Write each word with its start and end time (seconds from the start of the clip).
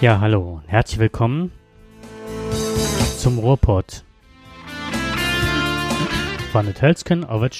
Ja, 0.00 0.18
hallo 0.18 0.60
und 0.62 0.66
herzlich 0.66 0.98
willkommen 0.98 1.52
zum 3.18 3.38
Ruhrpott. 3.38 4.02
Van 6.54 6.66
het 6.66 6.80
Helsken 6.80 7.22
auf 7.22 7.42
het. 7.42 7.54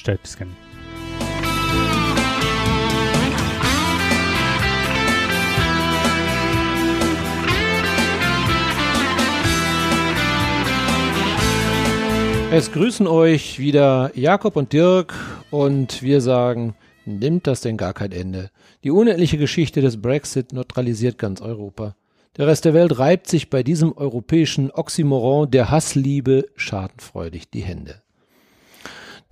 Es 12.50 12.72
grüßen 12.72 13.06
euch 13.06 13.58
wieder 13.58 14.12
Jakob 14.14 14.56
und 14.56 14.72
Dirk 14.72 15.12
und 15.50 16.00
wir 16.00 16.22
sagen, 16.22 16.74
nimmt 17.04 17.46
das 17.46 17.60
denn 17.60 17.76
gar 17.76 17.92
kein 17.92 18.12
Ende? 18.12 18.50
Die 18.82 18.90
unendliche 18.90 19.36
Geschichte 19.36 19.82
des 19.82 20.00
Brexit 20.00 20.54
neutralisiert 20.54 21.18
ganz 21.18 21.42
Europa. 21.42 21.96
Der 22.36 22.46
Rest 22.46 22.64
der 22.64 22.74
Welt 22.74 22.98
reibt 22.98 23.26
sich 23.28 23.50
bei 23.50 23.62
diesem 23.62 23.92
europäischen 23.96 24.70
Oxymoron 24.70 25.50
der 25.50 25.70
Hassliebe 25.70 26.46
schadenfreudig 26.54 27.50
die 27.50 27.62
Hände. 27.62 28.02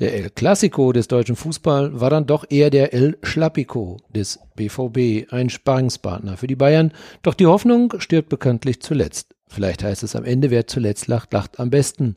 Der 0.00 0.14
El 0.14 0.30
Clasico 0.30 0.92
des 0.92 1.08
deutschen 1.08 1.36
Fußball 1.36 2.00
war 2.00 2.10
dann 2.10 2.26
doch 2.26 2.44
eher 2.48 2.70
der 2.70 2.92
El 2.92 3.18
Schlappico 3.22 3.98
des 4.14 4.40
BVB, 4.56 5.32
ein 5.32 5.48
Sparringspartner 5.48 6.36
für 6.36 6.46
die 6.46 6.56
Bayern. 6.56 6.92
Doch 7.22 7.34
die 7.34 7.46
Hoffnung 7.46 7.94
stirbt 7.98 8.28
bekanntlich 8.28 8.80
zuletzt. 8.80 9.34
Vielleicht 9.48 9.82
heißt 9.82 10.02
es 10.02 10.14
am 10.14 10.24
Ende, 10.24 10.50
wer 10.50 10.66
zuletzt 10.66 11.06
lacht, 11.06 11.32
lacht 11.32 11.58
am 11.58 11.70
besten. 11.70 12.16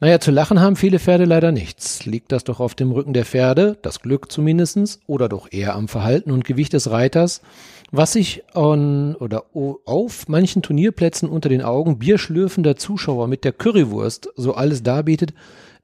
Naja, 0.00 0.18
zu 0.18 0.30
lachen 0.30 0.60
haben 0.60 0.76
viele 0.76 0.98
Pferde 0.98 1.24
leider 1.24 1.52
nichts. 1.52 2.06
Liegt 2.06 2.32
das 2.32 2.44
doch 2.44 2.60
auf 2.60 2.74
dem 2.74 2.90
Rücken 2.90 3.12
der 3.12 3.24
Pferde, 3.24 3.76
das 3.82 4.00
Glück 4.00 4.32
zumindestens, 4.32 5.00
oder 5.06 5.28
doch 5.28 5.52
eher 5.52 5.74
am 5.74 5.88
Verhalten 5.88 6.30
und 6.30 6.44
Gewicht 6.44 6.72
des 6.72 6.90
Reiters, 6.90 7.42
was 7.90 8.12
sich 8.12 8.42
an 8.54 9.14
oder 9.16 9.44
auf 9.54 10.28
manchen 10.28 10.62
Turnierplätzen 10.62 11.28
unter 11.28 11.48
den 11.48 11.62
Augen 11.62 11.98
bierschlürfender 11.98 12.76
Zuschauer 12.76 13.28
mit 13.28 13.44
der 13.44 13.52
Currywurst 13.52 14.30
so 14.36 14.54
alles 14.54 14.82
darbietet, 14.82 15.34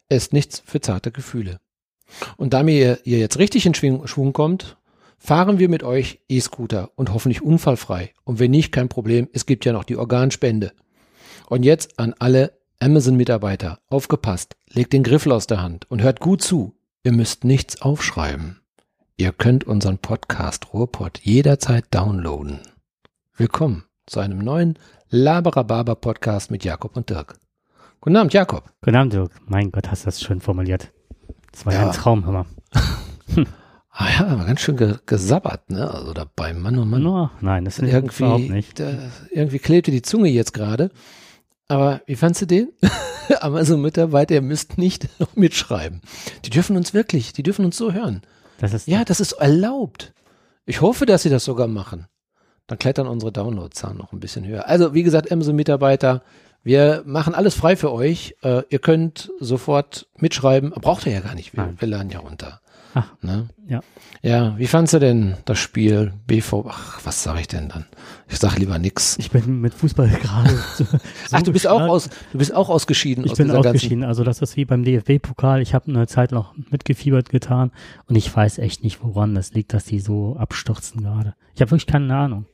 ist 0.09 0.33
nichts 0.33 0.63
für 0.65 0.81
zarte 0.81 1.13
Gefühle. 1.13 1.61
Und 2.37 2.53
da 2.53 2.63
mir 2.63 2.99
ihr 3.05 3.19
jetzt 3.19 3.39
richtig 3.39 3.67
in 3.67 3.75
Schwung, 3.75 4.07
Schwung 4.07 4.33
kommt, 4.33 4.77
fahren 5.19 5.59
wir 5.59 5.69
mit 5.69 5.83
euch 5.83 6.21
E-Scooter 6.29 6.91
und 6.97 7.13
hoffentlich 7.13 7.43
unfallfrei. 7.43 8.13
Und 8.25 8.39
wenn 8.39 8.51
nicht, 8.51 8.73
kein 8.73 8.89
Problem, 8.89 9.29
es 9.33 9.47
gibt 9.47 9.65
ja 9.65 9.73
noch 9.73 9.85
die 9.85 9.97
Organspende. 9.97 10.73
Und 11.49 11.63
jetzt 11.63 11.99
an 11.99 12.15
alle 12.19 12.53
Amazon-Mitarbeiter, 12.81 13.79
aufgepasst, 13.89 14.57
legt 14.73 14.93
den 14.93 15.03
Griffel 15.03 15.33
aus 15.33 15.47
der 15.47 15.63
Hand 15.63 15.89
und 15.91 16.03
hört 16.03 16.21
gut 16.21 16.43
zu. 16.43 16.75
Ihr 17.05 17.13
müsst 17.13 17.45
nichts 17.45 17.83
aufschreiben. 17.83 18.60
Ihr 19.21 19.33
könnt 19.33 19.65
unseren 19.65 19.99
Podcast 19.99 20.73
Ruhrpott 20.73 21.21
jederzeit 21.23 21.85
downloaden. 21.91 22.61
Willkommen 23.37 23.85
zu 24.07 24.19
einem 24.19 24.39
neuen 24.39 24.79
Laberababer 25.11 25.95
Podcast 25.95 26.51
mit 26.51 26.65
Jakob 26.65 26.97
und 26.97 27.11
Dirk. 27.11 27.39
Guten 28.01 28.17
Abend, 28.17 28.33
Jakob. 28.33 28.73
Guten 28.81 28.97
Abend, 28.97 29.13
Dirk. 29.13 29.33
Mein 29.47 29.73
Gott, 29.73 29.91
hast 29.91 30.05
du 30.05 30.07
das 30.07 30.23
schön 30.23 30.41
formuliert. 30.41 30.91
Das 31.53 31.67
war 31.67 31.75
ja, 31.75 31.89
ein 31.89 31.93
Traum, 31.93 32.25
hör 32.25 32.33
mal. 32.33 32.47
ah 33.91 34.09
ja, 34.09 34.39
war 34.39 34.47
ganz 34.47 34.63
schön 34.63 34.79
ge 34.79 34.97
gesabbert, 35.05 35.69
ne? 35.69 35.91
Also 35.91 36.15
dabei, 36.15 36.55
Mann 36.55 36.79
und 36.79 36.85
oh 36.85 36.87
Mann. 36.87 37.03
No, 37.03 37.31
nein, 37.43 37.67
das 37.67 37.79
ist 37.79 37.93
irgendwie, 37.93 38.25
überhaupt 38.25 38.49
nicht. 38.49 38.81
Da, 38.81 38.91
irgendwie 39.31 39.59
klebte 39.59 39.91
die 39.91 40.01
Zunge 40.01 40.31
jetzt 40.31 40.55
gerade. 40.55 40.91
Aber 41.69 42.01
wie 42.07 42.17
fandst 42.17 42.41
du 42.41 42.47
den? 42.47 42.73
Amazon-Mitarbeiter, 43.41 44.37
ihr 44.37 44.41
müsst 44.41 44.79
nicht 44.79 45.11
mitschreiben. 45.35 46.01
Die 46.47 46.51
dürfen 46.51 46.79
uns 46.79 46.95
wirklich, 46.95 47.35
die 47.35 47.43
dürfen 47.43 47.67
uns 47.67 47.77
so 47.77 47.93
hören. 47.93 48.23
Das 48.61 48.75
ist 48.75 48.87
ja, 48.87 49.05
das 49.05 49.21
ist 49.21 49.33
erlaubt. 49.33 50.13
Ich 50.67 50.81
hoffe, 50.81 51.07
dass 51.07 51.23
sie 51.23 51.31
das 51.31 51.45
sogar 51.45 51.67
machen. 51.67 52.07
Dann 52.67 52.79
klettern 52.79 53.09
unsere 53.09 53.33
Downloadzahlen 53.33 53.99
noch 53.99 54.13
ein 54.13 54.21
bisschen 54.21 54.47
höher. 54.47 54.69
Also, 54.69 54.95
wie 54.95 55.03
gesagt, 55.03 55.33
Amazon-Mitarbeiter, 55.33 56.23
wir 56.63 57.03
machen 57.07 57.35
alles 57.35 57.55
frei 57.55 57.75
für 57.75 57.91
euch. 57.91 58.37
Äh, 58.43 58.63
ihr 58.69 58.79
könnt 58.79 59.33
sofort 59.41 60.09
mitschreiben. 60.17 60.71
Braucht 60.71 61.07
ihr 61.07 61.13
ja 61.13 61.21
gar 61.21 61.35
nicht. 61.35 61.57
Wir, 61.57 61.75
wir 61.77 61.89
laden 61.89 62.11
ja 62.11 62.21
runter. 62.21 62.61
Ach, 62.95 63.15
ne? 63.23 63.49
ja. 63.69 63.81
Ja, 64.23 64.59
wie 64.59 64.67
fandst 64.67 64.93
du 64.93 64.99
denn 64.99 65.37
das 65.45 65.59
Spiel 65.59 66.13
BV? 66.27 66.67
Ach, 66.69 67.01
was 67.05 67.23
sage 67.23 67.41
ich 67.41 67.49
denn 67.49 67.69
dann? 67.69 67.87
Ich 68.29 68.39
sag 68.39 68.59
lieber 68.59 68.79
nix. 68.79 69.17
Ich 69.19 69.31
bin 69.31 69.61
mit 69.61 69.73
Fußball 69.75 70.09
gerade. 70.23 70.51
So, 70.75 70.85
so 70.85 70.99
Ach, 71.31 71.43
du 71.43 71.53
bist 71.53 71.67
auch 71.67 71.81
aus, 71.81 72.11
du 72.33 72.39
bist 72.39 72.55
auch 72.55 72.69
ausgeschieden. 72.69 73.25
Ich 73.25 73.33
aus 73.33 73.39
bin 73.39 73.51
ausgeschieden. 73.51 74.05
Also 74.05 74.25
das 74.25 74.41
ist 74.43 74.57
wie 74.57 74.65
beim 74.65 74.85
DFB-Pokal. 74.85 75.63
Ich 75.63 75.75
habe 75.75 75.89
eine 75.89 76.07
Zeit 76.07 76.33
noch 76.33 76.55
mitgefiebert 76.71 77.31
getan 77.31 77.71
und 78.09 78.17
ich 78.17 78.35
weiß 78.35 78.59
echt 78.59 78.85
nicht, 78.85 79.03
woran 79.03 79.35
das 79.35 79.53
liegt, 79.53 79.73
dass 79.73 79.85
die 79.85 80.01
so 80.01 80.37
abstürzen 80.37 81.03
gerade. 81.03 81.35
Ich 81.55 81.61
habe 81.61 81.71
wirklich 81.71 81.87
keine 81.87 82.15
Ahnung. 82.15 82.47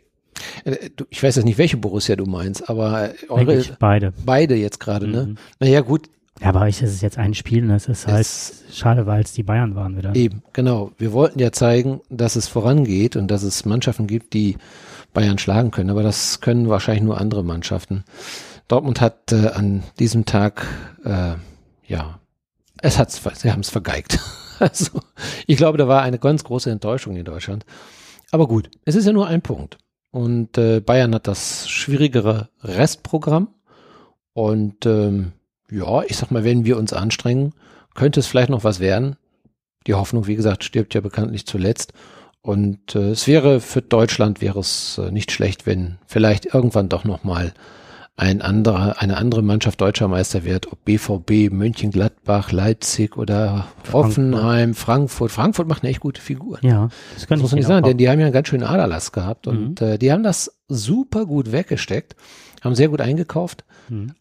Äh, 0.65 0.91
ich 1.11 1.23
weiß 1.23 1.37
jetzt 1.37 1.45
nicht, 1.45 1.59
welche 1.59 1.77
Borussia 1.77 2.17
du 2.17 2.27
meinst, 2.27 2.69
aber 2.69 3.11
eure, 3.29 3.65
beide. 3.79 4.13
Beide 4.25 4.55
jetzt 4.55 4.81
gerade, 4.81 5.09
ne? 5.09 5.27
Mhm. 5.27 5.37
Naja, 5.61 5.81
gut, 5.81 6.09
ja, 6.41 6.53
bei 6.53 6.67
euch 6.67 6.83
ist 6.83 6.93
es 6.93 7.01
jetzt 7.01 7.19
ein 7.19 7.35
Spiel 7.35 7.65
und 7.65 7.71
es 7.71 7.89
ist 7.89 8.07
halt 8.07 8.21
es 8.21 8.65
schade, 8.73 9.07
weil 9.07 9.23
es 9.23 9.33
die 9.33 9.43
Bayern 9.43 9.75
waren 9.75 9.97
wieder. 9.97 10.15
Eben, 10.15 10.43
genau. 10.53 10.93
Wir 10.99 11.13
wollten 11.13 11.39
ja 11.39 11.51
zeigen, 11.53 12.01
dass 12.11 12.37
es 12.37 12.47
vorangeht 12.47 13.17
und 13.17 13.29
dass 13.29 13.43
es 13.43 13.65
Mannschaften 13.65 14.07
gibt, 14.07 14.35
die 14.35 14.57
Bayern 15.15 15.39
schlagen 15.39 15.71
können, 15.71 15.91
aber 15.91 16.03
das 16.03 16.41
können 16.41 16.69
wahrscheinlich 16.69 17.05
nur 17.05 17.19
andere 17.19 17.43
Mannschaften. 17.43 18.05
Dortmund 18.69 19.01
hat 19.01 19.33
äh, 19.33 19.49
an 19.49 19.83
diesem 19.99 20.27
Tag, 20.27 20.67
äh, 21.05 21.35
ja, 21.87 22.21
es 22.83 22.99
hat's, 22.99 23.23
sie 23.35 23.51
haben 23.51 23.61
es 23.61 23.71
vergeigt. 23.71 24.19
also, 24.59 25.01
ich 25.47 25.57
glaube, 25.57 25.79
da 25.79 25.89
war 25.89 26.03
eine 26.03 26.19
ganz 26.19 26.45
große 26.45 26.71
Enttäuschung 26.71 27.17
in 27.17 27.25
Deutschland. 27.25 27.65
Aber 28.31 28.47
gut, 28.47 28.71
es 28.85 28.95
ist 28.95 29.07
ja 29.07 29.13
nur 29.13 29.27
ein 29.27 29.41
Punkt. 29.41 29.79
Und 30.11 30.59
äh, 30.59 30.81
Bayern 30.81 31.15
hat 31.15 31.27
das 31.27 31.69
schwierigere 31.69 32.49
Restprogramm 32.63 33.49
und 34.33 34.85
ähm, 34.85 35.33
ja, 35.71 36.03
ich 36.03 36.17
sag 36.17 36.31
mal, 36.31 36.45
wenn 36.45 36.65
wir 36.65 36.77
uns 36.77 36.93
anstrengen, 36.93 37.53
könnte 37.95 38.21
es 38.21 38.27
vielleicht 38.27 38.51
noch 38.51 38.65
was 38.65 38.81
werden. 38.81 39.17
Die 39.87 39.95
Hoffnung, 39.95 40.27
wie 40.27 40.37
gesagt, 40.37 40.65
stirbt 40.65 40.95
ja 40.95 41.01
bekanntlich 41.01 41.47
zuletzt. 41.47 41.93
Und 42.43 42.95
äh, 42.95 43.11
es 43.11 43.27
wäre 43.27 43.61
für 43.61 43.83
Deutschland 43.83 44.41
wäre 44.41 44.61
es 44.61 44.99
äh, 44.99 45.11
nicht 45.11 45.33
schlecht, 45.33 45.67
wenn 45.67 45.99
vielleicht 46.07 46.47
irgendwann 46.47 46.89
doch 46.89 47.05
noch 47.05 47.25
mal 47.25 47.53
ein 48.19 48.41
anderer, 48.41 49.01
eine 49.01 49.17
andere 49.19 49.43
Mannschaft 49.43 49.81
deutscher 49.81 50.09
Meister 50.09 50.45
wird, 50.45 50.73
ob 50.73 50.85
BVB, 50.85 51.53
Mönchengladbach, 51.53 52.51
Leipzig 52.51 53.17
oder 53.17 53.67
Hoffenheim, 53.93 54.75
Frankfurt. 54.75 55.33
Frankfurt 55.33 55.69
macht 55.69 55.83
eine 55.83 55.91
echt 55.91 56.01
gute 56.01 56.23
Figur. 56.23 56.59
Ja, 56.63 56.89
das, 57.15 57.27
kann 57.27 57.39
das 57.39 57.43
muss 57.43 57.51
man 57.51 57.59
nicht 57.59 57.67
sagen, 57.67 57.85
denn 57.85 57.99
die 57.99 58.09
haben 58.09 58.21
ja 58.21 58.27
einen 58.27 58.33
ganz 58.33 58.49
schönen 58.49 58.63
Aderlass 58.63 59.13
gehabt 59.13 59.47
mhm. 59.47 59.53
und 59.53 59.81
äh, 59.83 59.99
die 59.99 60.13
haben 60.13 60.23
das 60.23 60.57
super 60.69 61.27
gut 61.27 61.53
weggesteckt, 61.53 62.17
haben 62.63 62.75
sehr 62.75 62.89
gut 62.89 63.01
eingekauft. 63.01 63.65
Mhm 63.89 64.13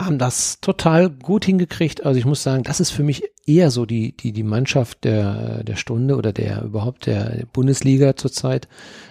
haben 0.00 0.18
das 0.18 0.60
total 0.60 1.10
gut 1.10 1.44
hingekriegt. 1.44 2.04
Also 2.04 2.18
ich 2.18 2.24
muss 2.24 2.42
sagen, 2.42 2.62
das 2.62 2.80
ist 2.80 2.90
für 2.90 3.02
mich 3.02 3.22
eher 3.46 3.70
so 3.70 3.86
die, 3.86 4.12
die, 4.16 4.32
die 4.32 4.42
Mannschaft 4.42 5.04
der, 5.04 5.62
der 5.64 5.76
Stunde 5.76 6.16
oder 6.16 6.32
der 6.32 6.62
überhaupt 6.62 7.06
der 7.06 7.44
Bundesliga 7.52 8.16
zurzeit, 8.16 8.68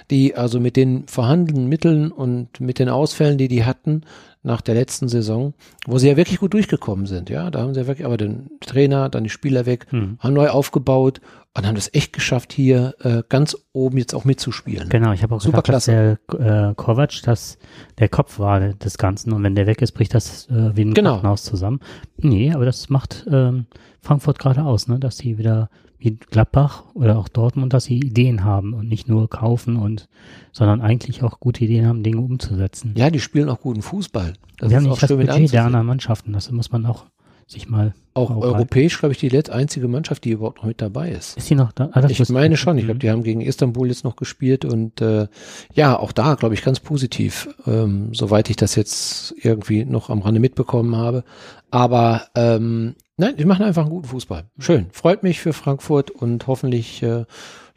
die 0.09 0.35
also 0.35 0.59
mit 0.59 0.75
den 0.75 1.07
vorhandenen 1.07 1.67
Mitteln 1.67 2.11
und 2.11 2.59
mit 2.59 2.79
den 2.79 2.89
Ausfällen, 2.89 3.38
die 3.38 3.47
die 3.47 3.66
hatten 3.66 4.01
nach 4.49 4.61
der 4.61 4.75
letzten 4.75 5.07
Saison, 5.07 5.53
wo 5.85 5.99
sie 5.99 6.09
ja 6.09 6.17
wirklich 6.17 6.39
gut 6.39 6.53
durchgekommen 6.53 7.05
sind. 7.05 7.29
Ja, 7.29 7.51
da 7.51 7.61
haben 7.61 7.73
sie 7.73 7.81
ja 7.81 7.87
wirklich, 7.87 8.05
aber 8.05 8.17
den 8.17 8.49
Trainer, 8.59 9.07
dann 9.07 9.23
die 9.23 9.29
Spieler 9.29 9.65
weg, 9.65 9.85
hm. 9.89 10.17
haben 10.19 10.33
neu 10.33 10.49
aufgebaut 10.49 11.21
und 11.55 11.67
haben 11.67 11.75
das 11.75 11.93
echt 11.93 12.13
geschafft, 12.13 12.51
hier 12.51 12.95
äh, 13.01 13.21
ganz 13.29 13.55
oben 13.73 13.97
jetzt 13.97 14.15
auch 14.15 14.25
mitzuspielen. 14.25 14.89
Genau, 14.89 15.13
ich 15.13 15.21
habe 15.21 15.35
auch 15.35 15.41
Super 15.41 15.61
gedacht, 15.61 15.65
klasse. 15.65 16.17
dass 16.27 16.39
der 16.39 16.69
äh, 16.69 16.73
Kovac 16.73 17.21
das 17.23 17.59
der 17.99 18.09
Kopf 18.09 18.39
war 18.39 18.59
des 18.59 18.97
Ganzen 18.97 19.33
und 19.33 19.43
wenn 19.43 19.55
der 19.55 19.67
weg 19.67 19.81
ist, 19.83 19.91
bricht 19.91 20.15
das 20.15 20.47
äh, 20.49 20.75
wie 20.75 20.81
ein 20.81 20.93
genau. 20.93 21.11
Krankenhaus 21.11 21.43
zusammen. 21.43 21.79
Nee, 22.17 22.51
aber 22.51 22.65
das 22.65 22.89
macht 22.89 23.25
ähm, 23.31 23.67
Frankfurt 24.01 24.39
gerade 24.39 24.63
aus, 24.63 24.88
ne, 24.88 24.99
dass 24.99 25.17
sie 25.17 25.38
wieder 25.38 25.69
wie 25.99 26.15
Gladbach 26.15 26.85
oder 26.94 27.18
auch 27.18 27.27
Dortmund, 27.27 27.74
dass 27.74 27.83
sie 27.83 27.97
Ideen 27.97 28.44
haben 28.44 28.74
und 28.74 28.88
nicht 28.88 29.07
nur 29.07 29.29
kaufen 29.29 29.75
und, 29.75 30.07
sondern 30.51 30.81
eigentlich 30.81 31.24
auch 31.24 31.39
gute 31.39 31.65
Ideen 31.65 31.85
haben, 31.85 32.03
Dinge 32.03 32.21
umzusetzen. 32.21 32.94
Ja, 32.97 33.09
die 33.09 33.19
spielen 33.19 33.50
auch 33.50 33.59
guten 33.59 33.81
Fußball. 33.81 34.33
Das 34.57 34.69
wir 34.69 34.77
haben 34.77 34.85
nicht 34.85 35.01
das 35.01 35.09
Budget 35.09 35.53
der 35.53 35.65
anderen 35.65 35.85
Mannschaften, 35.85 36.33
das 36.33 36.50
muss 36.51 36.71
man 36.71 36.85
auch 36.85 37.06
sich 37.50 37.68
mal. 37.68 37.94
Auch 38.13 38.35
europäisch, 38.35 39.00
glaube 39.00 39.13
ich, 39.13 39.19
die 39.19 39.29
letzte 39.29 39.53
einzige 39.53 39.88
Mannschaft, 39.88 40.24
die 40.24 40.31
überhaupt 40.31 40.57
noch 40.57 40.65
mit 40.65 40.81
dabei 40.81 41.12
ist. 41.12 41.38
Ist 41.38 41.50
die 41.50 41.56
noch 41.56 41.71
da? 41.71 41.89
Ah, 41.94 42.06
ich 42.07 42.29
meine 42.29 42.57
schon. 42.57 42.77
Ich 42.77 42.85
glaube, 42.85 42.95
mhm. 42.95 43.00
die 43.00 43.09
haben 43.09 43.24
gegen 43.24 43.41
Istanbul 43.41 43.88
jetzt 43.88 44.03
noch 44.03 44.15
gespielt 44.15 44.65
und 44.65 45.01
äh, 45.01 45.27
ja, 45.74 45.97
auch 45.97 46.12
da, 46.12 46.35
glaube 46.35 46.53
ich, 46.53 46.62
ganz 46.62 46.79
positiv, 46.79 47.50
ähm, 47.65 48.13
soweit 48.13 48.50
ich 48.50 48.56
das 48.56 48.75
jetzt 48.75 49.33
irgendwie 49.41 49.85
noch 49.85 50.09
am 50.09 50.21
Rande 50.21 50.39
mitbekommen 50.39 50.95
habe. 50.95 51.24
Aber 51.71 52.27
ähm, 52.35 52.95
nein, 53.19 53.36
die 53.38 53.45
machen 53.45 53.66
einfach 53.66 53.83
einen 53.83 53.92
guten 53.92 54.07
Fußball. 54.07 54.45
Schön. 54.57 54.88
Freut 54.92 55.24
mich 55.24 55.39
für 55.39 55.54
Frankfurt 55.54 56.10
und 56.10 56.48
hoffentlich 56.48 57.04
äh, 57.04 57.25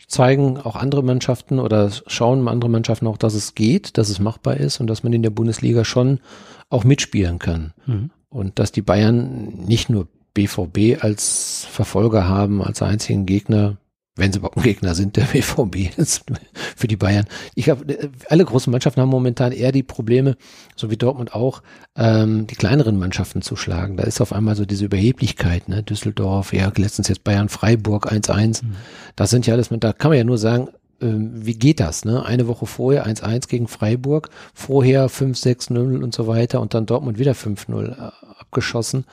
zeigen 0.06 0.58
auch 0.58 0.76
andere 0.76 1.02
Mannschaften 1.02 1.58
oder 1.58 1.90
schauen 2.06 2.46
andere 2.48 2.70
Mannschaften 2.70 3.06
auch, 3.06 3.16
dass 3.16 3.34
es 3.34 3.54
geht, 3.54 3.98
dass 3.98 4.08
es 4.08 4.20
machbar 4.20 4.56
ist 4.56 4.80
und 4.80 4.86
dass 4.86 5.02
man 5.02 5.12
in 5.12 5.22
der 5.22 5.30
Bundesliga 5.30 5.84
schon 5.84 6.20
auch 6.70 6.84
mitspielen 6.84 7.38
kann. 7.38 7.72
Mhm. 7.86 8.10
Und 8.30 8.58
dass 8.58 8.72
die 8.72 8.82
Bayern 8.82 9.52
nicht 9.66 9.90
nur 9.90 10.08
BVB 10.34 11.02
als 11.02 11.66
Verfolger 11.70 12.28
haben, 12.28 12.62
als 12.62 12.80
einzigen 12.82 13.26
Gegner, 13.26 13.76
wenn 14.16 14.32
sie 14.32 14.38
überhaupt 14.38 14.58
ein 14.58 14.62
Gegner 14.62 14.94
sind, 14.94 15.16
der 15.16 15.24
BVB 15.32 15.98
ist 15.98 16.24
für 16.76 16.86
die 16.86 16.96
Bayern. 16.96 17.26
Ich 17.54 17.70
habe 17.70 17.84
äh, 17.92 18.08
alle 18.28 18.44
großen 18.44 18.70
Mannschaften 18.70 19.00
haben 19.00 19.08
momentan 19.08 19.52
eher 19.52 19.72
die 19.72 19.82
Probleme, 19.82 20.36
so 20.76 20.90
wie 20.90 20.96
Dortmund 20.96 21.34
auch, 21.34 21.62
ähm, 21.96 22.46
die 22.46 22.56
kleineren 22.56 22.98
Mannschaften 22.98 23.42
zu 23.42 23.56
schlagen. 23.56 23.96
Da 23.96 24.04
ist 24.04 24.20
auf 24.20 24.32
einmal 24.32 24.56
so 24.56 24.64
diese 24.64 24.84
Überheblichkeit, 24.84 25.68
ne? 25.68 25.82
Düsseldorf, 25.82 26.52
ja, 26.52 26.70
letztens 26.76 27.08
jetzt 27.08 27.24
Bayern 27.24 27.48
Freiburg 27.48 28.12
1-1. 28.12 28.64
Mhm. 28.64 28.76
Das 29.16 29.30
sind 29.30 29.46
ja 29.46 29.54
alles, 29.54 29.68
da 29.70 29.92
kann 29.92 30.10
man 30.10 30.18
ja 30.18 30.24
nur 30.24 30.38
sagen, 30.38 30.68
ähm, 31.00 31.30
wie 31.34 31.54
geht 31.54 31.80
das? 31.80 32.04
Ne? 32.04 32.24
Eine 32.24 32.46
Woche 32.46 32.66
vorher 32.66 33.06
1-1 33.06 33.48
gegen 33.48 33.68
Freiburg, 33.68 34.30
vorher 34.54 35.08
5-6-0 35.08 36.02
und 36.02 36.14
so 36.14 36.26
weiter 36.26 36.60
und 36.60 36.74
dann 36.74 36.86
Dortmund 36.86 37.18
wieder 37.18 37.32
5-0 37.32 37.90
äh, 37.90 38.10
abgeschossen. 38.38 39.04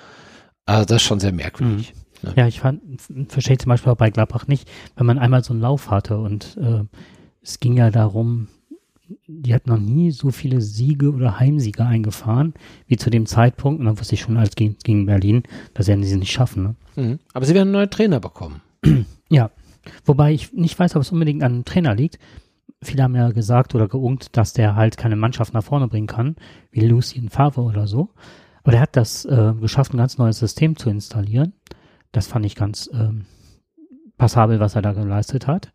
Also 0.66 0.86
das 0.86 0.98
ist 0.98 1.07
schon 1.07 1.19
sehr 1.19 1.31
merkwürdig. 1.31 1.94
Mhm. 1.96 2.00
Ne? 2.21 2.33
Ja, 2.36 2.48
ich 2.48 2.60
verstehe 2.60 3.57
zum 3.57 3.69
Beispiel 3.69 3.92
auch 3.92 3.98
bei 3.98 4.10
Gladbach 4.10 4.48
nicht, 4.48 4.69
wenn 4.95 5.06
man 5.06 5.19
einmal 5.19 5.44
so 5.44 5.54
einen 5.54 5.62
Lauf 5.62 5.89
hatte 5.89 6.18
und 6.19 6.57
äh, 6.57 6.83
es 7.42 7.60
ging 7.60 7.77
ja 7.77 7.89
darum, 7.89 8.48
die 9.27 9.54
hat 9.54 9.68
noch 9.68 9.80
nie 9.80 10.12
so 10.12 10.31
viele 10.31 10.62
Siege 10.62 11.12
oder 11.12 11.39
Heimsiege 11.39 11.86
eingefahren 11.86 12.54
wie 12.88 12.98
zu 12.98 13.10
dem 13.10 13.25
Zeitpunkt. 13.25 13.80
Und 13.80 13.88
dann 13.88 14.00
wusste 14.00 14.16
ich 14.16 14.21
schon, 14.21 14.38
als 14.38 14.56
gegen, 14.56 14.77
gegen 14.83 15.06
Berlin, 15.06 15.44
das 15.74 15.88
werden 15.88 16.04
sie 16.04 16.18
nicht 16.18 16.31
schaffen. 16.31 16.63
Ne? 16.63 16.75
Mhm. 16.95 17.19
Aber 17.33 17.45
sie 17.45 17.54
werden 17.54 17.69
einen 17.69 17.74
neuen 17.74 17.89
Trainer 17.89 18.19
bekommen. 18.19 18.62
ja, 19.30 19.51
wobei 20.06 20.33
ich 20.33 20.54
nicht 20.54 20.77
weiß, 20.77 20.95
ob 20.95 21.01
es 21.01 21.12
unbedingt 21.12 21.44
an 21.44 21.54
einem 21.54 21.65
Trainer 21.65 21.95
liegt. 21.95 22.19
Viele 22.81 23.04
haben 23.04 23.15
ja 23.15 23.31
gesagt 23.31 23.75
oder 23.75 23.88
geungt, 23.88 24.38
dass 24.38 24.54
der 24.54 24.75
halt 24.75 24.98
keine 24.98 25.15
Mannschaft 25.15 25.54
nach 25.54 25.63
vorne 25.63 25.88
bringen 25.88 26.07
kann, 26.07 26.36
wie 26.72 26.81
Lucien 26.81 27.30
Favre 27.30 27.62
oder 27.62 27.88
so. 27.88 28.10
Aber 28.63 28.72
der 28.72 28.81
hat 28.81 28.95
das 28.95 29.25
äh, 29.25 29.54
geschafft, 29.60 29.94
ein 29.94 29.98
ganz 29.98 30.18
neues 30.18 30.39
System 30.39 30.75
zu 30.77 30.89
installieren. 30.89 31.54
Das 32.12 32.28
fand 32.28 32.46
ich 32.46 32.56
ganz 32.56 32.90
ähm, 32.94 33.26
passabel, 34.18 34.60
was 34.60 34.76
er 34.76 34.82
da 34.82 34.94
geleistet 34.94 35.48
hat. 35.48 35.72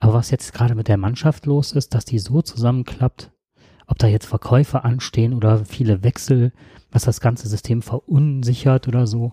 Aber 0.00 0.14
was 0.14 0.30
jetzt 0.30 0.52
gerade 0.52 0.74
mit 0.74 0.88
der 0.88 0.96
Mannschaft 0.96 1.46
los 1.46 1.72
ist, 1.72 1.94
dass 1.94 2.04
die 2.04 2.18
so 2.18 2.42
zusammenklappt, 2.42 3.30
ob 3.86 3.98
da 3.98 4.06
jetzt 4.06 4.26
Verkäufe 4.26 4.84
anstehen 4.84 5.34
oder 5.34 5.64
viele 5.64 6.02
Wechsel, 6.02 6.52
was 6.90 7.04
das 7.04 7.20
ganze 7.20 7.48
System 7.48 7.82
verunsichert 7.82 8.88
oder 8.88 9.06
so. 9.06 9.32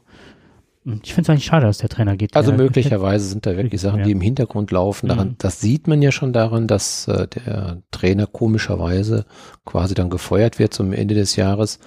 Ich 1.04 1.14
finde 1.14 1.22
es 1.22 1.30
eigentlich 1.30 1.46
schade, 1.46 1.68
dass 1.68 1.78
der 1.78 1.90
Trainer 1.90 2.18
geht. 2.18 2.36
Also 2.36 2.54
möglicherweise 2.54 3.26
sind 3.26 3.46
da 3.46 3.56
wirklich 3.56 3.82
Sachen, 3.82 4.00
ja. 4.00 4.06
die 4.06 4.12
im 4.12 4.22
Hintergrund 4.22 4.72
laufen. 4.72 5.10
Daran, 5.10 5.30
mhm. 5.30 5.36
Das 5.38 5.62
sieht 5.62 5.88
man 5.88 6.02
ja 6.02 6.12
schon 6.12 6.34
daran, 6.34 6.68
dass 6.68 7.08
äh, 7.08 7.28
der 7.28 7.84
Trainer 7.92 8.26
komischerweise 8.26 9.26
quasi 9.64 9.94
dann 9.94 10.10
gefeuert 10.10 10.58
wird 10.58 10.74
zum 10.74 10.92
Ende 10.92 11.14
des 11.14 11.36
Jahres. 11.36 11.80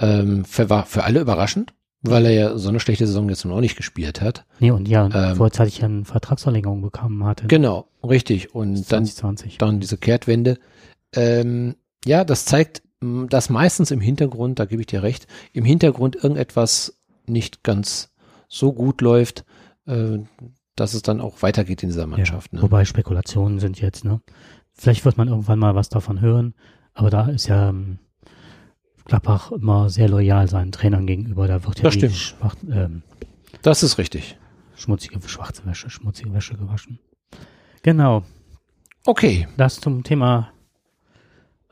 Ähm, 0.00 0.44
für, 0.44 0.68
war 0.68 0.86
für 0.86 1.04
alle 1.04 1.20
überraschend, 1.20 1.72
weil 2.02 2.26
er 2.26 2.32
ja 2.32 2.58
so 2.58 2.68
eine 2.68 2.80
schlechte 2.80 3.06
Saison 3.06 3.28
jetzt 3.28 3.44
noch 3.44 3.60
nicht 3.60 3.76
gespielt 3.76 4.20
hat. 4.20 4.44
Nee, 4.58 4.70
und 4.70 4.88
ja, 4.88 5.08
ähm, 5.12 5.36
vorzeitig 5.36 5.78
ja 5.78 5.86
eine 5.86 6.04
Vertragsverlängerung 6.04 6.82
bekommen 6.82 7.24
hatte. 7.24 7.46
Genau, 7.46 7.86
richtig. 8.02 8.54
Und 8.54 8.76
2020. 8.76 9.58
dann, 9.58 9.68
dann 9.70 9.80
diese 9.80 9.96
Kehrtwende. 9.96 10.58
Ähm, 11.14 11.76
ja, 12.04 12.24
das 12.24 12.44
zeigt, 12.44 12.82
dass 13.00 13.50
meistens 13.50 13.90
im 13.90 14.00
Hintergrund, 14.00 14.58
da 14.58 14.64
gebe 14.64 14.82
ich 14.82 14.86
dir 14.86 15.02
recht, 15.02 15.26
im 15.52 15.64
Hintergrund 15.64 16.16
irgendetwas 16.16 16.98
nicht 17.26 17.62
ganz 17.62 18.12
so 18.48 18.72
gut 18.72 19.00
läuft, 19.00 19.44
äh, 19.86 20.18
dass 20.76 20.94
es 20.94 21.02
dann 21.02 21.20
auch 21.20 21.42
weitergeht 21.42 21.82
in 21.82 21.90
dieser 21.90 22.06
Mannschaft. 22.06 22.52
Ja, 22.52 22.56
ne? 22.56 22.62
Wobei 22.62 22.84
Spekulationen 22.84 23.58
sind 23.60 23.80
jetzt, 23.80 24.04
ne? 24.04 24.20
Vielleicht 24.72 25.04
wird 25.04 25.18
man 25.18 25.28
irgendwann 25.28 25.58
mal 25.58 25.74
was 25.74 25.88
davon 25.88 26.20
hören, 26.20 26.54
aber 26.94 27.10
da 27.10 27.28
ist 27.28 27.46
ja 27.46 27.68
ähm, 27.68 27.98
Gladbach 29.04 29.52
immer 29.52 29.90
sehr 29.90 30.08
loyal 30.08 30.48
seinen 30.48 30.72
Trainern 30.72 31.06
gegenüber. 31.06 31.48
Da 31.48 31.64
wird 31.64 31.78
ja 31.78 31.84
das 31.84 31.94
stimmt. 31.94 32.14
Schwach, 32.14 32.54
ähm, 32.70 33.02
das 33.62 33.82
ist 33.82 33.98
richtig. 33.98 34.38
Schmutzige, 34.76 35.20
schwarze 35.28 35.64
Wäsche, 35.66 35.90
schmutzige 35.90 36.32
Wäsche 36.32 36.56
gewaschen. 36.56 36.98
Genau. 37.82 38.24
Okay. 39.04 39.48
Das 39.56 39.80
zum 39.80 40.02
Thema 40.02 40.52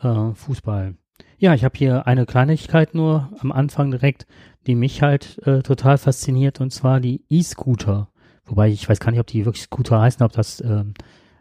äh, 0.00 0.32
Fußball. 0.32 0.94
Ja, 1.38 1.54
ich 1.54 1.64
habe 1.64 1.76
hier 1.78 2.06
eine 2.06 2.26
Kleinigkeit 2.26 2.94
nur 2.94 3.30
am 3.40 3.50
Anfang 3.52 3.90
direkt, 3.90 4.26
die 4.66 4.74
mich 4.74 5.02
halt 5.02 5.38
äh, 5.46 5.62
total 5.62 5.96
fasziniert, 5.96 6.60
und 6.60 6.70
zwar 6.70 7.00
die 7.00 7.24
E-Scooter. 7.30 8.08
Wobei 8.44 8.68
ich 8.68 8.88
weiß 8.88 9.00
gar 9.00 9.10
nicht, 9.10 9.20
ob 9.20 9.26
die 9.26 9.44
wirklich 9.44 9.62
Scooter 9.64 10.00
heißen, 10.00 10.24
ob 10.24 10.32
das, 10.32 10.60
ähm, 10.60 10.94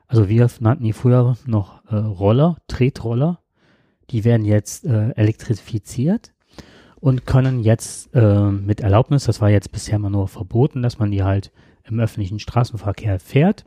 also 0.07 0.29
wir 0.29 0.49
nannten 0.59 0.83
die 0.83 0.93
früher 0.93 1.35
noch 1.45 1.83
äh, 1.87 1.95
Roller, 1.95 2.57
Tretroller 2.67 3.39
die 4.11 4.23
werden 4.23 4.45
jetzt 4.45 4.85
äh, 4.85 5.09
elektrifiziert 5.11 6.33
und 6.99 7.25
können 7.25 7.59
jetzt 7.59 8.13
äh, 8.13 8.51
mit 8.51 8.81
Erlaubnis, 8.81 9.25
das 9.25 9.41
war 9.41 9.49
jetzt 9.49 9.71
bisher 9.71 9.95
immer 9.95 10.09
nur 10.09 10.27
verboten, 10.27 10.81
dass 10.81 10.99
man 10.99 11.11
die 11.11 11.23
halt 11.23 11.51
im 11.83 11.99
öffentlichen 11.99 12.39
Straßenverkehr 12.39 13.19
fährt. 13.19 13.65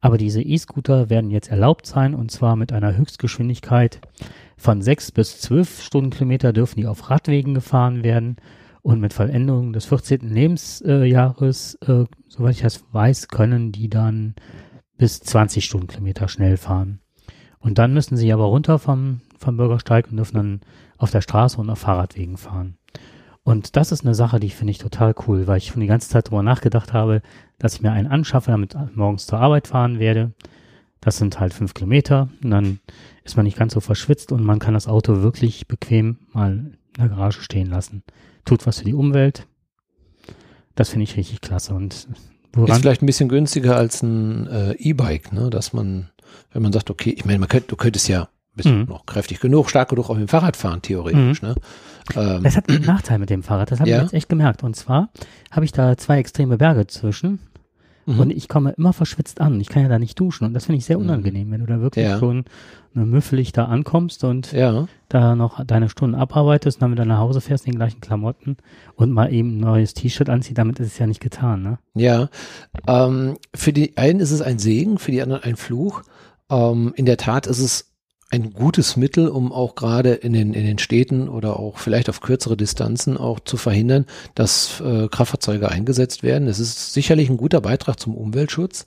Aber 0.00 0.16
diese 0.16 0.40
E-Scooter 0.40 1.10
werden 1.10 1.30
jetzt 1.30 1.50
erlaubt 1.50 1.86
sein 1.86 2.14
und 2.14 2.30
zwar 2.30 2.56
mit 2.56 2.72
einer 2.72 2.96
Höchstgeschwindigkeit 2.96 4.00
von 4.56 4.82
6 4.82 5.12
bis 5.12 5.40
12 5.40 5.82
Stundenkilometer 5.82 6.52
dürfen 6.52 6.80
die 6.80 6.86
auf 6.86 7.10
Radwegen 7.10 7.54
gefahren 7.54 8.02
werden 8.02 8.36
und 8.82 9.00
mit 9.00 9.12
Vollendung 9.12 9.72
des 9.72 9.86
14. 9.86 10.20
Lebensjahres, 10.28 11.74
äh, 11.86 12.04
soweit 12.28 12.56
ich 12.56 12.62
das 12.62 12.84
weiß, 12.92 13.28
können 13.28 13.72
die 13.72 13.88
dann 13.88 14.34
bis 14.96 15.20
20 15.20 15.64
Stundenkilometer 15.64 16.28
schnell 16.28 16.56
fahren. 16.56 17.00
Und 17.58 17.78
dann 17.78 17.92
müssen 17.92 18.16
sie 18.16 18.32
aber 18.32 18.44
runter 18.44 18.78
vom 18.78 19.20
vom 19.40 19.56
Bürgersteig 19.56 20.08
und 20.10 20.16
dürfen 20.16 20.36
dann 20.36 20.60
auf 20.98 21.10
der 21.10 21.22
Straße 21.22 21.58
und 21.60 21.70
auf 21.70 21.80
Fahrradwegen 21.80 22.36
fahren. 22.36 22.76
Und 23.42 23.76
das 23.76 23.90
ist 23.90 24.04
eine 24.04 24.14
Sache, 24.14 24.38
die 24.38 24.50
finde 24.50 24.72
ich 24.72 24.78
total 24.78 25.14
cool, 25.26 25.46
weil 25.46 25.56
ich 25.58 25.68
schon 25.68 25.80
die 25.80 25.86
ganze 25.86 26.10
Zeit 26.10 26.26
darüber 26.26 26.42
nachgedacht 26.42 26.92
habe, 26.92 27.22
dass 27.58 27.74
ich 27.74 27.80
mir 27.80 27.92
einen 27.92 28.06
anschaffe, 28.06 28.50
damit 28.50 28.76
morgens 28.94 29.26
zur 29.26 29.38
Arbeit 29.38 29.66
fahren 29.66 29.98
werde. 29.98 30.32
Das 31.00 31.16
sind 31.16 31.40
halt 31.40 31.54
fünf 31.54 31.72
Kilometer 31.72 32.28
und 32.44 32.50
dann 32.50 32.80
ist 33.24 33.36
man 33.36 33.44
nicht 33.44 33.56
ganz 33.56 33.72
so 33.72 33.80
verschwitzt 33.80 34.32
und 34.32 34.44
man 34.44 34.58
kann 34.58 34.74
das 34.74 34.86
Auto 34.86 35.22
wirklich 35.22 35.66
bequem 35.66 36.18
mal 36.32 36.52
in 36.52 36.76
der 36.98 37.08
Garage 37.08 37.40
stehen 37.40 37.68
lassen. 37.68 38.02
Tut 38.44 38.66
was 38.66 38.80
für 38.80 38.84
die 38.84 38.94
Umwelt. 38.94 39.46
Das 40.74 40.90
finde 40.90 41.04
ich 41.04 41.16
richtig 41.16 41.40
klasse 41.40 41.74
und 41.74 42.08
woran 42.52 42.76
ist 42.76 42.82
vielleicht 42.82 43.02
ein 43.02 43.06
bisschen 43.06 43.30
günstiger 43.30 43.76
als 43.76 44.02
ein 44.02 44.46
äh, 44.48 44.72
E-Bike, 44.72 45.32
ne? 45.32 45.48
Dass 45.48 45.72
man, 45.72 46.10
wenn 46.52 46.62
man 46.62 46.72
sagt, 46.72 46.90
okay, 46.90 47.10
ich 47.10 47.24
meine, 47.24 47.38
man 47.38 47.48
könnte, 47.48 47.68
du 47.68 47.76
könntest 47.76 48.08
ja 48.08 48.28
bist 48.54 48.68
mhm. 48.68 48.84
noch 48.88 49.06
kräftig 49.06 49.40
genug, 49.40 49.70
stark 49.70 49.90
genug 49.90 50.10
auf 50.10 50.16
dem 50.16 50.28
Fahrrad 50.28 50.56
fahren, 50.56 50.82
theoretisch. 50.82 51.42
Mhm. 51.42 51.48
Ne? 51.48 51.54
Ähm, 52.16 52.42
das 52.42 52.56
hat 52.56 52.68
einen 52.68 52.84
Nachteil 52.84 53.18
mit 53.18 53.30
dem 53.30 53.42
Fahrrad, 53.42 53.70
das 53.70 53.80
habe 53.80 53.90
ja? 53.90 53.98
ich 53.98 54.02
jetzt 54.04 54.14
echt 54.14 54.28
gemerkt. 54.28 54.62
Und 54.62 54.76
zwar 54.76 55.10
habe 55.50 55.64
ich 55.64 55.72
da 55.72 55.96
zwei 55.96 56.18
extreme 56.18 56.58
Berge 56.58 56.86
zwischen 56.86 57.40
mhm. 58.06 58.20
und 58.20 58.30
ich 58.30 58.48
komme 58.48 58.72
immer 58.72 58.92
verschwitzt 58.92 59.40
an. 59.40 59.60
Ich 59.60 59.68
kann 59.68 59.82
ja 59.82 59.88
da 59.88 59.98
nicht 59.98 60.18
duschen 60.18 60.44
und 60.44 60.54
das 60.54 60.66
finde 60.66 60.78
ich 60.78 60.84
sehr 60.84 60.98
mhm. 60.98 61.04
unangenehm, 61.04 61.50
wenn 61.50 61.60
du 61.60 61.66
da 61.66 61.80
wirklich 61.80 62.04
ja. 62.04 62.18
schon 62.18 62.44
ne, 62.94 63.06
müffelig 63.06 63.52
da 63.52 63.66
ankommst 63.66 64.24
und 64.24 64.52
ja. 64.52 64.86
da 65.08 65.36
noch 65.36 65.64
deine 65.64 65.88
Stunden 65.88 66.16
abarbeitest 66.16 66.78
und 66.78 66.82
dann 66.82 66.92
wieder 66.92 67.04
nach 67.04 67.18
Hause 67.18 67.40
fährst 67.40 67.66
in 67.66 67.72
den 67.72 67.78
gleichen 67.78 68.00
Klamotten 68.00 68.56
und 68.96 69.12
mal 69.12 69.32
eben 69.32 69.58
ein 69.58 69.60
neues 69.60 69.94
T-Shirt 69.94 70.28
anziehst, 70.28 70.58
damit 70.58 70.80
ist 70.80 70.88
es 70.88 70.98
ja 70.98 71.06
nicht 71.06 71.20
getan. 71.20 71.62
Ne? 71.62 71.78
Ja, 71.94 72.28
ähm, 72.86 73.36
für 73.54 73.72
die 73.72 73.96
einen 73.96 74.20
ist 74.20 74.32
es 74.32 74.42
ein 74.42 74.58
Segen, 74.58 74.98
für 74.98 75.12
die 75.12 75.22
anderen 75.22 75.44
ein 75.44 75.56
Fluch. 75.56 76.02
Ähm, 76.50 76.92
in 76.96 77.06
der 77.06 77.16
Tat 77.16 77.46
ist 77.46 77.60
es 77.60 77.89
ein 78.30 78.52
gutes 78.52 78.96
Mittel, 78.96 79.28
um 79.28 79.52
auch 79.52 79.74
gerade 79.74 80.14
in 80.14 80.32
den, 80.32 80.54
in 80.54 80.64
den 80.64 80.78
Städten 80.78 81.28
oder 81.28 81.58
auch 81.58 81.78
vielleicht 81.78 82.08
auf 82.08 82.20
kürzere 82.20 82.56
Distanzen 82.56 83.16
auch 83.16 83.40
zu 83.40 83.56
verhindern, 83.56 84.06
dass 84.34 84.80
äh, 84.80 85.08
Kraftfahrzeuge 85.08 85.68
eingesetzt 85.68 86.22
werden. 86.22 86.46
Es 86.46 86.60
ist 86.60 86.94
sicherlich 86.94 87.28
ein 87.28 87.36
guter 87.36 87.60
Beitrag 87.60 87.98
zum 87.98 88.14
Umweltschutz. 88.14 88.86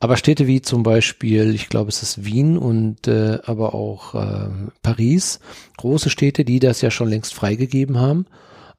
Aber 0.00 0.16
Städte 0.16 0.48
wie 0.48 0.60
zum 0.60 0.82
Beispiel, 0.82 1.54
ich 1.54 1.68
glaube, 1.68 1.88
es 1.88 2.02
ist 2.02 2.24
Wien 2.24 2.58
und 2.58 3.06
äh, 3.06 3.38
aber 3.44 3.72
auch 3.72 4.16
äh, 4.16 4.48
Paris, 4.82 5.38
große 5.76 6.10
Städte, 6.10 6.44
die 6.44 6.58
das 6.58 6.80
ja 6.80 6.90
schon 6.90 7.08
längst 7.08 7.34
freigegeben 7.34 8.00
haben, 8.00 8.26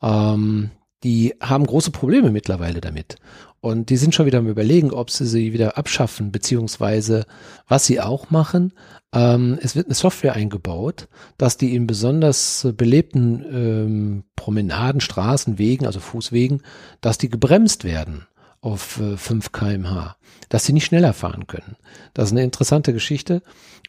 ähm, 0.02 0.72
die 1.04 1.36
haben 1.42 1.66
große 1.66 1.92
Probleme 1.92 2.32
mittlerweile 2.32 2.82
damit. 2.82 3.18
Und 3.60 3.90
die 3.90 3.98
sind 3.98 4.14
schon 4.14 4.26
wieder 4.26 4.40
am 4.40 4.50
Überlegen, 4.50 4.92
ob 4.92 5.10
sie 5.10 5.26
sie 5.26 5.54
wieder 5.54 5.78
abschaffen, 5.78 6.32
beziehungsweise 6.32 7.26
was 7.68 7.86
sie 7.86 8.02
auch 8.02 8.30
machen. 8.30 8.74
Ähm, 9.14 9.58
es 9.62 9.76
wird 9.76 9.88
eine 9.88 9.96
Software 9.96 10.34
eingebaut, 10.34 11.08
dass 11.38 11.56
die 11.58 11.76
in 11.76 11.88
besonders 11.88 12.68
belebten 12.76 13.46
ähm, 13.50 14.24
Promenaden, 14.36 15.00
Straßen, 15.00 15.58
Wegen, 15.58 15.86
also 15.86 16.02
Fußwegen, 16.02 16.62
dass 17.00 17.18
die 17.18 17.30
gebremst 17.30 17.86
werden 17.86 18.28
auf 18.60 19.00
äh, 19.00 19.18
5 19.18 19.52
kmh, 19.52 20.16
dass 20.50 20.66
sie 20.66 20.74
nicht 20.74 20.86
schneller 20.86 21.14
fahren 21.14 21.48
können. 21.48 21.78
Das 22.14 22.26
ist 22.26 22.32
eine 22.32 22.44
interessante 22.44 22.92
Geschichte. 22.92 23.44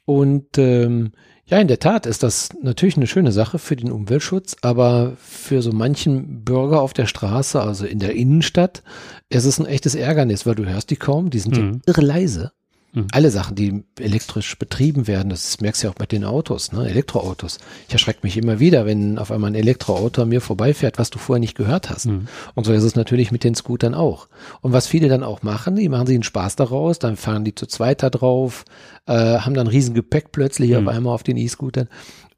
Und 0.04 0.58
ähm, 0.58 1.12
ja, 1.46 1.58
in 1.58 1.68
der 1.68 1.78
Tat 1.78 2.06
ist 2.06 2.22
das 2.22 2.48
natürlich 2.62 2.96
eine 2.96 3.06
schöne 3.06 3.30
Sache 3.30 3.58
für 3.58 3.76
den 3.76 3.92
Umweltschutz, 3.92 4.56
aber 4.62 5.12
für 5.18 5.60
so 5.60 5.72
manchen 5.72 6.42
Bürger 6.42 6.80
auf 6.80 6.94
der 6.94 7.06
Straße, 7.06 7.60
also 7.60 7.84
in 7.84 7.98
der 7.98 8.14
Innenstadt, 8.14 8.82
ist 9.28 9.44
es 9.44 9.58
ein 9.58 9.66
echtes 9.66 9.94
Ärgernis, 9.94 10.46
weil 10.46 10.54
du 10.54 10.64
hörst 10.64 10.90
die 10.90 10.96
kaum, 10.96 11.30
die 11.30 11.40
sind 11.40 11.56
mhm. 11.56 11.72
ja 11.74 11.80
irre 11.86 12.00
leise. 12.00 12.52
Mhm. 12.94 13.08
Alle 13.12 13.30
Sachen, 13.30 13.56
die 13.56 13.82
elektrisch 13.98 14.56
betrieben 14.58 15.06
werden, 15.06 15.28
das 15.28 15.60
merkst 15.60 15.82
du 15.82 15.88
ja 15.88 15.90
auch 15.92 15.96
bei 15.96 16.06
den 16.06 16.24
Autos, 16.24 16.72
ne? 16.72 16.88
Elektroautos. 16.88 17.58
Ich 17.88 17.92
erschrecke 17.92 18.20
mich 18.22 18.36
immer 18.36 18.60
wieder, 18.60 18.86
wenn 18.86 19.18
auf 19.18 19.32
einmal 19.32 19.50
ein 19.50 19.56
Elektroauto 19.56 20.22
an 20.22 20.28
mir 20.28 20.40
vorbeifährt, 20.40 20.98
was 20.98 21.10
du 21.10 21.18
vorher 21.18 21.40
nicht 21.40 21.56
gehört 21.56 21.90
hast. 21.90 22.06
Mhm. 22.06 22.28
Und 22.54 22.64
so 22.64 22.72
ist 22.72 22.84
es 22.84 22.94
natürlich 22.94 23.32
mit 23.32 23.42
den 23.42 23.56
Scootern 23.56 23.94
auch. 23.94 24.28
Und 24.60 24.72
was 24.72 24.86
viele 24.86 25.08
dann 25.08 25.24
auch 25.24 25.42
machen, 25.42 25.74
die 25.74 25.88
machen 25.88 26.06
sich 26.06 26.14
einen 26.14 26.22
Spaß 26.22 26.56
daraus, 26.56 27.00
dann 27.00 27.16
fahren 27.16 27.44
die 27.44 27.54
zu 27.54 27.66
zweit 27.66 28.02
da 28.02 28.10
drauf, 28.10 28.64
äh, 29.06 29.12
haben 29.12 29.54
dann 29.54 29.66
riesen 29.66 29.94
Gepäck 29.94 30.30
plötzlich 30.30 30.70
mhm. 30.70 30.88
auf 30.88 30.94
einmal 30.94 31.14
auf 31.14 31.24
den 31.24 31.36
E-Scootern. 31.36 31.88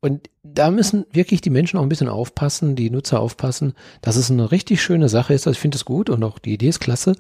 Und 0.01 0.31
da 0.43 0.71
müssen 0.71 1.05
wirklich 1.13 1.41
die 1.41 1.51
Menschen 1.51 1.79
auch 1.79 1.83
ein 1.83 1.89
bisschen 1.89 2.09
aufpassen, 2.09 2.77
die 2.77 2.91
Nutzer 2.91 3.21
aufpassen, 3.21 3.75
dass 4.01 4.17
es 4.17 4.31
eine 4.31 4.53
richtig 4.53 4.81
schöne 4.81 5.09
Sache 5.09 5.35
ist. 5.35 5.47
Also 5.47 5.57
ich 5.57 5.61
finde 5.61 5.77
es 5.77 5.85
gut 5.85 6.09
und 6.11 6.23
auch 6.23 6.39
die 6.39 6.55
Idee 6.55 6.69
ist 6.69 6.81
klasse. 6.81 7.15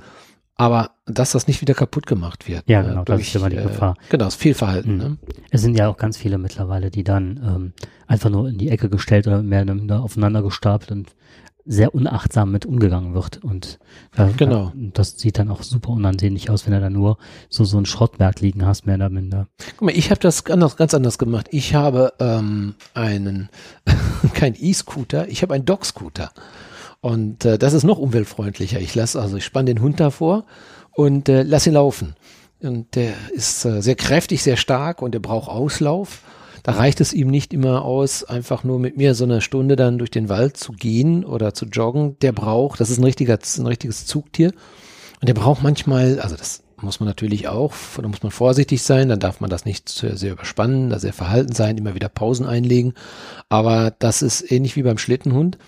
Aber 0.57 0.93
dass 1.05 1.33
das 1.33 1.47
nicht 1.47 1.61
wieder 1.61 1.75
kaputt 1.75 2.07
gemacht 2.07 2.49
wird. 2.49 2.65
Ja, 2.67 2.83
genau, 2.83 3.05
durch, 3.05 3.19
das 3.19 3.29
ist 3.29 3.37
immer 3.37 3.51
die 3.51 3.57
äh, 3.57 3.63
Gefahr. 3.63 3.97
Genau, 4.09 4.25
das 4.25 4.35
Fehlverhalten. 4.35 4.95
Mhm. 4.95 4.99
Ne? 4.99 5.19
Es 5.51 5.61
sind 5.61 5.77
ja 5.77 5.89
auch 5.89 5.99
ganz 5.99 6.17
viele 6.17 6.39
mittlerweile, 6.39 6.91
die 6.91 7.05
dann 7.05 7.41
ähm, 7.45 7.73
einfach 8.07 8.31
nur 8.31 8.49
in 8.49 8.57
die 8.57 8.71
Ecke 8.71 8.89
gestellt 8.89 9.27
oder 9.27 9.43
mehr 9.43 9.63
oder 9.63 9.75
minder 9.75 10.03
aufeinander 10.03 10.43
gestapelt 10.43 10.93
und 10.93 11.11
sehr 11.67 11.95
unachtsam 11.95 12.53
mit 12.53 12.65
umgegangen 12.65 13.13
wird. 13.13 13.43
Und 13.43 13.79
äh, 14.17 14.29
genau. 14.37 14.73
das 14.75 15.19
sieht 15.19 15.39
dann 15.39 15.51
auch 15.51 15.63
super 15.63 15.91
unansehnlich 15.91 16.49
aus, 16.49 16.65
wenn 16.65 16.73
du 16.73 16.81
da 16.81 16.91
nur 16.91 17.19
so 17.49 17.65
so 17.65 17.77
ein 17.79 17.87
Schrottberg 17.87 18.41
liegen 18.41 18.65
hast, 18.65 18.87
mehr 18.87 18.95
oder 18.95 19.11
minder. 19.11 19.49
Guck 19.77 19.87
mal, 19.87 19.97
ich 19.97 20.11
habe 20.11 20.21
das 20.21 20.47
anders, 20.47 20.77
ganz 20.77 20.95
anders 20.95 21.19
gemacht. 21.19 21.49
Ich 21.51 21.75
habe 21.75 22.13
ähm, 22.21 22.77
einen, 22.95 23.49
kein 24.35 24.55
E-Scooter, 24.57 25.29
ich 25.29 25.43
habe 25.43 25.55
einen 25.55 25.65
Dog-Scooter. 25.65 26.31
Und 27.01 27.45
äh, 27.45 27.59
das 27.59 27.73
ist 27.73 27.85
noch 27.85 27.99
umweltfreundlicher. 27.99 28.81
Ich 28.81 28.95
lasse, 28.95 29.21
also 29.21 29.37
ich 29.37 29.45
spanne 29.45 29.67
den 29.67 29.83
Hund 29.83 30.01
davor 30.01 30.45
und 30.93 31.29
äh, 31.29 31.43
lass 31.43 31.67
ihn 31.67 31.75
laufen. 31.75 32.15
Und 32.61 32.95
der 32.97 33.13
ist 33.33 33.65
äh, 33.65 33.83
sehr 33.83 33.97
kräftig, 33.97 34.43
sehr 34.43 34.57
stark 34.57 35.03
und 35.03 35.13
der 35.13 35.21
braucht 35.21 35.49
Auslauf. 35.49 36.23
Da 36.63 36.73
reicht 36.73 37.01
es 37.01 37.13
ihm 37.13 37.29
nicht 37.29 37.53
immer 37.53 37.85
aus, 37.85 38.25
einfach 38.25 38.65
nur 38.65 38.81
mit 38.81 38.97
mir 38.97 39.15
so 39.15 39.23
eine 39.23 39.41
Stunde 39.41 39.77
dann 39.77 39.99
durch 39.99 40.11
den 40.11 40.29
Wald 40.29 40.57
zu 40.57 40.73
gehen 40.73 41.25
oder 41.25 41.55
zu 41.55 41.67
joggen. 41.67 42.19
Der 42.21 42.33
braucht, 42.33 42.81
das 42.81 42.91
ist 42.91 42.99
ein 42.99 43.05
richtiger, 43.05 43.39
ein 43.59 43.67
richtiges 43.67 44.05
Zugtier. 44.07 44.53
Und 45.21 45.29
der 45.29 45.35
braucht 45.35 45.63
manchmal, 45.63 46.19
also 46.19 46.35
das 46.35 46.65
muss 46.83 46.99
man 46.99 47.07
natürlich 47.07 47.49
auch, 47.49 47.73
da 47.97 48.09
muss 48.09 48.23
man 48.23 48.33
vorsichtig 48.33 48.83
sein, 48.83 49.09
dann 49.09 49.21
darf 49.21 49.41
man 49.41 49.49
das 49.49 49.65
nicht 49.65 49.89
sehr 49.89 50.33
überspannen, 50.33 50.91
da 50.91 50.99
sehr 50.99 51.13
verhalten 51.13 51.55
sein, 51.55 51.79
immer 51.79 51.95
wieder 51.95 52.09
Pausen 52.09 52.47
einlegen. 52.47 52.95
Aber 53.49 53.93
das 53.97 54.23
ist 54.23 54.51
ähnlich 54.51 54.77
wie 54.77 54.83
beim 54.83 54.99
Schlittenhund. 54.99 55.59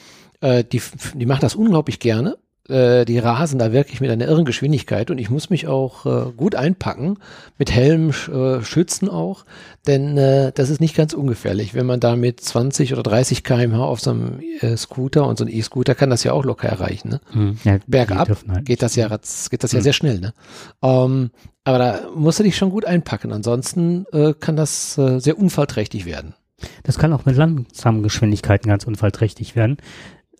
Äh, 0.41 0.65
die, 0.65 0.81
die 1.15 1.27
machen 1.27 1.41
das 1.41 1.55
unglaublich 1.55 2.01
gerne. 2.01 2.39
Äh, 2.69 3.07
die 3.07 3.19
rasen 3.19 3.59
da 3.59 3.73
wirklich 3.73 4.03
mit 4.03 4.11
einer 4.11 4.29
irren 4.29 4.45
Geschwindigkeit 4.45 5.11
und 5.11 5.17
ich 5.17 5.31
muss 5.31 5.49
mich 5.49 5.67
auch 5.67 6.05
äh, 6.05 6.33
gut 6.37 6.55
einpacken, 6.55 7.17
mit 7.57 7.73
Helm 7.73 8.11
äh, 8.11 8.63
schützen 8.63 9.09
auch, 9.09 9.47
denn 9.87 10.19
äh, 10.19 10.53
das 10.55 10.69
ist 10.69 10.81
nicht 10.81 10.95
ganz 10.95 11.15
ungefährlich. 11.15 11.73
Wenn 11.73 11.87
man 11.87 11.99
da 11.99 12.15
mit 12.15 12.41
20 12.41 12.93
oder 12.93 13.03
30 13.03 13.43
kmh 13.43 13.83
auf 13.83 14.01
so 14.01 14.11
einem 14.11 14.41
äh, 14.61 14.77
Scooter 14.77 15.27
und 15.27 15.39
so 15.39 15.47
ein 15.47 15.51
E-Scooter 15.51 15.95
kann 15.95 16.11
das 16.11 16.25
ja 16.25 16.33
auch 16.35 16.45
locker 16.45 16.69
erreichen. 16.69 17.09
Ne? 17.09 17.21
Mhm. 17.33 17.59
Ja, 17.65 17.79
Bergab 17.87 18.29
halt 18.29 18.67
geht 18.67 18.83
das 18.83 18.97
ja, 18.97 19.09
geht 19.09 19.65
das 19.65 19.73
ja 19.73 19.79
mhm. 19.79 19.83
sehr 19.83 19.95
schnell. 19.95 20.21
Ne? 20.21 20.35
Ähm, 20.83 21.31
aber 21.65 21.79
da 21.79 22.01
musst 22.15 22.39
du 22.39 22.43
dich 22.43 22.59
schon 22.59 22.69
gut 22.69 22.85
einpacken, 22.85 23.33
ansonsten 23.33 24.05
äh, 24.13 24.35
kann 24.39 24.57
das 24.57 24.99
äh, 24.99 25.21
sehr 25.21 25.39
unfallträchtig 25.39 26.05
werden. 26.05 26.35
Das 26.83 26.99
kann 26.99 27.13
auch 27.13 27.25
mit 27.25 27.37
langsamen 27.37 28.03
Geschwindigkeiten 28.03 28.69
ganz 28.69 28.85
unfallträchtig 28.85 29.55
werden 29.55 29.79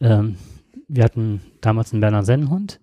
ähm, 0.01 0.37
wir 0.89 1.05
hatten 1.05 1.43
damals 1.61 1.93
einen 1.93 2.01
Berner 2.01 2.25
Sennenhund 2.25 2.81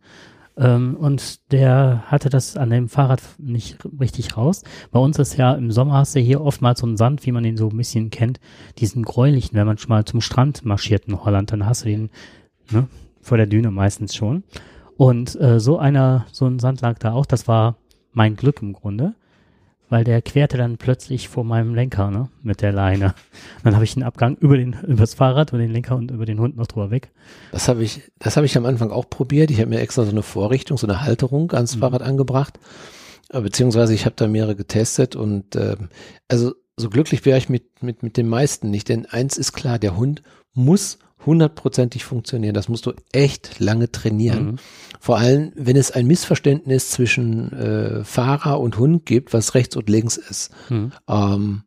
ähm, 0.57 0.95
und 0.95 1.51
der 1.51 2.03
hatte 2.07 2.29
das 2.29 2.55
an 2.55 2.69
dem 2.69 2.87
Fahrrad 2.87 3.21
nicht 3.37 3.77
richtig 3.99 4.37
raus. 4.37 4.63
Bei 4.91 4.99
uns 4.99 5.19
ist 5.19 5.37
ja 5.37 5.53
im 5.53 5.71
Sommer 5.71 5.93
hast 5.93 6.15
du 6.15 6.19
hier 6.19 6.41
oftmals 6.41 6.79
so 6.79 6.87
einen 6.87 6.97
Sand, 6.97 7.25
wie 7.25 7.31
man 7.31 7.43
den 7.43 7.57
so 7.57 7.69
ein 7.69 7.77
bisschen 7.77 8.09
kennt, 8.09 8.39
diesen 8.77 9.03
gräulichen, 9.03 9.55
wenn 9.57 9.67
man 9.67 9.77
schon 9.77 9.89
mal 9.89 10.05
zum 10.05 10.21
Strand 10.21 10.65
marschiert 10.65 11.05
in 11.05 11.23
Holland, 11.23 11.51
dann 11.51 11.65
hast 11.65 11.83
du 11.83 11.89
den 11.89 12.09
ne, 12.71 12.87
vor 13.21 13.37
der 13.37 13.47
Düne 13.47 13.71
meistens 13.71 14.15
schon. 14.15 14.43
Und 14.97 15.39
äh, 15.41 15.59
so 15.59 15.77
einer, 15.77 16.25
so 16.31 16.45
ein 16.45 16.59
Sand 16.59 16.81
lag 16.81 16.99
da 16.99 17.13
auch, 17.13 17.25
das 17.25 17.47
war 17.47 17.77
mein 18.13 18.35
Glück 18.35 18.61
im 18.61 18.73
Grunde 18.73 19.13
weil 19.89 20.03
der 20.03 20.21
querte 20.21 20.57
dann 20.57 20.77
plötzlich 20.77 21.29
vor 21.29 21.43
meinem 21.43 21.75
Lenker, 21.75 22.09
ne, 22.11 22.29
mit 22.41 22.61
der 22.61 22.71
Leine. 22.71 23.13
Dann 23.63 23.75
habe 23.75 23.83
ich 23.83 23.95
einen 23.95 24.03
Abgang 24.03 24.35
über 24.37 24.57
den 24.57 24.73
übers 24.87 25.13
Fahrrad 25.13 25.51
über 25.51 25.59
den 25.59 25.71
Lenker 25.71 25.95
und 25.95 26.11
über 26.11 26.25
den 26.25 26.39
Hund 26.39 26.57
noch 26.57 26.67
drüber 26.67 26.91
weg. 26.91 27.11
Das 27.51 27.67
habe 27.67 27.83
ich, 27.83 28.01
das 28.19 28.35
habe 28.37 28.45
ich 28.45 28.57
am 28.57 28.65
Anfang 28.65 28.91
auch 28.91 29.09
probiert. 29.09 29.51
Ich 29.51 29.59
habe 29.59 29.69
mir 29.69 29.79
extra 29.79 30.03
so 30.03 30.11
eine 30.11 30.23
Vorrichtung, 30.23 30.77
so 30.77 30.87
eine 30.87 31.01
Halterung 31.01 31.51
ans 31.51 31.75
mhm. 31.75 31.79
Fahrrad 31.81 32.01
angebracht, 32.01 32.59
äh, 33.29 33.41
beziehungsweise 33.41 33.93
ich 33.93 34.05
habe 34.05 34.15
da 34.15 34.27
mehrere 34.27 34.55
getestet 34.55 35.15
und 35.15 35.55
äh, 35.55 35.75
also 36.27 36.53
so 36.77 36.89
glücklich 36.89 37.25
wäre 37.25 37.37
ich 37.37 37.49
mit 37.49 37.83
mit 37.83 38.03
mit 38.03 38.17
den 38.17 38.27
meisten 38.27 38.69
nicht, 38.69 38.89
denn 38.89 39.05
eins 39.05 39.37
ist 39.37 39.53
klar, 39.53 39.79
der 39.79 39.95
Hund 39.95 40.23
muss 40.53 40.99
hundertprozentig 41.25 42.03
funktionieren. 42.03 42.53
Das 42.53 42.69
musst 42.69 42.85
du 42.85 42.93
echt 43.11 43.59
lange 43.59 43.91
trainieren. 43.91 44.45
Mhm. 44.45 44.55
Vor 44.99 45.17
allem, 45.17 45.51
wenn 45.55 45.77
es 45.77 45.91
ein 45.91 46.07
Missverständnis 46.07 46.89
zwischen 46.89 47.51
äh, 47.53 48.03
Fahrer 48.03 48.59
und 48.59 48.77
Hund 48.77 49.05
gibt, 49.05 49.33
was 49.33 49.53
rechts 49.53 49.75
und 49.75 49.89
links 49.89 50.17
ist. 50.17 50.51
Mhm. 50.69 50.91
Ähm, 51.07 51.63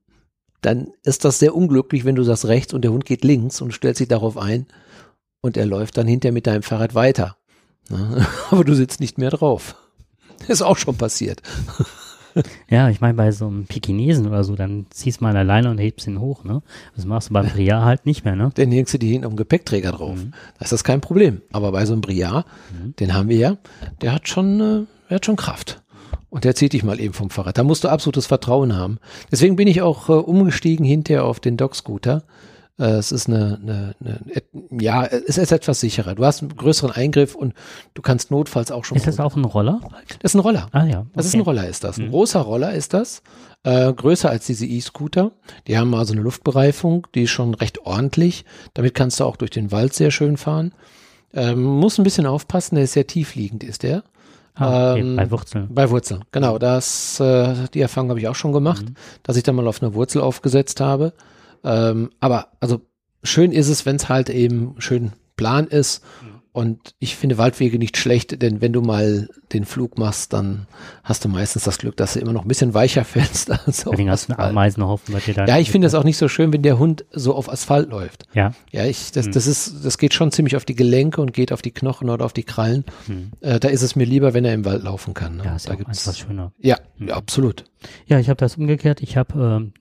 dann 0.60 0.88
ist 1.04 1.24
das 1.24 1.38
sehr 1.38 1.54
unglücklich, 1.54 2.04
wenn 2.04 2.16
du 2.16 2.24
sagst 2.24 2.46
rechts 2.46 2.74
und 2.74 2.82
der 2.82 2.92
Hund 2.92 3.04
geht 3.04 3.24
links 3.24 3.60
und 3.60 3.72
stellt 3.72 3.96
sich 3.96 4.08
darauf 4.08 4.36
ein 4.36 4.66
und 5.40 5.56
er 5.56 5.66
läuft 5.66 5.96
dann 5.96 6.06
hinter 6.06 6.32
mit 6.32 6.46
deinem 6.46 6.62
Fahrrad 6.62 6.94
weiter. 6.94 7.36
Aber 8.50 8.64
du 8.64 8.74
sitzt 8.74 9.00
nicht 9.00 9.18
mehr 9.18 9.30
drauf. 9.30 9.76
Ist 10.46 10.62
auch 10.62 10.76
schon 10.76 10.96
passiert. 10.96 11.42
Ja, 12.70 12.88
ich 12.90 13.00
meine, 13.00 13.14
bei 13.14 13.30
so 13.32 13.46
einem 13.46 13.64
Pekinesen 13.64 14.26
oder 14.26 14.44
so, 14.44 14.54
dann 14.54 14.86
ziehst 14.90 15.20
du 15.20 15.24
mal 15.24 15.36
alleine 15.36 15.70
und 15.70 15.78
hebst 15.78 16.06
ihn 16.06 16.20
hoch, 16.20 16.44
ne? 16.44 16.62
Das 16.96 17.04
machst 17.04 17.30
du 17.30 17.34
beim 17.34 17.46
Briar 17.46 17.84
halt 17.84 18.06
nicht 18.06 18.24
mehr, 18.24 18.36
ne? 18.36 18.50
Dann 18.54 18.70
hängst 18.70 18.94
du 18.94 18.98
die 18.98 19.10
hinten 19.10 19.26
am 19.26 19.36
Gepäckträger 19.36 19.92
drauf. 19.92 20.16
Mhm. 20.16 20.32
Da 20.58 20.64
ist 20.64 20.72
das 20.72 20.84
kein 20.84 21.00
Problem. 21.00 21.42
Aber 21.52 21.72
bei 21.72 21.86
so 21.86 21.92
einem 21.92 22.02
Briar, 22.02 22.44
mhm. 22.72 22.94
den 22.96 23.14
haben 23.14 23.28
wir 23.28 23.38
ja, 23.38 23.56
der 24.02 24.12
hat 24.12 24.28
schon, 24.28 24.60
äh, 24.60 24.86
der 25.08 25.16
hat 25.16 25.26
schon 25.26 25.36
Kraft. 25.36 25.82
Und 26.30 26.44
der 26.44 26.54
zieht 26.54 26.74
dich 26.74 26.84
mal 26.84 27.00
eben 27.00 27.14
vom 27.14 27.30
Fahrrad. 27.30 27.56
Da 27.56 27.64
musst 27.64 27.84
du 27.84 27.88
absolutes 27.88 28.26
Vertrauen 28.26 28.76
haben. 28.76 28.98
Deswegen 29.32 29.56
bin 29.56 29.66
ich 29.66 29.80
auch 29.80 30.08
äh, 30.08 30.12
umgestiegen 30.12 30.84
hinterher 30.84 31.24
auf 31.24 31.40
den 31.40 31.56
Dog-Scooter. 31.56 32.18
Äh, 32.18 32.20
es 32.84 33.10
ist 33.10 33.28
eine, 33.28 33.58
eine, 33.60 33.94
eine, 34.00 34.80
ja, 34.80 35.04
es 35.04 35.36
ist 35.36 35.50
etwas 35.50 35.80
sicherer. 35.80 36.14
Du 36.14 36.24
hast 36.24 36.42
einen 36.42 36.56
größeren 36.56 36.92
Eingriff 36.92 37.34
und 37.34 37.54
du 37.94 38.02
kannst 38.02 38.30
notfalls 38.30 38.70
auch 38.70 38.84
schon. 38.84 38.96
Ist 38.96 39.06
das 39.06 39.18
auch 39.18 39.34
ein 39.34 39.44
Roller? 39.44 39.80
Das 40.20 40.32
ist 40.32 40.34
ein 40.34 40.40
Roller. 40.40 40.68
Ah 40.70 40.84
ja. 40.84 41.00
Okay. 41.00 41.08
Das 41.14 41.26
ist 41.26 41.34
ein 41.34 41.40
Roller, 41.40 41.66
ist 41.66 41.82
das. 41.82 41.98
Ein 41.98 42.06
mhm. 42.06 42.10
großer 42.10 42.40
Roller 42.40 42.72
ist 42.72 42.94
das. 42.94 43.22
Äh, 43.64 43.92
größer 43.92 44.30
als 44.30 44.46
diese 44.46 44.64
E-Scooter. 44.64 45.32
Die 45.66 45.76
haben 45.76 45.92
also 45.94 46.12
eine 46.12 46.22
Luftbereifung, 46.22 47.08
die 47.16 47.24
ist 47.24 47.30
schon 47.30 47.54
recht 47.54 47.84
ordentlich. 47.84 48.44
Damit 48.74 48.94
kannst 48.94 49.18
du 49.18 49.24
auch 49.24 49.36
durch 49.36 49.50
den 49.50 49.72
Wald 49.72 49.92
sehr 49.94 50.12
schön 50.12 50.36
fahren. 50.36 50.72
Ähm, 51.34 51.62
muss 51.62 51.98
ein 51.98 52.04
bisschen 52.04 52.26
aufpassen, 52.26 52.76
der 52.76 52.84
ist 52.84 52.92
sehr 52.92 53.08
tiefliegend, 53.08 53.64
ist 53.64 53.82
der. 53.82 54.04
Ah, 54.54 54.92
okay. 54.92 55.00
ähm, 55.00 55.16
bei 55.16 55.30
Wurzeln. 55.30 55.68
Bei 55.70 55.90
Wurzeln, 55.90 56.24
genau. 56.30 56.58
Das, 56.58 57.18
äh, 57.18 57.54
die 57.74 57.80
Erfahrung 57.80 58.10
habe 58.10 58.20
ich 58.20 58.28
auch 58.28 58.36
schon 58.36 58.52
gemacht, 58.52 58.84
mhm. 58.88 58.94
dass 59.24 59.36
ich 59.36 59.42
da 59.42 59.52
mal 59.52 59.66
auf 59.66 59.82
eine 59.82 59.94
Wurzel 59.94 60.22
aufgesetzt 60.22 60.80
habe. 60.80 61.12
Ähm, 61.64 62.10
aber 62.20 62.48
also 62.60 62.80
schön 63.22 63.52
ist 63.52 63.68
es, 63.68 63.86
wenn 63.86 63.96
es 63.96 64.08
halt 64.08 64.30
eben 64.30 64.74
schön 64.78 65.12
plan 65.36 65.66
ist. 65.66 66.02
Und 66.58 66.96
ich 66.98 67.14
finde 67.14 67.38
Waldwege 67.38 67.78
nicht 67.78 67.96
schlecht, 67.96 68.42
denn 68.42 68.60
wenn 68.60 68.72
du 68.72 68.80
mal 68.80 69.28
den 69.52 69.64
Flug 69.64 69.96
machst, 69.96 70.32
dann 70.32 70.66
hast 71.04 71.24
du 71.24 71.28
meistens 71.28 71.62
das 71.62 71.78
Glück, 71.78 71.96
dass 71.96 72.14
du 72.14 72.18
immer 72.18 72.32
noch 72.32 72.42
ein 72.42 72.48
bisschen 72.48 72.74
weicher 72.74 73.04
fällst 73.04 73.52
als 73.52 73.86
auf 73.86 73.94
den 73.94 74.06
ganzen 74.06 74.36
Ameisen 74.36 74.84
hoffen, 74.84 75.12
bei 75.12 75.20
dir 75.20 75.34
da 75.34 75.46
Ja, 75.46 75.58
ich 75.58 75.70
finde 75.70 75.86
es 75.86 75.94
auch 75.94 76.02
nicht 76.02 76.16
so 76.16 76.26
schön, 76.26 76.52
wenn 76.52 76.62
der 76.62 76.80
Hund 76.80 77.04
so 77.12 77.36
auf 77.36 77.48
Asphalt 77.48 77.90
läuft. 77.90 78.24
Ja. 78.32 78.54
Ja, 78.72 78.86
ich, 78.86 79.12
das, 79.12 79.26
hm. 79.26 79.32
das 79.34 79.46
ist, 79.46 79.84
das 79.84 79.98
geht 79.98 80.14
schon 80.14 80.32
ziemlich 80.32 80.56
auf 80.56 80.64
die 80.64 80.74
Gelenke 80.74 81.20
und 81.20 81.32
geht 81.32 81.52
auf 81.52 81.62
die 81.62 81.70
Knochen 81.70 82.10
oder 82.10 82.24
auf 82.24 82.32
die 82.32 82.42
Krallen. 82.42 82.84
Hm. 83.06 83.30
Äh, 83.40 83.60
da 83.60 83.68
ist 83.68 83.82
es 83.82 83.94
mir 83.94 84.04
lieber, 84.04 84.34
wenn 84.34 84.44
er 84.44 84.54
im 84.54 84.64
Wald 84.64 84.82
laufen 84.82 85.14
kann. 85.14 85.36
Ne? 85.36 85.44
Ja, 85.44 85.54
ist 85.54 85.68
da 85.68 85.74
ja 85.74 85.76
gibt's, 85.76 86.08
was 86.08 86.18
schöner. 86.18 86.52
Ja, 86.58 86.78
hm. 86.96 87.06
ja, 87.06 87.14
absolut. 87.14 87.66
Ja, 88.06 88.18
ich 88.18 88.28
habe 88.28 88.38
das 88.38 88.56
umgekehrt. 88.56 89.00
Ich 89.00 89.16
habe 89.16 89.60
ähm, 89.60 89.72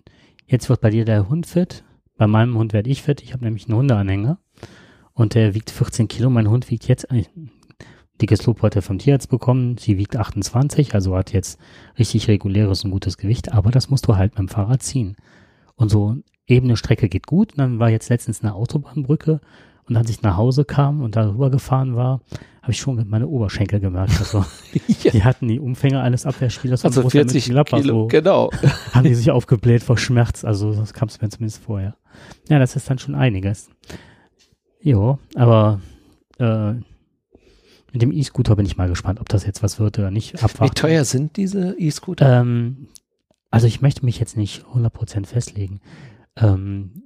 Jetzt 0.49 0.69
wird 0.69 0.79
bei 0.79 0.89
dir 0.89 1.03
der 1.03 1.27
Hund 1.27 1.45
fit. 1.45 1.83
Bei 2.15 2.25
meinem 2.25 2.57
Hund 2.57 2.71
werde 2.71 2.89
ich 2.89 3.03
fit. 3.03 3.21
Ich 3.21 3.33
habe 3.33 3.43
nämlich 3.43 3.67
einen 3.67 3.77
Hundeanhänger. 3.77 4.39
Und 5.11 5.35
der 5.35 5.53
wiegt 5.53 5.69
14 5.69 6.07
Kilo. 6.07 6.29
Mein 6.29 6.49
Hund 6.49 6.71
wiegt 6.71 6.87
jetzt 6.87 7.11
ein 7.11 7.25
dickes 8.21 8.45
Lob 8.45 8.61
heute 8.61 8.81
vom 8.81 8.97
Tierarzt 8.97 9.29
bekommen. 9.29 9.77
Sie 9.77 9.97
wiegt 9.97 10.15
28, 10.15 10.93
also 10.93 11.17
hat 11.17 11.33
jetzt 11.33 11.59
richtig 11.99 12.29
reguläres 12.29 12.85
und 12.85 12.91
gutes 12.91 13.17
Gewicht. 13.17 13.51
Aber 13.51 13.71
das 13.71 13.89
musst 13.89 14.07
du 14.07 14.15
halt 14.15 14.33
mit 14.33 14.39
dem 14.39 14.47
Fahrrad 14.47 14.81
ziehen. 14.81 15.17
Und 15.75 15.89
so 15.89 16.15
ebene 16.45 16.77
Strecke 16.77 17.09
geht 17.09 17.27
gut. 17.27 17.51
Und 17.51 17.57
dann 17.57 17.79
war 17.79 17.89
jetzt 17.89 18.07
letztens 18.07 18.41
eine 18.41 18.55
Autobahnbrücke. 18.55 19.41
Und 19.87 19.95
als 19.95 20.09
ich 20.09 20.21
nach 20.21 20.37
Hause 20.37 20.65
kam 20.65 21.01
und 21.01 21.15
darüber 21.15 21.49
gefahren 21.49 21.95
war, 21.95 22.21
habe 22.61 22.73
ich 22.73 22.79
schon 22.79 23.01
meine 23.07 23.27
Oberschenkel 23.27 23.79
gemerkt. 23.79 24.19
Also, 24.19 24.43
ja. 25.03 25.11
Die 25.11 25.23
hatten 25.23 25.47
die 25.47 25.59
Umfänge 25.59 26.01
eines 26.01 26.25
Abwehrspielers 26.25 26.81
von 26.81 26.89
also 26.89 27.09
40 27.09 27.45
Kilo, 27.45 28.01
so 28.01 28.07
genau. 28.07 28.51
haben 28.93 29.05
die 29.05 29.15
sich 29.15 29.31
aufgebläht 29.31 29.83
vor 29.83 29.97
Schmerz. 29.97 30.43
Also 30.43 30.73
das 30.73 30.93
kam 30.93 31.07
es 31.07 31.21
mir 31.21 31.29
zumindest 31.29 31.63
vorher. 31.63 31.95
Ja, 32.49 32.59
das 32.59 32.75
ist 32.75 32.89
dann 32.89 32.99
schon 32.99 33.15
einiges. 33.15 33.69
Jo, 34.81 35.19
aber 35.35 35.79
äh, 36.39 36.73
mit 37.93 38.01
dem 38.01 38.11
E-Scooter 38.11 38.57
bin 38.57 38.65
ich 38.65 38.75
mal 38.75 38.89
gespannt, 38.89 39.21
ob 39.21 39.29
das 39.29 39.45
jetzt 39.45 39.63
was 39.63 39.79
wird 39.79 39.97
oder 39.97 40.11
nicht. 40.11 40.43
Abwarten. 40.43 40.65
Wie 40.65 40.79
teuer 40.79 41.05
sind 41.05 41.37
diese 41.37 41.75
E-Scooter? 41.79 42.41
Ähm, 42.41 42.87
also 43.49 43.67
ich 43.67 43.81
möchte 43.81 44.03
mich 44.03 44.19
jetzt 44.19 44.35
nicht 44.35 44.65
100% 44.65 45.25
festlegen. 45.25 45.79
Ähm, 46.35 47.01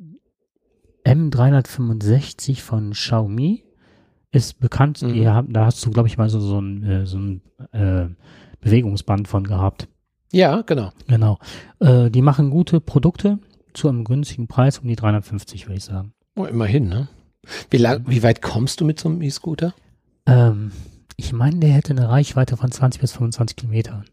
M365 1.05 2.61
von 2.61 2.91
Xiaomi 2.91 3.63
ist 4.31 4.59
bekannt. 4.59 5.01
Mhm. 5.01 5.27
Haben, 5.27 5.53
da 5.53 5.65
hast 5.65 5.85
du, 5.85 5.91
glaube 5.91 6.07
ich, 6.07 6.17
mal 6.17 6.29
so, 6.29 6.39
so 6.39 6.59
ein, 6.59 6.83
äh, 6.83 7.05
so 7.05 7.17
ein 7.17 7.41
äh, 7.71 8.07
Bewegungsband 8.61 9.27
von 9.27 9.43
gehabt. 9.43 9.87
Ja, 10.31 10.61
genau. 10.61 10.91
Genau. 11.07 11.39
Äh, 11.79 12.09
die 12.09 12.21
machen 12.21 12.49
gute 12.49 12.79
Produkte 12.79 13.39
zu 13.73 13.89
einem 13.89 14.03
günstigen 14.03 14.47
Preis 14.47 14.79
um 14.79 14.87
die 14.87 14.95
350, 14.95 15.67
würde 15.67 15.77
ich 15.77 15.83
sagen. 15.83 16.13
Oh, 16.35 16.45
immerhin, 16.45 16.87
ne? 16.87 17.09
Wie, 17.69 17.77
lang, 17.77 18.03
wie 18.07 18.23
weit 18.23 18.41
kommst 18.41 18.79
du 18.79 18.85
mit 18.85 18.99
so 18.99 19.09
einem 19.09 19.21
E-Scooter? 19.21 19.73
Ähm, 20.25 20.71
ich 21.17 21.33
meine, 21.33 21.59
der 21.59 21.71
hätte 21.71 21.91
eine 21.91 22.09
Reichweite 22.09 22.55
von 22.55 22.71
20 22.71 23.01
bis 23.01 23.13
25 23.13 23.57
Kilometern. 23.57 24.05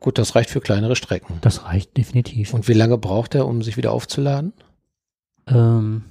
Gut, 0.00 0.18
das 0.18 0.34
reicht 0.34 0.50
für 0.50 0.60
kleinere 0.60 0.96
Strecken. 0.96 1.38
Das 1.40 1.64
reicht 1.64 1.96
definitiv. 1.96 2.52
Und 2.52 2.68
wie 2.68 2.74
lange 2.74 2.98
braucht 2.98 3.34
er, 3.34 3.46
um 3.46 3.62
sich 3.62 3.76
wieder 3.76 3.92
aufzuladen? 3.92 4.52
Ähm, 5.46 6.02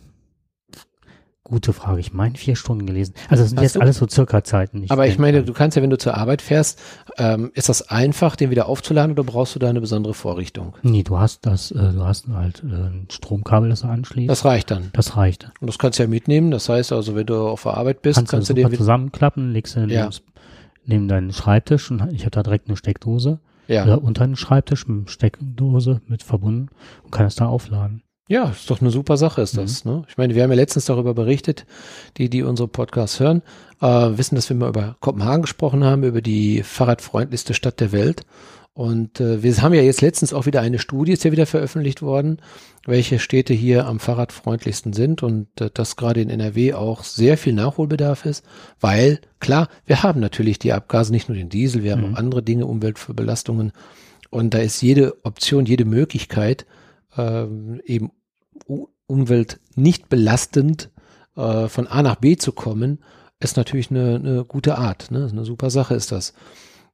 Gute 1.46 1.74
Frage. 1.74 2.00
Ich 2.00 2.14
meine 2.14 2.36
vier 2.36 2.56
Stunden 2.56 2.86
gelesen. 2.86 3.16
Also 3.28 3.44
das 3.44 3.50
sind 3.50 3.58
Hast 3.58 3.64
jetzt 3.64 3.76
du? 3.76 3.82
alles 3.82 3.98
so 3.98 4.08
circa 4.08 4.46
Zeiten. 4.46 4.86
Aber 4.88 5.08
ich 5.08 5.20
meine, 5.20 5.44
du 5.44 5.52
kannst 5.52 5.76
ja, 5.76 5.84
wenn 5.84 5.90
du 5.90 5.98
zur 5.98 6.16
Arbeit 6.16 6.42
fährst, 6.42 6.80
ähm, 7.18 7.52
ist 7.54 7.68
das 7.68 7.90
einfach, 7.90 8.38
den 8.38 8.50
wieder 8.50 8.68
aufzuladen 8.68 9.12
oder 9.12 9.26
brauchst 9.26 9.54
du 9.54 9.60
da 9.60 9.68
eine 9.68 9.82
besondere 9.82 10.14
Vorrichtung? 10.14 10.74
Nee, 10.84 11.04
du 11.04 11.20
hast 11.20 11.46
das, 11.46 11.72
äh, 11.72 11.92
du 11.92 12.06
hast 12.06 12.30
halt 12.30 12.64
äh, 12.64 12.68
ein 12.68 13.08
Stromkabel, 13.12 13.70
das 13.70 13.82
du 13.82 13.88
anschließt. 13.88 14.30
Das 14.30 14.46
reicht 14.46 14.72
dann. 14.72 14.90
Das 14.94 15.18
reicht. 15.18 15.52
Und 15.60 15.68
das 15.68 15.78
kannst 15.78 16.00
du 16.00 16.04
ja 16.04 16.10
mitnehmen. 16.10 16.50
Das 16.50 16.70
heißt 16.70 16.94
also, 16.94 17.14
wenn 17.14 17.26
du 17.26 17.36
auf 17.36 17.64
der 17.64 17.74
Arbeit 17.74 18.02
bist, 18.02 18.16
kannst, 18.16 18.32
kannst 18.32 18.50
du 18.50 18.54
den 18.54 18.74
zusammenklappen, 18.74 19.52
legst 19.52 19.76
du 19.76 19.82
ja. 19.82 20.10
neben 20.86 21.10
deinen 21.10 21.34
Schreibtisch 21.34 21.92
und 21.92 22.14
ich 22.14 22.22
habe 22.22 22.32
da 22.32 22.44
direkt 22.44 22.70
eine 22.70 22.78
Steckdose. 22.78 23.40
Ja. 23.68 23.84
Oder 23.84 24.02
unter 24.02 24.26
den 24.26 24.36
Schreibtisch 24.36 24.88
mit 24.88 25.10
Steckdose 25.10 26.02
mit 26.08 26.24
verbunden 26.24 26.70
und 27.04 27.12
kann 27.12 27.26
es 27.26 27.36
da 27.36 27.48
aufladen. 27.48 28.03
Ja, 28.30 28.50
ist 28.50 28.70
doch 28.70 28.80
eine 28.80 28.90
super 28.90 29.18
Sache, 29.18 29.42
ist 29.42 29.58
das. 29.58 29.84
Mhm. 29.84 29.92
Ne? 29.92 30.04
Ich 30.08 30.18
meine, 30.18 30.36
wir 30.36 30.44
haben 30.44 30.50
ja 30.50 30.56
letztens 30.56 30.86
darüber 30.86 31.14
berichtet, 31.14 31.66
die, 32.18 32.30
die 32.30 32.44
unsere 32.44 32.70
Podcasts 32.70 33.20
hören, 33.20 33.42
äh, 33.82 33.86
wissen, 33.88 34.36
dass 34.36 34.50
wir 34.50 34.56
mal 34.56 34.70
über 34.70 34.96
Kopenhagen 35.02 35.42
gesprochen 35.42 35.84
haben, 35.84 36.04
über 36.04 36.22
die 36.22 36.64
fahrradfreundlichste 36.64 37.54
Stadt 37.54 37.80
der 37.80 37.92
Welt. 37.92 38.26
Und 38.76 39.20
äh, 39.20 39.44
wir 39.44 39.62
haben 39.62 39.74
ja 39.76 39.84
jetzt 39.84 40.02
letztens 40.02 40.34
auch 40.34 40.48
wieder 40.48 40.62
eine 40.62 40.80
Studie, 40.80 41.12
ist 41.12 41.24
ja 41.24 41.32
wieder 41.32 41.46
veröffentlicht 41.46 42.02
worden, 42.02 42.40
welche 42.86 43.20
Städte 43.20 43.54
hier 43.54 43.86
am 43.86 44.00
fahrradfreundlichsten 44.00 44.94
sind 44.94 45.22
und 45.22 45.48
äh, 45.62 45.70
dass 45.72 45.96
gerade 45.96 46.22
in 46.22 46.32
NRW 46.32 46.74
auch 46.74 47.04
sehr 47.04 47.38
viel 47.38 47.54
Nachholbedarf 47.54 48.26
ist, 48.26 48.44
weil 48.80 49.20
klar, 49.40 49.68
wir 49.86 50.02
haben 50.02 50.20
natürlich 50.20 50.58
die 50.58 50.74
Abgase, 50.74 51.12
nicht 51.12 51.30
nur 51.30 51.38
den 51.38 51.50
Diesel, 51.50 51.84
wir 51.84 51.92
haben 51.92 52.08
mhm. 52.08 52.16
auch 52.16 52.18
andere 52.18 52.42
Dinge, 52.42 52.66
Umweltbelastungen 52.66 53.74
und 54.32 54.56
da 54.56 54.58
ist 54.58 54.82
jede 54.82 55.24
Option, 55.24 55.68
jede 55.68 55.86
Möglichkeit, 55.86 56.66
ähm, 57.18 57.82
eben 57.86 58.12
Umwelt 59.08 59.60
nicht 59.76 60.10
belastend 60.10 60.90
äh, 61.36 61.68
von 61.68 61.88
A 61.88 62.02
nach 62.02 62.16
B 62.16 62.38
zu 62.38 62.52
kommen, 62.52 63.00
ist 63.40 63.58
natürlich 63.58 63.92
eine, 63.92 64.16
eine 64.16 64.46
gute 64.46 64.78
Art. 64.78 65.12
Ne? 65.12 65.28
Eine 65.30 65.46
super 65.46 65.70
Sache 65.70 65.96
ist 65.96 66.12
das. 66.12 66.34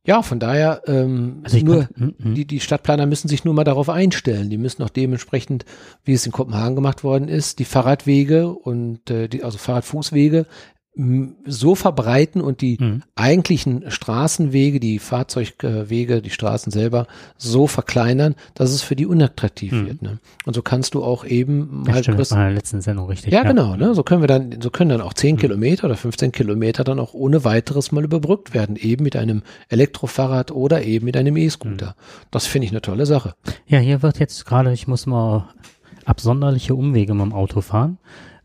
Ja, 0.06 0.22
von 0.22 0.40
daher, 0.40 0.82
ähm, 0.88 1.42
also 1.44 1.58
nur, 1.60 1.86
kann, 1.86 2.16
mm, 2.18 2.30
mm. 2.30 2.36
die, 2.36 2.46
die 2.46 2.60
Stadtplaner 2.62 3.06
müssen 3.06 3.28
sich 3.28 3.44
nur 3.44 3.54
mal 3.54 3.66
darauf 3.66 3.90
einstellen. 3.90 4.50
Die 4.50 4.58
müssen 4.58 4.82
auch 4.82 4.90
dementsprechend, 4.90 5.66
wie 6.04 6.14
es 6.14 6.26
in 6.26 6.32
Kopenhagen 6.32 6.76
gemacht 6.76 7.04
worden 7.04 7.28
ist, 7.28 7.60
die 7.60 7.66
Fahrradwege 7.66 8.48
und 8.48 9.10
äh, 9.12 9.28
die, 9.28 9.44
also 9.44 9.58
Fahrradfußwege 9.58 10.46
so 11.46 11.76
verbreiten 11.76 12.42
und 12.42 12.60
die 12.60 12.78
mhm. 12.80 13.04
eigentlichen 13.16 13.90
Straßenwege, 13.90 14.82
die 14.82 15.00
Fahrzeugwege, 15.00 16.22
die 16.22 16.30
Straßen 16.30 16.72
selber 16.72 17.08
so 17.38 17.68
verkleinern, 17.68 18.36
dass 18.54 18.72
es 18.72 18.82
für 18.82 18.98
die 18.98 19.06
unattraktiv 19.06 19.72
mhm. 19.72 19.86
wird. 19.86 20.02
Ne? 20.02 20.20
Und 20.46 20.56
so 20.56 20.62
kannst 20.62 20.96
du 20.96 21.04
auch 21.04 21.24
eben 21.24 21.84
das 21.86 21.94
halt 21.94 22.06
stimmt, 22.06 22.20
das 22.20 22.32
war 22.32 22.40
in 22.40 22.46
der 22.46 22.54
letzten 22.54 22.82
Sendung 22.82 23.08
richtig. 23.08 23.32
Ja, 23.32 23.44
ja, 23.44 23.48
genau. 23.48 23.78
Ne? 23.78 23.94
So 23.94 24.04
können 24.04 24.22
wir 24.22 24.28
dann, 24.28 24.62
so 24.62 24.72
können 24.72 24.90
dann 24.90 25.02
auch 25.02 25.14
10 25.14 25.36
mhm. 25.36 25.40
Kilometer 25.40 25.86
oder 25.86 25.96
15 25.96 26.34
Kilometer 26.34 26.84
dann 26.84 27.00
auch 27.00 27.14
ohne 27.14 27.46
weiteres 27.46 27.94
mal 27.94 28.04
überbrückt 28.04 28.54
werden, 28.54 28.76
eben 28.76 29.04
mit 29.04 29.16
einem 29.16 29.44
Elektrofahrrad 29.70 30.52
oder 30.52 30.84
eben 30.84 31.06
mit 31.06 31.16
einem 31.16 31.38
E-Scooter. 31.38 31.88
Mhm. 31.88 32.28
Das 32.32 32.46
finde 32.46 32.66
ich 32.66 32.72
eine 32.72 32.82
tolle 32.82 33.06
Sache. 33.06 33.36
Ja, 33.68 33.80
hier 33.80 34.02
wird 34.02 34.20
jetzt 34.20 34.46
gerade, 34.46 34.74
ich 34.74 34.88
muss 34.88 35.06
mal 35.06 35.48
absonderliche 36.04 36.76
Umwege 36.76 37.14
mit 37.14 37.24
dem 37.24 37.34
Auto 37.34 37.62
fahren 37.62 38.00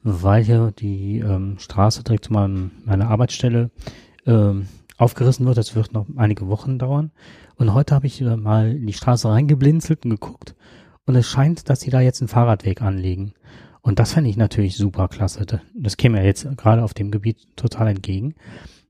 weil 0.05 0.45
hier 0.45 0.71
die 0.79 1.19
ähm, 1.19 1.57
Straße 1.59 2.05
direkt 2.05 2.27
zu 2.27 2.33
meinem, 2.33 2.71
meiner 2.85 3.09
Arbeitsstelle 3.09 3.71
ähm, 4.27 4.69
aufgerissen 4.99 5.47
wird. 5.47 5.57
Das 5.57 5.75
wird 5.75 5.93
noch 5.93 6.07
einige 6.17 6.47
Wochen 6.47 6.79
dauern. 6.79 7.11
Und 7.57 7.73
heute 7.75 7.95
habe 7.95 8.07
ich 8.07 8.21
mal 8.21 8.73
in 8.73 8.87
die 8.87 8.93
Straße 8.93 9.29
reingeblinzelt 9.29 10.05
und 10.05 10.11
geguckt. 10.11 10.55
Und 11.07 11.17
es 11.17 11.27
scheint, 11.27 11.69
dass 11.69 11.81
sie 11.81 11.91
da 11.91 12.01
jetzt 12.01 12.21
einen 12.21 12.29
Fahrradweg 12.29 12.83
anlegen. 12.83 13.33
Und 13.81 13.99
das 13.99 14.13
fände 14.13 14.31
ich 14.31 14.37
natürlich 14.37 14.77
super 14.77 15.09
klasse. 15.09 15.45
Das 15.75 15.97
käme 15.97 16.19
ja 16.19 16.25
jetzt 16.25 16.47
gerade 16.57 16.83
auf 16.83 16.95
dem 16.95 17.11
Gebiet 17.11 17.57
total 17.57 17.89
entgegen, 17.89 18.35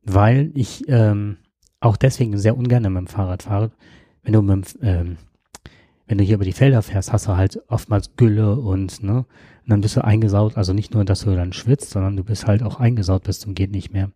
weil 0.05 0.53
ich 0.55 0.85
ähm, 0.89 1.39
auch 1.81 1.97
deswegen 1.97 2.39
sehr 2.39 2.57
ungern 2.57 2.83
mit 2.85 2.97
dem 2.97 3.07
Fahrrad 3.07 3.45
fahre. 3.45 3.73
Wenn 4.23 4.33
du 4.33 4.43
mit, 4.43 4.79
ähm, 4.83 5.17
wenn 6.07 6.19
du 6.19 6.25
hier 6.25 6.37
über 6.37 6.45
die 6.45 6.53
Felder 6.53 6.83
fährst, 6.83 7.13
hast 7.13 7.27
du 7.27 7.37
halt 7.37 7.61
oftmals 7.69 8.17
Gülle 8.17 8.57
und 8.57 9.03
ne, 9.03 9.27
und 9.65 9.71
dann 9.71 9.81
bist 9.81 9.97
du 9.97 10.05
eingesaut, 10.05 10.59
also 10.59 10.75
nicht 10.75 10.93
nur, 10.93 11.07
dass 11.07 11.21
du 11.21 11.35
dann 11.35 11.55
schwitzt, 11.55 11.91
sondern 11.91 12.17
du 12.17 12.25
bist 12.25 12.47
halt 12.47 12.63
auch 12.63 12.81
eingesaut 12.81 13.25
bis 13.25 13.41
zum 13.41 13.55
geht 13.55 13.71
nicht 13.71 13.93
mehr. 13.93 14.11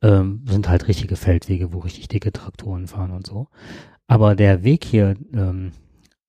Ähm, 0.00 0.44
sind 0.48 0.68
halt 0.68 0.88
richtige 0.88 1.16
Feldwege, 1.16 1.74
wo 1.74 1.80
richtig 1.80 2.08
dicke 2.08 2.32
Traktoren 2.32 2.86
fahren 2.86 3.10
und 3.10 3.26
so. 3.26 3.48
Aber 4.06 4.34
der 4.34 4.64
Weg 4.64 4.84
hier 4.84 5.14
ähm, 5.34 5.72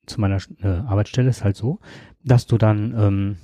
zu 0.06 0.20
meiner 0.20 0.40
äh, 0.62 0.68
Arbeitsstelle 0.68 1.30
ist 1.30 1.46
halt 1.46 1.56
so, 1.56 1.80
dass 2.22 2.46
du 2.46 2.58
dann, 2.58 2.94
ähm, 2.98 3.38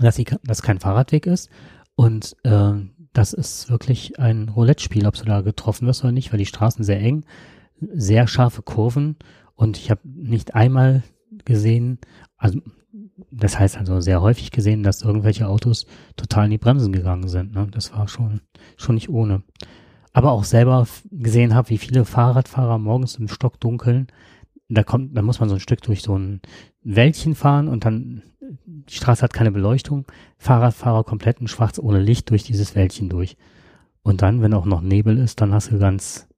dass 0.00 0.18
ich, 0.18 0.32
dass 0.44 0.62
kein 0.62 0.78
Fahrradweg 0.78 1.26
ist 1.26 1.50
und 1.96 2.36
äh, 2.44 2.72
das 3.12 3.32
ist 3.32 3.68
wirklich 3.68 4.20
ein 4.20 4.48
Roulette-Spiel, 4.48 5.08
ob 5.08 5.14
du 5.14 5.24
da 5.24 5.40
getroffen 5.40 5.88
wirst 5.88 6.04
oder 6.04 6.12
nicht, 6.12 6.32
weil 6.32 6.38
die 6.38 6.46
Straßen 6.46 6.84
sehr 6.84 7.00
eng, 7.00 7.24
sehr 7.80 8.28
scharfe 8.28 8.62
Kurven 8.62 9.16
und 9.56 9.76
ich 9.76 9.90
habe 9.90 10.02
nicht 10.04 10.54
einmal 10.54 11.02
gesehen, 11.44 11.98
also 12.36 12.60
das 13.30 13.58
heißt 13.58 13.76
also 13.78 14.00
sehr 14.00 14.20
häufig 14.20 14.50
gesehen, 14.50 14.82
dass 14.82 15.02
irgendwelche 15.02 15.48
Autos 15.48 15.86
total 16.16 16.46
in 16.46 16.50
die 16.52 16.58
Bremsen 16.58 16.92
gegangen 16.92 17.28
sind. 17.28 17.54
Ne? 17.54 17.68
Das 17.70 17.92
war 17.92 18.08
schon, 18.08 18.40
schon 18.76 18.96
nicht 18.96 19.08
ohne. 19.08 19.42
Aber 20.12 20.32
auch 20.32 20.44
selber 20.44 20.86
gesehen 21.10 21.54
habe, 21.54 21.70
wie 21.70 21.78
viele 21.78 22.04
Fahrradfahrer 22.04 22.78
morgens 22.78 23.16
im 23.16 23.28
Stockdunkeln, 23.28 24.08
da 24.68 24.82
kommt, 24.82 25.16
da 25.16 25.22
muss 25.22 25.40
man 25.40 25.48
so 25.48 25.56
ein 25.56 25.60
Stück 25.60 25.82
durch 25.82 26.02
so 26.02 26.16
ein 26.16 26.40
Wäldchen 26.82 27.34
fahren 27.34 27.68
und 27.68 27.84
dann, 27.84 28.22
die 28.40 28.94
Straße 28.94 29.22
hat 29.22 29.32
keine 29.32 29.52
Beleuchtung, 29.52 30.06
Fahrradfahrer 30.38 31.04
komplett 31.04 31.40
in 31.40 31.48
schwarz 31.48 31.78
ohne 31.78 32.00
Licht 32.00 32.30
durch 32.30 32.42
dieses 32.42 32.74
Wäldchen 32.74 33.08
durch. 33.08 33.36
Und 34.02 34.22
dann, 34.22 34.42
wenn 34.42 34.54
auch 34.54 34.64
noch 34.64 34.80
Nebel 34.80 35.18
ist, 35.18 35.40
dann 35.40 35.52
hast 35.52 35.70
du 35.70 35.78
ganz 35.78 36.28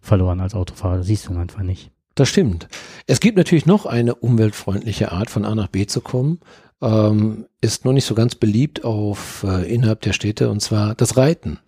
verloren 0.00 0.40
als 0.40 0.54
Autofahrer, 0.54 0.98
das 0.98 1.06
siehst 1.06 1.28
du 1.28 1.36
einfach 1.36 1.62
nicht. 1.62 1.90
Das 2.18 2.28
stimmt. 2.28 2.66
Es 3.06 3.20
gibt 3.20 3.38
natürlich 3.38 3.64
noch 3.64 3.86
eine 3.86 4.16
umweltfreundliche 4.16 5.12
Art, 5.12 5.30
von 5.30 5.44
A 5.44 5.54
nach 5.54 5.68
B 5.68 5.86
zu 5.86 6.00
kommen. 6.00 6.40
Ähm, 6.82 7.46
ist 7.60 7.84
nur 7.84 7.94
nicht 7.94 8.06
so 8.06 8.16
ganz 8.16 8.34
beliebt 8.34 8.82
auf 8.82 9.44
äh, 9.46 9.72
innerhalb 9.72 10.00
der 10.00 10.12
Städte, 10.12 10.50
und 10.50 10.58
zwar 10.58 10.96
das 10.96 11.16
Reiten. 11.16 11.60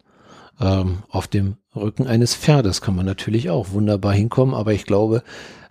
Ähm, 0.61 1.05
auf 1.09 1.29
dem 1.29 1.59
Rücken 1.77 2.09
eines 2.09 2.35
Pferdes 2.35 2.81
kann 2.81 2.97
man 2.97 3.07
natürlich 3.07 3.49
auch 3.49 3.71
wunderbar 3.71 4.13
hinkommen, 4.13 4.57
aber 4.57 4.73
ich 4.73 4.87
glaube, 4.87 5.23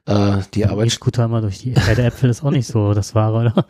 äh, 0.10 0.42
die 0.56 0.66
Arbeit. 0.66 0.88
E-Scooter 0.88 1.28
mal 1.28 1.42
durch 1.42 1.60
die 1.60 1.74
Pferdeäpfel 1.74 2.30
ist 2.30 2.44
auch 2.44 2.50
nicht 2.50 2.68
so 2.68 2.94
das 2.94 3.14
Wahre, 3.14 3.40
oder? 3.40 3.66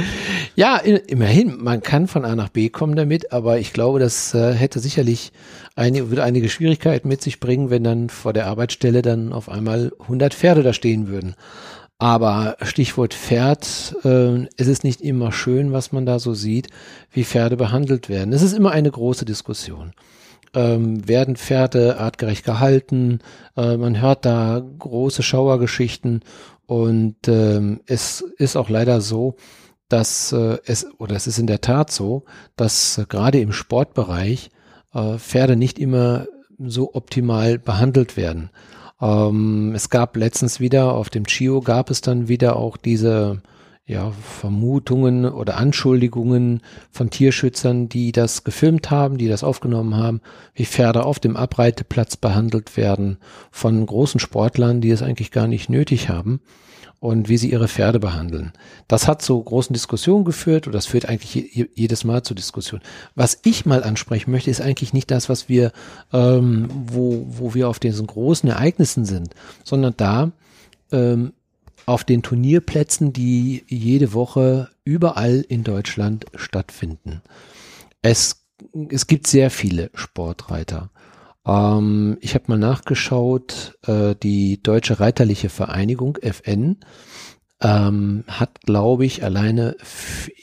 ja, 0.56 0.76
immerhin, 0.78 1.62
man 1.62 1.82
kann 1.82 2.08
von 2.08 2.24
A 2.24 2.34
nach 2.34 2.48
B 2.48 2.68
kommen 2.68 2.96
damit, 2.96 3.32
aber 3.32 3.58
ich 3.58 3.72
glaube, 3.72 4.00
das 4.00 4.34
äh, 4.34 4.52
hätte 4.52 4.80
sicherlich 4.80 5.32
eine, 5.76 6.10
würde 6.10 6.24
einige 6.24 6.48
Schwierigkeiten 6.48 7.08
mit 7.08 7.22
sich 7.22 7.38
bringen, 7.38 7.70
wenn 7.70 7.84
dann 7.84 8.08
vor 8.08 8.32
der 8.32 8.46
Arbeitsstelle 8.46 9.02
dann 9.02 9.32
auf 9.32 9.48
einmal 9.48 9.92
100 10.00 10.34
Pferde 10.34 10.62
da 10.62 10.72
stehen 10.72 11.06
würden. 11.08 11.36
Aber 11.98 12.56
Stichwort 12.60 13.14
Pferd, 13.14 13.94
äh, 14.04 14.48
es 14.56 14.66
ist 14.66 14.82
nicht 14.82 15.00
immer 15.00 15.30
schön, 15.30 15.72
was 15.72 15.92
man 15.92 16.06
da 16.06 16.18
so 16.18 16.34
sieht, 16.34 16.68
wie 17.12 17.24
Pferde 17.24 17.56
behandelt 17.56 18.08
werden. 18.08 18.32
Es 18.32 18.42
ist 18.42 18.52
immer 18.52 18.72
eine 18.72 18.90
große 18.90 19.24
Diskussion. 19.24 19.92
Ähm, 20.54 21.06
werden 21.08 21.36
Pferde 21.36 21.98
artgerecht 21.98 22.44
gehalten? 22.44 23.20
Äh, 23.56 23.76
man 23.76 24.00
hört 24.00 24.24
da 24.24 24.62
große 24.78 25.22
Schauergeschichten 25.22 26.20
und 26.66 27.16
ähm, 27.28 27.80
es 27.86 28.20
ist 28.38 28.56
auch 28.56 28.68
leider 28.68 29.00
so, 29.00 29.36
dass 29.88 30.32
äh, 30.32 30.58
es, 30.64 30.86
oder 30.98 31.14
es 31.16 31.26
ist 31.26 31.38
in 31.38 31.46
der 31.46 31.60
Tat 31.60 31.90
so, 31.90 32.24
dass 32.56 32.98
äh, 32.98 33.04
gerade 33.08 33.40
im 33.40 33.52
Sportbereich 33.52 34.50
äh, 34.94 35.18
Pferde 35.18 35.56
nicht 35.56 35.78
immer 35.78 36.26
so 36.58 36.94
optimal 36.94 37.58
behandelt 37.58 38.16
werden. 38.16 38.50
Ähm, 39.00 39.72
es 39.74 39.90
gab 39.90 40.16
letztens 40.16 40.60
wieder 40.60 40.94
auf 40.94 41.10
dem 41.10 41.26
Chio 41.26 41.60
gab 41.60 41.90
es 41.90 42.00
dann 42.00 42.28
wieder 42.28 42.56
auch 42.56 42.76
diese 42.76 43.42
ja, 43.86 44.12
Vermutungen 44.12 45.26
oder 45.26 45.58
Anschuldigungen 45.58 46.62
von 46.90 47.10
Tierschützern, 47.10 47.88
die 47.88 48.12
das 48.12 48.42
gefilmt 48.42 48.90
haben, 48.90 49.18
die 49.18 49.28
das 49.28 49.44
aufgenommen 49.44 49.96
haben, 49.96 50.22
wie 50.54 50.64
Pferde 50.64 51.04
auf 51.04 51.20
dem 51.20 51.36
Abreiteplatz 51.36 52.16
behandelt 52.16 52.78
werden 52.78 53.18
von 53.50 53.84
großen 53.84 54.20
Sportlern, 54.20 54.80
die 54.80 54.90
es 54.90 55.02
eigentlich 55.02 55.30
gar 55.30 55.48
nicht 55.48 55.68
nötig 55.68 56.08
haben 56.08 56.40
und 56.98 57.28
wie 57.28 57.36
sie 57.36 57.50
ihre 57.50 57.68
Pferde 57.68 58.00
behandeln. 58.00 58.54
Das 58.88 59.06
hat 59.06 59.20
zu 59.20 59.38
großen 59.42 59.74
Diskussionen 59.74 60.24
geführt 60.24 60.66
und 60.66 60.72
das 60.72 60.86
führt 60.86 61.06
eigentlich 61.06 61.68
jedes 61.74 62.04
Mal 62.04 62.22
zu 62.22 62.32
Diskussionen. 62.32 62.82
Was 63.14 63.40
ich 63.42 63.66
mal 63.66 63.84
ansprechen 63.84 64.30
möchte, 64.30 64.50
ist 64.50 64.62
eigentlich 64.62 64.94
nicht 64.94 65.10
das, 65.10 65.28
was 65.28 65.50
wir, 65.50 65.72
ähm, 66.14 66.68
wo, 66.70 67.26
wo 67.28 67.52
wir 67.52 67.68
auf 67.68 67.78
diesen 67.78 68.06
großen 68.06 68.48
Ereignissen 68.48 69.04
sind, 69.04 69.34
sondern 69.62 69.92
da, 69.98 70.32
ähm, 70.90 71.34
auf 71.86 72.04
den 72.04 72.22
Turnierplätzen, 72.22 73.12
die 73.12 73.64
jede 73.68 74.12
Woche 74.12 74.70
überall 74.84 75.44
in 75.48 75.64
Deutschland 75.64 76.26
stattfinden. 76.34 77.22
Es, 78.02 78.46
es 78.90 79.06
gibt 79.06 79.26
sehr 79.26 79.50
viele 79.50 79.90
Sportreiter. 79.94 80.90
Ähm, 81.46 82.18
ich 82.20 82.34
habe 82.34 82.44
mal 82.48 82.58
nachgeschaut, 82.58 83.78
äh, 83.86 84.14
die 84.22 84.62
Deutsche 84.62 85.00
Reiterliche 85.00 85.48
Vereinigung, 85.48 86.18
FN, 86.22 86.78
ähm, 87.60 88.24
hat, 88.28 88.60
glaube 88.62 89.04
ich, 89.04 89.22
alleine 89.22 89.76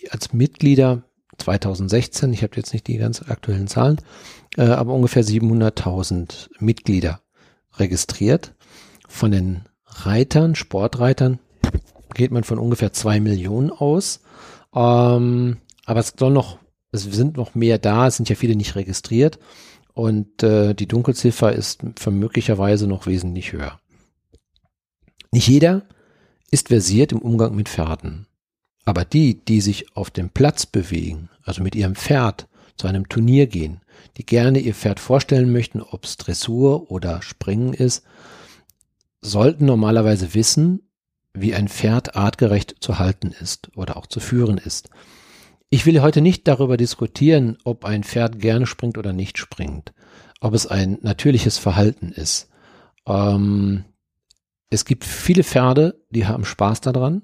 als 0.09 0.33
Mitglieder 0.33 1.03
2016, 1.37 2.33
ich 2.33 2.43
habe 2.43 2.55
jetzt 2.55 2.73
nicht 2.73 2.87
die 2.87 2.97
ganz 2.97 3.21
aktuellen 3.21 3.67
Zahlen, 3.67 3.97
äh, 4.57 4.63
aber 4.63 4.93
ungefähr 4.93 5.23
700.000 5.23 6.49
Mitglieder 6.59 7.21
registriert. 7.77 8.53
Von 9.07 9.31
den 9.31 9.61
Reitern, 9.93 10.55
Sportreitern, 10.55 11.39
geht 12.13 12.31
man 12.31 12.43
von 12.43 12.59
ungefähr 12.59 12.93
zwei 12.93 13.19
Millionen 13.19 13.71
aus. 13.71 14.21
Ähm, 14.73 15.57
aber 15.85 15.99
es 15.99 16.13
soll 16.17 16.31
noch, 16.31 16.57
es 16.91 17.03
sind 17.03 17.37
noch 17.37 17.55
mehr 17.55 17.77
da, 17.77 18.07
es 18.07 18.17
sind 18.17 18.29
ja 18.29 18.35
viele 18.35 18.55
nicht 18.55 18.75
registriert 18.75 19.39
und 19.93 20.43
äh, 20.43 20.73
die 20.73 20.87
Dunkelziffer 20.87 21.53
ist 21.53 21.81
vermöglicherweise 21.97 22.87
noch 22.87 23.07
wesentlich 23.07 23.51
höher. 23.51 23.79
Nicht 25.31 25.47
jeder 25.47 25.83
ist 26.49 26.67
versiert 26.67 27.11
im 27.11 27.19
Umgang 27.19 27.55
mit 27.55 27.69
Pferden. 27.69 28.27
Aber 28.83 29.05
die, 29.05 29.45
die 29.45 29.61
sich 29.61 29.95
auf 29.95 30.09
dem 30.09 30.29
Platz 30.29 30.65
bewegen, 30.65 31.29
also 31.43 31.61
mit 31.61 31.75
ihrem 31.75 31.95
Pferd 31.95 32.47
zu 32.75 32.87
einem 32.87 33.07
Turnier 33.07 33.47
gehen, 33.47 33.81
die 34.17 34.25
gerne 34.25 34.59
ihr 34.59 34.73
Pferd 34.73 34.99
vorstellen 34.99 35.51
möchten, 35.51 35.81
ob 35.81 36.03
es 36.03 36.17
Dressur 36.17 36.89
oder 36.91 37.21
Springen 37.21 37.73
ist, 37.73 38.03
sollten 39.21 39.65
normalerweise 39.65 40.33
wissen, 40.33 40.91
wie 41.33 41.53
ein 41.53 41.69
Pferd 41.69 42.15
artgerecht 42.15 42.75
zu 42.79 42.99
halten 42.99 43.33
ist 43.39 43.71
oder 43.75 43.97
auch 43.97 44.07
zu 44.07 44.19
führen 44.19 44.57
ist. 44.57 44.89
Ich 45.69 45.85
will 45.85 46.01
heute 46.01 46.19
nicht 46.19 46.47
darüber 46.47 46.75
diskutieren, 46.75 47.57
ob 47.63 47.85
ein 47.85 48.03
Pferd 48.03 48.39
gerne 48.39 48.65
springt 48.65 48.97
oder 48.97 49.13
nicht 49.13 49.37
springt, 49.37 49.93
ob 50.41 50.53
es 50.53 50.67
ein 50.67 50.97
natürliches 51.01 51.57
Verhalten 51.57 52.11
ist. 52.11 52.49
Ähm, 53.07 53.85
es 54.69 54.83
gibt 54.83 55.05
viele 55.05 55.43
Pferde, 55.43 56.01
die 56.09 56.27
haben 56.27 56.43
Spaß 56.43 56.81
daran 56.81 57.21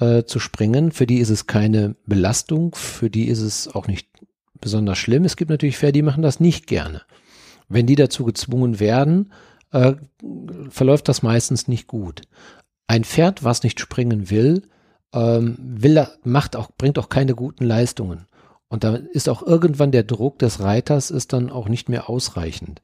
äh, 0.00 0.24
zu 0.24 0.40
springen. 0.40 0.90
Für 0.90 1.06
die 1.06 1.18
ist 1.18 1.30
es 1.30 1.46
keine 1.46 1.94
Belastung, 2.06 2.74
für 2.74 3.10
die 3.10 3.28
ist 3.28 3.40
es 3.40 3.68
auch 3.68 3.86
nicht 3.86 4.08
besonders 4.60 4.98
schlimm. 4.98 5.24
Es 5.24 5.36
gibt 5.36 5.50
natürlich 5.50 5.78
Pferde, 5.78 5.92
die 5.92 6.02
machen 6.02 6.22
das 6.22 6.40
nicht 6.40 6.66
gerne. 6.66 7.02
Wenn 7.68 7.86
die 7.86 7.96
dazu 7.96 8.24
gezwungen 8.24 8.80
werden, 8.80 9.32
äh, 9.72 9.94
verläuft 10.70 11.08
das 11.08 11.22
meistens 11.22 11.68
nicht 11.68 11.86
gut. 11.86 12.22
Ein 12.86 13.04
Pferd, 13.04 13.44
was 13.44 13.62
nicht 13.62 13.80
springen 13.80 14.30
will, 14.30 14.62
ähm, 15.12 15.56
will 15.58 16.06
macht 16.24 16.56
auch, 16.56 16.70
bringt 16.76 16.98
auch 16.98 17.08
keine 17.08 17.34
guten 17.34 17.64
Leistungen. 17.64 18.26
Und 18.68 18.84
da 18.84 18.96
ist 18.96 19.28
auch 19.28 19.42
irgendwann 19.42 19.92
der 19.92 20.02
Druck 20.02 20.38
des 20.38 20.60
Reiters 20.60 21.10
ist 21.10 21.32
dann 21.32 21.50
auch 21.50 21.68
nicht 21.68 21.88
mehr 21.88 22.10
ausreichend. 22.10 22.82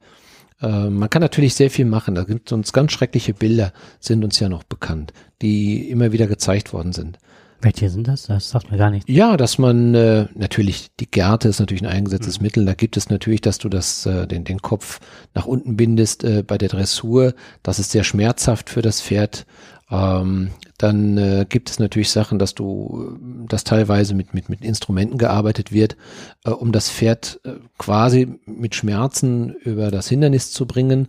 Äh, 0.61 0.89
man 0.89 1.09
kann 1.09 1.21
natürlich 1.21 1.53
sehr 1.53 1.69
viel 1.69 1.85
machen. 1.85 2.15
Da 2.15 2.23
gibt 2.23 2.49
es 2.49 2.53
uns 2.53 2.73
ganz 2.73 2.91
schreckliche 2.91 3.33
Bilder, 3.33 3.73
sind 3.99 4.23
uns 4.23 4.39
ja 4.39 4.49
noch 4.49 4.63
bekannt, 4.63 5.13
die 5.41 5.89
immer 5.89 6.11
wieder 6.11 6.27
gezeigt 6.27 6.73
worden 6.73 6.93
sind. 6.93 7.19
Welche 7.61 7.89
sind 7.89 8.07
das? 8.07 8.23
Das 8.23 8.49
sagt 8.49 8.71
mir 8.71 8.77
gar 8.77 8.91
nicht. 8.91 9.09
Ja, 9.09 9.37
dass 9.37 9.57
man 9.57 9.95
äh, 9.95 10.27
natürlich 10.35 10.91
die 10.99 11.09
Gerte 11.09 11.47
ist 11.47 11.59
natürlich 11.59 11.83
ein 11.83 11.89
eingesetztes 11.89 12.39
mhm. 12.39 12.43
Mittel. 12.43 12.65
Da 12.65 12.73
gibt 12.73 12.97
es 12.97 13.09
natürlich, 13.09 13.41
dass 13.41 13.57
du 13.57 13.69
das 13.69 14.05
äh, 14.05 14.27
den 14.27 14.43
den 14.43 14.61
Kopf 14.61 14.99
nach 15.33 15.45
unten 15.45 15.75
bindest 15.75 16.23
äh, 16.23 16.43
bei 16.43 16.57
der 16.57 16.69
Dressur. 16.69 17.33
Das 17.63 17.79
ist 17.79 17.91
sehr 17.91 18.03
schmerzhaft 18.03 18.69
für 18.69 18.81
das 18.81 19.01
Pferd. 19.01 19.45
Ähm, 19.91 20.49
dann 20.77 21.17
äh, 21.17 21.45
gibt 21.47 21.69
es 21.69 21.79
natürlich 21.79 22.09
Sachen, 22.09 22.39
dass 22.39 22.55
du, 22.55 23.17
dass 23.47 23.63
teilweise 23.63 24.15
mit, 24.15 24.33
mit, 24.33 24.49
mit 24.49 24.61
Instrumenten 24.63 25.17
gearbeitet 25.17 25.71
wird, 25.71 25.95
äh, 26.43 26.49
um 26.49 26.71
das 26.71 26.89
Pferd 26.89 27.39
äh, 27.43 27.51
quasi 27.77 28.39
mit 28.45 28.75
Schmerzen 28.75 29.53
über 29.63 29.91
das 29.91 30.09
Hindernis 30.09 30.51
zu 30.51 30.65
bringen. 30.65 31.07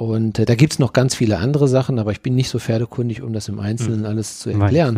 Und 0.00 0.38
äh, 0.38 0.46
da 0.46 0.54
gibt's 0.54 0.78
noch 0.78 0.92
ganz 0.92 1.14
viele 1.14 1.38
andere 1.38 1.68
Sachen, 1.68 1.98
aber 1.98 2.12
ich 2.12 2.22
bin 2.22 2.34
nicht 2.34 2.48
so 2.48 2.58
pferdekundig, 2.58 3.22
um 3.22 3.32
das 3.32 3.48
im 3.48 3.60
Einzelnen 3.60 4.00
hm. 4.00 4.06
alles 4.06 4.38
zu 4.38 4.50
erklären. 4.50 4.94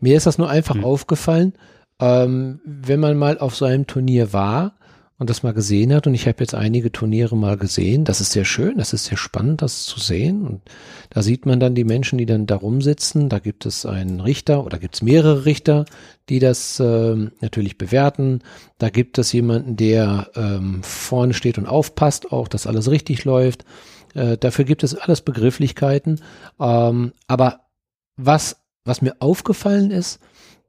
Mir 0.00 0.16
ist 0.16 0.26
das 0.26 0.38
nur 0.38 0.50
einfach 0.50 0.74
hm. 0.74 0.84
aufgefallen, 0.84 1.52
ähm, 2.00 2.60
wenn 2.64 2.98
man 2.98 3.16
mal 3.16 3.38
auf 3.38 3.54
so 3.54 3.64
einem 3.64 3.86
Turnier 3.86 4.32
war, 4.32 4.74
und 5.20 5.28
das 5.28 5.42
mal 5.42 5.52
gesehen 5.52 5.94
hat. 5.94 6.06
Und 6.06 6.14
ich 6.14 6.26
habe 6.26 6.38
jetzt 6.40 6.54
einige 6.54 6.90
Turniere 6.90 7.36
mal 7.36 7.58
gesehen. 7.58 8.04
Das 8.06 8.22
ist 8.22 8.32
sehr 8.32 8.46
schön, 8.46 8.78
das 8.78 8.94
ist 8.94 9.04
sehr 9.04 9.18
spannend, 9.18 9.60
das 9.60 9.84
zu 9.84 10.00
sehen. 10.00 10.46
Und 10.46 10.62
da 11.10 11.20
sieht 11.22 11.44
man 11.44 11.60
dann 11.60 11.74
die 11.74 11.84
Menschen, 11.84 12.16
die 12.16 12.24
dann 12.24 12.46
da 12.46 12.56
rumsitzen. 12.56 13.28
Da 13.28 13.38
gibt 13.38 13.66
es 13.66 13.84
einen 13.84 14.20
Richter 14.20 14.64
oder 14.64 14.78
gibt 14.78 14.94
es 14.94 15.02
mehrere 15.02 15.44
Richter, 15.44 15.84
die 16.30 16.38
das 16.38 16.80
äh, 16.80 17.16
natürlich 17.42 17.76
bewerten. 17.76 18.40
Da 18.78 18.88
gibt 18.88 19.18
es 19.18 19.30
jemanden, 19.34 19.76
der 19.76 20.30
ähm, 20.36 20.82
vorne 20.82 21.34
steht 21.34 21.58
und 21.58 21.66
aufpasst, 21.66 22.32
auch, 22.32 22.48
dass 22.48 22.66
alles 22.66 22.90
richtig 22.90 23.26
läuft. 23.26 23.66
Äh, 24.14 24.36
dafür 24.36 24.64
gibt 24.64 24.82
es 24.82 24.94
alles 24.94 25.20
Begrifflichkeiten. 25.20 26.20
Ähm, 26.58 27.12
aber 27.26 27.60
was, 28.16 28.56
was 28.84 29.02
mir 29.02 29.16
aufgefallen 29.20 29.90
ist, 29.90 30.20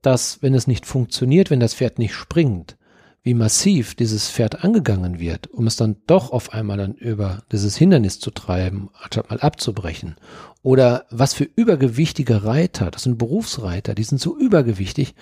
dass 0.02 0.42
wenn 0.42 0.54
es 0.54 0.68
nicht 0.68 0.86
funktioniert, 0.86 1.50
wenn 1.50 1.60
das 1.60 1.76
Pferd 1.76 2.00
nicht 2.00 2.14
springt, 2.14 2.78
wie 3.24 3.34
massiv 3.36 3.94
dieses 3.94 4.32
Pferd 4.32 4.64
angegangen 4.64 5.20
wird, 5.20 5.48
um 5.48 5.68
es 5.68 5.76
dann 5.76 5.98
doch 6.08 6.32
auf 6.32 6.54
einmal 6.54 6.78
dann 6.78 6.96
über 6.96 7.44
dieses 7.52 7.78
Hindernis 7.78 8.20
zu 8.20 8.32
treiben, 8.32 8.90
anstatt 9.00 9.30
mal 9.30 9.40
abzubrechen. 9.40 10.16
Oder 10.64 11.06
was 11.12 11.36
für 11.36 11.44
übergewichtige 11.44 12.44
Reiter, 12.44 12.90
das 12.90 13.04
sind 13.04 13.20
Berufsreiter, 13.20 13.94
die 13.94 14.04
sind 14.04 14.20
so 14.20 14.38
übergewichtig, 14.38 15.14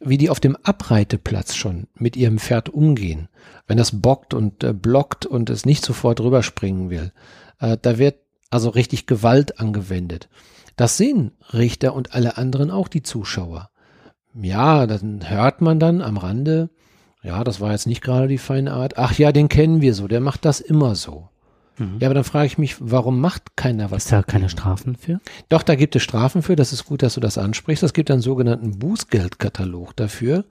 wie 0.00 0.18
die 0.18 0.28
auf 0.28 0.40
dem 0.40 0.56
Abreiteplatz 0.56 1.54
schon 1.54 1.86
mit 1.94 2.16
ihrem 2.16 2.38
Pferd 2.38 2.68
umgehen. 2.68 3.28
Wenn 3.66 3.78
das 3.78 4.00
bockt 4.00 4.34
und 4.34 4.64
äh, 4.64 4.72
blockt 4.72 5.24
und 5.24 5.48
es 5.48 5.64
nicht 5.64 5.84
sofort 5.84 6.20
rüberspringen 6.20 6.90
will, 6.90 7.12
äh, 7.60 7.76
da 7.80 7.98
wird 7.98 8.16
also 8.50 8.70
richtig 8.70 9.06
Gewalt 9.06 9.60
angewendet. 9.60 10.28
Das 10.76 10.96
sehen 10.96 11.32
Richter 11.52 11.94
und 11.94 12.14
alle 12.14 12.36
anderen 12.36 12.70
auch 12.70 12.88
die 12.88 13.02
Zuschauer. 13.02 13.70
Ja, 14.34 14.86
dann 14.86 15.28
hört 15.28 15.62
man 15.62 15.80
dann 15.80 16.02
am 16.02 16.18
Rande, 16.18 16.70
ja, 17.22 17.42
das 17.42 17.60
war 17.60 17.72
jetzt 17.72 17.86
nicht 17.86 18.02
gerade 18.02 18.28
die 18.28 18.38
feine 18.38 18.72
Art. 18.72 18.98
Ach 18.98 19.18
ja, 19.18 19.32
den 19.32 19.48
kennen 19.48 19.80
wir 19.80 19.94
so, 19.94 20.06
der 20.06 20.20
macht 20.20 20.44
das 20.44 20.60
immer 20.60 20.94
so. 20.94 21.28
Mhm. 21.78 21.98
Ja, 22.00 22.08
aber 22.08 22.14
dann 22.14 22.24
frage 22.24 22.46
ich 22.46 22.58
mich, 22.58 22.76
warum 22.78 23.20
macht 23.20 23.56
keiner 23.56 23.90
was? 23.90 24.04
Ist 24.04 24.12
da 24.12 24.22
keine 24.22 24.48
Strafen 24.48 24.96
für? 24.96 25.20
Doch, 25.48 25.62
da 25.62 25.74
gibt 25.74 25.96
es 25.96 26.02
Strafen 26.02 26.42
für. 26.42 26.56
Das 26.56 26.72
ist 26.72 26.84
gut, 26.84 27.02
dass 27.02 27.14
du 27.14 27.20
das 27.20 27.38
ansprichst. 27.38 27.82
Es 27.82 27.92
gibt 27.92 28.10
einen 28.10 28.22
sogenannten 28.22 28.78
Bußgeldkatalog 28.78 29.96
dafür. 29.96 30.44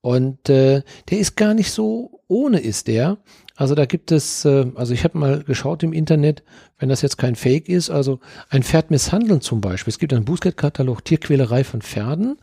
Und 0.00 0.48
äh, 0.48 0.82
der 1.10 1.18
ist 1.18 1.36
gar 1.36 1.54
nicht 1.54 1.70
so 1.72 2.20
ohne 2.26 2.60
ist 2.60 2.88
der. 2.88 3.18
Also 3.56 3.74
da 3.74 3.86
gibt 3.86 4.10
es, 4.10 4.44
äh, 4.44 4.66
also 4.74 4.92
ich 4.94 5.04
habe 5.04 5.18
mal 5.18 5.42
geschaut 5.44 5.82
im 5.82 5.92
Internet, 5.92 6.42
wenn 6.78 6.88
das 6.88 7.02
jetzt 7.02 7.18
kein 7.18 7.36
Fake 7.36 7.68
ist, 7.68 7.90
also 7.90 8.20
ein 8.50 8.62
Pferd 8.62 8.90
misshandeln 8.90 9.40
zum 9.40 9.60
Beispiel. 9.60 9.92
Es 9.92 9.98
gibt 9.98 10.12
einen 10.12 10.24
Bußgeldkatalog 10.24 11.04
Tierquälerei 11.04 11.62
von 11.62 11.80
Pferden 11.80 12.36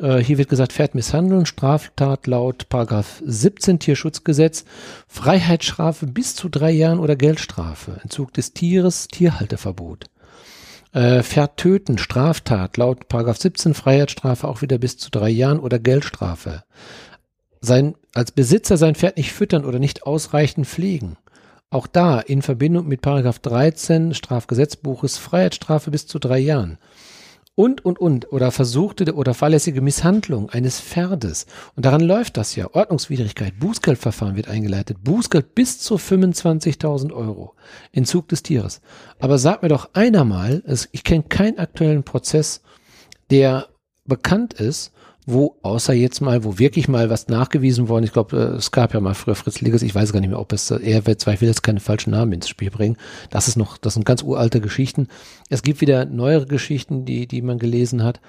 äh, 0.00 0.18
hier 0.18 0.38
wird 0.38 0.48
gesagt, 0.48 0.72
Pferd 0.72 0.94
misshandeln, 0.94 1.46
Straftat 1.46 2.26
laut 2.26 2.68
Paragraph 2.68 3.22
17 3.24 3.78
Tierschutzgesetz, 3.78 4.64
Freiheitsstrafe 5.06 6.06
bis 6.06 6.34
zu 6.34 6.48
drei 6.48 6.70
Jahren 6.70 6.98
oder 6.98 7.16
Geldstrafe, 7.16 8.00
Entzug 8.02 8.32
des 8.32 8.52
Tieres, 8.52 9.08
Tierhalteverbot. 9.08 10.06
Äh, 10.92 11.22
Pferd 11.22 11.56
töten, 11.56 11.98
Straftat 11.98 12.76
laut 12.76 13.08
Paragraph 13.08 13.38
17 13.38 13.74
Freiheitsstrafe 13.74 14.48
auch 14.48 14.62
wieder 14.62 14.78
bis 14.78 14.96
zu 14.96 15.10
drei 15.10 15.30
Jahren 15.30 15.60
oder 15.60 15.78
Geldstrafe. 15.78 16.64
Sein, 17.60 17.94
als 18.14 18.32
Besitzer 18.32 18.76
sein 18.76 18.94
Pferd 18.94 19.16
nicht 19.16 19.32
füttern 19.32 19.64
oder 19.64 19.78
nicht 19.78 20.04
ausreichend 20.04 20.66
pflegen. 20.66 21.16
Auch 21.70 21.86
da 21.86 22.20
in 22.20 22.42
Verbindung 22.42 22.88
mit 22.88 23.02
Paragraph 23.02 23.38
13 23.38 24.14
Strafgesetzbuches 24.14 25.18
Freiheitsstrafe 25.18 25.90
bis 25.90 26.06
zu 26.06 26.18
drei 26.18 26.38
Jahren 26.38 26.78
und, 27.60 27.84
und, 27.84 27.98
und, 27.98 28.32
oder 28.32 28.52
versuchte 28.52 29.14
oder 29.14 29.34
fahrlässige 29.34 29.82
Misshandlung 29.82 30.48
eines 30.48 30.80
Pferdes. 30.80 31.44
Und 31.76 31.84
daran 31.84 32.00
läuft 32.00 32.38
das 32.38 32.56
ja. 32.56 32.72
Ordnungswidrigkeit, 32.72 33.58
Bußgeldverfahren 33.58 34.34
wird 34.34 34.48
eingeleitet. 34.48 34.96
Bußgeld 35.04 35.54
bis 35.54 35.78
zu 35.78 35.96
25.000 35.96 37.12
Euro. 37.12 37.54
Entzug 37.92 38.28
des 38.28 38.42
Tieres. 38.42 38.80
Aber 39.18 39.36
sag 39.36 39.62
mir 39.62 39.68
doch 39.68 39.90
einer 39.92 40.24
mal, 40.24 40.62
ich 40.92 41.04
kenne 41.04 41.24
keinen 41.24 41.58
aktuellen 41.58 42.02
Prozess, 42.02 42.62
der 43.30 43.68
bekannt 44.06 44.54
ist, 44.54 44.92
wo 45.26 45.56
außer 45.62 45.92
jetzt 45.92 46.20
mal, 46.20 46.44
wo 46.44 46.58
wirklich 46.58 46.88
mal 46.88 47.10
was 47.10 47.28
nachgewiesen 47.28 47.88
worden, 47.88 48.04
ich 48.04 48.12
glaube, 48.12 48.36
äh, 48.36 48.56
es 48.56 48.70
gab 48.70 48.94
ja 48.94 49.00
mal 49.00 49.14
früher 49.14 49.34
Fritz 49.34 49.60
Liggers, 49.60 49.82
ich 49.82 49.94
weiß 49.94 50.12
gar 50.12 50.20
nicht 50.20 50.30
mehr, 50.30 50.40
ob 50.40 50.52
es, 50.52 50.70
er 50.70 51.06
wird 51.06 51.20
zwar, 51.20 51.34
ich 51.34 51.40
will 51.40 51.48
jetzt 51.48 51.62
keine 51.62 51.80
falschen 51.80 52.10
Namen 52.10 52.32
ins 52.32 52.48
Spiel 52.48 52.70
bringen, 52.70 52.96
das 53.30 53.48
ist 53.48 53.56
noch, 53.56 53.76
das 53.78 53.94
sind 53.94 54.06
ganz 54.06 54.22
uralte 54.22 54.60
Geschichten. 54.60 55.08
Es 55.48 55.62
gibt 55.62 55.80
wieder 55.80 56.04
neuere 56.04 56.46
Geschichten, 56.46 57.04
die, 57.04 57.26
die 57.26 57.42
man 57.42 57.58
gelesen 57.58 58.02
hat. 58.02 58.20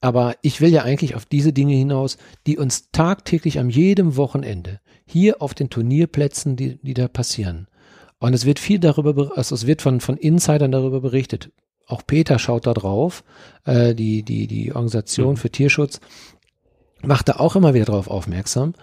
Aber 0.00 0.36
ich 0.42 0.60
will 0.60 0.70
ja 0.70 0.82
eigentlich 0.82 1.14
auf 1.14 1.24
diese 1.24 1.52
Dinge 1.52 1.74
hinaus, 1.74 2.18
die 2.46 2.58
uns 2.58 2.90
tagtäglich 2.92 3.58
an 3.58 3.70
jedem 3.70 4.16
Wochenende 4.16 4.80
hier 5.06 5.40
auf 5.40 5.54
den 5.54 5.70
Turnierplätzen, 5.70 6.56
die, 6.56 6.78
die 6.82 6.94
da 6.94 7.08
passieren. 7.08 7.66
Und 8.18 8.34
es 8.34 8.44
wird 8.44 8.58
viel 8.58 8.78
darüber, 8.78 9.32
also 9.36 9.54
es 9.54 9.66
wird 9.66 9.82
von, 9.82 10.00
von 10.00 10.16
Insidern 10.16 10.72
darüber 10.72 11.00
berichtet. 11.00 11.50
Auch 11.86 12.02
Peter 12.06 12.38
schaut 12.38 12.66
da 12.66 12.74
drauf, 12.74 13.24
äh, 13.64 13.94
die, 13.94 14.22
die, 14.22 14.46
die 14.46 14.72
Organisation 14.72 15.32
mhm. 15.32 15.36
für 15.36 15.50
Tierschutz 15.50 16.00
macht 17.02 17.28
da 17.28 17.34
auch 17.34 17.56
immer 17.56 17.74
wieder 17.74 17.84
drauf 17.86 18.08
aufmerksam. 18.08 18.74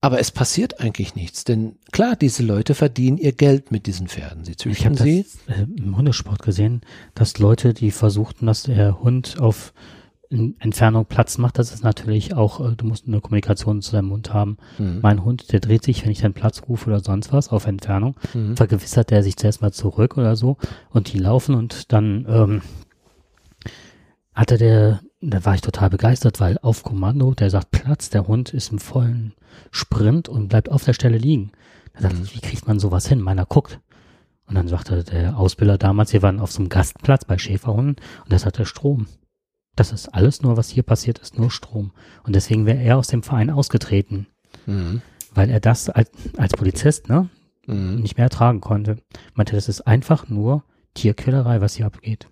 Aber 0.00 0.20
es 0.20 0.30
passiert 0.30 0.80
eigentlich 0.80 1.14
nichts, 1.14 1.44
denn 1.44 1.78
klar, 1.90 2.16
diese 2.16 2.42
Leute 2.42 2.74
verdienen 2.74 3.16
ihr 3.16 3.32
Geld 3.32 3.72
mit 3.72 3.86
diesen 3.86 4.08
Pferden. 4.08 4.44
Sie 4.44 4.54
züchten 4.54 4.92
ich 4.92 5.00
habe 5.00 5.10
sie. 5.10 5.26
Das, 5.46 5.58
äh, 5.58 5.62
im 5.62 5.96
Hundesport 5.96 6.42
gesehen, 6.42 6.82
dass 7.14 7.38
Leute, 7.38 7.74
die 7.74 7.90
versuchten, 7.90 8.46
dass 8.46 8.64
der 8.64 9.00
Hund 9.02 9.40
auf 9.40 9.72
Entfernung 10.30 11.06
Platz 11.06 11.38
macht, 11.38 11.58
das 11.58 11.72
ist 11.72 11.84
natürlich 11.84 12.34
auch, 12.34 12.60
äh, 12.60 12.74
du 12.76 12.86
musst 12.86 13.06
eine 13.06 13.20
Kommunikation 13.20 13.80
zu 13.80 13.92
deinem 13.92 14.10
Hund 14.10 14.32
haben. 14.32 14.56
Mhm. 14.78 14.98
Mein 15.02 15.24
Hund, 15.24 15.52
der 15.52 15.60
dreht 15.60 15.84
sich, 15.84 16.04
wenn 16.04 16.10
ich 16.10 16.20
dann 16.20 16.34
Platz 16.34 16.62
rufe 16.68 16.90
oder 16.90 17.00
sonst 17.00 17.32
was 17.32 17.50
auf 17.50 17.66
Entfernung, 17.66 18.16
mhm. 18.34 18.56
vergewissert 18.56 19.10
der 19.10 19.22
sich 19.22 19.36
zuerst 19.36 19.62
mal 19.62 19.72
zurück 19.72 20.16
oder 20.16 20.36
so 20.36 20.56
und 20.90 21.12
die 21.12 21.18
laufen 21.18 21.54
und 21.54 21.92
dann 21.92 22.26
ähm, 22.28 22.62
hatte 24.34 24.58
der, 24.58 25.00
da 25.20 25.44
war 25.44 25.54
ich 25.54 25.60
total 25.60 25.90
begeistert, 25.90 26.40
weil 26.40 26.58
auf 26.60 26.82
Kommando, 26.82 27.32
der 27.34 27.50
sagt 27.50 27.70
Platz, 27.70 28.10
der 28.10 28.26
Hund 28.26 28.52
ist 28.52 28.72
im 28.72 28.78
vollen 28.78 29.34
Sprint 29.70 30.28
und 30.28 30.48
bleibt 30.48 30.70
auf 30.70 30.84
der 30.84 30.92
Stelle 30.92 31.18
liegen. 31.18 31.52
Da 31.94 32.02
dachte 32.02 32.16
mhm. 32.16 32.24
ich, 32.24 32.36
wie 32.36 32.40
kriegt 32.40 32.66
man 32.66 32.78
sowas 32.78 33.06
hin? 33.06 33.20
Meiner 33.20 33.46
guckt. 33.46 33.80
Und 34.46 34.54
dann 34.54 34.68
sagte 34.68 35.02
der 35.02 35.38
Ausbilder 35.38 35.78
damals, 35.78 36.12
wir 36.12 36.22
waren 36.22 36.40
auf 36.40 36.52
so 36.52 36.60
einem 36.60 36.68
Gastplatz 36.68 37.24
bei 37.24 37.38
Schäferhunden 37.38 37.96
und 38.24 38.32
das 38.32 38.46
hatte 38.46 38.66
Strom. 38.66 39.06
Das 39.76 39.92
ist 39.92 40.08
alles 40.08 40.42
nur, 40.42 40.56
was 40.56 40.70
hier 40.70 40.82
passiert 40.82 41.18
ist, 41.18 41.38
nur 41.38 41.50
Strom. 41.50 41.92
Und 42.24 42.34
deswegen 42.34 42.66
wäre 42.66 42.82
er 42.82 42.96
aus 42.96 43.08
dem 43.08 43.22
Verein 43.22 43.50
ausgetreten. 43.50 44.26
Mhm. 44.64 45.02
Weil 45.34 45.50
er 45.50 45.60
das 45.60 45.90
als, 45.90 46.10
als 46.36 46.54
Polizist, 46.54 47.08
ne, 47.08 47.28
mhm. 47.66 47.96
nicht 47.96 48.16
mehr 48.16 48.24
ertragen 48.24 48.60
konnte. 48.60 48.96
Meinte, 49.34 49.54
das 49.54 49.68
ist 49.68 49.82
einfach 49.82 50.28
nur 50.28 50.64
Tierquälerei, 50.94 51.60
was 51.60 51.74
hier 51.74 51.86
abgeht. 51.86 52.26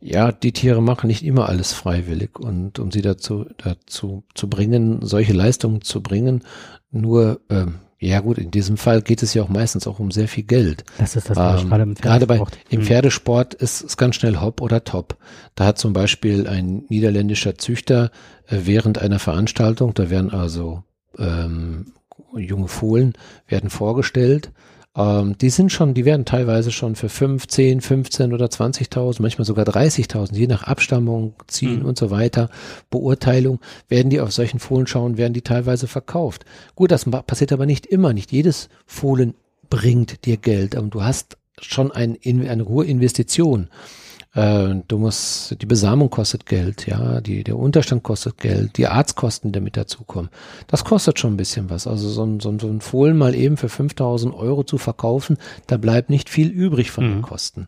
Ja, 0.00 0.30
die 0.30 0.52
Tiere 0.52 0.82
machen 0.82 1.08
nicht 1.08 1.24
immer 1.24 1.48
alles 1.48 1.72
freiwillig 1.72 2.38
und 2.38 2.78
um 2.78 2.92
sie 2.92 3.02
dazu, 3.02 3.46
dazu 3.56 4.22
zu 4.34 4.48
bringen, 4.48 5.04
solche 5.04 5.32
Leistungen 5.32 5.82
zu 5.82 6.02
bringen, 6.02 6.44
nur 6.92 7.40
ähm, 7.50 7.76
ja 7.98 8.20
gut, 8.20 8.36
in 8.38 8.50
diesem 8.50 8.76
Fall 8.76 9.00
geht 9.00 9.22
es 9.22 9.32
ja 9.32 9.42
auch 9.42 9.48
meistens 9.48 9.86
auch 9.86 9.98
um 9.98 10.10
sehr 10.10 10.28
viel 10.28 10.44
Geld. 10.44 10.84
Das 10.98 11.16
ist 11.16 11.30
das, 11.30 11.38
ähm, 11.38 11.68
gerade 11.68 11.82
im 11.82 11.94
Gerade 11.94 12.26
bei, 12.26 12.42
im 12.68 12.80
hm. 12.80 12.86
Pferdesport 12.86 13.54
ist 13.54 13.82
es 13.82 13.96
ganz 13.96 14.16
schnell 14.16 14.40
Hop 14.40 14.60
oder 14.60 14.84
Top. 14.84 15.16
Da 15.54 15.64
hat 15.64 15.78
zum 15.78 15.92
Beispiel 15.94 16.46
ein 16.46 16.84
niederländischer 16.88 17.56
Züchter 17.56 18.10
äh, 18.48 18.58
während 18.64 18.98
einer 18.98 19.18
Veranstaltung, 19.18 19.94
da 19.94 20.10
werden 20.10 20.30
also 20.30 20.82
ähm, 21.18 21.92
junge 22.36 22.68
Fohlen 22.68 23.14
werden 23.48 23.70
vorgestellt 23.70 24.52
ähm, 24.96 25.36
die 25.38 25.50
sind 25.50 25.70
schon, 25.70 25.94
die 25.94 26.04
werden 26.04 26.24
teilweise 26.24 26.72
schon 26.72 26.96
für 26.96 27.08
5, 27.08 27.46
10, 27.46 27.80
15 27.80 28.32
oder 28.32 28.46
20.000, 28.46 29.20
manchmal 29.20 29.44
sogar 29.44 29.66
30.000, 29.66 30.34
je 30.34 30.46
nach 30.46 30.64
Abstammung, 30.64 31.34
Ziehen 31.46 31.80
mhm. 31.80 31.86
und 31.86 31.98
so 31.98 32.10
weiter, 32.10 32.48
Beurteilung, 32.90 33.60
werden 33.88 34.10
die 34.10 34.20
auf 34.20 34.32
solchen 34.32 34.58
Fohlen 34.58 34.86
schauen, 34.86 35.18
werden 35.18 35.34
die 35.34 35.42
teilweise 35.42 35.86
verkauft. 35.86 36.44
Gut, 36.74 36.90
das 36.90 37.04
passiert 37.04 37.52
aber 37.52 37.66
nicht 37.66 37.86
immer, 37.86 38.12
nicht 38.12 38.32
jedes 38.32 38.68
Fohlen 38.86 39.34
bringt 39.68 40.24
dir 40.24 40.36
Geld, 40.36 40.76
aber 40.76 40.88
du 40.88 41.02
hast 41.02 41.36
schon 41.60 41.90
ein, 41.92 42.18
eine 42.24 42.66
hohe 42.66 42.86
Investition. 42.86 43.68
Äh, 44.36 44.82
du 44.86 44.98
musst, 44.98 45.56
die 45.62 45.66
Besamung 45.66 46.10
kostet 46.10 46.44
Geld, 46.44 46.86
ja, 46.86 47.22
die, 47.22 47.42
der 47.42 47.56
Unterstand 47.56 48.02
kostet 48.02 48.36
Geld, 48.36 48.76
die 48.76 48.86
Arztkosten, 48.86 49.50
die 49.50 49.60
mit 49.60 49.78
dazukommen. 49.78 50.30
Das 50.66 50.84
kostet 50.84 51.18
schon 51.18 51.32
ein 51.34 51.38
bisschen 51.38 51.70
was. 51.70 51.86
Also 51.86 52.10
so 52.10 52.22
ein, 52.22 52.40
so 52.40 52.50
ein, 52.50 52.58
so 52.58 52.68
ein 52.68 52.82
Fohlen 52.82 53.16
mal 53.16 53.34
eben 53.34 53.56
für 53.56 53.70
5000 53.70 54.34
Euro 54.34 54.62
zu 54.62 54.76
verkaufen, 54.76 55.38
da 55.66 55.78
bleibt 55.78 56.10
nicht 56.10 56.28
viel 56.28 56.48
übrig 56.48 56.90
von 56.90 57.06
mhm. 57.06 57.12
den 57.14 57.22
Kosten. 57.22 57.66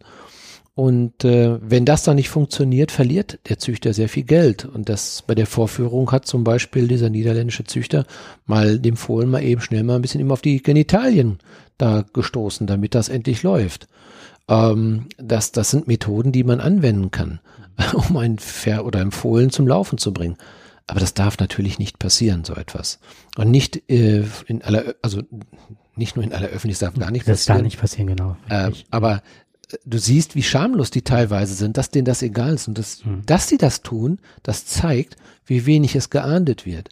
Und 0.75 1.25
äh, 1.25 1.59
wenn 1.61 1.87
das 1.87 2.05
dann 2.05 2.17
nicht 2.17 2.29
funktioniert, 2.29 2.93
verliert 2.93 3.41
der 3.49 3.59
Züchter 3.59 3.95
sehr 3.95 4.09
viel 4.09 4.25
Geld. 4.25 4.65
Und 4.67 4.91
das 4.91 5.25
bei 5.27 5.35
der 5.35 5.47
Vorführung 5.47 6.13
hat 6.13 6.27
zum 6.27 6.45
Beispiel 6.45 6.87
dieser 6.87 7.09
niederländische 7.09 7.65
Züchter 7.65 8.05
mal 8.47 8.79
dem 8.79 8.97
Fohlen 8.97 9.31
mal 9.31 9.43
eben 9.43 9.63
schnell 9.63 9.83
mal 9.83 9.97
ein 9.97 10.03
bisschen 10.03 10.21
immer 10.21 10.35
auf 10.35 10.43
die 10.43 10.63
Genitalien 10.63 11.39
da 11.79 12.05
gestoßen, 12.13 12.67
damit 12.67 12.95
das 12.95 13.09
endlich 13.09 13.43
läuft. 13.43 13.89
Ähm, 14.49 15.07
das, 15.19 15.53
das 15.53 15.71
sind 15.71 15.87
Methoden, 15.87 16.33
die 16.33 16.45
man 16.45 16.61
anwenden 16.61 17.11
kann, 17.11 17.41
um 17.93 18.17
ein 18.17 18.39
Pferd 18.39 18.85
oder 18.85 19.01
ein 19.01 19.13
Fohlen 19.13 19.51
zum 19.51 19.67
Laufen 19.67 19.99
zu 19.99 20.13
bringen. 20.13 20.37
Aber 20.87 21.01
das 21.01 21.13
darf 21.13 21.39
natürlich 21.39 21.79
nicht 21.79 21.99
passieren, 21.99 22.45
so 22.45 22.55
etwas. 22.55 22.99
Und 23.37 23.51
nicht 23.51 23.91
äh, 23.91 24.25
in 24.47 24.63
aller, 24.63 24.95
also 25.03 25.23
nicht 25.97 26.17
nur 26.17 26.25
in 26.25 26.33
aller 26.33 26.49
Öffentlichkeit, 26.49 26.89
darf 26.89 26.99
gar 26.99 27.11
nicht 27.11 27.29
das 27.29 27.41
passieren. 27.41 27.57
Das 27.57 27.57
darf 27.57 27.65
nicht 27.65 27.81
passieren, 27.81 28.07
genau. 28.07 28.37
Äh, 28.49 28.73
aber 28.91 29.23
du 29.85 29.99
siehst, 29.99 30.35
wie 30.35 30.43
schamlos 30.43 30.91
die 30.91 31.03
teilweise 31.03 31.55
sind, 31.55 31.77
dass 31.77 31.91
denen 31.91 32.07
das 32.07 32.23
egal 32.23 32.55
ist. 32.55 32.69
Und 32.69 32.79
das, 32.79 33.05
mhm. 33.05 33.23
dass 33.27 33.49
sie 33.49 33.59
das 33.59 33.83
tun, 33.83 34.19
das 34.43 34.65
zeigt, 34.65 35.17
wie 35.45 35.67
wenig 35.67 35.95
es 35.95 36.09
geahndet 36.09 36.65
wird. 36.65 36.89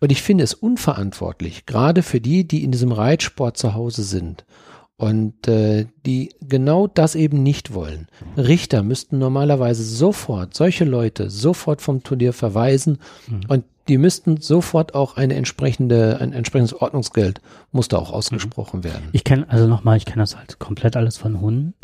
Und 0.00 0.10
ich 0.10 0.22
finde 0.22 0.42
es 0.44 0.54
unverantwortlich, 0.54 1.66
gerade 1.66 2.02
für 2.02 2.20
die, 2.20 2.46
die 2.46 2.64
in 2.64 2.72
diesem 2.72 2.92
Reitsport 2.92 3.56
zu 3.56 3.74
Hause 3.74 4.02
sind 4.02 4.44
und 4.98 5.46
äh, 5.46 5.86
die 6.04 6.34
genau 6.40 6.88
das 6.88 7.14
eben 7.14 7.42
nicht 7.42 7.72
wollen. 7.72 8.08
Richter 8.36 8.82
müssten 8.82 9.18
normalerweise 9.18 9.84
sofort 9.84 10.54
solche 10.54 10.84
Leute 10.84 11.30
sofort 11.30 11.80
vom 11.80 12.02
Turnier 12.02 12.32
verweisen 12.32 12.98
mhm. 13.28 13.40
und 13.48 13.64
die 13.86 13.96
müssten 13.96 14.38
sofort 14.38 14.94
auch 14.94 15.16
eine 15.16 15.34
entsprechende, 15.34 16.18
ein 16.20 16.32
entsprechendes 16.32 16.74
Ordnungsgeld 16.74 17.40
musste 17.70 17.96
auch 17.98 18.12
ausgesprochen 18.12 18.80
mhm. 18.80 18.84
werden. 18.84 19.08
Ich 19.12 19.24
kenne, 19.24 19.48
also 19.48 19.66
nochmal, 19.66 19.96
ich 19.96 20.04
kenne 20.04 20.22
das 20.22 20.36
halt 20.36 20.58
komplett 20.58 20.96
alles 20.96 21.16
von 21.16 21.40
Hunden. 21.40 21.74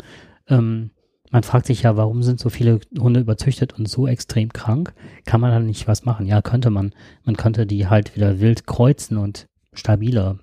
Ähm, 0.47 0.91
man 1.31 1.43
fragt 1.43 1.65
sich 1.65 1.83
ja, 1.83 1.97
warum 1.97 2.21
sind 2.21 2.39
so 2.39 2.49
viele 2.49 2.79
Hunde 2.99 3.21
überzüchtet 3.21 3.73
und 3.73 3.87
so 3.89 4.07
extrem 4.07 4.51
krank? 4.53 4.93
Kann 5.25 5.41
man 5.41 5.51
dann 5.51 5.65
nicht 5.65 5.87
was 5.87 6.05
machen? 6.05 6.27
Ja, 6.27 6.41
könnte 6.41 6.69
man. 6.69 6.93
Man 7.23 7.37
könnte 7.37 7.65
die 7.65 7.87
halt 7.87 8.15
wieder 8.15 8.39
wild 8.39 8.67
kreuzen 8.67 9.17
und 9.17 9.47
stabiler 9.73 10.37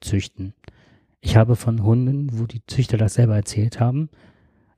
züchten. 0.00 0.54
Ich 1.26 1.36
habe 1.36 1.56
von 1.56 1.82
Hunden, 1.82 2.38
wo 2.38 2.46
die 2.46 2.64
Züchter 2.68 2.98
das 2.98 3.14
selber 3.14 3.34
erzählt 3.34 3.80
haben, 3.80 4.10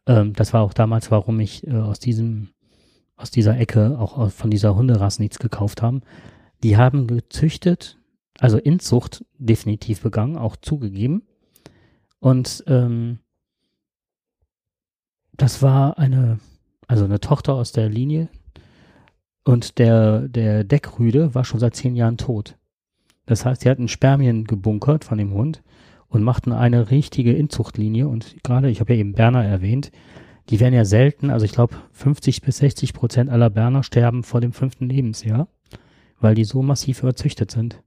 ähm, 0.07 0.33
das 0.33 0.55
war 0.55 0.63
auch 0.63 0.73
damals, 0.73 1.11
warum 1.11 1.41
ich 1.41 1.67
äh, 1.67 1.73
aus 1.73 1.99
diesem, 1.99 2.49
aus 3.17 3.31
dieser 3.31 3.59
Ecke, 3.59 3.99
auch 3.99 4.31
von 4.31 4.49
dieser 4.49 4.75
Hunderasse 4.75 5.21
nichts 5.21 5.39
gekauft 5.39 5.83
haben. 5.83 6.01
Die 6.63 6.79
haben 6.79 7.07
gezüchtet, 7.07 7.99
also 8.39 8.57
Inzucht 8.57 9.27
definitiv 9.37 10.01
begangen, 10.01 10.39
auch 10.39 10.57
zugegeben. 10.57 11.21
Und 12.19 12.65
ähm, 12.67 13.19
das 15.35 15.61
war 15.61 15.99
eine, 15.99 16.41
also 16.87 17.05
eine 17.05 17.21
Tochter 17.21 17.57
aus 17.57 17.73
der 17.73 17.91
Linie. 17.91 18.31
Und 19.45 19.79
der, 19.79 20.29
der 20.29 20.65
Deckrüde 20.65 21.35
war 21.35 21.45
schon 21.45 21.61
seit 21.61 21.77
zehn 21.77 21.95
Jahren 21.95 22.17
tot. 22.17 22.57
Das 23.27 23.45
heißt, 23.45 23.61
sie 23.61 23.69
hatten 23.69 23.89
Spermien 23.89 24.45
gebunkert 24.45 25.05
von 25.05 25.19
dem 25.19 25.35
Hund 25.35 25.63
und 26.09 26.23
machten 26.23 26.53
eine 26.53 26.90
richtige 26.90 27.33
Inzuchtlinie. 27.33 28.09
Und 28.09 28.42
gerade, 28.42 28.71
ich 28.71 28.81
habe 28.81 28.94
ja 28.94 29.01
eben 29.01 29.12
Berner 29.12 29.44
erwähnt, 29.44 29.90
die 30.49 30.61
werden 30.61 30.75
ja 30.75 30.85
selten, 30.85 31.31
also 31.31 31.44
ich 31.44 31.53
glaube 31.53 31.77
50 31.92 32.40
bis 32.42 32.59
60 32.59 32.94
Prozent 32.94 33.31
aller 33.31 33.51
Berner 33.51 33.83
sterben 33.83 34.23
vor 34.23 34.40
dem 34.40 34.53
fünften 34.53 34.88
Lebensjahr, 34.88 35.49
weil 36.21 36.35
die 36.35 36.44
so 36.44 36.62
massiv 36.62 37.03
überzüchtet 37.03 37.51
sind. 37.51 37.83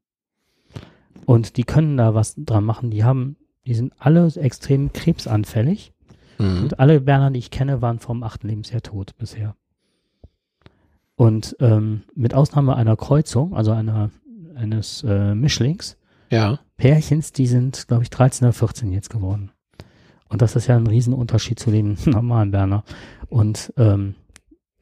Und 1.25 1.57
die 1.57 1.63
können 1.63 1.97
da 1.97 2.13
was 2.13 2.35
dran 2.37 2.63
machen. 2.63 2.91
Die 2.91 3.03
haben, 3.03 3.37
die 3.65 3.73
sind 3.73 3.93
alle 3.97 4.27
extrem 4.35 4.93
krebsanfällig. 4.93 5.93
Mhm. 6.37 6.63
Und 6.63 6.79
alle 6.79 7.01
Berner, 7.01 7.31
die 7.31 7.39
ich 7.39 7.51
kenne, 7.51 7.81
waren 7.81 7.99
vom 7.99 8.23
achten 8.23 8.47
Lebensjahr 8.47 8.81
tot 8.81 9.17
bisher. 9.17 9.55
Und 11.15 11.55
ähm, 11.59 12.01
mit 12.15 12.33
Ausnahme 12.33 12.75
einer 12.75 12.95
Kreuzung, 12.95 13.55
also 13.55 13.71
einer, 13.71 14.09
eines 14.55 15.03
äh, 15.07 15.35
Mischlings, 15.35 15.97
ja. 16.31 16.59
Pärchens, 16.77 17.31
die 17.31 17.45
sind, 17.45 17.87
glaube 17.87 18.03
ich, 18.03 18.09
13 18.09 18.47
oder 18.47 18.53
14 18.53 18.91
jetzt 18.91 19.09
geworden. 19.09 19.51
Und 20.29 20.41
das 20.41 20.55
ist 20.55 20.67
ja 20.67 20.77
ein 20.77 20.87
Riesenunterschied 20.87 21.59
zu 21.59 21.69
dem 21.69 21.97
normalen 22.05 22.51
Berner. 22.51 22.83
Und 23.27 23.73
ähm, 23.77 24.15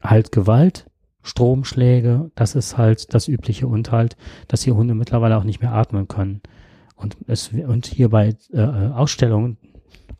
halt 0.00 0.32
Gewalt, 0.32 0.86
Stromschläge, 1.22 2.30
das 2.34 2.54
ist 2.54 2.78
halt 2.78 3.12
das 3.12 3.28
Übliche 3.28 3.66
und 3.66 3.92
halt, 3.92 4.16
dass 4.48 4.62
die 4.62 4.72
Hunde 4.72 4.94
mittlerweile 4.94 5.36
auch 5.36 5.44
nicht 5.44 5.60
mehr 5.60 5.74
atmen 5.74 6.08
können. 6.08 6.40
Und 6.94 7.16
es 7.26 7.50
und 7.52 7.86
hier 7.86 8.08
bei 8.08 8.36
äh, 8.52 8.60
Ausstellungen 8.60 9.58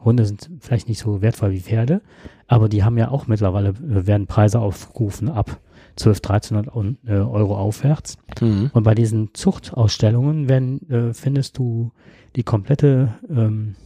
Hunde 0.03 0.25
sind 0.25 0.51
vielleicht 0.61 0.89
nicht 0.89 0.99
so 0.99 1.21
wertvoll 1.23 1.53
wie 1.53 1.61
Pferde, 1.61 2.01
aber 2.47 2.69
die 2.69 2.85
haben 2.85 2.99
ja 2.99 3.11
auch 3.11 3.27
mittlerweile, 3.27 3.71
äh, 3.71 4.07
werden 4.07 4.27
Preise 4.27 4.61
aufgerufen 4.61 5.29
ab 5.29 5.61
12, 6.01 6.19
1300 6.19 6.99
äh, 7.07 7.13
Euro 7.13 7.57
aufwärts. 7.57 8.19
Mhm. 8.41 8.71
Und 8.73 8.83
bei 8.83 8.95
diesen 8.95 9.35
Zuchtausstellungen 9.35 10.49
werden, 10.49 10.91
äh, 10.91 11.15
findest 11.15 11.59
du 11.59 11.93
die 12.37 12.43
komplette, 12.43 13.15
ähm, 13.29 13.77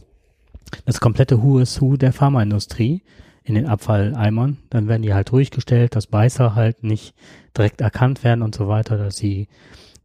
das 0.85 0.99
komplette 0.99 1.41
Who 1.41 1.59
is 1.59 1.81
Who 1.81 1.97
der 1.97 2.13
Pharmaindustrie 2.13 3.03
in 3.43 3.55
den 3.55 3.67
Abfalleimern. 3.67 4.57
Dann 4.69 4.87
werden 4.87 5.03
die 5.03 5.13
halt 5.13 5.31
durchgestellt, 5.31 5.95
dass 5.95 6.07
Beißer 6.07 6.55
halt 6.55 6.83
nicht 6.83 7.13
direkt 7.55 7.81
erkannt 7.81 8.23
werden 8.23 8.41
und 8.41 8.55
so 8.55 8.67
weiter, 8.67 8.97
dass 8.97 9.17
sie 9.17 9.47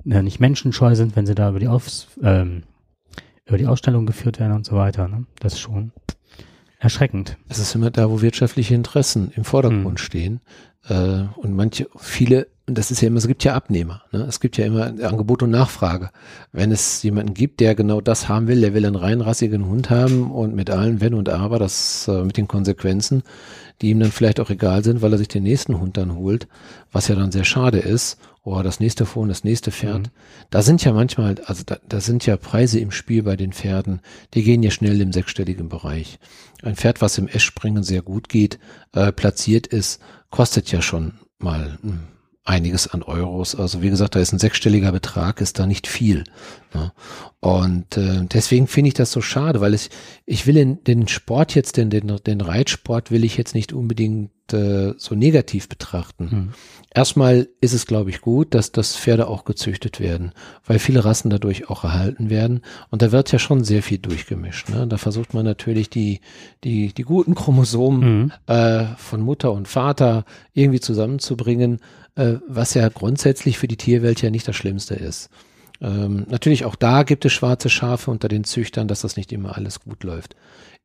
äh, 0.08 0.22
nicht 0.22 0.40
menschenscheu 0.40 0.94
sind, 0.94 1.16
wenn 1.16 1.26
sie 1.26 1.34
da 1.34 1.50
über 1.50 1.58
die, 1.58 1.68
Aufs, 1.68 2.08
ähm, 2.22 2.64
über 3.46 3.58
die 3.58 3.66
Ausstellung 3.66 4.06
geführt 4.06 4.38
werden 4.40 4.52
und 4.52 4.66
so 4.66 4.76
weiter. 4.76 5.08
Ne? 5.08 5.26
Das 5.40 5.54
ist 5.54 5.60
schon 5.60 5.92
erschreckend. 6.78 7.36
Es 7.48 7.58
ist 7.58 7.74
immer 7.74 7.90
da, 7.90 8.10
wo 8.10 8.22
wirtschaftliche 8.22 8.74
Interessen 8.74 9.32
im 9.36 9.44
Vordergrund 9.44 9.98
hm. 9.98 10.04
stehen. 10.04 10.40
Äh, 10.88 11.24
und 11.36 11.54
manche, 11.54 11.88
viele, 11.96 12.48
und 12.66 12.78
das 12.78 12.90
ist 12.90 13.00
ja 13.00 13.08
immer, 13.08 13.18
es 13.18 13.26
gibt 13.26 13.44
ja 13.44 13.54
Abnehmer. 13.54 14.02
Ne? 14.12 14.24
Es 14.28 14.40
gibt 14.40 14.56
ja 14.56 14.66
immer 14.66 14.86
Angebot 14.86 15.42
und 15.42 15.50
Nachfrage. 15.50 16.10
Wenn 16.52 16.72
es 16.72 17.02
jemanden 17.02 17.34
gibt, 17.34 17.60
der 17.60 17.74
genau 17.74 18.00
das 18.00 18.28
haben 18.28 18.48
will, 18.48 18.60
der 18.60 18.74
will 18.74 18.86
einen 18.86 18.96
reinrassigen 18.96 19.66
Hund 19.66 19.90
haben 19.90 20.30
und 20.30 20.54
mit 20.54 20.70
allen 20.70 21.00
Wenn 21.00 21.14
und 21.14 21.28
Aber, 21.28 21.58
das 21.58 22.08
äh, 22.08 22.22
mit 22.24 22.36
den 22.36 22.48
Konsequenzen, 22.48 23.22
die 23.80 23.90
ihm 23.90 24.00
dann 24.00 24.12
vielleicht 24.12 24.40
auch 24.40 24.50
egal 24.50 24.84
sind, 24.84 25.02
weil 25.02 25.12
er 25.12 25.18
sich 25.18 25.28
den 25.28 25.42
nächsten 25.42 25.80
Hund 25.80 25.96
dann 25.96 26.14
holt, 26.14 26.48
was 26.92 27.08
ja 27.08 27.14
dann 27.14 27.32
sehr 27.32 27.44
schade 27.44 27.78
ist. 27.78 28.18
Oder 28.42 28.62
das 28.62 28.80
nächste 28.80 29.04
Fohlen, 29.04 29.28
das 29.28 29.44
nächste 29.44 29.70
Pferd. 29.70 30.04
Mhm. 30.04 30.12
Da 30.48 30.62
sind 30.62 30.82
ja 30.82 30.92
manchmal, 30.92 31.36
also 31.44 31.62
da, 31.64 31.78
da 31.86 32.00
sind 32.00 32.24
ja 32.24 32.36
Preise 32.38 32.80
im 32.80 32.90
Spiel 32.90 33.22
bei 33.22 33.36
den 33.36 33.52
Pferden, 33.52 34.00
die 34.32 34.42
gehen 34.42 34.62
ja 34.62 34.70
schnell 34.70 35.00
im 35.00 35.12
sechsstelligen 35.12 35.68
Bereich. 35.68 36.18
Ein 36.62 36.76
Pferd, 36.76 37.02
was 37.02 37.18
im 37.18 37.28
Eschspringen 37.28 37.82
sehr 37.82 38.00
gut 38.02 38.28
geht, 38.28 38.58
äh, 38.92 39.12
platziert 39.12 39.66
ist, 39.66 40.00
kostet 40.30 40.72
ja 40.72 40.80
schon 40.80 41.12
mal 41.38 41.78
hm, 41.82 42.00
einiges 42.44 42.87
an 42.88 43.03
Euros. 43.03 43.55
Also 43.55 43.83
wie 43.83 43.90
gesagt, 43.90 44.14
da 44.14 44.20
ist 44.20 44.33
ein 44.33 44.38
sechsstelliger 44.38 44.92
Betrag, 44.92 45.40
ist 45.40 45.59
da 45.59 45.66
nicht 45.66 45.87
viel. 45.87 46.24
Ne? 46.74 46.92
Und 47.40 47.96
äh, 47.96 48.24
deswegen 48.24 48.66
finde 48.66 48.88
ich 48.88 48.94
das 48.94 49.12
so 49.12 49.20
schade, 49.20 49.61
weil 49.61 49.74
ich, 49.74 49.90
ich 50.26 50.46
will 50.46 50.57
in, 50.57 50.83
den 50.85 51.09
Sport 51.09 51.55
jetzt, 51.55 51.76
den, 51.76 51.90
den, 51.90 52.16
den 52.26 52.40
Reitsport 52.40 53.11
will 53.11 53.24
ich 53.24 53.37
jetzt 53.37 53.55
nicht 53.55 53.72
unbedingt 53.72 54.31
äh, 54.53 54.94
so 54.96 55.14
negativ 55.14 55.68
betrachten. 55.68 56.31
Hm. 56.31 56.48
Erstmal 56.92 57.48
ist 57.61 57.72
es, 57.72 57.87
glaube 57.87 58.11
ich, 58.11 58.20
gut, 58.20 58.55
dass 58.55 58.72
das 58.72 58.96
Pferde 58.96 59.29
auch 59.29 59.44
gezüchtet 59.44 60.00
werden, 60.00 60.33
weil 60.64 60.79
viele 60.79 61.05
Rassen 61.05 61.31
dadurch 61.31 61.70
auch 61.70 61.85
erhalten 61.85 62.31
werden. 62.31 62.62
Und 62.90 63.00
da 63.03 63.12
wird 63.12 63.31
ja 63.33 63.38
schon 63.38 63.64
sehr 63.64 63.83
viel 63.83 63.98
durchgemischt. 63.98 64.68
Ne? 64.70 64.87
Da 64.87 64.98
versucht 64.98 65.33
man 65.33 65.44
natürlich 65.44 65.88
die, 65.88 66.20
die, 66.64 66.92
die 66.92 67.03
guten 67.03 67.35
Chromosomen 67.35 68.00
mhm. 68.00 68.33
äh, 68.46 68.87
von 68.96 69.20
Mutter 69.20 69.53
und 69.53 69.68
Vater 69.68 70.24
irgendwie 70.53 70.81
zusammenzubringen, 70.81 71.79
äh, 72.16 72.34
was 72.46 72.74
ja 72.74 72.88
grundsätzlich 72.88 73.58
für 73.58 73.68
die 73.68 73.76
Tierwelt 73.76 74.22
ja 74.22 74.30
nicht 74.30 74.46
das 74.46 74.56
Schlimmste 74.56 74.94
ist. 74.94 75.30
Ähm, 75.80 76.26
natürlich 76.28 76.64
auch 76.64 76.76
da 76.76 77.02
gibt 77.04 77.24
es 77.24 77.32
schwarze 77.32 77.70
Schafe 77.70 78.10
unter 78.10 78.28
den 78.28 78.44
Züchtern, 78.44 78.88
dass 78.88 79.00
das 79.00 79.16
nicht 79.16 79.32
immer 79.32 79.56
alles 79.56 79.80
gut 79.80 80.04
läuft. 80.04 80.36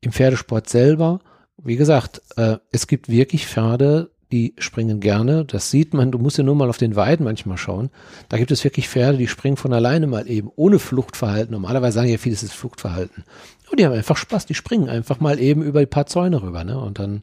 Im 0.02 0.12
Pferdesport 0.12 0.70
selber, 0.70 1.20
wie 1.58 1.76
gesagt, 1.76 2.22
äh, 2.38 2.58
es 2.72 2.88
gibt 2.88 3.10
wirklich 3.10 3.48
Pferde, 3.48 4.12
die 4.32 4.54
springen 4.58 5.00
gerne. 5.00 5.46
Das 5.46 5.70
sieht 5.70 5.94
man, 5.94 6.12
du 6.12 6.18
musst 6.18 6.38
ja 6.38 6.44
nur 6.44 6.56
mal 6.56 6.70
auf 6.70 6.78
den 6.78 6.96
Weiden 6.96 7.24
manchmal 7.24 7.58
schauen. 7.58 7.90
Da 8.30 8.38
gibt 8.38 8.52
es 8.52 8.64
wirklich 8.64 8.90
Pferde, 8.90 9.18
die 9.18 9.28
springen 9.28 9.58
von 9.58 9.74
alleine 9.74 10.08
mal 10.08 10.30
eben, 10.30 10.50
ohne 10.56 10.80
Fluchtverhalten. 10.80 11.54
Normalerweise 11.54 11.96
sagen 11.96 12.10
ja 12.10 12.18
viele, 12.18 12.36
es 12.36 12.44
ist 12.44 12.54
Fluchtverhalten. 12.54 13.24
Und 13.70 13.80
die 13.80 13.86
haben 13.86 13.94
einfach 13.94 14.18
Spaß, 14.18 14.46
die 14.46 14.54
springen 14.54 14.90
einfach 14.90 15.20
mal 15.20 15.40
eben 15.40 15.62
über 15.62 15.80
ein 15.80 15.90
paar 15.90 16.08
Zäune 16.08 16.42
rüber, 16.42 16.64
ne? 16.64 16.80
Und 16.80 17.00
dann 17.00 17.22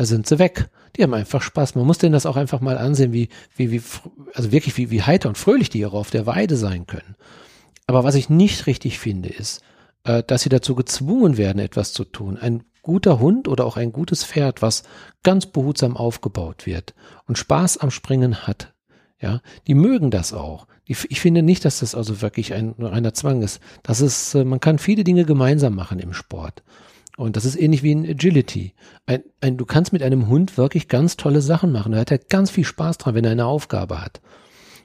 da 0.00 0.06
sind 0.06 0.26
sie 0.26 0.38
weg. 0.38 0.70
Die 0.96 1.02
haben 1.02 1.14
einfach 1.14 1.42
Spaß. 1.42 1.74
Man 1.74 1.86
muss 1.86 1.98
denen 1.98 2.12
das 2.12 2.26
auch 2.26 2.36
einfach 2.36 2.60
mal 2.60 2.78
ansehen, 2.78 3.12
wie, 3.12 3.28
wie, 3.56 3.70
wie, 3.70 3.82
also 4.34 4.52
wirklich, 4.52 4.76
wie, 4.76 4.90
wie 4.90 5.02
heiter 5.02 5.28
und 5.28 5.38
fröhlich 5.38 5.70
die 5.70 5.84
auch 5.86 5.94
auf 5.94 6.10
der 6.10 6.26
Weide 6.26 6.56
sein 6.56 6.86
können. 6.86 7.16
Aber 7.86 8.04
was 8.04 8.14
ich 8.14 8.28
nicht 8.28 8.66
richtig 8.66 8.98
finde, 8.98 9.28
ist, 9.28 9.62
äh, 10.04 10.22
dass 10.22 10.42
sie 10.42 10.48
dazu 10.48 10.74
gezwungen 10.74 11.36
werden, 11.36 11.58
etwas 11.58 11.92
zu 11.92 12.04
tun. 12.04 12.36
Ein 12.36 12.64
guter 12.82 13.20
Hund 13.20 13.48
oder 13.48 13.66
auch 13.66 13.76
ein 13.76 13.92
gutes 13.92 14.24
Pferd, 14.24 14.62
was 14.62 14.84
ganz 15.22 15.46
behutsam 15.46 15.96
aufgebaut 15.96 16.66
wird 16.66 16.94
und 17.26 17.38
Spaß 17.38 17.78
am 17.78 17.90
Springen 17.90 18.46
hat, 18.46 18.72
ja, 19.20 19.40
die 19.66 19.74
mögen 19.74 20.10
das 20.10 20.32
auch. 20.32 20.66
Ich 20.86 21.20
finde 21.20 21.42
nicht, 21.42 21.64
dass 21.64 21.80
das 21.80 21.94
also 21.94 22.20
wirklich 22.20 22.52
ein 22.52 22.74
reiner 22.78 23.14
Zwang 23.14 23.42
ist. 23.42 23.60
Das 23.84 24.00
ist, 24.00 24.34
äh, 24.34 24.44
man 24.44 24.58
kann 24.58 24.78
viele 24.78 25.04
Dinge 25.04 25.24
gemeinsam 25.24 25.76
machen 25.76 26.00
im 26.00 26.12
Sport. 26.12 26.64
Und 27.20 27.36
das 27.36 27.44
ist 27.44 27.60
ähnlich 27.60 27.82
wie 27.82 27.92
in 27.92 28.08
Agility. 28.08 28.72
Ein, 29.04 29.22
ein, 29.42 29.58
du 29.58 29.66
kannst 29.66 29.92
mit 29.92 30.02
einem 30.02 30.28
Hund 30.28 30.56
wirklich 30.56 30.88
ganz 30.88 31.18
tolle 31.18 31.42
Sachen 31.42 31.70
machen. 31.70 31.92
Er 31.92 32.00
hat 32.00 32.10
ja 32.10 32.16
ganz 32.16 32.50
viel 32.50 32.64
Spaß 32.64 32.96
dran, 32.96 33.14
wenn 33.14 33.26
er 33.26 33.32
eine 33.32 33.44
Aufgabe 33.44 34.00
hat. 34.00 34.22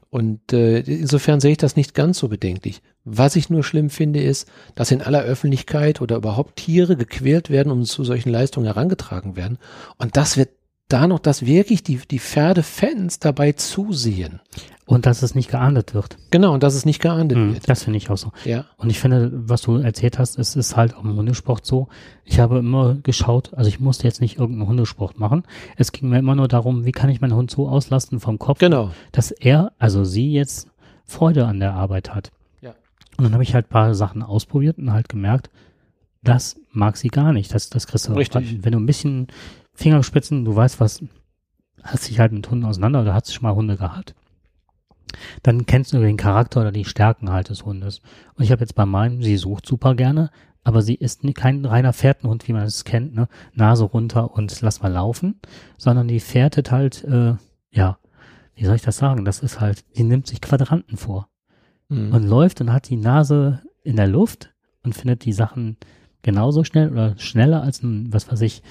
Und 0.10 0.52
äh, 0.52 0.80
insofern 0.80 1.40
sehe 1.40 1.54
ich 1.54 1.58
das 1.58 1.78
nicht 1.78 1.94
ganz 1.94 2.20
so 2.20 2.28
bedenklich. 2.28 2.82
Was 3.06 3.38
ich 3.38 3.50
nur 3.50 3.64
schlimm 3.64 3.90
finde, 3.90 4.22
ist, 4.22 4.50
dass 4.76 4.92
in 4.92 5.02
aller 5.02 5.22
Öffentlichkeit 5.22 6.02
oder 6.02 6.18
überhaupt 6.18 6.58
Tiere 6.58 6.98
gequält 6.98 7.50
werden 7.50 7.72
und 7.72 7.86
zu 7.86 8.04
solchen 8.04 8.32
Leistungen 8.32 8.66
herangetragen 8.66 9.38
werden. 9.38 9.58
Und 9.98 10.18
das 10.18 10.36
wird 10.36 10.50
da 10.88 11.08
noch, 11.08 11.20
dass 11.20 11.46
wirklich 11.46 11.84
die, 11.84 12.00
die 12.10 12.20
Pferdefans 12.20 13.20
dabei 13.20 13.54
zusehen. 13.54 14.40
Und 14.88 15.08
dass 15.08 15.24
es 15.24 15.34
nicht 15.34 15.50
geahndet 15.50 15.96
wird. 15.96 16.18
Genau, 16.30 16.54
und 16.54 16.62
dass 16.62 16.76
es 16.76 16.86
nicht 16.86 17.02
geahndet 17.02 17.40
hm, 17.40 17.54
wird. 17.56 17.68
Das 17.68 17.84
finde 17.84 17.98
ich 17.98 18.12
auch 18.12 18.18
so. 18.18 18.32
Ja. 18.44 18.66
Und 18.78 18.92
ich 18.92 19.00
finde, 19.00 19.32
was 19.34 19.64
du 19.64 19.78
erzählt 19.78 20.20
hast, 20.20 20.38
es 20.38 20.56
ist 20.56 20.76
halt 20.76 20.96
auch 20.96 21.04
im 21.04 21.16
Hundesport 21.16 21.66
so. 21.66 21.88
Ich 22.24 22.40
habe 22.40 22.60
immer 22.60 22.94
geschaut, 22.94 23.52
also 23.56 23.68
ich 23.68 23.80
musste 23.80 24.04
jetzt 24.04 24.22
nicht 24.22 24.38
irgendeinen 24.38 24.68
Hundesport 24.68 25.20
machen. 25.20 25.44
Es 25.76 25.92
ging 25.92 26.10
mir 26.10 26.20
immer 26.20 26.36
nur 26.36 26.48
darum, 26.48 26.86
wie 26.86 26.92
kann 26.92 27.10
ich 27.10 27.20
meinen 27.20 27.34
Hund 27.34 27.50
so 27.50 27.68
auslasten 27.68 28.20
vom 28.20 28.38
Kopf, 28.38 28.60
genau. 28.60 28.92
dass 29.12 29.32
er, 29.32 29.72
also 29.80 30.04
sie 30.04 30.32
jetzt 30.32 30.68
Freude 31.04 31.48
an 31.48 31.60
der 31.60 31.74
Arbeit 31.74 32.14
hat. 32.14 32.32
Ja. 32.62 32.76
Und 33.18 33.24
dann 33.24 33.34
habe 33.34 33.44
ich 33.44 33.56
halt 33.56 33.70
paar 33.70 33.96
Sachen 33.96 34.22
ausprobiert 34.22 34.78
und 34.78 34.94
halt 34.94 35.10
gemerkt, 35.10 35.50
das 36.22 36.58
mag 36.72 36.98
sie 36.98 37.08
gar 37.08 37.34
nicht. 37.34 37.54
Das, 37.56 37.72
das 37.72 37.88
kriegst 37.88 38.08
du 38.08 38.14
Richtig. 38.14 38.64
Wenn 38.64 38.74
du 38.74 38.80
ein 38.80 38.86
bisschen 38.86 39.28
Fingerspitzen, 39.76 40.46
du 40.46 40.56
weißt 40.56 40.80
was, 40.80 41.04
hast 41.84 42.10
dich 42.10 42.20
halt 42.20 42.32
mit 42.32 42.50
Hunden 42.50 42.66
auseinander 42.66 43.02
oder 43.02 43.14
hast 43.14 43.34
schon 43.34 43.44
mal 43.44 43.56
Hunde 43.56 43.78
gehabt. 43.78 44.16
Dann 45.44 45.66
kennst 45.66 45.94
du 45.94 46.00
den 46.00 46.18
Charakter 46.18 46.62
oder 46.62 46.72
die 46.72 46.86
Stärken 46.86 47.32
halt 47.32 47.50
des 47.50 47.66
Hundes. 47.66 48.02
Und 48.36 48.44
ich 48.44 48.52
habe 48.52 48.62
jetzt 48.62 48.76
bei 48.76 48.86
meinem, 48.86 49.22
sie 49.22 49.38
sucht 49.38 49.66
super 49.66 49.96
gerne, 49.96 50.32
aber 50.64 50.82
sie 50.82 50.96
ist 50.96 51.22
kein 51.36 51.64
reiner 51.64 51.94
Fährtenhund, 51.94 52.48
wie 52.48 52.54
man 52.54 52.64
es 52.64 52.84
kennt, 52.84 53.14
ne? 53.14 53.28
Nase 53.54 53.84
runter 53.84 54.34
und 54.34 54.60
lass 54.62 54.82
mal 54.82 54.92
laufen, 54.92 55.40
sondern 55.78 56.08
die 56.08 56.20
fährtet 56.20 56.72
halt, 56.72 57.04
äh, 57.04 57.36
ja, 57.70 58.00
wie 58.56 58.66
soll 58.66 58.76
ich 58.76 58.82
das 58.82 58.98
sagen? 58.98 59.26
Das 59.26 59.40
ist 59.40 59.60
halt, 59.62 59.86
sie 59.92 60.04
nimmt 60.04 60.26
sich 60.26 60.42
Quadranten 60.42 60.98
vor 60.98 61.30
mhm. 61.90 62.14
und 62.14 62.24
läuft 62.24 62.62
und 62.62 62.74
hat 62.74 62.90
die 62.90 62.98
Nase 62.98 63.62
in 63.84 63.96
der 63.96 64.08
Luft 64.08 64.54
und 64.84 64.94
findet 64.94 65.26
die 65.26 65.34
Sachen 65.34 65.78
genauso 66.24 66.64
schnell 66.64 66.92
oder 66.92 67.16
schneller 67.20 67.62
als 67.62 67.84
ein, 67.84 68.12
was 68.12 68.32
weiß 68.32 68.42
ich, 68.42 68.64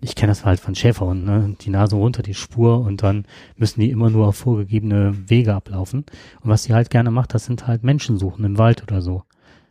ich 0.00 0.14
kenne 0.14 0.30
das 0.30 0.44
halt 0.44 0.60
von 0.60 0.74
Schäferhunden, 0.74 1.24
ne? 1.24 1.56
die 1.60 1.70
Nase 1.70 1.96
runter, 1.96 2.22
die 2.22 2.34
Spur 2.34 2.80
und 2.80 3.02
dann 3.02 3.24
müssen 3.56 3.80
die 3.80 3.90
immer 3.90 4.10
nur 4.10 4.28
auf 4.28 4.36
vorgegebene 4.36 5.14
Wege 5.28 5.54
ablaufen. 5.54 6.04
Und 6.40 6.50
was 6.50 6.64
sie 6.64 6.74
halt 6.74 6.90
gerne 6.90 7.10
macht, 7.10 7.34
das 7.34 7.44
sind 7.44 7.66
halt 7.66 7.82
Menschen 7.84 8.18
suchen 8.18 8.44
im 8.44 8.58
Wald 8.58 8.82
oder 8.82 9.00
so. 9.00 9.22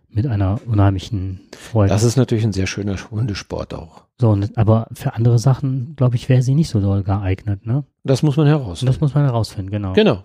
Mit 0.09 0.25
einer 0.25 0.59
unheimlichen 0.65 1.41
Freude. 1.55 1.89
Das 1.89 2.03
ist 2.03 2.15
natürlich 2.15 2.45
ein 2.45 2.53
sehr 2.53 2.65
schöner 2.65 2.95
Hundesport 3.11 3.73
auch. 3.73 4.05
So, 4.19 4.39
aber 4.55 4.87
für 4.93 5.13
andere 5.13 5.37
Sachen, 5.37 5.95
glaube 5.95 6.15
ich, 6.15 6.29
wäre 6.29 6.41
sie 6.41 6.55
nicht 6.55 6.69
so 6.69 6.79
doll 6.79 7.03
geeignet, 7.03 7.65
ne? 7.65 7.83
Das 8.03 8.23
muss 8.23 8.37
man 8.37 8.47
herausfinden. 8.47 8.91
Das 8.91 9.01
muss 9.01 9.13
man 9.13 9.25
herausfinden, 9.25 9.69
genau. 9.69 9.93
Genau. 9.93 10.23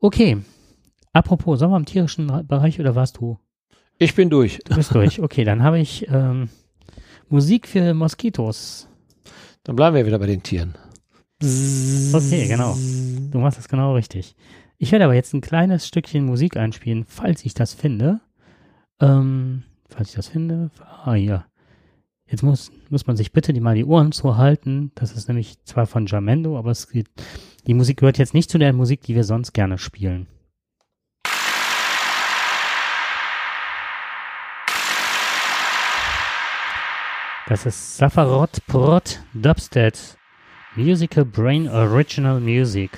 Okay. 0.00 0.38
Apropos, 1.12 1.58
sollen 1.58 1.70
wir 1.70 1.76
im 1.76 1.86
tierischen 1.86 2.26
Bereich 2.46 2.78
oder 2.80 2.94
warst 2.96 3.18
du? 3.18 3.38
Ich 3.98 4.14
bin 4.14 4.30
durch. 4.30 4.60
Du 4.64 4.74
bist 4.74 4.94
durch. 4.94 5.18
Okay, 5.22 5.44
dann 5.44 5.62
habe 5.62 5.78
ich 5.78 6.06
ähm, 6.08 6.48
Musik 7.28 7.66
für 7.66 7.94
Moskitos. 7.94 8.88
Dann 9.68 9.76
bleiben 9.76 9.96
wir 9.96 10.06
wieder 10.06 10.18
bei 10.18 10.24
den 10.24 10.42
Tieren. 10.42 10.78
Okay, 11.42 12.48
genau. 12.48 12.74
Du 13.30 13.38
machst 13.38 13.58
das 13.58 13.68
genau 13.68 13.94
richtig. 13.96 14.34
Ich 14.78 14.92
werde 14.92 15.04
aber 15.04 15.12
jetzt 15.12 15.34
ein 15.34 15.42
kleines 15.42 15.86
Stückchen 15.86 16.24
Musik 16.24 16.56
einspielen, 16.56 17.04
falls 17.06 17.44
ich 17.44 17.52
das 17.52 17.74
finde. 17.74 18.22
Ähm, 18.98 19.64
falls 19.90 20.08
ich 20.08 20.14
das 20.14 20.28
finde. 20.28 20.70
Ah, 20.80 21.12
hier. 21.12 21.44
Jetzt 22.30 22.42
muss, 22.42 22.72
muss 22.88 23.06
man 23.06 23.18
sich 23.18 23.32
bitte 23.32 23.52
die 23.52 23.60
mal 23.60 23.74
die 23.74 23.84
Ohren 23.84 24.12
zuhalten. 24.12 24.90
Das 24.94 25.12
ist 25.12 25.28
nämlich 25.28 25.62
zwar 25.64 25.84
von 25.84 26.06
Jamendo, 26.06 26.58
aber 26.58 26.70
es 26.70 26.88
geht, 26.88 27.08
die 27.66 27.74
Musik 27.74 27.98
gehört 27.98 28.16
jetzt 28.16 28.32
nicht 28.32 28.50
zu 28.50 28.56
der 28.56 28.72
Musik, 28.72 29.02
die 29.02 29.14
wir 29.14 29.24
sonst 29.24 29.52
gerne 29.52 29.76
spielen. 29.76 30.28
Das 37.48 37.64
ist 37.64 37.96
Safarot 37.96 38.60
Prot 38.66 39.20
Dubstead. 39.32 39.98
Musical 40.76 41.24
Brain 41.24 41.66
Original 41.66 42.40
Music. 42.40 42.90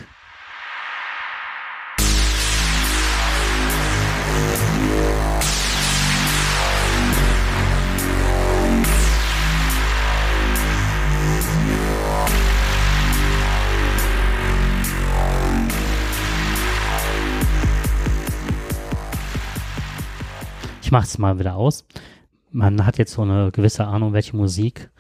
Ich 20.83 20.91
mach's 20.91 21.19
mal 21.19 21.39
wieder 21.39 21.55
aus. 21.55 21.85
Man 22.53 22.85
hat 22.85 22.99
jetzt 22.99 23.13
so 23.13 23.23
eine 23.23 23.51
gewisse 23.53 23.87
Ahnung, 23.87 24.13
welche 24.13 24.37
Musik 24.37 24.91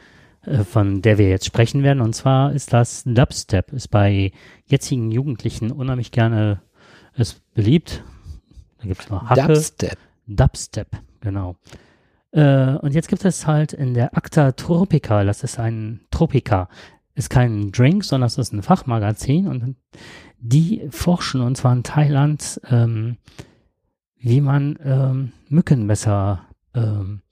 äh, 0.42 0.64
von 0.64 1.02
der 1.02 1.18
wir 1.18 1.28
jetzt 1.28 1.44
sprechen 1.46 1.82
werden. 1.82 2.00
Und 2.00 2.14
zwar 2.14 2.52
ist 2.52 2.72
das 2.72 3.02
Dubstep, 3.04 3.72
ist 3.72 3.88
bei 3.88 4.32
jetzigen 4.66 5.10
Jugendlichen 5.10 5.70
unheimlich 5.70 6.12
gerne 6.12 6.62
ist 7.14 7.42
beliebt. 7.54 8.02
Da 8.78 8.88
gibt 8.88 9.02
es 9.02 9.10
noch 9.10 9.28
Hacke. 9.28 9.52
Dubstep. 9.52 9.98
Dubstep, 10.26 10.88
genau. 11.20 11.56
Äh, 12.32 12.76
und 12.76 12.94
jetzt 12.94 13.08
gibt 13.08 13.24
es 13.24 13.46
halt 13.46 13.72
in 13.72 13.94
der 13.94 14.16
Acta 14.16 14.52
Tropica, 14.52 15.24
das 15.24 15.42
ist 15.42 15.58
ein 15.58 16.00
Tropica, 16.10 16.68
ist 17.14 17.28
kein 17.28 17.72
Drink, 17.72 18.04
sondern 18.04 18.28
es 18.28 18.38
ist 18.38 18.52
ein 18.52 18.62
Fachmagazin 18.62 19.48
und 19.48 19.76
die 20.38 20.88
forschen, 20.90 21.40
und 21.40 21.56
zwar 21.56 21.72
in 21.72 21.82
Thailand, 21.82 22.60
ähm, 22.70 23.18
wie 24.16 24.40
man 24.40 24.78
ähm, 24.84 25.32
Mücken 25.48 25.86
besser 25.88 26.46
ähm, 26.74 27.22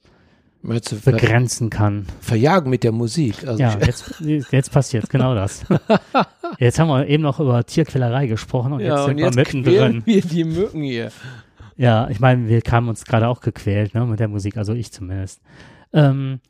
begrenzen 0.63 1.71
kann. 1.71 2.07
Verjagen 2.21 2.71
mit 2.71 2.85
der 2.85 2.93
Musik. 2.93 3.47
Also 3.47 3.63
ja, 3.63 3.79
jetzt, 3.79 4.21
jetzt 4.21 4.73
passiert 4.73 5.09
genau 5.09 5.35
das. 5.35 5.65
jetzt 6.59 6.79
haben 6.79 6.89
wir 6.89 7.07
eben 7.07 7.23
noch 7.23 7.41
über 7.41 7.65
Tierquälerei 7.65 8.27
gesprochen 8.27 8.73
und 8.73 8.81
ja, 8.81 8.97
jetzt 8.97 9.05
sind 9.07 9.17
und 9.17 9.19
jetzt 9.19 9.37
wir 9.37 9.41
mittendrin. 9.41 10.03
wir 10.05 10.23
die 10.23 10.45
Mücken 10.45 10.83
hier. 10.83 11.11
Ja, 11.77 12.09
ich 12.11 12.19
meine, 12.19 12.49
wir 12.49 12.61
kamen 12.61 12.89
uns 12.89 13.05
gerade 13.05 13.29
auch 13.29 13.41
gequält 13.41 13.95
ne, 13.95 14.05
mit 14.05 14.19
der 14.19 14.29
Musik, 14.29 14.57
also 14.57 14.73
ich 14.75 14.93
zumindest. 14.93 15.41
Ähm, 15.93 16.41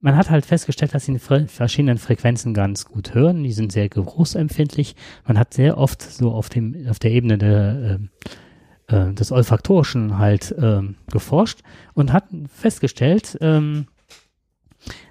man 0.00 0.16
hat 0.16 0.30
halt 0.30 0.46
festgestellt, 0.46 0.94
dass 0.94 1.04
sie 1.04 1.12
in 1.12 1.18
verschiedenen 1.18 1.98
Frequenzen 1.98 2.54
ganz 2.54 2.84
gut 2.84 3.14
hören. 3.14 3.42
Die 3.42 3.52
sind 3.52 3.72
sehr 3.72 3.88
geruchsempfindlich. 3.88 4.94
Man 5.26 5.38
hat 5.38 5.54
sehr 5.54 5.76
oft 5.76 6.02
so 6.02 6.30
auf 6.30 6.48
dem 6.48 6.86
auf 6.88 6.98
der 6.98 7.10
Ebene 7.10 7.36
der 7.36 7.98
äh, 8.00 8.28
äh, 8.88 9.12
des 9.12 9.32
olfaktorischen 9.32 10.18
halt 10.18 10.52
äh, 10.52 10.82
geforscht 11.10 11.60
und 11.94 12.12
hat 12.12 12.24
festgestellt, 12.52 13.38
ähm, 13.40 13.86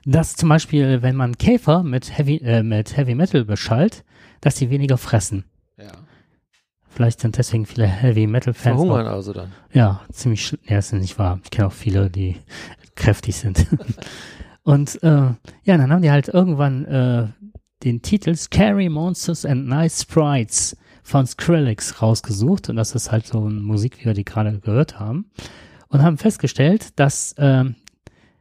dass 0.06 0.36
zum 0.36 0.50
Beispiel, 0.50 1.02
wenn 1.02 1.16
man 1.16 1.38
Käfer 1.38 1.84
mit 1.84 2.18
Heavy 2.18 2.38
äh, 2.38 2.64
mit 2.64 2.98
Heavy 2.98 3.16
Metal 3.16 3.46
beschallt, 3.46 4.04
dass 4.42 4.58
sie 4.58 4.70
weniger 4.70 4.98
fressen. 4.98 5.46
Ja. 5.78 5.92
Vielleicht 6.90 7.20
sind 7.22 7.38
deswegen 7.38 7.66
viele 7.66 7.86
Heavy 7.86 8.26
Metal 8.26 8.54
Fans. 8.54 8.76
Verhungern 8.76 9.08
auch, 9.08 9.12
also 9.12 9.34
dann. 9.34 9.52
Ja, 9.72 10.02
ziemlich, 10.12 10.58
ja, 10.68 10.80
ist 10.80 10.94
nicht 10.94 11.20
wahr. 11.20 11.40
Ich 11.44 11.52
kenne 11.52 11.68
auch 11.68 11.74
viele, 11.74 12.10
die 12.10 12.38
kräftig 12.96 13.36
sind. 13.36 13.68
Und 14.64 15.02
äh, 15.04 15.08
ja, 15.08 15.78
dann 15.78 15.92
haben 15.92 16.02
die 16.02 16.12
halt 16.12 16.28
irgendwann 16.28 16.86
äh, 16.86 17.28
den 17.84 18.02
Titel 18.02 18.36
Scary 18.36 18.90
Monsters 18.90 19.46
and 19.46 19.68
Nice 19.68 20.02
Sprites 20.02 20.76
von 21.08 21.26
Skrillex 21.26 22.02
rausgesucht. 22.02 22.70
Und 22.70 22.76
das 22.76 22.94
ist 22.94 23.14
halt 23.14 23.26
so 23.26 23.50
wie 23.50 23.92
wir 24.06 24.14
die 24.14 24.26
gerade 24.26 24.60
gehört 24.60 25.00
haben. 25.00 25.32
Und 25.88 26.04
haben 26.04 26.18
festgestellt, 26.18 27.00
dass 27.00 27.32
äh, 27.34 27.64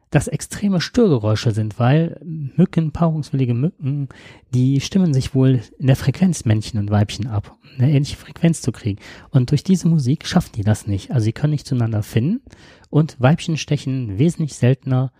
das 0.09 0.27
extreme 0.27 0.81
Störgeräusche 0.81 1.51
sind, 1.51 1.79
weil 1.79 2.19
Mücken, 2.23 2.91
paarungswillige 2.91 3.53
Mücken, 3.53 4.09
die 4.53 4.81
stimmen 4.81 5.13
sich 5.13 5.33
wohl 5.33 5.61
in 5.79 5.87
der 5.87 5.95
Frequenz 5.95 6.43
Männchen 6.43 6.77
und 6.77 6.91
Weibchen 6.91 7.27
ab, 7.27 7.57
um 7.63 7.69
eine 7.79 7.89
ähnliche 7.89 8.17
Frequenz 8.17 8.61
zu 8.61 8.73
kriegen. 8.73 8.99
Und 9.29 9.51
durch 9.51 9.63
diese 9.63 9.87
Musik 9.87 10.27
schaffen 10.27 10.51
die 10.55 10.63
das 10.63 10.87
nicht. 10.87 11.11
Also 11.11 11.23
sie 11.23 11.33
können 11.33 11.51
nicht 11.51 11.67
zueinander 11.67 12.03
finden 12.03 12.41
und 12.89 13.15
Weibchen 13.21 13.55
stechen 13.55 14.19
wesentlich 14.19 14.55
seltener, 14.55 15.13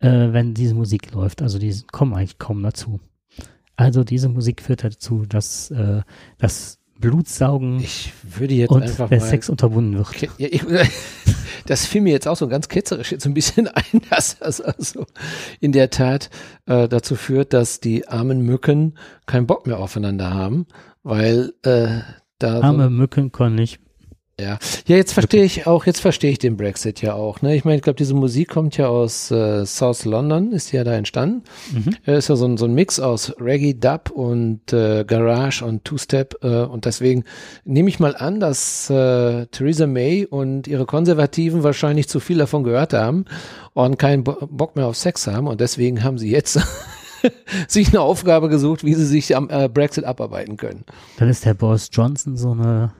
äh, 0.00 0.32
wenn 0.32 0.54
diese 0.54 0.74
Musik 0.74 1.12
läuft. 1.12 1.42
Also 1.42 1.58
die 1.58 1.74
kommen 1.92 2.14
eigentlich 2.14 2.38
kaum 2.38 2.62
dazu. 2.62 2.98
Also 3.76 4.04
diese 4.04 4.28
Musik 4.28 4.62
führt 4.62 4.82
dazu, 4.82 5.24
dass 5.26 5.70
äh, 5.70 6.02
das 6.38 6.77
Blutsaugen 6.98 7.80
ich 7.80 8.12
würde 8.22 8.54
jetzt 8.54 8.70
und 8.70 8.82
einfach 8.82 9.08
der 9.08 9.20
mal 9.20 9.26
Sex 9.26 9.48
unterbunden 9.48 9.98
wird. 9.98 10.20
Ja, 10.38 10.48
ich, 10.50 10.64
das 11.66 11.86
fiel 11.86 12.00
mir 12.00 12.12
jetzt 12.12 12.26
auch 12.26 12.36
so 12.36 12.48
ganz 12.48 12.68
ketzerisch 12.68 13.12
jetzt 13.12 13.26
ein 13.26 13.34
bisschen 13.34 13.68
ein, 13.74 14.02
dass 14.10 14.38
das 14.38 14.60
also 14.60 15.06
in 15.60 15.72
der 15.72 15.90
Tat 15.90 16.30
äh, 16.66 16.88
dazu 16.88 17.16
führt, 17.16 17.52
dass 17.52 17.80
die 17.80 18.08
armen 18.08 18.42
Mücken 18.42 18.98
keinen 19.26 19.46
Bock 19.46 19.66
mehr 19.66 19.78
aufeinander 19.78 20.34
haben, 20.34 20.66
weil 21.02 21.52
äh, 21.62 22.00
da 22.38 22.60
Arme 22.60 22.84
so, 22.84 22.90
Mücken 22.90 23.32
können 23.32 23.56
nicht. 23.56 23.80
Ja, 24.40 24.58
ja, 24.86 24.96
jetzt 24.96 25.14
verstehe 25.14 25.42
ich 25.42 25.66
auch, 25.66 25.84
jetzt 25.84 26.00
verstehe 26.00 26.30
ich 26.30 26.38
den 26.38 26.56
Brexit 26.56 27.02
ja 27.02 27.14
auch. 27.14 27.42
Ne? 27.42 27.56
Ich 27.56 27.64
meine, 27.64 27.76
ich 27.76 27.82
glaube, 27.82 27.96
diese 27.96 28.14
Musik 28.14 28.48
kommt 28.48 28.76
ja 28.76 28.86
aus 28.86 29.32
äh, 29.32 29.66
South 29.66 30.04
London, 30.04 30.52
ist 30.52 30.70
ja 30.70 30.84
da 30.84 30.92
entstanden. 30.94 31.42
Mhm. 31.72 31.96
Äh, 32.06 32.18
ist 32.18 32.28
ja 32.28 32.36
so 32.36 32.46
ein, 32.46 32.56
so 32.56 32.66
ein 32.66 32.72
Mix 32.72 33.00
aus 33.00 33.34
Reggae, 33.40 33.74
Dub 33.74 34.10
und 34.10 34.72
äh, 34.72 35.04
Garage 35.04 35.64
und 35.64 35.84
Two-Step. 35.84 36.36
Äh, 36.44 36.62
und 36.62 36.84
deswegen 36.84 37.24
nehme 37.64 37.88
ich 37.88 37.98
mal 37.98 38.14
an, 38.14 38.38
dass 38.38 38.88
äh, 38.90 39.46
Theresa 39.46 39.88
May 39.88 40.24
und 40.24 40.68
ihre 40.68 40.86
Konservativen 40.86 41.64
wahrscheinlich 41.64 42.08
zu 42.08 42.20
viel 42.20 42.38
davon 42.38 42.62
gehört 42.62 42.92
haben 42.92 43.24
und 43.74 43.98
keinen 43.98 44.22
Bo 44.22 44.36
Bock 44.48 44.76
mehr 44.76 44.86
auf 44.86 44.96
Sex 44.96 45.26
haben. 45.26 45.48
Und 45.48 45.60
deswegen 45.60 46.04
haben 46.04 46.16
sie 46.16 46.30
jetzt 46.30 46.60
sich 47.68 47.88
eine 47.88 48.02
Aufgabe 48.02 48.48
gesucht, 48.48 48.84
wie 48.84 48.94
sie 48.94 49.04
sich 49.04 49.34
am 49.34 49.50
äh, 49.50 49.68
Brexit 49.68 50.04
abarbeiten 50.04 50.56
können. 50.56 50.84
Dann 51.16 51.28
ist 51.28 51.44
der 51.44 51.54
Boris 51.54 51.90
Johnson 51.92 52.36
so 52.36 52.52
eine 52.52 52.92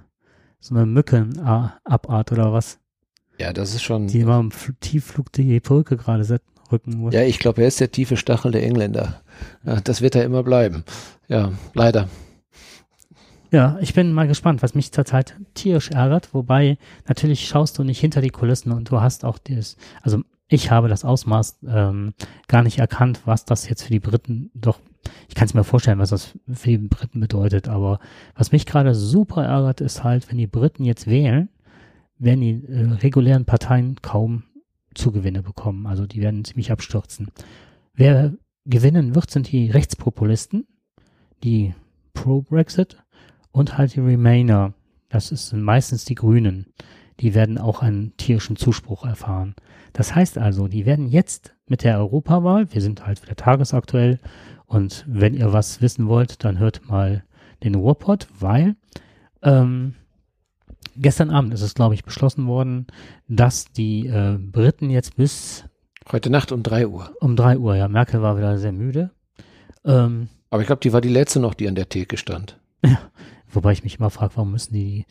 so 0.61 0.75
eine 0.75 0.87
Mückenabart 0.87 2.33
oder 2.33 2.53
was, 2.53 2.79
Ja, 3.39 3.53
das 3.53 3.75
ist 3.75 3.83
schon. 3.83 4.09
die 4.09 4.21
immer 4.21 4.39
im 4.41 4.51
Fl- 4.51 4.75
Tiefflug 4.81 5.33
die 5.33 5.61
Brücke 5.61 5.97
gerade 5.97 6.41
rücken 6.73 6.99
muss. 6.99 7.15
Ja, 7.15 7.23
ich 7.23 7.39
glaube, 7.39 7.63
er 7.63 7.69
ist 7.69 7.81
der 7.81 7.91
tiefe 7.93 8.17
Stachel 8.17 8.51
der 8.53 8.63
Engländer. 8.65 9.23
Ja, 9.65 9.81
das 9.81 10.01
wird 10.03 10.15
er 10.17 10.25
immer 10.25 10.43
bleiben. 10.43 10.85
Ja, 11.29 11.53
leider. 11.75 12.09
Ja, 13.51 13.79
ich 13.81 13.95
bin 13.95 14.13
mal 14.13 14.29
gespannt, 14.29 14.63
was 14.63 14.75
mich 14.75 14.93
zurzeit 14.93 15.35
tierisch 15.55 15.91
ärgert, 15.91 16.35
wobei 16.35 16.77
natürlich 17.07 17.49
schaust 17.49 17.79
du 17.79 17.85
nicht 17.85 17.99
hinter 18.01 18.21
die 18.21 18.29
Kulissen 18.29 18.73
und 18.73 18.91
du 18.91 19.01
hast 19.01 19.25
auch 19.25 19.39
das, 19.39 19.77
also 20.03 20.21
ich 20.49 20.71
habe 20.71 20.89
das 20.89 21.05
Ausmaß 21.05 21.61
ähm, 21.69 22.15
gar 22.49 22.63
nicht 22.63 22.79
erkannt, 22.79 23.23
was 23.27 23.45
das 23.45 23.69
jetzt 23.69 23.83
für 23.83 23.93
die 23.93 24.01
Briten 24.01 24.51
doch, 24.55 24.81
ich 25.29 25.35
kann 25.35 25.47
es 25.47 25.55
mir 25.55 25.65
vorstellen, 25.65 25.99
was 25.99 26.11
das 26.11 26.39
für 26.51 26.71
die 26.71 26.79
Briten 26.79 27.21
bedeutet, 27.21 27.69
aber 27.69 28.01
was 28.35 28.53
mich 28.53 28.67
gerade 28.67 28.95
super 28.95 29.45
ärgert, 29.45 29.81
ist 29.81 30.05
halt, 30.05 30.31
wenn 30.31 30.39
die 30.39 30.47
Briten 30.47 30.85
jetzt 30.85 31.07
wählen, 31.07 31.51
werden 32.19 32.41
die 32.41 32.65
äh, 32.67 32.93
regulären 33.03 33.45
Parteien 33.45 33.97
kaum 34.03 34.45
Zugewinne 34.95 35.43
bekommen, 35.43 35.87
also 35.87 36.07
die 36.07 36.21
werden 36.21 36.45
ziemlich 36.45 36.73
abstürzen. 36.73 37.29
Wer 37.95 38.35
gewinnen 38.65 39.15
wird, 39.15 39.31
sind 39.31 39.51
die 39.53 39.71
Rechtspopulisten, 39.71 40.67
die 41.45 41.75
Pro-Brexit 42.15 42.99
und 43.53 43.79
halt 43.79 43.95
die 43.95 44.01
Remainer. 44.01 44.75
Das 45.09 45.29
sind 45.29 45.63
meistens 45.63 46.05
die 46.05 46.15
Grünen. 46.15 46.67
Die 47.21 47.35
werden 47.35 47.59
auch 47.59 47.83
einen 47.83 48.17
tierischen 48.17 48.57
Zuspruch 48.57 49.05
erfahren. 49.05 49.55
Das 49.93 50.15
heißt 50.15 50.39
also, 50.39 50.69
die 50.69 50.87
werden 50.87 51.09
jetzt 51.09 51.55
mit 51.67 51.83
der 51.83 51.99
Europawahl, 51.99 52.73
wir 52.73 52.81
sind 52.81 53.07
halt 53.07 53.23
wieder 53.23 53.37
tagesaktuell 53.37 54.21
und 54.67 55.05
wenn 55.09 55.35
ihr 55.35 55.53
was 55.53 55.81
wissen 55.81 56.09
wollt, 56.09 56.45
dann 56.45 56.59
hört 56.59 56.89
mal 56.89 57.25
den 57.65 57.75
Ruhrpott, 57.75 58.29
weil 58.39 58.77
ähm, 59.43 59.95
gestern 60.97 61.31
Abend 61.31 61.53
ist 61.55 61.63
es, 61.63 61.75
glaube 61.75 61.95
ich, 61.95 62.05
beschlossen 62.05 62.47
worden, 62.47 62.87
dass 63.29 63.73
die 63.73 64.07
äh, 64.07 64.39
Briten 64.39 64.91
jetzt 64.91 65.17
bis 65.17 65.65
Heute 66.11 66.31
Nacht 66.31 66.53
um 66.53 66.63
drei 66.63 66.87
Uhr. 66.87 67.15
um 67.21 67.37
drei 67.37 67.59
Uhr, 67.59 67.77
ja, 67.77 67.89
Merkel 67.89 68.23
war 68.23 68.39
wieder 68.39 68.57
sehr 68.59 68.73
müde, 68.73 69.11
ähm, 69.85 70.29
Aber 70.51 70.63
ich 70.63 70.67
glaube, 70.67 70.81
die 70.81 70.93
war 70.93 71.01
die 71.01 71.09
letzte 71.09 71.41
noch, 71.41 71.55
die 71.55 71.69
an 71.69 71.75
der 71.75 71.89
Theke 71.89 72.17
stand. 72.17 72.59
Wobei 73.51 73.73
ich 73.73 73.85
mich 73.85 73.99
immer 73.99 74.11
frage, 74.11 74.37
warum 74.37 74.53
müssen 74.53 74.75
die, 74.75 75.07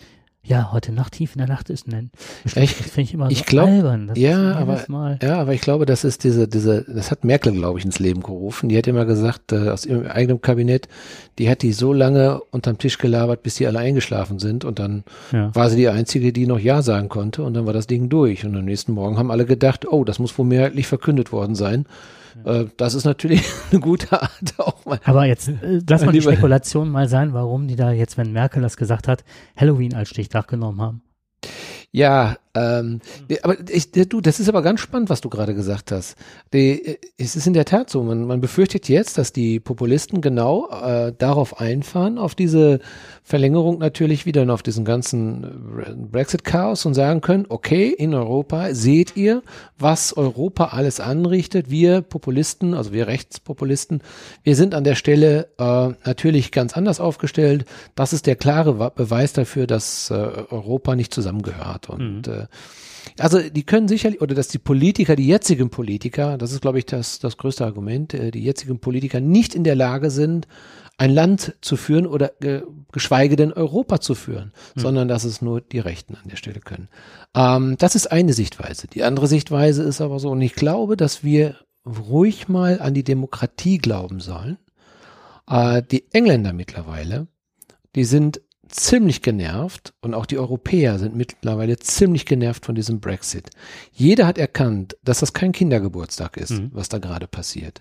ja, 0.48 0.72
heute 0.72 0.92
Nacht, 0.94 1.14
tief 1.14 1.36
in 1.36 1.40
der 1.40 1.48
Nacht 1.48 1.70
ist 1.70 1.88
nennen. 1.88 2.10
Das 2.44 2.54
finde 2.54 3.02
ich 3.02 3.14
immer 3.14 3.30
Ich 3.30 3.40
so 3.40 3.44
glaub- 3.46 3.68
albern. 3.68 4.08
Das 4.08 4.18
ja, 4.18 4.54
aber- 4.56 4.82
Mal. 4.88 5.20
Ja, 5.22 5.40
aber 5.42 5.54
ich 5.54 5.62
glaube, 5.62 5.86
das 5.86 6.04
ist 6.06 6.24
diese, 6.24 6.48
diese, 6.48 6.84
das 6.84 7.12
hat 7.12 7.26
Merkel, 7.26 7.52
glaube 7.54 7.80
ich, 7.80 7.86
ins 7.86 8.00
Leben 8.00 8.22
gerufen. 8.24 8.70
Die 8.70 8.78
hat 8.78 8.88
immer 8.88 9.06
gesagt, 9.06 9.52
äh, 9.52 9.70
aus 9.70 9.86
ihrem 9.86 10.08
eigenen 10.08 10.40
Kabinett, 10.40 10.88
die 11.38 11.50
hat 11.50 11.62
die 11.64 11.74
so 11.74 11.92
lange 11.92 12.40
unterm 12.52 12.78
Tisch 12.78 12.98
gelabert, 12.98 13.44
bis 13.44 13.56
die 13.56 13.68
alle 13.68 13.80
eingeschlafen 13.80 14.40
sind 14.40 14.64
und 14.64 14.80
dann 14.80 15.04
Ja. 15.34 15.54
war 15.54 15.70
sie 15.70 15.76
die 15.76 15.90
Einzige, 15.90 16.32
die 16.32 16.48
noch 16.48 16.60
Ja 16.60 16.82
sagen 16.82 17.10
konnte 17.10 17.44
und 17.44 17.54
dann 17.54 17.66
war 17.66 17.74
das 17.74 17.88
Ding 17.88 18.08
durch. 18.08 18.46
Und 18.46 18.56
am 18.56 18.66
nächsten 18.66 18.94
Morgen 18.94 19.18
haben 19.18 19.32
alle 19.32 19.46
gedacht, 19.46 19.86
oh, 19.92 20.04
das 20.06 20.18
muss 20.20 20.38
wohl 20.38 20.46
mehrheitlich 20.46 20.88
verkündet 20.88 21.32
worden 21.32 21.56
sein. 21.56 21.86
Äh, 22.46 22.66
das 22.78 22.94
ist 22.94 23.06
natürlich 23.06 23.44
eine 23.72 23.80
gute 23.80 24.22
Art 24.22 24.54
auch 24.58 24.86
mal. 24.86 25.00
Aber 25.04 25.26
jetzt, 25.26 25.48
äh, 25.48 25.82
lass 25.88 26.06
mal 26.06 26.12
die 26.12 26.22
Spekulation 26.22 26.90
mal 26.90 27.08
sein, 27.08 27.34
warum 27.34 27.68
die 27.68 27.76
da 27.76 27.92
jetzt, 27.92 28.18
wenn 28.18 28.32
Merkel 28.32 28.62
das 28.62 28.78
gesagt 28.78 29.08
hat, 29.08 29.24
Halloween 29.56 29.94
als 29.94 30.10
Stichtag 30.10 30.48
genommen 30.48 30.82
haben. 30.82 31.02
Ja, 31.92 32.38
ähm, 32.58 33.00
die- 33.30 33.44
aber 33.44 33.56
ich, 33.70 33.92
du, 33.92 34.22
das 34.22 34.40
ist 34.40 34.50
aber 34.50 34.62
ganz 34.62 34.80
spannend, 34.80 35.10
was 35.10 35.22
du 35.22 35.30
gerade 35.30 35.54
gesagt 35.54 35.92
hast. 35.92 36.16
Die, 36.54 36.86
äh, 36.86 36.98
es 37.18 37.36
ist 37.36 37.48
in 37.48 37.54
der 37.54 37.66
Tat 37.66 37.90
so, 37.90 38.04
man, 38.04 38.26
man 38.26 38.42
befürchtet 38.42 38.90
jetzt, 38.90 39.18
dass 39.18 39.32
die 39.34 39.60
Populisten 39.60 40.22
genau 40.22 40.70
äh, 40.70 41.14
darauf 41.18 41.60
einfahren, 41.60 42.18
auf 42.18 42.36
diese 42.36 42.80
Verlängerung 43.24 43.78
natürlich 43.80 44.26
wieder 44.26 44.42
und 44.44 44.50
auf 44.50 44.64
diesen 44.64 44.86
ganzen 44.86 46.08
Brexit-Chaos 46.12 46.86
und 46.86 46.94
sagen 46.94 47.22
können, 47.22 47.46
okay, 47.50 47.90
in 47.90 48.14
Europa 48.14 48.74
seht 48.74 49.16
ihr, 49.18 49.42
was 49.78 50.16
Europa 50.16 50.66
alles 50.68 51.00
anrichtet. 51.00 51.70
Wir 51.70 52.02
Populisten, 52.02 52.74
also 52.74 52.94
wir 52.94 53.08
Rechtspopulisten, 53.08 54.02
wir 54.44 54.56
sind 54.56 54.74
an 54.74 54.84
der 54.84 54.96
Stelle 54.96 55.48
äh, 55.58 55.90
natürlich 56.06 56.52
ganz 56.52 56.76
anders 56.76 57.00
aufgestellt. 57.00 57.66
Das 57.96 58.14
ist 58.14 58.26
der 58.28 58.36
klare 58.36 58.92
Beweis 58.96 59.34
dafür, 59.34 59.68
dass 59.68 60.10
äh, 60.10 60.14
Europa 60.14 60.96
nicht 60.96 61.14
zusammengehört. 61.14 61.90
Und 61.90 62.28
Mhm. 62.28 62.34
äh, 62.34 62.47
Also 63.20 63.40
die 63.40 63.64
können 63.64 63.88
sicherlich, 63.88 64.22
oder 64.22 64.36
dass 64.36 64.48
die 64.48 64.60
Politiker, 64.60 65.16
die 65.16 65.28
jetzigen 65.28 65.70
Politiker, 65.70 66.38
das 66.38 66.52
ist, 66.52 66.62
glaube 66.62 66.80
ich, 66.80 66.86
das, 66.86 67.20
das 67.20 67.38
größte 67.38 67.66
Argument, 67.66 68.14
äh, 68.14 68.32
die 68.32 68.44
jetzigen 68.44 68.80
Politiker 68.80 69.20
nicht 69.20 69.56
in 69.56 69.64
der 69.64 69.76
Lage 69.76 70.12
sind, 70.12 70.48
ein 70.98 71.12
Land 71.12 71.56
zu 71.62 71.78
führen 71.78 72.08
oder 72.08 72.32
geschweige 72.92 73.36
denn 73.36 73.54
Europa 73.54 74.02
zu 74.02 74.16
führen, 74.16 74.52
hm. 74.74 74.82
sondern 74.82 75.08
dass 75.08 75.24
es 75.24 75.42
nur 75.42 75.62
die 75.62 75.80
Rechten 75.80 76.16
an 76.16 76.28
der 76.30 76.38
Stelle 76.38 76.60
können. 76.60 76.90
Ähm, 77.36 77.76
das 77.78 77.96
ist 77.96 78.12
eine 78.12 78.34
Sichtweise. 78.34 78.88
Die 78.88 79.04
andere 79.04 79.28
Sichtweise 79.28 79.84
ist 79.84 80.02
aber 80.02 80.20
so, 80.20 80.32
und 80.32 80.42
ich 80.42 80.56
glaube, 80.56 80.98
dass 80.98 81.24
wir 81.24 81.56
ruhig 81.86 82.48
mal 82.48 82.82
an 82.82 82.94
die 82.94 83.04
Demokratie 83.04 83.78
glauben 83.78 84.20
sollen. 84.20 84.58
Äh, 85.48 85.84
die 85.84 86.06
Engländer 86.14 86.52
mittlerweile, 86.54 87.28
die 87.96 88.04
sind 88.04 88.42
ziemlich 88.70 89.22
genervt 89.22 89.94
und 90.02 90.14
auch 90.14 90.26
die 90.26 90.38
Europäer 90.38 91.00
sind 91.00 91.16
mittlerweile 91.16 91.78
ziemlich 91.78 92.26
genervt 92.26 92.66
von 92.66 92.76
diesem 92.76 93.00
Brexit. 93.00 93.50
Jeder 93.92 94.28
hat 94.28 94.38
erkannt, 94.38 94.98
dass 95.04 95.20
das 95.20 95.34
kein 95.34 95.52
Kindergeburtstag 95.52 96.38
ist, 96.38 96.52
mhm. 96.52 96.70
was 96.74 96.90
da 96.90 96.98
gerade 96.98 97.28
passiert. 97.28 97.80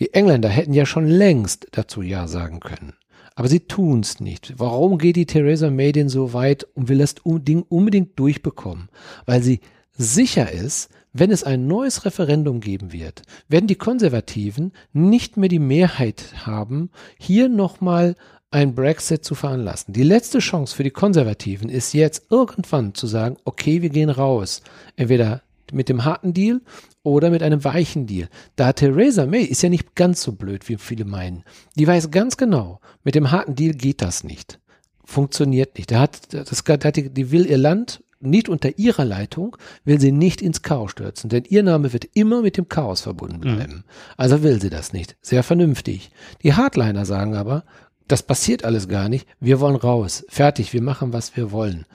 Die 0.00 0.12
Engländer 0.14 0.48
hätten 0.48 0.72
ja 0.72 0.86
schon 0.86 1.06
längst 1.06 1.68
dazu 1.72 2.02
Ja 2.02 2.28
sagen 2.28 2.60
können. 2.60 2.94
Aber 3.34 3.48
sie 3.48 3.60
tun's 3.60 4.20
nicht. 4.20 4.54
Warum 4.56 4.98
geht 4.98 5.16
die 5.16 5.26
Theresa 5.26 5.70
May 5.70 5.92
denn 5.92 6.08
so 6.08 6.32
weit 6.32 6.64
und 6.74 6.88
will 6.88 6.98
das 6.98 7.16
Ding 7.24 7.62
unbedingt 7.68 8.18
durchbekommen? 8.18 8.88
Weil 9.26 9.42
sie 9.42 9.60
sicher 9.92 10.50
ist, 10.50 10.90
wenn 11.18 11.30
es 11.30 11.44
ein 11.44 11.66
neues 11.66 12.04
Referendum 12.04 12.60
geben 12.60 12.92
wird, 12.92 13.22
werden 13.48 13.66
die 13.66 13.74
Konservativen 13.74 14.72
nicht 14.92 15.36
mehr 15.36 15.48
die 15.48 15.58
Mehrheit 15.58 16.46
haben, 16.46 16.90
hier 17.18 17.48
nochmal 17.48 18.16
ein 18.50 18.74
Brexit 18.74 19.24
zu 19.24 19.34
veranlassen. 19.34 19.92
Die 19.92 20.02
letzte 20.02 20.38
Chance 20.38 20.74
für 20.74 20.84
die 20.84 20.90
Konservativen 20.90 21.68
ist 21.68 21.92
jetzt 21.92 22.26
irgendwann 22.30 22.94
zu 22.94 23.06
sagen, 23.06 23.36
okay, 23.44 23.82
wir 23.82 23.90
gehen 23.90 24.10
raus. 24.10 24.62
Entweder 24.96 25.42
mit 25.72 25.88
dem 25.88 26.04
harten 26.04 26.32
Deal 26.32 26.60
oder 27.02 27.30
mit 27.30 27.42
einem 27.42 27.64
weichen 27.64 28.06
Deal. 28.06 28.28
Da 28.54 28.72
Theresa 28.72 29.26
May 29.26 29.42
ist 29.42 29.62
ja 29.62 29.68
nicht 29.68 29.94
ganz 29.94 30.22
so 30.22 30.32
blöd, 30.32 30.68
wie 30.68 30.76
viele 30.76 31.04
meinen. 31.04 31.44
Die 31.74 31.86
weiß 31.86 32.10
ganz 32.10 32.36
genau, 32.36 32.80
mit 33.04 33.14
dem 33.14 33.30
harten 33.30 33.54
Deal 33.54 33.74
geht 33.74 34.00
das 34.00 34.24
nicht. 34.24 34.60
Funktioniert 35.04 35.76
nicht. 35.76 35.90
Da 35.90 36.00
hat, 36.00 36.32
das, 36.32 36.64
da 36.64 36.74
hat 36.74 36.96
die, 36.96 37.10
die 37.10 37.30
will 37.30 37.46
ihr 37.46 37.58
Land 37.58 38.02
nicht 38.20 38.48
unter 38.48 38.78
ihrer 38.78 39.04
Leitung, 39.04 39.56
will 39.84 40.00
sie 40.00 40.10
nicht 40.10 40.40
ins 40.40 40.62
Chaos 40.62 40.90
stürzen, 40.92 41.28
denn 41.28 41.44
ihr 41.44 41.62
Name 41.62 41.92
wird 41.92 42.06
immer 42.14 42.42
mit 42.42 42.56
dem 42.56 42.68
Chaos 42.68 43.02
verbunden 43.02 43.40
bleiben. 43.40 43.74
Mhm. 43.74 43.84
Also 44.16 44.42
will 44.42 44.60
sie 44.60 44.70
das 44.70 44.92
nicht. 44.92 45.16
Sehr 45.20 45.42
vernünftig. 45.42 46.10
Die 46.42 46.54
Hardliner 46.54 47.04
sagen 47.04 47.36
aber, 47.36 47.64
das 48.08 48.22
passiert 48.22 48.64
alles 48.64 48.88
gar 48.88 49.08
nicht. 49.08 49.26
Wir 49.40 49.60
wollen 49.60 49.76
raus. 49.76 50.24
Fertig. 50.28 50.72
Wir 50.72 50.82
machen, 50.82 51.12
was 51.12 51.36
wir 51.36 51.50
wollen. 51.52 51.86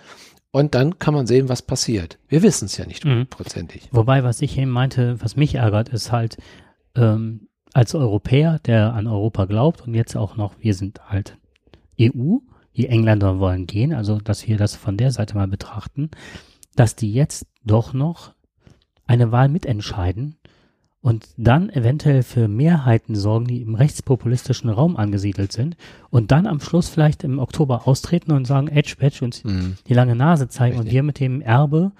Und 0.51 0.75
dann 0.75 0.99
kann 0.99 1.13
man 1.13 1.27
sehen, 1.27 1.47
was 1.47 1.61
passiert. 1.61 2.19
Wir 2.27 2.43
wissen 2.43 2.65
es 2.65 2.77
ja 2.77 2.85
nicht 2.85 3.05
mhm. 3.05 3.11
hundertprozentig. 3.11 3.91
Mhm. 3.91 3.97
Wobei, 3.97 4.23
was 4.23 4.41
ich 4.41 4.57
eben 4.57 4.71
meinte, 4.71 5.21
was 5.21 5.35
mich 5.35 5.55
ärgert, 5.55 5.89
ist 5.89 6.11
halt, 6.11 6.37
ähm, 6.95 7.47
als 7.73 7.95
Europäer, 7.95 8.59
der 8.59 8.93
an 8.93 9.07
Europa 9.07 9.45
glaubt 9.45 9.81
und 9.81 9.93
jetzt 9.93 10.15
auch 10.17 10.35
noch, 10.35 10.55
wir 10.59 10.73
sind 10.73 10.99
halt 11.07 11.37
EU, 11.99 12.37
die 12.75 12.87
Engländer 12.87 13.39
wollen 13.39 13.65
gehen, 13.65 13.93
also 13.93 14.17
dass 14.19 14.47
wir 14.47 14.57
das 14.57 14.75
von 14.75 14.97
der 14.97 15.11
Seite 15.11 15.35
mal 15.35 15.47
betrachten, 15.47 16.11
dass 16.75 16.95
die 16.95 17.13
jetzt 17.13 17.47
doch 17.63 17.93
noch 17.93 18.33
eine 19.05 19.31
Wahl 19.31 19.49
mitentscheiden 19.49 20.37
und 21.01 21.29
dann 21.37 21.69
eventuell 21.69 22.21
für 22.23 22.47
Mehrheiten 22.47 23.15
sorgen, 23.15 23.45
die 23.45 23.61
im 23.61 23.75
rechtspopulistischen 23.75 24.69
Raum 24.69 24.97
angesiedelt 24.97 25.51
sind 25.51 25.75
und 26.09 26.31
dann 26.31 26.45
am 26.45 26.59
Schluss 26.59 26.89
vielleicht 26.89 27.23
im 27.23 27.39
Oktober 27.39 27.87
austreten 27.87 28.31
und 28.31 28.45
sagen, 28.45 28.67
Edge, 28.67 28.95
Edge 28.99 29.25
uns 29.25 29.43
mhm. 29.43 29.77
die 29.87 29.93
lange 29.93 30.15
Nase 30.15 30.47
zeigen 30.47 30.77
Richtig. 30.77 30.89
und 30.89 30.93
wir 30.93 31.03
mit 31.03 31.19
dem 31.19 31.41
Erbe 31.41 31.91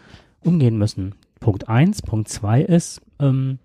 umgehen 0.42 0.78
müssen. 0.78 1.16
Punkt 1.40 1.68
eins. 1.68 2.04
Punkt 2.04 2.30
zwei 2.30 2.62
ist, 2.62 3.02
ähm, 3.20 3.58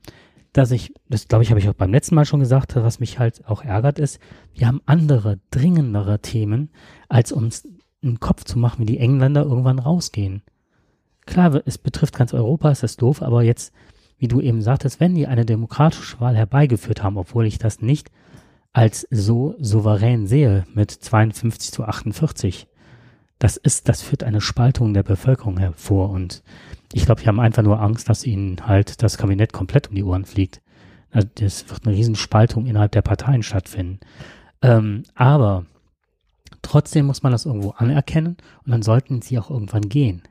dass 0.54 0.70
ich, 0.70 0.94
das 1.10 1.28
glaube 1.28 1.44
ich, 1.44 1.50
habe 1.50 1.60
ich 1.60 1.68
auch 1.68 1.74
beim 1.74 1.92
letzten 1.92 2.14
Mal 2.14 2.24
schon 2.24 2.40
gesagt, 2.40 2.74
was 2.74 2.98
mich 2.98 3.18
halt 3.18 3.46
auch 3.46 3.62
ärgert 3.62 3.98
ist, 3.98 4.18
wir 4.54 4.66
haben 4.66 4.80
andere, 4.86 5.38
dringendere 5.50 6.20
Themen, 6.20 6.70
als 7.10 7.30
uns 7.30 7.68
einen 8.02 8.20
Kopf 8.20 8.44
zu 8.44 8.58
machen, 8.58 8.80
wie 8.80 8.86
die 8.86 8.98
Engländer 8.98 9.42
irgendwann 9.42 9.78
rausgehen. 9.78 10.42
Klar, 11.26 11.60
es 11.66 11.76
betrifft 11.76 12.16
ganz 12.16 12.32
Europa, 12.32 12.70
ist 12.70 13.02
doof, 13.02 13.20
aber 13.20 13.42
jetzt 13.42 13.74
wie 14.18 14.28
du 14.28 14.40
eben 14.40 14.62
sagtest, 14.62 15.00
wenn 15.00 15.14
die 15.14 15.26
eine 15.26 15.44
demokratische 15.44 16.20
Wahl 16.20 16.36
herbeigeführt 16.36 17.02
haben, 17.02 17.18
obwohl 17.18 17.46
ich 17.46 17.58
das 17.58 17.80
nicht 17.80 18.10
als 18.72 19.06
so 19.10 19.54
souverän 19.58 20.26
sehe 20.26 20.66
mit 20.74 20.90
52 20.90 21.72
zu 21.72 21.84
48, 21.84 22.66
das 23.38 23.56
ist, 23.56 23.88
das 23.88 24.02
führt 24.02 24.24
eine 24.24 24.40
Spaltung 24.40 24.94
der 24.94 25.02
Bevölkerung 25.02 25.58
hervor 25.58 26.10
und 26.10 26.42
ich 26.92 27.04
glaube, 27.04 27.20
die 27.20 27.28
haben 27.28 27.40
einfach 27.40 27.62
nur 27.62 27.80
Angst, 27.80 28.08
dass 28.08 28.24
ihnen 28.24 28.66
halt 28.66 29.02
das 29.02 29.18
Kabinett 29.18 29.52
komplett 29.52 29.88
um 29.88 29.94
die 29.94 30.04
Ohren 30.04 30.24
fliegt. 30.24 30.62
Also 31.10 31.28
das 31.34 31.68
wird 31.68 31.86
eine 31.86 31.94
Riesenspaltung 31.94 32.66
innerhalb 32.66 32.92
der 32.92 33.02
Parteien 33.02 33.42
stattfinden. 33.42 34.00
Ähm, 34.62 35.02
aber 35.14 35.66
trotzdem 36.62 37.06
muss 37.06 37.22
man 37.22 37.32
das 37.32 37.44
irgendwo 37.44 37.70
anerkennen 37.70 38.36
und 38.64 38.72
dann 38.72 38.82
sollten 38.82 39.20
sie 39.20 39.38
auch 39.38 39.50
irgendwann 39.50 39.88
gehen 39.88 40.22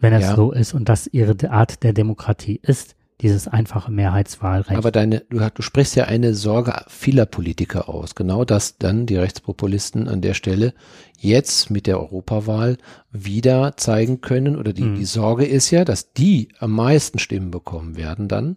wenn 0.00 0.12
es 0.12 0.22
ja. 0.22 0.36
so 0.36 0.52
ist 0.52 0.74
und 0.74 0.88
das 0.88 1.06
ihre 1.06 1.50
Art 1.50 1.82
der 1.82 1.92
Demokratie 1.92 2.58
ist, 2.62 2.96
dieses 3.20 3.48
einfache 3.48 3.92
Mehrheitswahlrecht. 3.92 4.78
Aber 4.78 4.90
deine, 4.90 5.20
du, 5.28 5.38
du 5.38 5.62
sprichst 5.62 5.94
ja 5.94 6.04
eine 6.04 6.34
Sorge 6.34 6.84
vieler 6.88 7.26
Politiker 7.26 7.88
aus. 7.88 8.14
Genau, 8.14 8.44
dass 8.44 8.78
dann 8.78 9.06
die 9.06 9.16
Rechtspopulisten 9.16 10.08
an 10.08 10.22
der 10.22 10.34
Stelle 10.34 10.72
jetzt 11.18 11.70
mit 11.70 11.86
der 11.86 12.00
Europawahl 12.00 12.78
wieder 13.10 13.76
zeigen 13.76 14.20
können 14.20 14.56
oder 14.56 14.72
die, 14.72 14.84
mhm. 14.84 14.94
die 14.94 15.04
Sorge 15.04 15.44
ist 15.44 15.70
ja, 15.70 15.84
dass 15.84 16.12
die 16.12 16.48
am 16.58 16.72
meisten 16.72 17.18
Stimmen 17.18 17.50
bekommen 17.50 17.96
werden 17.96 18.26
dann, 18.28 18.56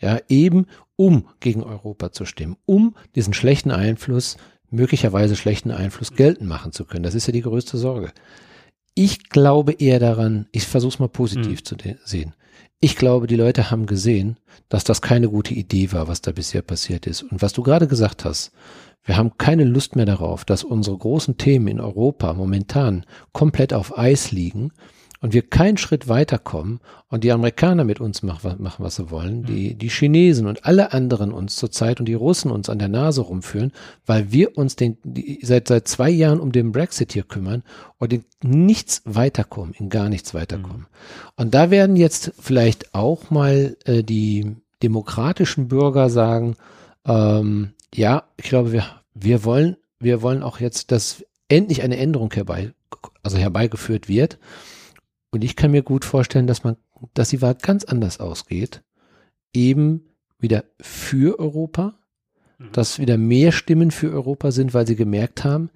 ja, 0.00 0.18
eben 0.28 0.66
um 0.96 1.26
gegen 1.40 1.64
Europa 1.64 2.12
zu 2.12 2.24
stimmen, 2.24 2.56
um 2.66 2.94
diesen 3.16 3.34
schlechten 3.34 3.72
Einfluss, 3.72 4.36
möglicherweise 4.70 5.34
schlechten 5.36 5.70
Einfluss 5.70 6.14
geltend 6.14 6.48
machen 6.48 6.72
zu 6.72 6.84
können. 6.84 7.04
Das 7.04 7.14
ist 7.14 7.26
ja 7.26 7.32
die 7.32 7.42
größte 7.42 7.78
Sorge. 7.78 8.12
Ich 8.94 9.28
glaube 9.28 9.72
eher 9.72 9.98
daran, 9.98 10.46
ich 10.52 10.66
versuche 10.66 10.94
es 10.94 10.98
mal 10.98 11.08
positiv 11.08 11.60
mhm. 11.60 11.64
zu 11.64 11.76
sehen. 12.04 12.34
Ich 12.80 12.96
glaube, 12.96 13.26
die 13.26 13.36
Leute 13.36 13.70
haben 13.70 13.86
gesehen, 13.86 14.38
dass 14.68 14.84
das 14.84 15.00
keine 15.00 15.28
gute 15.28 15.54
Idee 15.54 15.92
war, 15.92 16.06
was 16.06 16.20
da 16.20 16.32
bisher 16.32 16.62
passiert 16.62 17.06
ist. 17.06 17.22
Und 17.22 17.42
was 17.42 17.52
du 17.52 17.62
gerade 17.62 17.88
gesagt 17.88 18.24
hast, 18.24 18.52
wir 19.04 19.16
haben 19.16 19.36
keine 19.36 19.64
Lust 19.64 19.96
mehr 19.96 20.06
darauf, 20.06 20.44
dass 20.44 20.64
unsere 20.64 20.96
großen 20.96 21.36
Themen 21.36 21.68
in 21.68 21.80
Europa 21.80 22.32
momentan 22.32 23.04
komplett 23.32 23.74
auf 23.74 23.98
Eis 23.98 24.32
liegen 24.32 24.70
und 25.24 25.32
wir 25.32 25.40
keinen 25.40 25.78
Schritt 25.78 26.06
weiterkommen 26.06 26.80
und 27.08 27.24
die 27.24 27.32
Amerikaner 27.32 27.84
mit 27.84 27.98
uns 27.98 28.22
machen, 28.22 28.56
machen 28.58 28.84
was 28.84 28.96
sie 28.96 29.10
wollen, 29.10 29.38
mhm. 29.38 29.46
die, 29.46 29.74
die 29.74 29.88
Chinesen 29.88 30.46
und 30.46 30.66
alle 30.66 30.92
anderen 30.92 31.32
uns 31.32 31.56
zurzeit 31.56 31.98
und 31.98 32.04
die 32.04 32.12
Russen 32.12 32.50
uns 32.50 32.68
an 32.68 32.78
der 32.78 32.88
Nase 32.88 33.22
rumführen, 33.22 33.72
weil 34.04 34.32
wir 34.32 34.58
uns 34.58 34.76
den, 34.76 34.98
die, 35.02 35.38
seit, 35.40 35.68
seit 35.68 35.88
zwei 35.88 36.10
Jahren 36.10 36.40
um 36.40 36.52
den 36.52 36.72
Brexit 36.72 37.14
hier 37.14 37.22
kümmern 37.22 37.62
und 37.96 38.12
in 38.12 38.26
nichts 38.42 39.00
weiterkommen, 39.06 39.72
in 39.78 39.88
gar 39.88 40.10
nichts 40.10 40.34
weiterkommen. 40.34 40.80
Mhm. 40.80 40.86
Und 41.36 41.54
da 41.54 41.70
werden 41.70 41.96
jetzt 41.96 42.34
vielleicht 42.38 42.94
auch 42.94 43.30
mal 43.30 43.78
äh, 43.86 44.02
die 44.02 44.56
demokratischen 44.82 45.68
Bürger 45.68 46.10
sagen, 46.10 46.56
ähm, 47.06 47.70
ja, 47.94 48.24
ich 48.36 48.50
glaube, 48.50 48.72
wir, 48.72 48.84
wir 49.14 49.42
wollen, 49.42 49.78
wir 49.98 50.20
wollen 50.20 50.42
auch 50.42 50.60
jetzt, 50.60 50.92
dass 50.92 51.24
endlich 51.48 51.80
eine 51.80 51.96
Änderung 51.96 52.30
herbei, 52.30 52.74
also 53.22 53.38
herbeigeführt 53.38 54.06
wird. 54.06 54.38
Und 55.34 55.42
ich 55.42 55.56
kann 55.56 55.72
mir 55.72 55.82
gut 55.82 56.04
vorstellen, 56.04 56.46
dass 56.46 56.62
man, 56.62 56.76
dass 57.12 57.30
die 57.30 57.42
Wahl 57.42 57.56
ganz 57.56 57.82
anders 57.82 58.20
ausgeht. 58.20 58.84
Eben 59.52 60.02
wieder 60.38 60.62
für 60.80 61.40
Europa, 61.40 61.94
mhm. 62.58 62.70
dass 62.70 63.00
wieder 63.00 63.18
mehr 63.18 63.50
Stimmen 63.50 63.90
für 63.90 64.12
Europa 64.12 64.52
sind, 64.52 64.74
weil 64.74 64.86
sie 64.86 64.94
gemerkt 64.94 65.42
haben, 65.42 65.70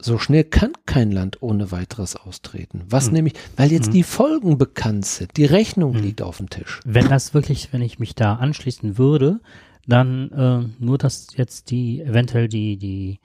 so 0.00 0.18
schnell 0.18 0.42
kann 0.42 0.72
kein 0.86 1.12
Land 1.12 1.40
ohne 1.40 1.70
weiteres 1.70 2.16
austreten. 2.16 2.82
Was 2.88 3.06
mhm. 3.06 3.14
nämlich, 3.14 3.34
weil 3.56 3.70
jetzt 3.70 3.90
mhm. 3.90 3.92
die 3.92 4.02
Folgen 4.02 4.58
bekannt 4.58 5.06
sind, 5.06 5.36
die 5.36 5.44
Rechnung 5.44 5.92
mhm. 5.92 6.02
liegt 6.02 6.20
auf 6.20 6.38
dem 6.38 6.50
Tisch. 6.50 6.80
Wenn 6.84 7.08
das 7.08 7.32
wirklich, 7.32 7.72
wenn 7.72 7.82
ich 7.82 8.00
mich 8.00 8.16
da 8.16 8.34
anschließen 8.34 8.98
würde, 8.98 9.38
dann 9.86 10.32
äh, 10.32 10.84
nur, 10.84 10.98
dass 10.98 11.28
jetzt 11.36 11.70
die 11.70 12.00
eventuell 12.00 12.48
die 12.48 12.76
die 12.76 13.20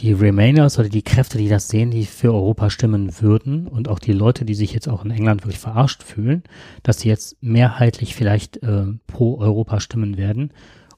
die 0.00 0.12
Remainers 0.12 0.78
oder 0.78 0.88
die 0.88 1.02
Kräfte, 1.02 1.38
die 1.38 1.48
das 1.48 1.68
sehen, 1.68 1.90
die 1.90 2.06
für 2.06 2.32
Europa 2.32 2.70
stimmen 2.70 3.20
würden 3.20 3.66
und 3.66 3.88
auch 3.88 3.98
die 3.98 4.12
Leute, 4.12 4.44
die 4.44 4.54
sich 4.54 4.72
jetzt 4.72 4.88
auch 4.88 5.04
in 5.04 5.10
England 5.10 5.42
wirklich 5.42 5.58
verarscht 5.58 6.02
fühlen, 6.02 6.42
dass 6.82 7.00
sie 7.00 7.08
jetzt 7.08 7.36
mehrheitlich 7.42 8.14
vielleicht 8.14 8.62
äh, 8.62 8.84
pro 9.06 9.38
Europa 9.38 9.80
stimmen 9.80 10.16
werden. 10.16 10.52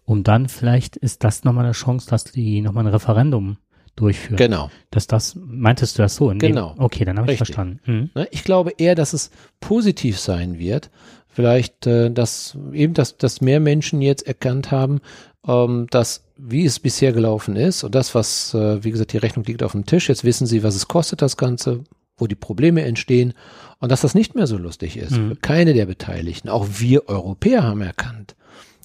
Und 0.05 0.28
dann 0.28 0.48
vielleicht 0.48 0.96
ist 0.96 1.24
das 1.24 1.44
nochmal 1.44 1.64
eine 1.64 1.72
Chance, 1.72 2.09
dass 2.09 2.24
die 2.24 2.61
nochmal 2.61 2.86
ein 2.86 2.92
Referendum 2.92 3.57
durchführen. 3.96 4.36
Genau. 4.36 4.70
Dass 4.90 5.07
das, 5.07 5.36
meintest 5.36 5.98
du 5.98 6.03
das 6.03 6.16
so? 6.16 6.32
genau. 6.38 6.74
Dem, 6.74 6.84
okay, 6.84 7.05
dann 7.05 7.18
habe 7.18 7.32
ich 7.32 7.38
verstanden. 7.38 7.80
Mhm. 7.84 8.11
Ne, 8.14 8.28
ich 8.30 8.44
glaube 8.44 8.72
eher, 8.78 8.94
dass 8.94 9.12
es 9.12 9.30
positiv 9.61 10.18
sein 10.18 10.59
wird. 10.59 10.90
Vielleicht, 11.28 11.86
äh, 11.86 12.11
dass 12.11 12.57
eben, 12.72 12.94
dass, 12.94 13.16
dass 13.16 13.40
mehr 13.40 13.61
Menschen 13.61 14.03
jetzt 14.03 14.26
erkannt 14.26 14.70
haben, 14.70 15.00
ähm, 15.46 15.86
dass 15.90 16.24
wie 16.45 16.64
es 16.64 16.80
bisher 16.80 17.12
gelaufen 17.12 17.57
ist 17.57 17.84
und 17.84 17.95
das, 17.95 18.14
was, 18.14 18.53
äh, 18.55 18.82
wie 18.82 18.90
gesagt, 18.90 19.12
die 19.12 19.18
Rechnung 19.18 19.45
liegt 19.45 19.62
auf 19.62 19.72
dem 19.72 19.86
Tisch. 19.86 20.09
Jetzt 20.09 20.24
wissen 20.24 20.47
Sie, 20.47 20.62
was 20.62 20.74
es 20.74 20.88
kostet, 20.88 21.22
das 21.22 21.36
Ganze. 21.36 21.84
wo 22.18 22.26
die 22.26 22.34
Probleme 22.36 22.82
entstehen 22.82 23.32
und 23.80 23.90
dass 23.90 24.03
das 24.03 24.14
nicht 24.14 24.34
mehr 24.34 24.47
so 24.47 24.57
lustig 24.57 24.97
ist 24.97 25.12
mhm. 25.12 25.30
für 25.30 25.36
keine 25.36 25.72
der 25.72 25.86
Beteiligten. 25.86 26.49
Auch 26.49 26.66
wir 26.78 27.09
Europäer 27.09 27.64
haben 27.64 27.80
erkannt. 27.80 28.36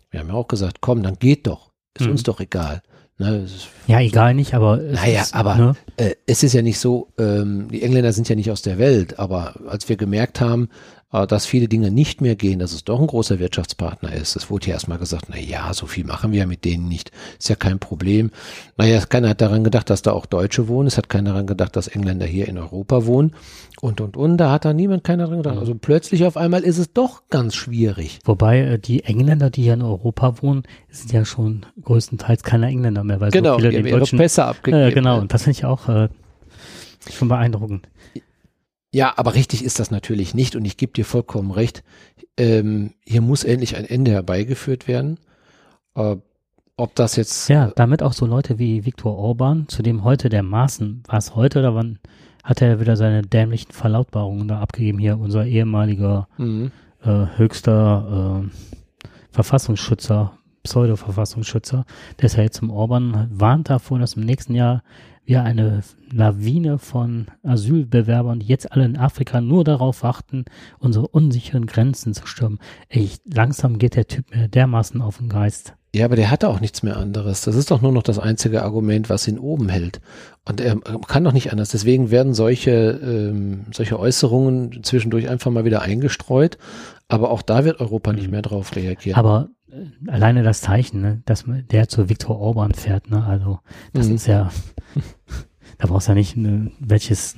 Wir 0.09 0.21
haben 0.21 0.29
ja 0.29 0.33
auch 0.33 0.47
gesagt, 0.47 0.77
komm, 0.81 1.03
dann 1.03 1.19
geht 1.19 1.45
doch. 1.45 1.71
Ist 1.93 2.05
mhm. 2.05 2.13
uns 2.13 2.23
doch 2.23 2.39
egal. 2.39 2.81
Ne, 3.19 3.45
ja, 3.87 3.99
egal 3.99 4.35
nicht, 4.35 4.53
aber. 4.53 4.77
Naja, 4.77 5.21
ist, 5.21 5.33
aber 5.33 5.55
ne? 5.55 5.75
äh, 5.97 6.13
es 6.27 6.43
ist 6.43 6.53
ja 6.53 6.61
nicht 6.61 6.79
so, 6.79 7.07
ähm, 7.17 7.67
die 7.71 7.81
Engländer 7.81 8.13
sind 8.13 8.29
ja 8.29 8.35
nicht 8.35 8.51
aus 8.51 8.61
der 8.61 8.77
Welt, 8.77 9.17
aber 9.17 9.55
als 9.67 9.89
wir 9.89 9.97
gemerkt 9.97 10.39
haben, 10.39 10.69
dass 11.09 11.45
viele 11.45 11.69
Dinge 11.69 11.89
nicht 11.89 12.19
mehr 12.19 12.35
gehen, 12.35 12.59
dass 12.59 12.73
es 12.73 12.83
doch 12.83 12.99
ein 12.99 13.07
großer 13.07 13.39
Wirtschaftspartner 13.39 14.11
ist. 14.13 14.35
Es 14.35 14.49
wurde 14.49 14.67
ja 14.67 14.73
erstmal 14.73 14.97
gesagt, 14.97 15.27
na 15.29 15.39
ja, 15.39 15.73
so 15.73 15.85
viel 15.85 16.03
machen 16.03 16.33
wir 16.33 16.39
ja 16.39 16.45
mit 16.45 16.65
denen 16.65 16.89
nicht. 16.89 17.11
Ist 17.39 17.47
ja 17.47 17.55
kein 17.55 17.79
Problem. 17.79 18.29
Naja, 18.75 18.99
keiner 19.05 19.29
hat 19.29 19.39
daran 19.39 19.63
gedacht, 19.63 19.89
dass 19.89 20.01
da 20.01 20.11
auch 20.11 20.25
Deutsche 20.25 20.67
wohnen. 20.67 20.87
Es 20.87 20.97
hat 20.97 21.07
keiner 21.07 21.31
daran 21.31 21.47
gedacht, 21.47 21.77
dass 21.77 21.87
Engländer 21.87 22.25
hier 22.25 22.49
in 22.49 22.57
Europa 22.57 23.05
wohnen. 23.05 23.33
Und, 23.79 24.01
und, 24.01 24.17
und. 24.17 24.37
Da 24.37 24.51
hat 24.51 24.65
da 24.65 24.73
niemand 24.73 25.05
keiner 25.05 25.23
daran 25.23 25.43
gedacht. 25.43 25.57
Also 25.57 25.75
plötzlich 25.75 26.25
auf 26.25 26.35
einmal 26.35 26.63
ist 26.63 26.77
es 26.77 26.91
doch 26.91 27.23
ganz 27.29 27.55
schwierig. 27.55 28.19
Wobei 28.25 28.59
äh, 28.59 28.79
die 28.79 29.05
Engländer, 29.05 29.49
die 29.49 29.63
hier 29.63 29.75
in 29.75 29.83
Europa 29.83 30.41
wohnen, 30.41 30.63
sind 30.89 31.13
ja 31.13 31.23
schon 31.23 31.65
größtenteils 31.81 32.43
keine 32.43 32.67
Engländer 32.67 33.05
mehr, 33.05 33.21
weil 33.21 33.31
genau, 33.31 33.53
so 33.53 33.59
viele 33.59 33.69
die 33.71 33.83
den 33.83 33.99
deutschen, 33.99 34.19
Pässe 34.19 34.43
abgegeben. 34.43 34.83
Äh, 34.83 34.91
genau, 34.91 35.19
und 35.19 35.33
das 35.33 35.43
finde 35.43 35.57
ich 35.57 35.65
auch 35.65 35.87
äh, 35.87 36.09
schon 37.09 37.29
beeindruckend. 37.29 37.87
Ja, 38.93 39.13
aber 39.17 39.35
richtig 39.35 39.63
ist 39.63 39.79
das 39.79 39.91
natürlich 39.91 40.33
nicht 40.33 40.55
und 40.55 40.65
ich 40.65 40.77
gebe 40.77 40.93
dir 40.93 41.05
vollkommen 41.05 41.51
recht. 41.51 41.83
Ähm, 42.37 42.93
hier 43.05 43.21
muss 43.21 43.43
endlich 43.43 43.75
ein 43.75 43.85
Ende 43.85 44.11
herbeigeführt 44.11 44.87
werden. 44.87 45.19
Äh, 45.95 46.17
ob 46.77 46.95
das 46.95 47.15
jetzt. 47.15 47.49
Ja, 47.49 47.71
damit 47.75 48.03
auch 48.03 48.13
so 48.13 48.25
Leute 48.25 48.59
wie 48.59 48.85
Viktor 48.85 49.17
Orban, 49.17 49.67
zu 49.67 49.81
dem 49.81 50.03
heute 50.03 50.29
der 50.29 50.43
Maßen, 50.43 51.03
war 51.07 51.17
es 51.17 51.35
heute 51.35 51.59
oder 51.59 51.75
wann 51.75 51.99
hat 52.43 52.61
er 52.61 52.79
wieder 52.79 52.95
seine 52.95 53.23
dämlichen 53.23 53.71
Verlautbarungen 53.71 54.47
da 54.47 54.59
abgegeben? 54.59 54.99
Hier 54.99 55.19
unser 55.19 55.45
ehemaliger 55.45 56.27
mhm. 56.37 56.71
äh, 57.03 57.25
höchster 57.35 58.45
äh, 58.45 59.11
Verfassungsschützer, 59.31 60.37
Pseudo-Verfassungsschützer, 60.63 61.85
der 62.19 62.25
ist 62.25 62.37
ja 62.37 62.43
jetzt 62.43 62.57
zum 62.57 62.69
Orban, 62.69 63.27
warnt 63.31 63.69
davor, 63.69 63.99
dass 63.99 64.13
im 64.13 64.23
nächsten 64.23 64.53
Jahr 64.53 64.83
wir 65.27 65.43
eine 65.43 65.83
Lawine 66.11 66.79
von 66.79 67.27
Asylbewerbern, 67.43 68.39
die 68.39 68.47
jetzt 68.47 68.71
alle 68.71 68.85
in 68.85 68.97
Afrika 68.97 69.41
nur 69.41 69.63
darauf 69.63 70.01
warten, 70.01 70.45
unsere 70.79 71.07
unsicheren 71.07 71.65
Grenzen 71.65 72.13
zu 72.13 72.25
stürmen. 72.25 72.59
Ey, 72.87 73.11
langsam 73.25 73.77
geht 73.77 73.95
der 73.95 74.07
Typ 74.07 74.33
mir 74.33 74.47
dermaßen 74.47 75.01
auf 75.01 75.17
den 75.17 75.29
Geist. 75.29 75.76
Ja, 75.95 76.05
aber 76.05 76.15
der 76.15 76.29
hatte 76.29 76.49
auch 76.49 76.59
nichts 76.59 76.83
mehr 76.83 76.97
anderes. 76.97 77.41
Das 77.41 77.55
ist 77.55 77.71
doch 77.71 77.81
nur 77.81 77.91
noch 77.91 78.03
das 78.03 78.19
einzige 78.19 78.63
Argument, 78.63 79.09
was 79.09 79.27
ihn 79.27 79.39
oben 79.39 79.69
hält. 79.69 80.01
Und 80.45 80.61
er 80.61 80.77
kann 81.07 81.23
doch 81.23 81.31
nicht 81.31 81.51
anders. 81.51 81.69
Deswegen 81.69 82.11
werden 82.11 82.33
solche, 82.33 82.71
ähm, 82.71 83.65
solche 83.73 83.99
Äußerungen 83.99 84.83
zwischendurch 84.83 85.29
einfach 85.29 85.49
mal 85.49 85.65
wieder 85.65 85.81
eingestreut. 85.81 86.57
Aber 87.07 87.31
auch 87.31 87.41
da 87.41 87.63
wird 87.63 87.79
Europa 87.79 88.13
nicht 88.13 88.29
mehr 88.29 88.41
drauf 88.41 88.75
reagieren. 88.75 89.17
Aber 89.17 89.49
äh, 89.71 90.11
alleine 90.11 90.43
das 90.43 90.61
Zeichen, 90.61 91.01
ne, 91.01 91.21
dass 91.25 91.45
der 91.71 91.87
zu 91.87 92.09
Viktor 92.09 92.39
Orban 92.39 92.73
fährt, 92.73 93.09
ne, 93.09 93.25
also 93.25 93.59
das 93.93 94.07
mhm. 94.07 94.15
ist 94.15 94.27
ja, 94.27 94.51
da 95.77 95.87
brauchst 95.87 96.07
du 96.07 96.11
ja 96.11 96.15
nicht 96.15 96.37
ne, 96.37 96.71
welches. 96.79 97.37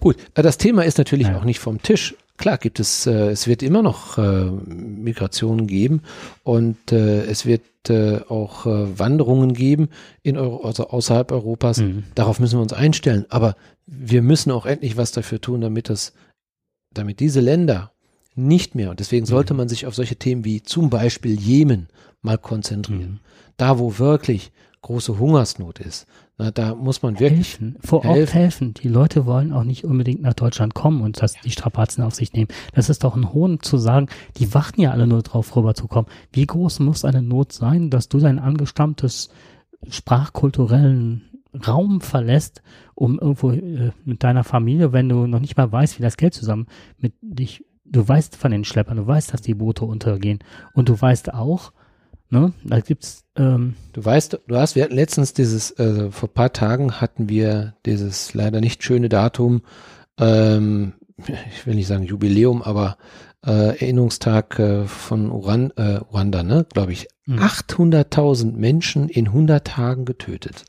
Gut, 0.00 0.16
äh, 0.34 0.42
das 0.42 0.58
Thema 0.58 0.84
ist 0.84 0.98
natürlich 0.98 1.28
ja. 1.28 1.38
auch 1.38 1.44
nicht 1.44 1.60
vom 1.60 1.82
Tisch. 1.82 2.14
Klar 2.36 2.58
gibt 2.58 2.80
es, 2.80 3.06
äh, 3.06 3.30
es 3.30 3.46
wird 3.46 3.62
immer 3.62 3.82
noch 3.82 4.18
äh, 4.18 4.50
Migrationen 4.50 5.66
geben 5.66 6.02
und 6.42 6.92
äh, 6.92 7.24
es 7.24 7.46
wird 7.46 7.62
äh, 7.88 8.20
auch 8.28 8.66
äh, 8.66 8.98
Wanderungen 8.98 9.54
geben 9.54 9.88
in 10.22 10.36
Euro, 10.36 10.64
also 10.64 10.88
außerhalb 10.88 11.32
Europas. 11.32 11.78
Mhm. 11.78 12.04
Darauf 12.14 12.40
müssen 12.40 12.58
wir 12.58 12.62
uns 12.62 12.72
einstellen. 12.72 13.24
Aber 13.30 13.56
wir 13.86 14.22
müssen 14.22 14.50
auch 14.50 14.66
endlich 14.66 14.96
was 14.96 15.12
dafür 15.12 15.40
tun, 15.40 15.60
damit 15.60 15.88
das, 15.88 16.12
damit 16.92 17.20
diese 17.20 17.40
Länder 17.40 17.92
nicht 18.34 18.74
mehr. 18.74 18.90
Und 18.90 19.00
deswegen 19.00 19.24
sollte 19.24 19.54
man 19.54 19.68
sich 19.68 19.86
auf 19.86 19.94
solche 19.94 20.16
Themen 20.16 20.44
wie 20.44 20.62
zum 20.62 20.90
Beispiel 20.90 21.40
Jemen 21.40 21.88
mal 22.20 22.38
konzentrieren. 22.38 23.12
Mhm. 23.12 23.20
Da, 23.56 23.78
wo 23.78 23.98
wirklich 23.98 24.52
große 24.82 25.18
Hungersnot 25.18 25.78
ist. 25.80 26.06
Na, 26.38 26.50
da 26.50 26.74
muss 26.74 27.02
man 27.02 27.18
wirklich 27.18 27.58
helfen. 27.58 27.76
Vor 27.80 28.04
helfen. 28.04 28.20
Ort 28.20 28.34
helfen. 28.34 28.74
Die 28.74 28.88
Leute 28.88 29.24
wollen 29.24 29.52
auch 29.52 29.64
nicht 29.64 29.84
unbedingt 29.84 30.20
nach 30.20 30.34
Deutschland 30.34 30.74
kommen 30.74 31.00
und 31.00 31.22
das, 31.22 31.34
die 31.40 31.50
Strapazen 31.50 32.04
auf 32.04 32.14
sich 32.14 32.32
nehmen. 32.34 32.48
Das 32.74 32.90
ist 32.90 33.04
doch 33.04 33.16
ein 33.16 33.32
Hohn 33.32 33.60
zu 33.60 33.78
sagen, 33.78 34.08
die 34.36 34.52
warten 34.52 34.82
ja 34.82 34.90
alle 34.90 35.06
nur 35.06 35.22
drauf 35.22 35.56
rüberzukommen. 35.56 36.10
Wie 36.32 36.46
groß 36.46 36.80
muss 36.80 37.04
eine 37.06 37.22
Not 37.22 37.52
sein, 37.52 37.88
dass 37.88 38.08
du 38.08 38.18
dein 38.18 38.38
angestammtes 38.38 39.30
sprachkulturellen 39.88 41.22
Raum 41.66 42.02
verlässt, 42.02 42.62
um 42.94 43.18
irgendwo 43.18 43.52
äh, 43.52 43.92
mit 44.04 44.22
deiner 44.22 44.44
Familie, 44.44 44.92
wenn 44.92 45.08
du 45.08 45.26
noch 45.26 45.40
nicht 45.40 45.56
mal 45.56 45.72
weißt, 45.72 45.98
wie 45.98 46.02
das 46.02 46.18
Geld 46.18 46.34
zusammen 46.34 46.66
mit 46.98 47.14
dich 47.22 47.64
du 47.88 48.06
weißt 48.06 48.36
von 48.36 48.50
den 48.50 48.64
Schleppern, 48.64 48.96
du 48.96 49.06
weißt, 49.06 49.32
dass 49.32 49.42
die 49.42 49.54
Boote 49.54 49.84
untergehen 49.84 50.40
und 50.74 50.88
du 50.88 51.00
weißt 51.00 51.32
auch, 51.32 51.72
ne, 52.30 52.52
da 52.64 52.80
gibt's 52.80 53.24
ähm, 53.36 53.74
Du 53.92 54.04
weißt, 54.04 54.40
du 54.46 54.56
hast, 54.56 54.74
wir 54.74 54.84
hatten 54.84 54.94
letztens 54.94 55.32
dieses, 55.32 55.70
äh, 55.78 56.10
vor 56.10 56.28
paar 56.28 56.52
Tagen 56.52 57.00
hatten 57.00 57.28
wir 57.28 57.74
dieses 57.84 58.34
leider 58.34 58.60
nicht 58.60 58.82
schöne 58.82 59.08
Datum, 59.08 59.62
ähm, 60.18 60.94
ich 61.18 61.66
will 61.66 61.74
nicht 61.74 61.86
sagen 61.86 62.04
Jubiläum, 62.04 62.62
aber 62.62 62.98
äh, 63.44 63.78
Erinnerungstag 63.80 64.58
äh, 64.58 64.86
von 64.86 65.30
Uran, 65.30 65.70
äh, 65.76 65.96
Ruanda, 65.96 66.42
ne, 66.42 66.66
glaube 66.72 66.92
ich. 66.92 67.08
Mhm. 67.26 67.38
800.000 67.38 68.52
Menschen 68.52 69.08
in 69.08 69.28
100 69.28 69.66
Tagen 69.66 70.04
getötet. 70.04 70.64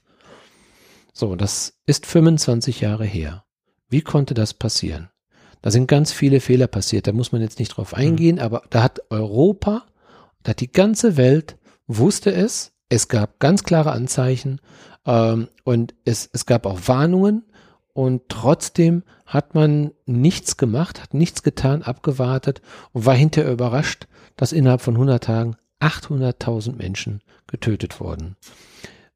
So, 1.14 1.36
das 1.36 1.74
ist 1.86 2.05
25 2.05 2.82
Jahre 2.82 3.05
her. 3.05 3.43
Wie 3.89 4.01
konnte 4.01 4.34
das 4.34 4.53
passieren? 4.53 5.10
Da 5.62 5.72
sind 5.72 5.88
ganz 5.88 6.12
viele 6.12 6.39
Fehler 6.39 6.68
passiert. 6.68 7.08
Da 7.08 7.14
muss 7.14 7.32
man 7.32 7.41
jetzt 7.41 7.60
nicht 7.60 7.70
drauf 7.70 7.93
mhm. 7.93 7.97
eingehen, 7.97 8.36
mhm. 8.36 8.41
aber 8.41 8.64
da 8.70 8.84
hat 8.84 9.01
Europa, 9.10 9.86
da 10.47 10.51
hat 10.51 10.61
die 10.61 10.71
ganze 10.71 11.17
Welt 11.17 11.57
wusste 11.87 12.31
es. 12.31 12.71
Es 12.87 13.09
gab 13.09 13.39
ganz 13.39 13.65
klare 13.65 13.91
Anzeichen 13.91 14.61
ähm, 15.05 15.49
und 15.65 15.93
es, 16.05 16.29
es 16.31 16.45
gab 16.45 16.65
auch 16.65 16.79
Warnungen 16.85 17.43
und 17.91 18.29
trotzdem 18.29 19.03
hat 19.25 19.55
man 19.55 19.91
nichts 20.05 20.55
gemacht, 20.55 21.01
hat 21.01 21.13
nichts 21.13 21.43
getan, 21.43 21.81
abgewartet 21.81 22.61
und 22.93 23.05
war 23.05 23.13
hinterher 23.13 23.51
überrascht, 23.51 24.07
dass 24.37 24.53
innerhalb 24.53 24.79
von 24.79 24.93
100 24.93 25.21
Tagen 25.21 25.57
800.000 25.81 26.77
Menschen 26.77 27.19
getötet 27.47 27.99
wurden. 27.99 28.37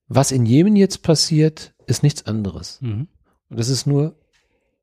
Was 0.09 0.34
in 0.34 0.45
Jemen 0.45 0.75
jetzt 0.75 1.01
passiert, 1.01 1.73
ist 1.88 2.03
nichts 2.03 2.25
anderes. 2.25 2.79
Mhm. 2.82 3.07
Und 3.49 3.57
das 3.57 3.69
ist 3.69 3.88
nur 3.88 4.17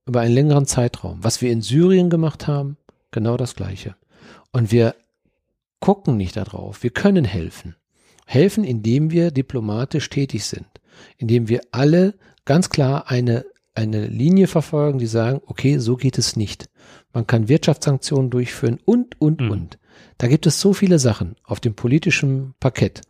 über 0.06 0.20
einen 0.20 0.32
längeren 0.32 0.64
Zeitraum. 0.64 1.22
Was 1.22 1.42
wir 1.42 1.52
in 1.52 1.60
Syrien 1.60 2.08
gemacht 2.08 2.46
haben, 2.46 2.78
genau 3.10 3.36
das 3.36 3.54
Gleiche. 3.54 3.96
Und 4.50 4.72
wir 4.72 4.94
gucken 5.80 6.16
nicht 6.16 6.36
darauf. 6.36 6.82
Wir 6.82 6.90
können 6.90 7.24
helfen. 7.24 7.76
Helfen, 8.26 8.64
indem 8.64 9.10
wir 9.10 9.30
diplomatisch 9.30 10.08
tätig 10.10 10.44
sind. 10.44 10.66
Indem 11.16 11.48
wir 11.48 11.60
alle 11.70 12.14
ganz 12.44 12.70
klar 12.70 13.10
eine, 13.10 13.44
eine 13.74 14.06
Linie 14.06 14.46
verfolgen, 14.46 14.98
die 14.98 15.06
sagen, 15.06 15.40
okay, 15.46 15.78
so 15.78 15.96
geht 15.96 16.18
es 16.18 16.36
nicht. 16.36 16.68
Man 17.12 17.26
kann 17.26 17.48
Wirtschaftssanktionen 17.48 18.30
durchführen 18.30 18.78
und, 18.84 19.20
und, 19.20 19.40
mhm. 19.40 19.50
und. 19.50 19.78
Da 20.18 20.26
gibt 20.26 20.46
es 20.46 20.60
so 20.60 20.72
viele 20.72 20.98
Sachen 20.98 21.36
auf 21.44 21.60
dem 21.60 21.74
politischen 21.74 22.54
Parkett. 22.60 23.02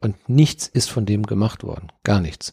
Und 0.00 0.28
nichts 0.28 0.66
ist 0.66 0.90
von 0.90 1.06
dem 1.06 1.24
gemacht 1.24 1.62
worden. 1.64 1.88
Gar 2.04 2.20
nichts. 2.20 2.52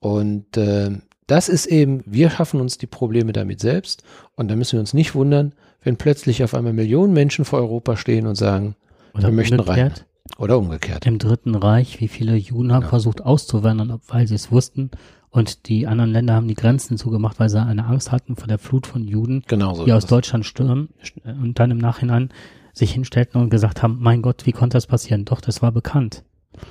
Und 0.00 0.56
äh, 0.56 0.90
das 1.26 1.48
ist 1.48 1.66
eben, 1.66 2.02
wir 2.06 2.30
schaffen 2.30 2.60
uns 2.60 2.78
die 2.78 2.86
Probleme 2.86 3.32
damit 3.32 3.60
selbst 3.60 4.02
und 4.36 4.48
da 4.48 4.56
müssen 4.56 4.74
wir 4.74 4.80
uns 4.80 4.94
nicht 4.94 5.14
wundern, 5.14 5.54
wenn 5.82 5.96
plötzlich 5.96 6.44
auf 6.44 6.54
einmal 6.54 6.72
Millionen 6.72 7.12
Menschen 7.12 7.44
vor 7.44 7.58
Europa 7.58 7.96
stehen 7.96 8.26
und 8.26 8.36
sagen, 8.36 8.76
Oder 9.16 9.28
wir 9.28 9.34
möchten 9.34 9.60
rein. 9.60 9.92
Oder 10.38 10.58
umgekehrt. 10.58 11.06
Im 11.06 11.18
Dritten 11.18 11.54
Reich, 11.54 12.00
wie 12.00 12.08
viele 12.08 12.36
Juden 12.36 12.72
haben 12.72 12.82
ja. 12.82 12.88
versucht 12.88 13.22
auszuwandern, 13.22 14.00
weil 14.08 14.26
sie 14.26 14.34
es 14.34 14.50
wussten. 14.50 14.90
Und 15.30 15.68
die 15.68 15.86
anderen 15.86 16.10
Länder 16.10 16.34
haben 16.34 16.48
die 16.48 16.54
Grenzen 16.54 16.96
zugemacht, 16.96 17.38
weil 17.38 17.48
sie 17.48 17.60
eine 17.60 17.86
Angst 17.86 18.10
hatten 18.10 18.36
vor 18.36 18.48
der 18.48 18.58
Flut 18.58 18.86
von 18.86 19.06
Juden, 19.06 19.44
genau 19.46 19.74
so 19.74 19.84
die 19.84 19.92
aus 19.92 20.06
Deutschland 20.06 20.46
stürmen 20.46 20.88
und 21.24 21.58
dann 21.58 21.70
im 21.70 21.78
Nachhinein 21.78 22.30
sich 22.72 22.92
hinstellten 22.92 23.40
und 23.40 23.50
gesagt 23.50 23.82
haben, 23.82 23.98
mein 24.00 24.22
Gott, 24.22 24.46
wie 24.46 24.52
konnte 24.52 24.76
das 24.76 24.86
passieren? 24.86 25.24
Doch, 25.24 25.40
das 25.40 25.62
war 25.62 25.72
bekannt. 25.72 26.24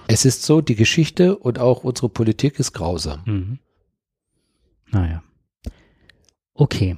Es 0.08 0.26
ist 0.26 0.44
so, 0.44 0.62
die 0.62 0.76
Geschichte 0.76 1.38
und 1.38 1.60
auch 1.60 1.84
unsere 1.84 2.10
Politik 2.10 2.60
ist 2.60 2.74
grausam. 2.74 3.22
Mhm. 3.26 3.60
Naja. 4.92 5.24
Okay. 6.54 6.98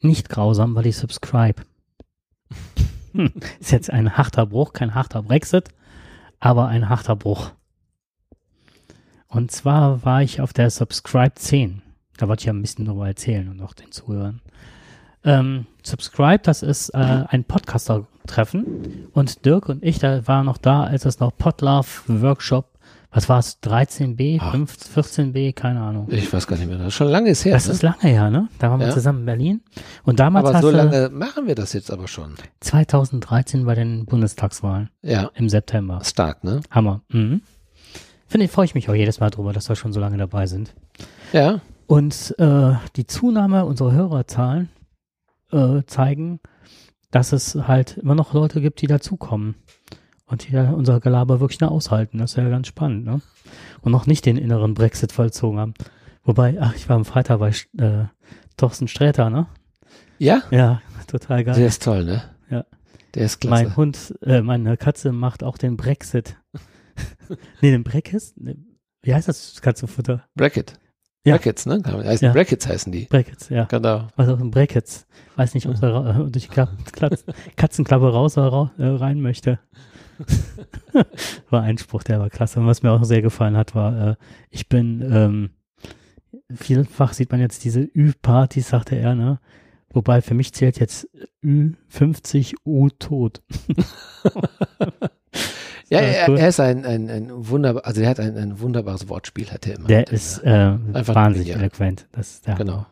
Nicht 0.00 0.28
grausam, 0.28 0.74
weil 0.74 0.86
ich 0.86 0.96
subscribe. 0.96 1.62
Hm. 3.12 3.32
Ist 3.58 3.72
jetzt 3.72 3.90
ein 3.90 4.16
harter 4.16 4.46
Bruch, 4.46 4.72
kein 4.72 4.94
harter 4.94 5.22
Brexit, 5.22 5.68
aber 6.38 6.68
ein 6.68 6.88
harter 6.88 7.16
Bruch. 7.16 7.52
Und 9.28 9.50
zwar 9.50 10.04
war 10.04 10.22
ich 10.22 10.40
auf 10.40 10.52
der 10.52 10.70
Subscribe 10.70 11.34
10. 11.34 11.82
Da 12.16 12.28
wollte 12.28 12.42
ich 12.42 12.46
ja 12.46 12.52
ein 12.52 12.62
bisschen 12.62 12.84
darüber 12.84 13.06
erzählen 13.06 13.48
und 13.48 13.62
auch 13.62 13.74
den 13.74 13.92
Zuhörern. 13.92 14.40
Ähm, 15.24 15.66
Subscribe, 15.82 16.40
das 16.42 16.62
ist 16.62 16.90
äh, 16.90 17.24
ein 17.28 17.44
Podcaster-Treffen. 17.44 19.08
Und 19.12 19.44
Dirk 19.44 19.68
und 19.68 19.84
ich, 19.84 19.98
da 19.98 20.26
waren 20.26 20.46
noch 20.46 20.58
da, 20.58 20.84
als 20.84 21.04
es 21.04 21.20
noch 21.20 21.36
Podlove 21.36 21.86
Workshop 22.08 22.69
was 23.12 23.28
war 23.28 23.40
es, 23.40 23.60
13b, 23.62 24.40
5, 24.50 24.76
14b, 24.94 25.52
keine 25.52 25.80
Ahnung. 25.80 26.06
Ich 26.10 26.32
weiß 26.32 26.46
gar 26.46 26.56
nicht 26.56 26.68
mehr, 26.68 26.78
das 26.78 26.88
ist 26.88 26.94
schon 26.94 27.08
lange 27.08 27.32
her. 27.32 27.52
Das 27.52 27.66
ne? 27.66 27.72
ist 27.72 27.82
lange 27.82 28.02
her, 28.02 28.30
ne? 28.30 28.48
Da 28.58 28.70
waren 28.70 28.78
wir 28.78 28.90
zusammen 28.90 29.20
in 29.20 29.26
Berlin. 29.26 29.60
Und 30.04 30.20
damals 30.20 30.48
aber 30.48 30.60
so 30.60 30.70
lange 30.70 31.10
machen 31.12 31.48
wir 31.48 31.56
das 31.56 31.72
jetzt 31.72 31.90
aber 31.90 32.06
schon. 32.06 32.34
2013 32.60 33.64
bei 33.64 33.74
den 33.74 34.06
Bundestagswahlen. 34.06 34.90
Ja. 35.02 35.30
Im 35.34 35.48
September. 35.48 36.00
Stark, 36.04 36.44
ne? 36.44 36.60
Hammer. 36.70 37.02
Mhm. 37.08 37.42
Finde 38.28 38.44
ich, 38.44 38.52
freue 38.52 38.66
ich 38.66 38.76
mich 38.76 38.88
auch 38.88 38.94
jedes 38.94 39.18
Mal 39.18 39.30
drüber, 39.30 39.52
dass 39.52 39.68
wir 39.68 39.74
schon 39.74 39.92
so 39.92 39.98
lange 39.98 40.16
dabei 40.16 40.46
sind. 40.46 40.72
Ja. 41.32 41.60
Und 41.88 42.36
äh, 42.38 42.74
die 42.94 43.08
Zunahme 43.08 43.64
unserer 43.64 43.90
Hörerzahlen 43.90 44.68
äh, 45.50 45.82
zeigen, 45.86 46.38
dass 47.10 47.32
es 47.32 47.56
halt 47.56 47.98
immer 47.98 48.14
noch 48.14 48.34
Leute 48.34 48.60
gibt, 48.60 48.82
die 48.82 48.86
dazukommen 48.86 49.56
und 50.30 50.48
die 50.48 50.56
unser 50.56 51.00
Gelaber 51.00 51.40
wirklich 51.40 51.60
noch 51.60 51.70
aushalten. 51.70 52.18
Das 52.18 52.32
ist 52.32 52.36
ja 52.36 52.48
ganz 52.48 52.68
spannend, 52.68 53.04
ne? 53.04 53.20
Und 53.82 53.92
noch 53.92 54.06
nicht 54.06 54.26
den 54.26 54.36
inneren 54.36 54.74
Brexit 54.74 55.12
vollzogen 55.12 55.58
haben. 55.58 55.74
Wobei, 56.22 56.56
ach, 56.60 56.74
ich 56.76 56.88
war 56.88 56.96
am 56.96 57.04
Freitag 57.04 57.40
bei 57.40 57.50
äh, 57.78 58.04
Thorsten 58.56 58.88
Sträter, 58.88 59.30
ne? 59.30 59.46
Ja? 60.18 60.42
Ja, 60.50 60.82
total 61.06 61.44
geil. 61.44 61.54
Der 61.54 61.66
ist 61.66 61.82
toll, 61.82 62.04
ne? 62.04 62.22
Ja. 62.50 62.64
Der 63.14 63.24
ist 63.24 63.40
klasse. 63.40 63.64
Mein 63.64 63.76
Hund, 63.76 64.14
äh, 64.22 64.42
meine 64.42 64.76
Katze 64.76 65.12
macht 65.12 65.42
auch 65.42 65.58
den 65.58 65.76
Brexit. 65.76 66.36
nee, 67.60 67.70
den 67.70 67.82
Brexit? 67.84 68.34
Wie 69.02 69.14
heißt 69.14 69.28
das 69.28 69.60
Katzenfutter? 69.62 70.24
Bracket. 70.36 70.74
Ja. 71.24 71.34
Brackets, 71.34 71.66
ne? 71.66 71.82
Heißen, 71.84 72.26
Ja. 72.26 72.32
Brackets 72.32 72.66
heißen 72.66 72.92
die. 72.92 73.04
Brackets, 73.06 73.48
ja. 73.48 73.64
Genau. 73.64 74.08
Was 74.16 74.28
auch 74.28 74.38
ein 74.38 74.50
Brackets. 74.50 75.06
Weiß 75.36 75.54
nicht, 75.54 75.66
ob 75.66 75.82
er 75.82 76.26
äh, 76.26 76.30
durch 76.30 76.48
die 76.48 77.54
Katzenklappe 77.56 78.12
raus 78.12 78.38
oder 78.38 78.72
äh, 78.78 78.86
rein 78.86 79.20
möchte. 79.20 79.58
war 81.50 81.62
ein 81.62 81.78
Spruch, 81.78 82.02
der 82.02 82.20
war 82.20 82.30
klasse. 82.30 82.60
Und 82.60 82.66
was 82.66 82.82
mir 82.82 82.90
auch 82.92 83.04
sehr 83.04 83.22
gefallen 83.22 83.56
hat, 83.56 83.74
war, 83.74 84.10
äh, 84.10 84.16
ich 84.50 84.68
bin, 84.68 85.02
ähm, 85.12 85.50
vielfach 86.54 87.12
sieht 87.12 87.30
man 87.30 87.40
jetzt 87.40 87.64
diese 87.64 87.80
Ü-Partys, 87.80 88.68
sagte 88.68 88.96
er, 88.96 89.14
ne? 89.14 89.40
Wobei 89.92 90.22
für 90.22 90.34
mich 90.34 90.52
zählt 90.52 90.78
jetzt 90.78 91.08
Ü50 91.44 92.54
U 92.64 92.90
tot. 92.90 93.42
Ja, 95.90 95.98
er, 95.98 96.28
er 96.28 96.48
ist 96.48 96.60
ein, 96.60 96.86
ein, 96.86 97.10
ein 97.10 97.30
wunderbar, 97.32 97.84
also 97.84 98.00
er 98.00 98.10
hat 98.10 98.20
ein, 98.20 98.36
ein 98.36 98.60
wunderbares 98.60 99.08
Wortspiel, 99.08 99.50
hat 99.50 99.66
er 99.66 99.74
immer. 99.74 99.88
Der 99.88 100.06
er 100.06 100.12
ist 100.12 100.38
äh, 100.38 100.76
Einfach 100.92 101.16
wahnsinnig 101.16 101.50
eloquent. 101.50 102.06
Das 102.12 102.34
ist 102.34 102.46
der 102.46 102.54
Genau. 102.54 102.86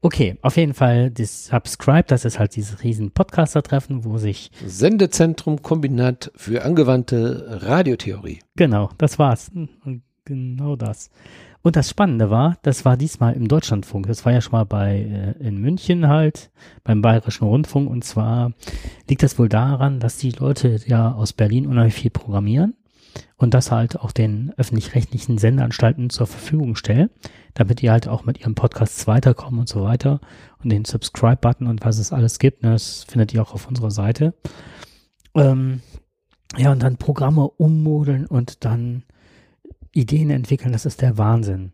Okay, 0.00 0.36
auf 0.42 0.56
jeden 0.56 0.74
Fall 0.74 1.10
das 1.10 1.46
Subscribe, 1.46 2.04
das 2.06 2.24
ist 2.24 2.38
halt 2.38 2.54
dieses 2.54 2.84
riesen 2.84 3.10
Podcaster-Treffen, 3.10 4.04
wo 4.04 4.18
sich, 4.18 4.50
Sendezentrum 4.64 5.62
Kombinat 5.62 6.30
für 6.36 6.64
angewandte 6.64 7.58
Radiotheorie. 7.62 8.40
genau, 8.54 8.90
das 8.98 9.18
war's. 9.18 9.50
Genau 10.24 10.76
das. 10.76 11.10
Und 11.62 11.74
das 11.74 11.90
Spannende 11.90 12.30
war, 12.30 12.58
das 12.62 12.84
war 12.84 12.96
diesmal 12.96 13.34
im 13.34 13.48
Deutschlandfunk. 13.48 14.06
Das 14.06 14.24
war 14.24 14.32
ja 14.32 14.40
schon 14.40 14.52
mal 14.52 14.64
bei 14.64 15.34
äh, 15.40 15.46
in 15.46 15.58
München 15.58 16.06
halt, 16.06 16.50
beim 16.84 17.02
Bayerischen 17.02 17.48
Rundfunk. 17.48 17.90
Und 17.90 18.04
zwar 18.04 18.52
liegt 19.08 19.22
das 19.22 19.38
wohl 19.38 19.48
daran, 19.48 19.98
dass 19.98 20.18
die 20.18 20.30
Leute 20.30 20.78
ja 20.86 21.12
aus 21.12 21.32
Berlin 21.32 21.66
unheimlich 21.66 21.94
viel 21.94 22.10
programmieren 22.10 22.74
und 23.36 23.54
das 23.54 23.72
halt 23.72 23.98
auch 23.98 24.12
den 24.12 24.52
öffentlich-rechtlichen 24.56 25.38
Sendeanstalten 25.38 26.10
zur 26.10 26.26
Verfügung 26.26 26.76
stellen, 26.76 27.10
damit 27.58 27.82
die 27.82 27.90
halt 27.90 28.06
auch 28.06 28.24
mit 28.24 28.38
ihren 28.38 28.54
Podcasts 28.54 29.06
weiterkommen 29.08 29.58
und 29.58 29.68
so 29.68 29.82
weiter. 29.82 30.20
Und 30.62 30.70
den 30.70 30.84
Subscribe-Button 30.84 31.66
und 31.66 31.84
was 31.84 31.98
es 31.98 32.12
alles 32.12 32.38
gibt, 32.38 32.62
ne, 32.62 32.70
das 32.70 33.04
findet 33.04 33.34
ihr 33.34 33.42
auch 33.42 33.52
auf 33.52 33.66
unserer 33.66 33.90
Seite. 33.90 34.32
Ähm, 35.34 35.82
ja, 36.56 36.70
und 36.70 36.82
dann 36.82 36.98
Programme 36.98 37.48
ummodeln 37.48 38.26
und 38.26 38.64
dann 38.64 39.02
Ideen 39.92 40.30
entwickeln, 40.30 40.72
das 40.72 40.86
ist 40.86 41.02
der 41.02 41.18
Wahnsinn. 41.18 41.72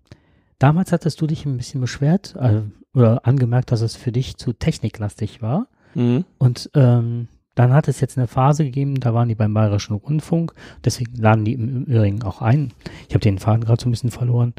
Damals 0.59 0.91
hattest 0.91 1.21
du 1.21 1.27
dich 1.27 1.45
ein 1.45 1.59
bisschen 1.59 1.83
beschwert 1.83 2.35
äh, 2.37 2.63
oder 2.95 3.27
angemerkt, 3.27 3.71
dass 3.71 3.83
es 3.83 3.95
für 3.95 4.11
dich 4.11 4.39
zu 4.39 4.55
techniklastig 4.55 5.43
war. 5.43 5.69
Mhm. 5.95 6.25
Und 6.39 6.71
ähm, 6.75 7.29
dann 7.55 7.75
hat 7.75 7.89
es 7.89 8.01
jetzt 8.01 8.17
eine 8.17 8.27
Phase 8.27 8.65
gegeben, 8.65 9.01
da 9.01 9.13
waren 9.13 9.29
die 9.29 9.35
beim 9.35 9.53
Bayerischen 9.53 9.95
Rundfunk, 9.95 10.55
deswegen 10.83 11.15
laden 11.17 11.45
die 11.45 11.53
im 11.53 11.85
Übrigen 11.85 12.23
auch 12.23 12.41
ein. 12.41 12.73
Ich 13.09 13.15
habe 13.15 13.21
den 13.21 13.39
Faden 13.39 13.65
gerade 13.65 13.83
so 13.83 13.89
ein 13.89 13.93
bisschen 13.93 14.11
verloren. 14.11 14.55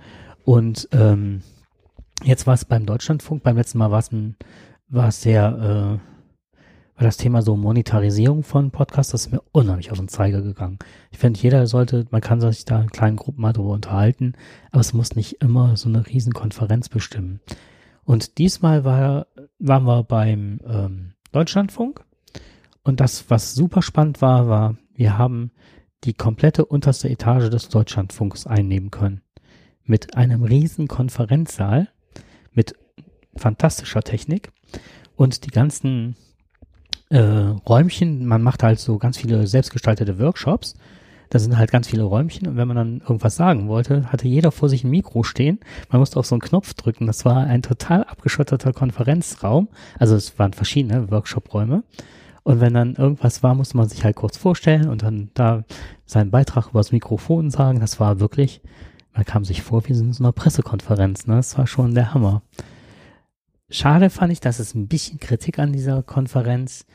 Und 0.46 0.88
ähm, 0.92 1.42
jetzt 2.24 2.46
war 2.48 2.54
es 2.54 2.66
beim 2.66 2.86
Deutschlandfunk, 2.86 3.44
beim 3.44 3.58
letzten 3.58 3.80
Mal 3.80 3.92
war 3.92 4.00
es 4.00 4.12
ein, 4.12 4.38
war 4.88 5.08
es 5.08 5.22
sehr, 5.22 5.48
äh, 5.48 6.58
war 6.98 7.04
das 7.04 7.18
Thema 7.18 7.42
so 7.42 7.58
Monetarisierung 7.58 8.44
von 8.44 8.70
Podcasts, 8.70 9.12
das 9.12 9.26
ist 9.26 9.32
mir 9.32 9.42
unheimlich 9.52 9.92
auf 9.92 9.98
den 9.98 10.08
Zeiger 10.08 10.44
gegangen. 10.44 10.78
Ich 11.12 11.18
finde, 11.18 11.40
jeder 11.40 11.66
sollte, 11.66 12.06
man 12.12 12.22
kann 12.22 12.40
sich 12.40 12.64
da 12.64 12.80
in 12.80 12.92
kleinen 12.92 13.18
Gruppen 13.18 13.42
mal 13.42 13.54
drüber 13.54 13.74
unterhalten, 13.74 14.34
aber 14.72 14.82
es 14.82 14.94
muss 14.94 15.16
nicht 15.16 15.42
immer 15.42 15.76
so 15.78 15.90
eine 15.90 16.06
Riesenkonferenz 16.06 16.90
bestimmen. 16.90 17.42
Und 18.04 18.38
diesmal 18.38 18.86
war, 18.86 19.26
waren 19.58 19.86
wir 19.86 20.04
beim 20.04 20.60
ähm, 20.66 21.14
Deutschlandfunk 21.32 22.06
und 22.84 23.00
das, 23.00 23.32
was 23.32 23.56
super 23.56 23.82
spannend 23.82 24.22
war, 24.22 24.48
war, 24.48 24.78
wir 24.94 25.18
haben 25.18 25.52
die 26.04 26.14
komplette 26.14 26.66
unterste 26.66 27.10
Etage 27.10 27.50
des 27.50 27.68
Deutschlandfunks 27.70 28.46
einnehmen 28.46 28.92
können. 28.92 29.25
Mit 29.86 30.16
einem 30.18 30.44
riesen 30.44 30.88
Konferenzsaal, 30.88 31.90
mit 32.54 32.76
fantastischer 33.36 34.02
Technik 34.02 34.52
und 35.16 35.46
die 35.46 35.52
ganzen 35.52 36.16
äh, 37.10 37.20
Räumchen, 37.20 38.26
man 38.26 38.42
macht 38.42 38.64
halt 38.64 38.80
so 38.80 38.98
ganz 38.98 39.18
viele 39.18 39.48
selbstgestaltete 39.48 40.20
Workshops. 40.20 40.76
Da 41.30 41.40
sind 41.40 41.58
halt 41.58 41.72
ganz 41.72 41.88
viele 41.88 42.04
Räumchen 42.04 42.48
und 42.48 42.56
wenn 42.56 42.68
man 42.68 42.78
dann 42.78 43.02
irgendwas 43.02 43.36
sagen 43.36 43.68
wollte, 43.68 44.12
hatte 44.12 44.28
jeder 44.28 44.52
vor 44.52 44.70
sich 44.70 44.84
ein 44.84 44.92
Mikro 44.92 45.24
stehen. 45.24 45.60
Man 45.90 46.00
musste 46.00 46.20
auf 46.20 46.26
so 46.26 46.36
einen 46.36 46.42
Knopf 46.42 46.74
drücken. 46.76 47.08
Das 47.08 47.26
war 47.26 47.38
ein 47.38 47.62
total 47.62 48.04
abgeschotteter 48.04 48.74
Konferenzraum. 48.74 49.68
Also 50.00 50.16
es 50.16 50.38
waren 50.38 50.54
verschiedene 50.54 51.10
Workshop-Räume. 51.10 51.84
Und 52.44 52.62
wenn 52.62 52.76
dann 52.76 52.94
irgendwas 52.96 53.42
war, 53.42 53.56
musste 53.56 53.76
man 53.76 53.90
sich 53.90 54.04
halt 54.04 54.16
kurz 54.16 54.38
vorstellen 54.38 54.88
und 54.88 55.02
dann 55.02 55.32
da 55.34 55.64
seinen 56.06 56.30
Beitrag 56.30 56.70
übers 56.70 56.92
Mikrofon 56.92 57.50
sagen. 57.50 57.80
Das 57.80 58.00
war 58.00 58.20
wirklich, 58.20 58.62
man 59.16 59.26
kam 59.26 59.46
sich 59.46 59.62
vor 59.62 59.88
wie 59.88 59.94
in 59.94 60.14
so 60.14 60.24
einer 60.24 60.34
Pressekonferenz. 60.34 61.26
Ne? 61.26 61.38
Das 61.38 61.58
war 61.58 61.68
schon 61.68 61.96
der 61.96 62.14
Hammer. 62.14 62.44
Schade 63.70 64.10
fand 64.10 64.32
ich, 64.32 64.42
dass 64.42 64.60
es 64.60 64.76
ein 64.76 64.88
bisschen 64.88 65.20
Kritik 65.20 65.58
an 65.58 65.74
dieser 65.74 66.04
Konferenz. 66.04 66.86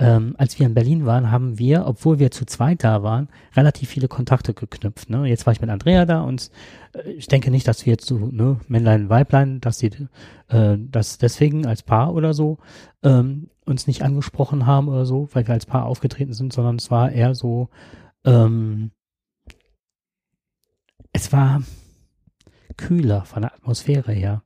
Ähm, 0.00 0.36
als 0.38 0.56
wir 0.58 0.66
in 0.66 0.74
Berlin 0.74 1.06
waren, 1.06 1.32
haben 1.32 1.58
wir, 1.58 1.84
obwohl 1.84 2.20
wir 2.20 2.30
zu 2.30 2.46
zweit 2.46 2.84
da 2.84 3.02
waren, 3.02 3.28
relativ 3.56 3.88
viele 3.88 4.06
Kontakte 4.06 4.54
geknüpft. 4.54 5.10
Ne? 5.10 5.26
Jetzt 5.26 5.44
war 5.44 5.52
ich 5.52 5.60
mit 5.60 5.70
Andrea 5.70 6.04
da 6.04 6.20
und 6.22 6.52
äh, 6.92 7.10
ich 7.10 7.26
denke 7.26 7.50
nicht, 7.50 7.66
dass 7.66 7.84
wir 7.84 7.94
jetzt 7.94 8.06
so, 8.06 8.16
ne, 8.16 8.60
Männlein, 8.68 9.08
Weiblein, 9.08 9.60
dass 9.60 9.78
die 9.78 9.90
äh, 10.48 10.76
das 10.78 11.18
deswegen 11.18 11.66
als 11.66 11.82
Paar 11.82 12.14
oder 12.14 12.32
so 12.32 12.58
ähm, 13.02 13.50
uns 13.66 13.88
nicht 13.88 14.02
angesprochen 14.02 14.66
haben 14.66 14.86
oder 14.86 15.04
so, 15.04 15.28
weil 15.32 15.48
wir 15.48 15.54
als 15.54 15.66
Paar 15.66 15.86
aufgetreten 15.86 16.32
sind, 16.32 16.52
sondern 16.52 16.76
es 16.76 16.92
war 16.92 17.10
eher 17.10 17.34
so, 17.34 17.68
ähm, 18.24 18.92
es 21.18 21.32
war 21.32 21.64
kühler 22.76 23.24
von 23.24 23.42
der 23.42 23.52
Atmosphäre 23.52 24.12
her. 24.12 24.44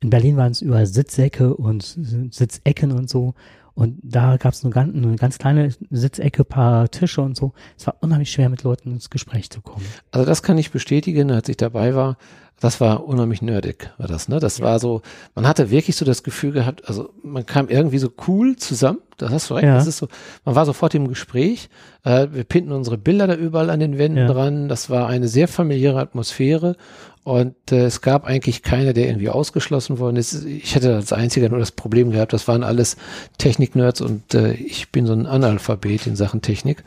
In 0.00 0.08
Berlin 0.08 0.36
waren 0.36 0.52
es 0.52 0.62
überall 0.62 0.86
Sitzsäcke 0.86 1.56
und 1.56 1.82
Sitzecken 1.82 2.92
und 2.92 3.10
so. 3.10 3.34
Und 3.74 3.98
da 4.02 4.36
gab 4.36 4.52
es 4.52 4.64
eine, 4.64 4.72
ganz- 4.72 4.94
eine 4.94 5.16
ganz 5.16 5.38
kleine 5.38 5.70
Sitzecke, 5.90 6.44
paar 6.44 6.88
Tische 6.90 7.20
und 7.22 7.36
so. 7.36 7.52
Es 7.76 7.86
war 7.86 7.96
unheimlich 8.00 8.30
schwer, 8.30 8.48
mit 8.48 8.62
Leuten 8.62 8.92
ins 8.92 9.10
Gespräch 9.10 9.50
zu 9.50 9.60
kommen. 9.62 9.84
Also 10.12 10.24
das 10.26 10.42
kann 10.44 10.58
ich 10.58 10.70
bestätigen, 10.70 11.30
als 11.32 11.48
ich 11.48 11.56
dabei 11.56 11.94
war. 11.94 12.16
Das 12.60 12.80
war 12.80 13.04
unheimlich 13.04 13.42
nerdig, 13.42 13.90
war 13.98 14.06
das, 14.06 14.28
ne? 14.28 14.38
Das 14.38 14.60
war 14.60 14.78
so, 14.78 15.02
man 15.34 15.46
hatte 15.46 15.70
wirklich 15.70 15.96
so 15.96 16.04
das 16.04 16.22
Gefühl 16.22 16.52
gehabt, 16.52 16.88
also 16.88 17.10
man 17.24 17.44
kam 17.44 17.68
irgendwie 17.68 17.98
so 17.98 18.10
cool 18.28 18.54
zusammen, 18.54 19.00
das 19.16 19.32
hast 19.32 19.50
du 19.50 19.54
recht, 19.54 19.64
Ja. 19.64 19.74
das 19.74 19.88
ist 19.88 19.96
so, 19.98 20.06
man 20.44 20.54
war 20.54 20.64
sofort 20.64 20.94
im 20.94 21.08
Gespräch, 21.08 21.68
äh, 22.04 22.28
wir 22.30 22.44
pinnten 22.44 22.70
unsere 22.70 22.96
Bilder 22.96 23.26
da 23.26 23.34
überall 23.34 23.70
an 23.70 23.80
den 23.80 23.98
Wänden 23.98 24.18
Ja. 24.18 24.28
dran, 24.28 24.68
das 24.68 24.88
war 24.88 25.08
eine 25.08 25.26
sehr 25.26 25.48
familiäre 25.48 25.98
Atmosphäre 25.98 26.76
und 27.24 27.72
äh, 27.72 27.86
es 27.86 28.02
gab 28.02 28.26
eigentlich 28.26 28.62
keiner, 28.62 28.92
der 28.92 29.06
irgendwie 29.06 29.30
ausgeschlossen 29.30 29.98
worden 29.98 30.16
ist. 30.16 30.44
Ich 30.44 30.74
hätte 30.74 30.94
als 30.94 31.12
einziger 31.12 31.48
nur 31.48 31.58
das 31.58 31.72
Problem 31.72 32.10
gehabt, 32.10 32.34
das 32.34 32.46
waren 32.46 32.62
alles 32.62 32.96
Technik-Nerds 33.38 34.02
und 34.02 34.34
äh, 34.34 34.52
ich 34.52 34.90
bin 34.90 35.06
so 35.06 35.14
ein 35.14 35.26
Analphabet 35.26 36.06
in 36.06 36.16
Sachen 36.16 36.42
Technik 36.42 36.84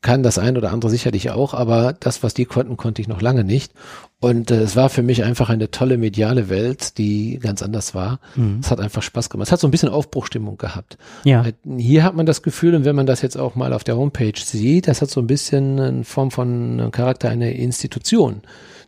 kann 0.00 0.22
das 0.22 0.38
ein 0.38 0.56
oder 0.56 0.72
andere 0.72 0.90
sicherlich 0.90 1.30
auch, 1.30 1.54
aber 1.54 1.92
das, 1.98 2.22
was 2.22 2.34
die 2.34 2.44
konnten, 2.44 2.76
konnte 2.76 3.02
ich 3.02 3.08
noch 3.08 3.20
lange 3.20 3.44
nicht. 3.44 3.72
Und 4.20 4.50
äh, 4.50 4.60
es 4.62 4.74
war 4.76 4.88
für 4.88 5.02
mich 5.02 5.22
einfach 5.24 5.48
eine 5.48 5.70
tolle 5.70 5.96
mediale 5.98 6.48
Welt, 6.48 6.98
die 6.98 7.38
ganz 7.40 7.62
anders 7.62 7.94
war. 7.94 8.20
Mhm. 8.36 8.58
Es 8.62 8.70
hat 8.70 8.80
einfach 8.80 9.02
Spaß 9.02 9.30
gemacht. 9.30 9.48
Es 9.48 9.52
hat 9.52 9.60
so 9.60 9.68
ein 9.68 9.70
bisschen 9.70 9.88
Aufbruchstimmung 9.90 10.58
gehabt. 10.58 10.98
Ja, 11.24 11.44
Äh, 11.44 11.52
Hier 11.78 12.02
hat 12.04 12.14
man 12.16 12.26
das 12.26 12.42
Gefühl, 12.42 12.74
und 12.74 12.84
wenn 12.84 12.96
man 12.96 13.06
das 13.06 13.22
jetzt 13.22 13.36
auch 13.36 13.54
mal 13.54 13.72
auf 13.72 13.84
der 13.84 13.96
Homepage 13.96 14.32
sieht, 14.36 14.88
das 14.88 15.02
hat 15.02 15.10
so 15.10 15.20
ein 15.20 15.26
bisschen 15.26 15.78
eine 15.80 16.04
Form 16.04 16.30
von 16.30 16.78
äh, 16.80 16.90
Charakter 16.90 17.28
einer 17.28 17.50
Institution. 17.52 18.42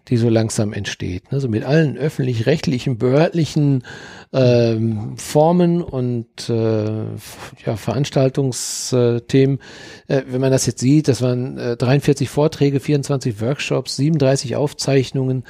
Die 0.09 0.16
so 0.16 0.28
langsam 0.28 0.72
entsteht. 0.72 1.30
Ne? 1.32 1.40
So 1.40 1.48
mit 1.48 1.64
allen 1.64 1.96
öffentlich-rechtlichen, 1.96 2.98
behördlichen 2.98 3.84
ähm, 4.32 5.16
Formen 5.16 5.82
und 5.82 6.48
äh, 6.48 7.05
ja, 7.64 7.76
Veranstaltungsthemen. 7.76 9.59
Äh, 10.09 10.22
wenn 10.28 10.40
man 10.40 10.51
das 10.51 10.66
jetzt 10.66 10.80
sieht, 10.80 11.09
das 11.09 11.22
waren 11.22 11.59
äh, 11.59 11.76
43 11.76 12.28
Vorträge, 12.28 12.80
24 12.80 13.40
Workshops, 13.40 13.96
37 13.96 14.57
Aufzeichnungen 14.57 15.44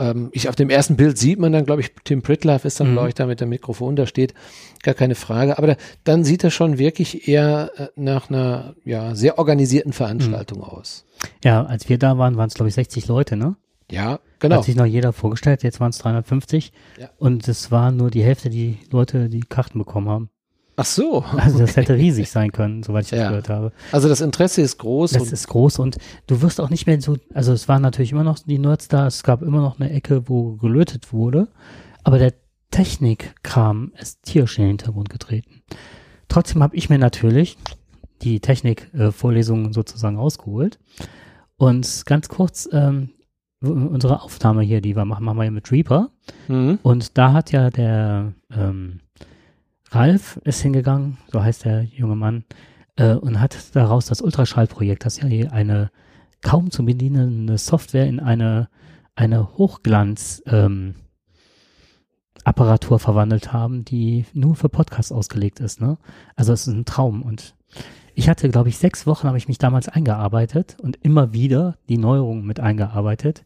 ähm, 0.00 0.30
ich, 0.32 0.48
auf 0.48 0.56
dem 0.56 0.70
ersten 0.70 0.96
Bild 0.96 1.18
sieht 1.18 1.38
man 1.38 1.52
dann, 1.52 1.66
glaube 1.66 1.82
ich, 1.82 1.92
Tim 2.04 2.22
Pritlove 2.22 2.64
ist 2.64 2.80
dann, 2.80 2.90
mhm. 2.90 2.92
glaube 2.92 3.08
ich, 3.08 3.14
da 3.14 3.26
mit 3.26 3.40
dem 3.40 3.48
Mikrofon 3.48 3.96
da 3.96 4.06
steht. 4.06 4.34
Gar 4.82 4.94
keine 4.94 5.14
Frage. 5.14 5.58
Aber 5.58 5.66
da, 5.66 5.76
dann 6.04 6.24
sieht 6.24 6.44
er 6.44 6.50
schon 6.50 6.78
wirklich 6.78 7.28
eher 7.28 7.70
äh, 7.76 7.88
nach 7.96 8.30
einer 8.30 8.74
ja, 8.84 9.14
sehr 9.14 9.38
organisierten 9.38 9.92
Veranstaltung 9.92 10.58
mhm. 10.58 10.64
aus. 10.64 11.04
Ja, 11.44 11.64
als 11.64 11.88
wir 11.88 11.98
da 11.98 12.18
waren, 12.18 12.36
waren 12.36 12.48
es, 12.48 12.54
glaube 12.54 12.68
ich, 12.68 12.74
60 12.74 13.08
Leute, 13.08 13.36
ne? 13.36 13.56
Ja, 13.90 14.20
genau. 14.38 14.56
Hat 14.56 14.64
sich 14.64 14.76
noch 14.76 14.86
jeder 14.86 15.12
vorgestellt, 15.12 15.62
jetzt 15.62 15.80
waren 15.80 15.90
es 15.90 15.98
350. 15.98 16.72
Ja. 16.98 17.10
Und 17.18 17.48
es 17.48 17.70
war 17.70 17.90
nur 17.90 18.10
die 18.10 18.22
Hälfte 18.22 18.50
die 18.50 18.78
Leute, 18.90 19.28
die 19.28 19.40
Karten 19.40 19.78
bekommen 19.78 20.08
haben. 20.08 20.30
Ach 20.76 20.84
so. 20.86 21.24
Also 21.36 21.58
das 21.58 21.76
hätte 21.76 21.94
riesig 21.94 22.30
sein 22.30 22.52
können, 22.52 22.82
soweit 22.82 23.04
ich 23.04 23.10
das 23.10 23.18
ja. 23.18 23.28
gehört 23.28 23.48
habe. 23.50 23.72
Also 23.92 24.08
das 24.08 24.20
Interesse 24.22 24.62
ist 24.62 24.78
groß. 24.78 25.12
Das 25.12 25.30
ist 25.30 25.48
groß 25.48 25.78
und 25.78 25.98
du 26.26 26.40
wirst 26.40 26.60
auch 26.60 26.70
nicht 26.70 26.86
mehr 26.86 27.00
so, 27.00 27.16
also 27.34 27.52
es 27.52 27.68
waren 27.68 27.82
natürlich 27.82 28.12
immer 28.12 28.24
noch 28.24 28.38
die 28.38 28.58
Nerds 28.58 28.88
da, 28.88 29.06
es 29.06 29.22
gab 29.22 29.42
immer 29.42 29.60
noch 29.60 29.78
eine 29.78 29.90
Ecke, 29.90 30.28
wo 30.28 30.56
gelötet 30.56 31.12
wurde, 31.12 31.48
aber 32.02 32.18
der 32.18 32.32
Technikkram 32.70 33.92
ist 34.00 34.22
tierisch 34.22 34.58
in 34.58 34.64
den 34.64 34.68
Hintergrund 34.70 35.10
getreten. 35.10 35.62
Trotzdem 36.28 36.62
habe 36.62 36.76
ich 36.76 36.88
mir 36.88 36.98
natürlich 36.98 37.58
die 38.22 38.40
Technikvorlesungen 38.40 39.70
äh, 39.70 39.74
sozusagen 39.74 40.16
ausgeholt 40.16 40.78
und 41.56 42.06
ganz 42.06 42.28
kurz 42.28 42.68
ähm, 42.72 43.10
unsere 43.60 44.22
Aufnahme 44.22 44.62
hier, 44.62 44.80
die 44.80 44.96
wir 44.96 45.04
machen, 45.04 45.24
machen 45.24 45.38
wir 45.38 45.44
ja 45.44 45.50
mit 45.50 45.70
Reaper 45.70 46.10
mhm. 46.48 46.78
und 46.82 47.18
da 47.18 47.32
hat 47.32 47.52
ja 47.52 47.70
der 47.70 48.32
ähm, 48.50 49.00
Ralf 49.90 50.40
ist 50.44 50.62
hingegangen, 50.62 51.18
so 51.30 51.42
heißt 51.42 51.64
der 51.64 51.82
junge 51.82 52.16
Mann, 52.16 52.44
äh, 52.96 53.14
und 53.14 53.40
hat 53.40 53.74
daraus 53.74 54.06
das 54.06 54.22
Ultraschallprojekt, 54.22 55.04
das 55.04 55.20
ja 55.20 55.26
hier 55.26 55.52
eine 55.52 55.90
kaum 56.42 56.70
zu 56.70 56.84
bedienende 56.84 57.58
Software 57.58 58.06
in 58.06 58.20
eine, 58.20 58.68
eine 59.14 59.58
Hochglanz 59.58 60.42
ähm, 60.46 60.94
Apparatur 62.44 62.98
verwandelt 62.98 63.52
haben, 63.52 63.84
die 63.84 64.24
nur 64.32 64.54
für 64.54 64.68
Podcasts 64.68 65.12
ausgelegt 65.12 65.60
ist. 65.60 65.80
Ne? 65.80 65.98
Also 66.36 66.52
es 66.52 66.66
ist 66.66 66.72
ein 66.72 66.84
Traum. 66.84 67.22
Und 67.22 67.54
ich 68.14 68.28
hatte, 68.28 68.48
glaube 68.48 68.68
ich, 68.68 68.78
sechs 68.78 69.06
Wochen 69.06 69.26
habe 69.26 69.38
ich 69.38 69.48
mich 69.48 69.58
damals 69.58 69.88
eingearbeitet 69.88 70.76
und 70.80 70.98
immer 71.02 71.32
wieder 71.32 71.78
die 71.88 71.98
Neuerungen 71.98 72.44
mit 72.44 72.60
eingearbeitet, 72.60 73.44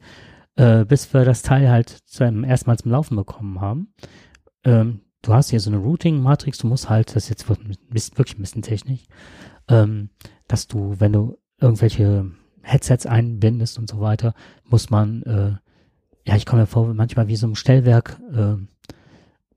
äh, 0.57 0.85
bis 0.85 1.13
wir 1.13 1.25
das 1.25 1.43
Teil 1.43 1.71
halt 1.71 1.89
zum 2.07 2.45
ersten 2.45 2.71
Mal 2.71 2.79
zum 2.79 2.91
Laufen 2.91 3.17
bekommen 3.17 3.61
haben. 3.61 3.95
Ähm, 4.65 5.01
du 5.23 5.35
hast 5.35 5.51
hier 5.51 5.61
so 5.61 5.71
eine 5.71 5.79
Routing-Matrix, 5.79 6.59
du 6.59 6.67
musst 6.67 6.91
halt, 6.91 7.11
das 7.11 7.25
ist 7.25 7.29
jetzt 7.29 7.49
wirklich 7.49 8.39
ein 8.39 8.43
bisschen 8.43 8.63
technisch, 8.63 9.05
ähm, 9.69 10.11
dass 10.49 10.67
du, 10.67 10.97
wenn 10.99 11.13
du 11.13 11.39
irgendwelche 11.61 12.31
Headsets 12.63 13.07
einbindest 13.07 13.79
und 13.79 13.89
so 13.89 14.01
weiter, 14.01 14.35
muss 14.65 14.91
man, 14.91 15.23
äh, 15.23 15.53
ja, 16.27 16.37
ich 16.37 16.47
komme 16.47 16.63
mir 16.63 16.67
vor, 16.67 16.93
manchmal 16.95 17.29
wie 17.29 17.37
so 17.37 17.47
ein 17.47 17.55
Stellwerk 17.55 18.19
äh, 18.33 18.57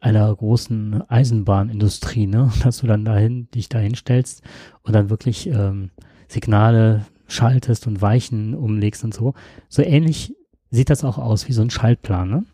einer 0.08 0.34
großen 0.34 1.04
Eisenbahnindustrie, 1.10 2.28
ne, 2.28 2.52
dass 2.64 2.80
du 2.80 2.88
dann 2.88 3.06
dahin, 3.06 3.50
dich 3.52 3.70
dahin 3.70 3.96
stellst 3.96 4.42
und 4.84 4.94
dann 4.94 5.10
wirklich 5.10 5.48
ähm, 5.48 5.92
Signale 6.28 7.06
schaltest 7.28 7.88
und 7.88 8.02
Weichen 8.02 8.56
umlegst 8.56 9.04
und 9.04 9.14
so. 9.14 9.34
So 9.68 9.82
ähnlich 9.82 10.36
sieht 10.70 10.90
das 10.90 11.04
auch 11.04 11.18
aus 11.18 11.48
wie 11.48 11.54
so 11.54 11.62
ein 11.62 11.70
Schaltplan, 11.70 12.30
ne? 12.30 12.46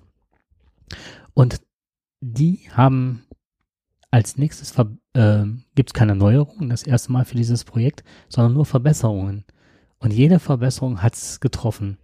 Und 1.33 1.61
die 2.21 2.69
haben 2.71 3.23
als 4.11 4.37
nächstes 4.37 4.77
äh, 5.13 5.45
gibt 5.73 5.89
es 5.89 5.93
keine 5.93 6.15
Neuerungen, 6.15 6.69
das 6.69 6.83
erste 6.83 7.11
Mal 7.11 7.25
für 7.25 7.35
dieses 7.35 7.63
Projekt, 7.63 8.03
sondern 8.29 8.53
nur 8.53 8.65
Verbesserungen. 8.65 9.43
Und 9.97 10.13
jede 10.13 10.39
Verbesserung 10.39 11.01
hat's 11.01 11.39
getroffen. 11.39 11.97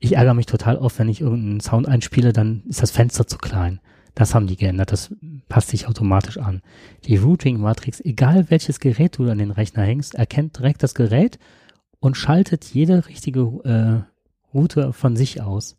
Ich 0.00 0.16
ärgere 0.16 0.34
mich 0.34 0.46
total 0.46 0.76
oft, 0.78 0.98
wenn 0.98 1.08
ich 1.08 1.20
irgendeinen 1.20 1.60
Sound 1.60 1.86
einspiele, 1.86 2.32
dann 2.32 2.64
ist 2.66 2.82
das 2.82 2.90
Fenster 2.90 3.26
zu 3.26 3.38
klein. 3.38 3.80
Das 4.18 4.34
haben 4.34 4.48
die 4.48 4.56
geändert, 4.56 4.90
das 4.90 5.14
passt 5.48 5.68
sich 5.68 5.86
automatisch 5.86 6.38
an. 6.38 6.60
Die 7.04 7.18
Routing-Matrix, 7.18 8.00
egal 8.00 8.50
welches 8.50 8.80
Gerät 8.80 9.16
du 9.16 9.30
an 9.30 9.38
den 9.38 9.52
Rechner 9.52 9.84
hängst, 9.84 10.16
erkennt 10.16 10.58
direkt 10.58 10.82
das 10.82 10.96
Gerät 10.96 11.38
und 12.00 12.16
schaltet 12.16 12.64
jede 12.64 13.06
richtige 13.06 13.42
äh, 13.62 14.52
Route 14.52 14.92
von 14.92 15.14
sich 15.14 15.40
aus. 15.40 15.76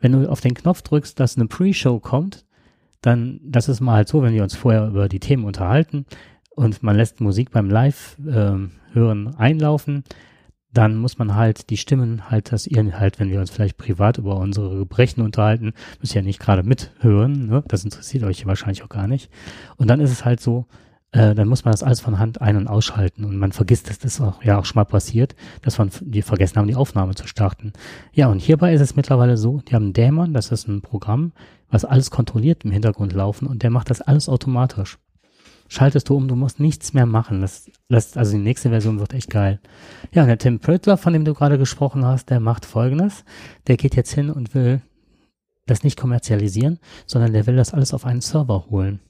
Wenn 0.00 0.12
du 0.12 0.26
auf 0.26 0.40
den 0.40 0.54
Knopf 0.54 0.80
drückst, 0.80 1.20
dass 1.20 1.36
eine 1.36 1.48
Pre-Show 1.48 2.00
kommt, 2.00 2.46
dann, 3.02 3.40
das 3.44 3.68
ist 3.68 3.82
mal 3.82 3.96
halt 3.96 4.08
so, 4.08 4.22
wenn 4.22 4.32
wir 4.32 4.42
uns 4.42 4.56
vorher 4.56 4.86
über 4.86 5.10
die 5.10 5.20
Themen 5.20 5.44
unterhalten 5.44 6.06
und 6.54 6.82
man 6.82 6.96
lässt 6.96 7.20
Musik 7.20 7.50
beim 7.50 7.68
Live-Hören 7.68 8.72
ähm, 8.94 9.34
einlaufen, 9.36 10.02
dann 10.76 10.96
muss 10.96 11.18
man 11.18 11.34
halt 11.34 11.70
die 11.70 11.76
Stimmen 11.76 12.30
halt, 12.30 12.52
dass 12.52 12.66
ihr 12.66 12.98
halt, 12.98 13.18
wenn 13.18 13.30
wir 13.30 13.40
uns 13.40 13.50
vielleicht 13.50 13.76
privat 13.76 14.18
über 14.18 14.36
unsere 14.36 14.76
Gebrechen 14.76 15.22
unterhalten, 15.22 15.72
müsst 16.00 16.14
ihr 16.14 16.20
ja 16.20 16.26
nicht 16.26 16.40
gerade 16.40 16.62
mithören, 16.62 17.46
ne? 17.46 17.64
das 17.68 17.84
interessiert 17.84 18.24
euch 18.24 18.46
wahrscheinlich 18.46 18.82
auch 18.82 18.88
gar 18.88 19.08
nicht. 19.08 19.30
Und 19.76 19.88
dann 19.88 20.00
ist 20.00 20.10
es 20.10 20.24
halt 20.24 20.40
so, 20.40 20.66
äh, 21.12 21.34
dann 21.34 21.48
muss 21.48 21.64
man 21.64 21.72
das 21.72 21.82
alles 21.82 22.00
von 22.00 22.18
Hand 22.18 22.42
ein- 22.42 22.56
und 22.56 22.68
ausschalten 22.68 23.24
und 23.24 23.38
man 23.38 23.52
vergisst, 23.52 23.88
dass 23.88 23.98
das 23.98 24.20
auch, 24.20 24.42
ja 24.42 24.58
auch 24.58 24.64
schon 24.64 24.78
mal 24.78 24.84
passiert, 24.84 25.34
dass 25.62 25.78
man 25.78 25.90
die 26.00 26.22
vergessen 26.22 26.56
haben, 26.56 26.68
die 26.68 26.74
Aufnahme 26.74 27.14
zu 27.14 27.26
starten. 27.26 27.72
Ja, 28.12 28.28
und 28.28 28.40
hierbei 28.40 28.74
ist 28.74 28.82
es 28.82 28.96
mittlerweile 28.96 29.36
so, 29.36 29.60
die 29.60 29.74
haben 29.74 29.84
einen 29.84 29.92
Dämon, 29.94 30.34
das 30.34 30.52
ist 30.52 30.68
ein 30.68 30.82
Programm, 30.82 31.32
was 31.70 31.84
alles 31.84 32.10
kontrolliert 32.10 32.64
im 32.64 32.70
Hintergrund 32.70 33.12
laufen 33.12 33.46
und 33.46 33.62
der 33.62 33.70
macht 33.70 33.88
das 33.88 34.02
alles 34.02 34.28
automatisch. 34.28 34.98
Schaltest 35.68 36.08
du 36.08 36.16
um, 36.16 36.28
du 36.28 36.36
musst 36.36 36.60
nichts 36.60 36.94
mehr 36.94 37.06
machen. 37.06 37.40
Das, 37.40 37.70
das, 37.88 38.16
also 38.16 38.32
die 38.32 38.42
nächste 38.42 38.70
Version 38.70 38.98
wird 38.98 39.14
echt 39.14 39.30
geil. 39.30 39.60
Ja, 40.12 40.26
der 40.26 40.38
Tim 40.38 40.60
Prittler, 40.60 40.96
von 40.96 41.12
dem 41.12 41.24
du 41.24 41.34
gerade 41.34 41.58
gesprochen 41.58 42.04
hast, 42.04 42.30
der 42.30 42.40
macht 42.40 42.64
folgendes. 42.64 43.24
Der 43.66 43.76
geht 43.76 43.96
jetzt 43.96 44.12
hin 44.12 44.30
und 44.30 44.54
will 44.54 44.80
das 45.66 45.82
nicht 45.82 45.98
kommerzialisieren, 45.98 46.78
sondern 47.06 47.32
der 47.32 47.46
will 47.46 47.56
das 47.56 47.74
alles 47.74 47.92
auf 47.92 48.06
einen 48.06 48.20
Server 48.20 48.66
holen. 48.70 49.00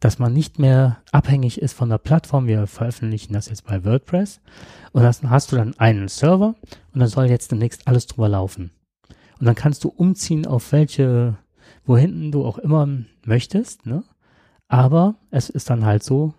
Dass 0.00 0.18
man 0.18 0.32
nicht 0.32 0.58
mehr 0.58 0.98
abhängig 1.12 1.60
ist 1.60 1.72
von 1.72 1.88
der 1.88 1.98
Plattform. 1.98 2.46
Wir 2.46 2.66
veröffentlichen 2.66 3.32
das 3.32 3.48
jetzt 3.48 3.64
bei 3.64 3.84
WordPress. 3.84 4.40
Und 4.92 5.02
dann 5.02 5.30
hast 5.30 5.52
du 5.52 5.56
dann 5.56 5.78
einen 5.78 6.08
Server 6.08 6.54
und 6.92 7.00
dann 7.00 7.08
soll 7.08 7.26
jetzt 7.26 7.52
demnächst 7.52 7.86
alles 7.86 8.06
drüber 8.06 8.28
laufen. 8.28 8.72
Und 9.38 9.46
dann 9.46 9.54
kannst 9.54 9.84
du 9.84 9.88
umziehen 9.88 10.46
auf 10.46 10.72
welche 10.72 11.36
wohin 11.86 12.32
du 12.32 12.44
auch 12.44 12.58
immer 12.58 12.88
möchtest, 13.24 13.86
ne? 13.86 14.04
Aber 14.68 15.14
es 15.30 15.48
ist 15.48 15.70
dann 15.70 15.84
halt 15.84 16.02
so, 16.02 16.34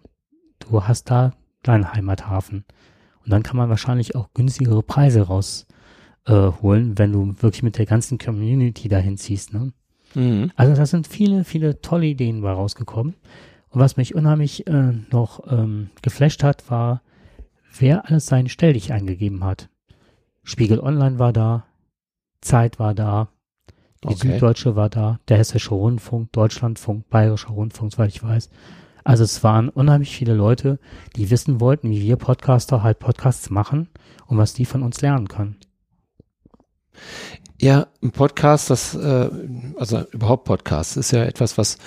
du 0.59 0.83
hast 0.83 1.09
da 1.09 1.33
deinen 1.63 1.93
Heimathafen. 1.93 2.65
Und 3.23 3.31
dann 3.31 3.43
kann 3.43 3.57
man 3.57 3.69
wahrscheinlich 3.69 4.15
auch 4.15 4.29
günstigere 4.33 4.83
Preise 4.83 5.21
rausholen, 5.21 6.91
äh, 6.93 6.97
wenn 6.97 7.11
du 7.11 7.35
wirklich 7.41 7.63
mit 7.63 7.77
der 7.77 7.85
ganzen 7.85 8.17
Community 8.17 8.87
dahin 8.87 9.17
ziehst, 9.17 9.53
ne? 9.53 9.73
Mhm. 10.15 10.51
Also 10.55 10.73
da 10.73 10.85
sind 10.85 11.07
viele, 11.07 11.43
viele 11.43 11.81
tolle 11.81 12.05
Ideen 12.05 12.41
bei 12.41 12.51
rausgekommen. 12.51 13.15
Und 13.69 13.81
was 13.81 13.97
mich 13.97 14.15
unheimlich 14.15 14.65
äh, 14.67 14.93
noch 15.11 15.51
ähm, 15.51 15.89
geflasht 16.01 16.43
hat, 16.43 16.69
war, 16.71 17.01
wer 17.77 18.07
alles 18.07 18.27
seinen 18.27 18.49
Stelldich 18.49 18.93
eingegeben 18.93 19.43
hat. 19.43 19.69
Spiegel 20.43 20.79
Online 20.79 21.19
war 21.19 21.33
da, 21.33 21.65
Zeit 22.39 22.79
war 22.79 22.93
da, 22.93 23.29
die 24.03 24.09
okay. 24.09 24.33
Süddeutsche 24.33 24.75
war 24.75 24.89
da, 24.89 25.19
der 25.27 25.37
Hessische 25.37 25.73
Rundfunk, 25.73 26.31
Deutschlandfunk, 26.31 27.09
Bayerischer 27.09 27.49
Rundfunk, 27.49 27.91
soweit 27.91 28.09
ich 28.09 28.23
weiß. 28.23 28.49
Also 29.03 29.23
es 29.23 29.43
waren 29.43 29.69
unheimlich 29.69 30.15
viele 30.15 30.33
Leute, 30.33 30.79
die 31.15 31.29
wissen 31.29 31.61
wollten, 31.61 31.89
wie 31.89 32.01
wir 32.01 32.17
Podcaster 32.17 32.83
halt 32.83 32.99
Podcasts 32.99 33.49
machen 33.49 33.89
und 34.25 34.37
was 34.37 34.53
die 34.53 34.65
von 34.65 34.83
uns 34.83 35.01
lernen 35.01 35.27
können. 35.27 35.55
Ja, 37.59 37.87
ein 38.03 38.11
Podcast, 38.11 38.69
das, 38.69 38.93
äh, 38.93 39.29
also 39.77 40.03
überhaupt 40.11 40.43
Podcast, 40.43 40.95
ist 40.97 41.11
ja 41.11 41.23
etwas, 41.23 41.57
was 41.57 41.77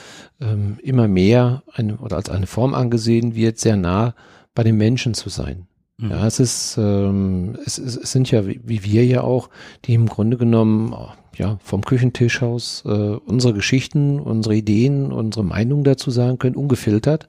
ähm, 0.40 0.78
immer 0.82 1.06
mehr 1.06 1.62
eine, 1.72 1.98
oder 1.98 2.16
als 2.16 2.28
eine 2.28 2.46
Form 2.46 2.74
angesehen 2.74 3.36
wird, 3.36 3.58
sehr 3.58 3.76
nah 3.76 4.14
bei 4.54 4.64
den 4.64 4.76
Menschen 4.76 5.14
zu 5.14 5.28
sein. 5.28 5.68
Mhm. 6.00 6.10
Ja, 6.10 6.26
es 6.26 6.40
ist, 6.40 6.76
ähm, 6.78 7.58
es, 7.64 7.78
es, 7.78 7.96
es 7.96 8.12
sind 8.12 8.30
ja, 8.30 8.46
wie, 8.46 8.60
wie 8.64 8.84
wir 8.84 9.04
ja 9.04 9.22
auch, 9.22 9.50
die 9.84 9.94
im 9.94 10.06
Grunde 10.06 10.36
genommen 10.36 10.94
ja, 11.36 11.58
vom 11.62 11.82
Küchentisch 11.84 12.42
aus 12.42 12.82
äh, 12.86 12.88
unsere 12.88 13.54
Geschichten, 13.54 14.18
unsere 14.18 14.54
Ideen, 14.56 15.12
unsere 15.12 15.44
Meinung 15.44 15.84
dazu 15.84 16.10
sagen 16.10 16.38
können, 16.38 16.56
ungefiltert. 16.56 17.28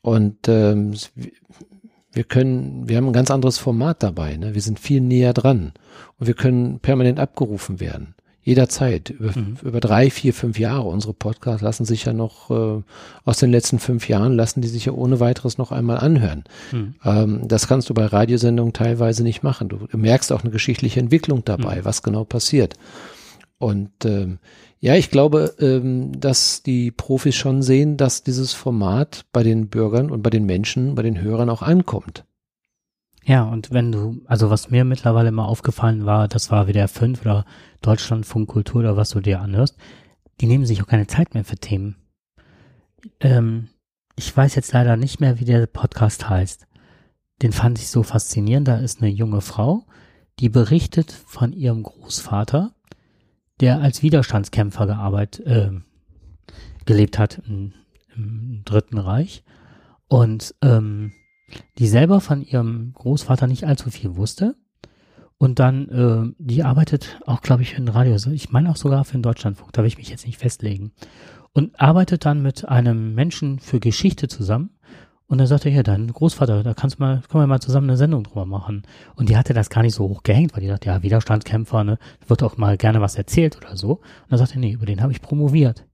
Und 0.00 0.48
ähm, 0.48 0.94
wir 2.12 2.24
können, 2.24 2.88
wir 2.88 2.96
haben 2.96 3.06
ein 3.06 3.12
ganz 3.12 3.30
anderes 3.30 3.58
Format 3.58 4.02
dabei. 4.02 4.36
Ne? 4.36 4.54
Wir 4.54 4.62
sind 4.62 4.78
viel 4.78 5.00
näher 5.00 5.34
dran 5.34 5.72
und 6.18 6.26
wir 6.26 6.34
können 6.34 6.80
permanent 6.80 7.18
abgerufen 7.18 7.80
werden. 7.80 8.14
Jederzeit. 8.48 9.10
Über, 9.10 9.38
mhm. 9.38 9.58
über 9.62 9.78
drei, 9.78 10.08
vier, 10.08 10.32
fünf 10.32 10.58
Jahre. 10.58 10.88
Unsere 10.88 11.12
Podcasts 11.12 11.60
lassen 11.60 11.84
sich 11.84 12.06
ja 12.06 12.14
noch 12.14 12.50
äh, 12.50 12.82
aus 13.26 13.36
den 13.36 13.50
letzten 13.50 13.78
fünf 13.78 14.08
Jahren, 14.08 14.32
lassen 14.32 14.62
die 14.62 14.68
sich 14.68 14.86
ja 14.86 14.94
ohne 14.94 15.20
weiteres 15.20 15.58
noch 15.58 15.70
einmal 15.70 15.98
anhören. 15.98 16.44
Mhm. 16.72 16.94
Ähm, 17.04 17.40
das 17.46 17.68
kannst 17.68 17.90
du 17.90 17.94
bei 17.94 18.06
Radiosendungen 18.06 18.72
teilweise 18.72 19.22
nicht 19.22 19.42
machen. 19.42 19.68
Du, 19.68 19.86
merkst 19.92 20.32
auch 20.32 20.44
eine 20.44 20.50
geschichtliche 20.50 20.98
Entwicklung 20.98 21.44
dabei, 21.44 21.76
mhm. 21.76 21.84
was 21.84 22.02
genau 22.02 22.24
passiert. 22.24 22.72
Und 23.58 23.90
ähm, 24.06 24.38
ja, 24.80 24.94
ich 24.94 25.10
glaube, 25.10 25.54
ähm, 25.60 26.18
dass 26.18 26.62
die 26.62 26.90
Profis 26.90 27.34
schon 27.34 27.60
sehen, 27.60 27.98
dass 27.98 28.22
dieses 28.22 28.54
Format 28.54 29.26
bei 29.30 29.42
den 29.42 29.68
Bürgern 29.68 30.10
und 30.10 30.22
bei 30.22 30.30
den 30.30 30.46
Menschen, 30.46 30.94
bei 30.94 31.02
den 31.02 31.20
Hörern 31.20 31.50
auch 31.50 31.60
ankommt. 31.60 32.24
Ja, 33.28 33.42
und 33.42 33.72
wenn 33.72 33.92
du, 33.92 34.22
also 34.24 34.48
was 34.48 34.70
mir 34.70 34.86
mittlerweile 34.86 35.30
mal 35.32 35.44
aufgefallen 35.44 36.06
war, 36.06 36.28
das 36.28 36.50
war 36.50 36.66
wieder 36.66 36.88
fünf 36.88 37.20
oder 37.20 37.44
Deutschlandfunk 37.82 38.48
Kultur 38.48 38.80
oder 38.80 38.96
was 38.96 39.10
du 39.10 39.20
dir 39.20 39.42
anhörst, 39.42 39.76
die 40.40 40.46
nehmen 40.46 40.64
sich 40.64 40.82
auch 40.82 40.86
keine 40.86 41.06
Zeit 41.06 41.34
mehr 41.34 41.44
für 41.44 41.56
Themen. 41.56 41.96
Ähm, 43.20 43.68
ich 44.16 44.34
weiß 44.34 44.54
jetzt 44.54 44.72
leider 44.72 44.96
nicht 44.96 45.20
mehr, 45.20 45.38
wie 45.40 45.44
der 45.44 45.66
Podcast 45.66 46.30
heißt. 46.30 46.66
Den 47.42 47.52
fand 47.52 47.78
ich 47.78 47.88
so 47.88 48.02
faszinierend. 48.02 48.66
Da 48.66 48.76
ist 48.76 49.02
eine 49.02 49.10
junge 49.10 49.42
Frau, 49.42 49.84
die 50.38 50.48
berichtet 50.48 51.12
von 51.12 51.52
ihrem 51.52 51.82
Großvater, 51.82 52.72
der 53.60 53.82
als 53.82 54.02
Widerstandskämpfer 54.02 54.86
gearbeitet, 54.86 55.46
äh, 55.46 55.70
gelebt 56.86 57.18
hat 57.18 57.42
im, 57.46 57.74
im 58.16 58.62
Dritten 58.64 58.96
Reich 58.96 59.44
und 60.08 60.54
ähm, 60.62 61.12
die 61.78 61.86
selber 61.86 62.20
von 62.20 62.42
ihrem 62.42 62.92
Großvater 62.94 63.46
nicht 63.46 63.64
allzu 63.64 63.90
viel 63.90 64.16
wusste. 64.16 64.56
Und 65.38 65.60
dann, 65.60 65.88
äh, 65.88 66.34
die 66.38 66.64
arbeitet 66.64 67.20
auch, 67.26 67.42
glaube 67.42 67.62
ich, 67.62 67.74
für 67.74 67.82
ein 67.82 67.88
Radio, 67.88 68.16
ich 68.32 68.50
meine 68.50 68.70
auch 68.70 68.76
sogar 68.76 69.04
für 69.04 69.12
den 69.12 69.22
Deutschlandfunk, 69.22 69.72
da 69.72 69.82
will 69.82 69.88
ich 69.88 69.98
mich 69.98 70.10
jetzt 70.10 70.26
nicht 70.26 70.38
festlegen. 70.38 70.92
Und 71.52 71.80
arbeitet 71.80 72.24
dann 72.24 72.42
mit 72.42 72.68
einem 72.68 73.14
Menschen 73.14 73.60
für 73.60 73.80
Geschichte 73.80 74.28
zusammen. 74.28 74.70
Und 75.28 75.38
dann 75.38 75.46
sagte 75.46 75.68
er, 75.68 75.76
ja, 75.76 75.82
dein 75.82 76.08
Großvater, 76.08 76.62
da 76.62 76.74
kannst 76.74 76.98
du 76.98 77.02
mal, 77.02 77.22
können 77.28 77.42
wir 77.42 77.46
mal 77.46 77.60
zusammen 77.60 77.88
eine 77.88 77.96
Sendung 77.96 78.24
drüber 78.24 78.46
machen. 78.46 78.82
Und 79.14 79.28
die 79.28 79.36
hatte 79.36 79.54
das 79.54 79.70
gar 79.70 79.82
nicht 79.82 79.94
so 79.94 80.08
hoch 80.08 80.22
gehängt, 80.22 80.54
weil 80.54 80.62
die 80.62 80.68
dachte, 80.68 80.88
ja, 80.88 81.02
Widerstandskämpfer, 81.02 81.84
ne, 81.84 81.98
wird 82.26 82.42
auch 82.42 82.56
mal 82.56 82.76
gerne 82.76 83.00
was 83.00 83.16
erzählt 83.16 83.58
oder 83.58 83.76
so. 83.76 83.96
Und 83.96 84.30
dann 84.30 84.38
sagte 84.38 84.54
er, 84.54 84.60
nee, 84.60 84.72
über 84.72 84.86
den 84.86 85.02
habe 85.02 85.12
ich 85.12 85.20
promoviert. 85.20 85.84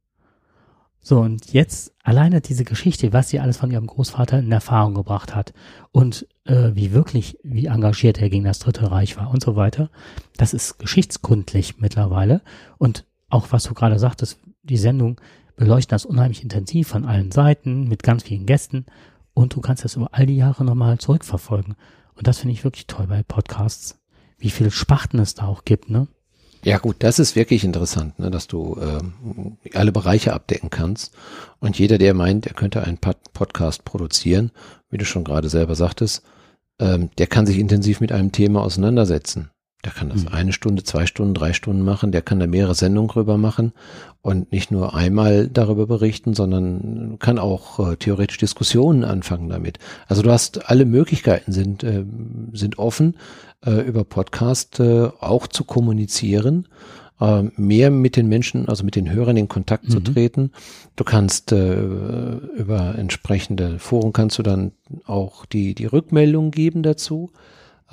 So, 1.07 1.21
und 1.21 1.53
jetzt 1.53 1.95
alleine 2.03 2.41
diese 2.41 2.65
Geschichte, 2.65 3.13
was 3.13 3.29
sie 3.29 3.39
alles 3.39 3.59
von 3.59 3.71
ihrem 3.71 3.87
Großvater 3.87 4.39
in 4.39 4.51
Erfahrung 4.51 4.95
gebracht 4.95 5.35
hat 5.35 5.53
und 5.93 6.27
äh, 6.47 6.71
wie 6.73 6.93
wirklich, 6.93 7.39
wie 7.43 7.67
engagiert 7.67 8.23
er 8.23 8.31
gegen 8.31 8.45
das 8.45 8.59
Dritte 8.59 8.91
Reich 8.91 9.19
war 9.19 9.31
und 9.31 9.43
so 9.43 9.55
weiter, 9.55 9.91
das 10.39 10.55
ist 10.55 10.79
geschichtskundlich 10.79 11.79
mittlerweile. 11.79 12.41
Und 12.79 13.05
auch 13.29 13.53
was 13.53 13.65
du 13.65 13.75
gerade 13.75 13.99
sagtest, 13.99 14.41
die 14.63 14.79
Sendung 14.79 15.21
beleuchtet 15.57 15.93
das 15.93 16.07
unheimlich 16.07 16.43
intensiv 16.43 16.89
von 16.89 17.05
allen 17.05 17.33
Seiten 17.33 17.87
mit 17.87 18.03
ganz 18.03 18.23
vielen 18.23 18.47
Gästen 18.47 18.87
und 19.35 19.55
du 19.55 19.61
kannst 19.61 19.85
das 19.85 19.97
über 19.97 20.09
all 20.13 20.25
die 20.25 20.39
Jahre 20.39 20.65
nochmal 20.65 20.97
zurückverfolgen. 20.97 21.75
Und 22.15 22.27
das 22.29 22.39
finde 22.39 22.55
ich 22.55 22.65
wirklich 22.65 22.87
toll 22.87 23.09
bei 23.09 23.23
Podcasts, 23.23 24.01
wie 24.39 24.49
viele 24.49 24.71
Spachten 24.71 25.19
es 25.19 25.35
da 25.35 25.49
auch 25.49 25.67
gibt, 25.67 25.91
ne? 25.91 26.09
Ja 26.65 26.79
gut, 26.79 26.97
das 27.01 27.19
ist 27.19 27.37
wirklich 27.37 27.63
interessant, 27.63 28.19
ne, 28.19 28.31
dass 28.31 28.47
du 28.47 28.79
äh, 28.81 29.77
alle 29.77 29.93
Bereiche 29.93 30.33
abdecken 30.33 30.71
kannst. 30.71 31.15
Und 31.61 31.79
jeder, 31.79 31.99
der 31.99 32.15
meint, 32.15 32.47
er 32.47 32.55
könnte 32.55 32.83
einen 32.83 32.99
Pod 32.99 33.17
Podcast 33.35 33.85
produzieren, 33.85 34.51
wie 34.91 34.97
du 34.97 35.05
schon 35.05 35.25
gerade 35.25 35.51
selber 35.51 35.75
sagtest, 35.75 36.23
ähm, 36.81 37.11
der 37.19 37.27
kann 37.27 37.47
sich 37.47 37.59
intensiv 37.59 38.01
mit 38.01 38.13
einem 38.13 38.33
Thema 38.33 38.63
auseinandersetzen. 38.63 39.51
Der 39.85 39.93
kann 39.93 40.09
das 40.09 40.23
mhm. 40.23 40.29
eine 40.29 40.53
Stunde, 40.53 40.83
zwei 40.83 41.07
Stunden, 41.07 41.35
drei 41.35 41.53
Stunden 41.53 41.83
machen. 41.83 42.13
Der 42.13 42.23
kann 42.23 42.41
da 42.41 42.47
mehrere 42.47 42.75
Sendungen 42.75 43.11
drüber 43.11 43.37
machen 43.37 43.73
und 44.23 44.51
nicht 44.53 44.71
nur 44.71 44.95
einmal 44.95 45.49
darüber 45.49 45.87
berichten, 45.87 46.35
sondern 46.35 47.19
kann 47.19 47.39
auch 47.39 47.93
äh, 47.93 47.97
theoretisch 47.97 48.39
Diskussionen 48.39 49.05
anfangen 49.05 49.49
damit. 49.49 49.79
Also 50.07 50.23
du 50.23 50.31
hast 50.31 50.71
alle 50.71 50.87
Möglichkeiten 50.87 51.53
sind 51.53 51.85
äh, 51.85 52.05
sind 52.53 52.79
offen 52.79 53.17
äh, 53.65 53.81
über 53.83 54.05
Podcast 54.05 54.81
äh, 54.81 55.11
auch 55.21 55.47
zu 55.47 55.65
kommunizieren 55.65 56.69
äh, 57.21 57.43
mehr 57.57 57.91
mit 57.91 58.17
den 58.17 58.29
Menschen, 58.29 58.69
also 58.69 58.85
mit 58.85 58.97
den 58.97 59.13
Hörern 59.13 59.37
in 59.37 59.49
Kontakt 59.49 59.85
mhm. 59.85 59.91
zu 59.91 60.01
treten. 60.01 60.53
Du 60.97 61.05
kannst 61.05 61.53
äh, 61.53 61.75
über 61.77 62.95
entsprechende 62.97 63.79
Foren 63.79 64.13
kannst 64.13 64.39
du 64.39 64.43
dann 64.43 64.73
auch 65.05 65.45
die 65.45 65.75
die 65.75 65.87
Rückmeldung 65.87 66.51
geben 66.51 66.83
dazu 66.83 67.31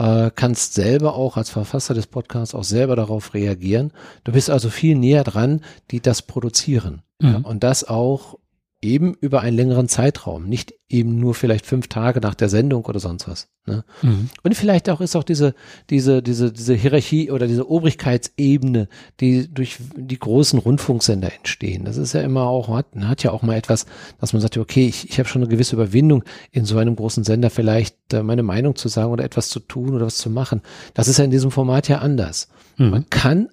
äh, 0.02 0.32
kannst 0.34 0.74
selber 0.74 1.16
auch 1.16 1.38
als 1.38 1.50
Verfasser 1.50 1.94
des 1.94 2.08
Podcasts 2.08 2.56
auch 2.56 2.64
selber 2.64 2.96
darauf 2.96 3.34
reagieren. 3.34 3.92
Du 4.24 4.32
bist 4.32 4.50
also 4.50 4.70
viel 4.70 4.98
näher 4.98 5.24
dran, 5.24 5.62
die 5.92 6.02
das 6.02 6.22
produzieren. 6.24 7.04
Mhm. 7.20 7.30
Ja, 7.30 7.38
und 7.44 7.64
das 7.64 7.84
auch 7.84 8.38
eben 8.82 9.14
über 9.14 9.42
einen 9.42 9.56
längeren 9.56 9.88
Zeitraum, 9.88 10.46
nicht 10.46 10.74
eben 10.90 11.20
nur 11.20 11.36
vielleicht 11.36 11.66
fünf 11.66 11.88
Tage 11.88 12.20
nach 12.20 12.34
der 12.34 12.50
Sendung 12.50 12.86
oder 12.86 13.00
sonst 13.00 13.28
was. 13.28 13.48
Ne? 13.68 13.86
Mhm. 14.02 14.30
Und 14.44 14.56
vielleicht 14.56 14.90
auch 14.90 15.02
ist 15.02 15.16
auch 15.16 15.24
diese, 15.24 15.54
diese, 15.90 16.24
diese, 16.24 16.52
diese 16.52 16.74
Hierarchie 16.74 17.30
oder 17.30 17.48
diese 17.48 17.70
Obrigkeitsebene, 17.70 18.88
die 19.20 19.54
durch 19.54 19.78
die 19.96 20.18
großen 20.18 20.58
Rundfunksender 20.58 21.32
entstehen. 21.32 21.86
Das 21.86 21.98
ist 21.98 22.14
ja 22.14 22.22
immer 22.22 22.48
auch, 22.48 22.70
hat, 22.70 22.88
hat 23.02 23.24
ja 23.24 23.32
auch 23.32 23.44
mal 23.44 23.56
etwas, 23.56 23.86
dass 24.20 24.34
man 24.34 24.42
sagt, 24.42 24.58
okay, 24.58 24.88
ich, 24.88 25.10
ich 25.10 25.20
habe 25.20 25.30
schon 25.30 25.44
eine 25.44 25.52
gewisse 25.52 25.76
Überwindung, 25.76 26.24
in 26.52 26.66
so 26.66 26.78
einem 26.78 26.96
großen 26.96 27.24
Sender 27.24 27.52
vielleicht 27.52 28.14
äh, 28.14 28.24
meine 28.24 28.44
Meinung 28.44 28.76
zu 28.76 28.88
sagen 28.88 29.12
oder 29.12 29.24
etwas 29.24 29.50
zu 29.50 29.60
tun 29.60 29.94
oder 29.94 30.08
was 30.08 30.18
zu 30.18 30.32
machen. 30.32 30.62
Das 30.96 31.08
ist 31.08 31.20
ja 31.20 31.26
in 31.26 31.32
diesem 31.32 31.52
Format 31.52 31.88
ja 31.88 32.00
anders. 32.00 32.48
Mhm. 32.78 32.90
Man 32.90 33.10
kann 33.12 33.50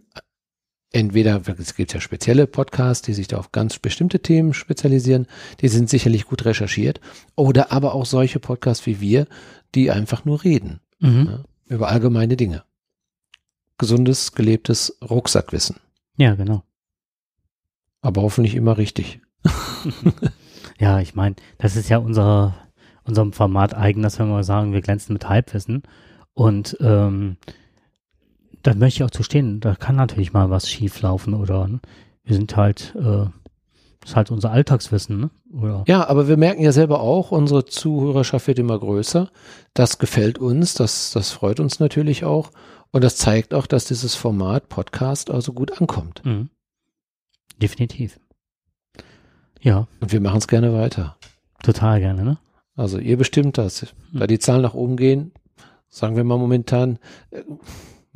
entweder, 0.92 1.42
es 1.58 1.74
gibt 1.74 1.92
ja 1.92 2.00
spezielle 2.00 2.46
Podcasts, 2.46 3.02
die 3.02 3.14
sich 3.14 3.28
da 3.28 3.38
auf 3.38 3.52
ganz 3.52 3.78
bestimmte 3.78 4.20
Themen 4.20 4.54
spezialisieren, 4.54 5.26
die 5.60 5.68
sind 5.68 5.90
sicherlich 5.90 6.26
gut 6.26 6.44
recherchiert, 6.44 7.00
oder 7.36 7.72
aber 7.72 7.94
auch 7.94 8.06
solche 8.06 8.40
Podcasts 8.40 8.86
wie 8.86 9.00
wir, 9.00 9.26
die 9.74 9.90
einfach 9.90 10.24
nur 10.24 10.44
reden 10.44 10.80
mhm. 11.00 11.28
ja, 11.30 11.44
über 11.66 11.88
allgemeine 11.88 12.36
Dinge. 12.36 12.64
Gesundes, 13.76 14.32
gelebtes 14.32 14.98
Rucksackwissen. 15.08 15.76
Ja, 16.16 16.34
genau. 16.34 16.64
Aber 18.00 18.22
hoffentlich 18.22 18.54
immer 18.54 18.76
richtig. 18.76 19.20
ja, 20.80 21.00
ich 21.00 21.14
meine, 21.14 21.36
das 21.58 21.76
ist 21.76 21.88
ja 21.88 21.98
unser, 21.98 22.56
unserem 23.04 23.32
Format 23.32 23.74
eigen, 23.74 24.02
dass 24.02 24.18
wir 24.18 24.26
mal 24.26 24.42
sagen, 24.42 24.72
wir 24.72 24.80
glänzen 24.80 25.12
mit 25.12 25.28
Halbwissen. 25.28 25.82
Und 26.34 26.76
ähm, 26.80 27.36
da 28.68 28.74
möchte 28.74 28.98
ich 28.98 29.04
auch 29.04 29.10
zu 29.10 29.22
stehen. 29.22 29.60
Da 29.60 29.74
kann 29.74 29.96
natürlich 29.96 30.34
mal 30.34 30.50
was 30.50 30.68
schief 30.68 31.00
laufen 31.00 31.32
oder 31.32 31.66
ne? 31.66 31.80
wir 32.22 32.36
sind 32.36 32.54
halt, 32.54 32.94
äh, 32.96 33.26
das 34.00 34.10
ist 34.10 34.16
halt 34.16 34.30
unser 34.30 34.50
Alltagswissen, 34.50 35.18
ne? 35.18 35.30
Oder? 35.52 35.84
Ja, 35.88 36.06
aber 36.06 36.28
wir 36.28 36.36
merken 36.36 36.62
ja 36.62 36.72
selber 36.72 37.00
auch, 37.00 37.30
unsere 37.30 37.64
Zuhörerschaft 37.64 38.46
wird 38.46 38.58
immer 38.58 38.78
größer. 38.78 39.30
Das 39.72 39.98
gefällt 39.98 40.38
uns, 40.38 40.74
das, 40.74 41.12
das 41.12 41.30
freut 41.30 41.60
uns 41.60 41.80
natürlich 41.80 42.24
auch. 42.24 42.50
Und 42.90 43.04
das 43.04 43.16
zeigt 43.16 43.54
auch, 43.54 43.66
dass 43.66 43.86
dieses 43.86 44.14
Format 44.14 44.68
Podcast 44.68 45.30
also 45.30 45.54
gut 45.54 45.80
ankommt. 45.80 46.22
Mhm. 46.26 46.50
Definitiv. 47.56 48.20
Ja. 49.60 49.88
Und 50.00 50.12
wir 50.12 50.20
machen 50.20 50.38
es 50.38 50.48
gerne 50.48 50.74
weiter. 50.74 51.16
Total 51.62 52.00
gerne, 52.00 52.22
ne? 52.22 52.38
Also 52.76 52.98
ihr 52.98 53.16
bestimmt 53.16 53.56
das. 53.56 53.86
Da 54.12 54.26
die 54.26 54.38
Zahlen 54.38 54.62
nach 54.62 54.74
oben 54.74 54.96
gehen, 54.96 55.32
sagen 55.88 56.16
wir 56.16 56.24
mal 56.24 56.38
momentan, 56.38 56.98
äh, 57.30 57.42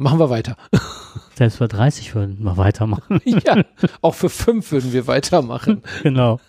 machen 0.02 0.18
wir 0.18 0.30
weiter. 0.30 0.56
Selbst 1.36 1.58
für 1.58 1.68
30 1.68 2.14
würden 2.14 2.44
wir 2.44 2.56
weitermachen. 2.56 3.20
ja, 3.24 3.64
auch 4.00 4.14
für 4.14 4.28
5 4.28 4.70
würden 4.72 4.92
wir 4.92 5.06
weitermachen. 5.06 5.82
genau. 6.02 6.40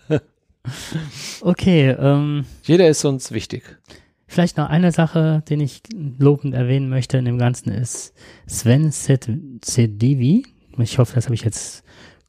Okay. 1.41 1.89
Ähm, 1.91 2.45
Jeder 2.63 2.87
ist 2.87 3.05
uns 3.05 3.31
wichtig. 3.31 3.79
Vielleicht 4.27 4.57
noch 4.57 4.67
eine 4.67 4.91
Sache, 4.91 5.43
den 5.47 5.59
ich 5.59 5.81
lobend 5.93 6.55
erwähnen 6.55 6.89
möchte 6.89 7.17
in 7.17 7.25
dem 7.25 7.37
Ganzen 7.37 7.69
ist 7.71 8.13
Sven 8.47 8.91
Sedivi. 8.91 10.45
Ich 10.79 10.97
hoffe, 10.97 11.15
das 11.15 11.25
habe 11.25 11.35
ich 11.35 11.43
jetzt 11.43 11.83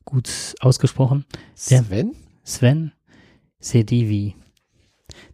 gut 0.05 0.55
ausgesprochen. 0.61 1.25
Der 1.71 1.83
Sven? 1.83 2.15
Sven 2.45 2.93
Sedivi. 3.59 4.37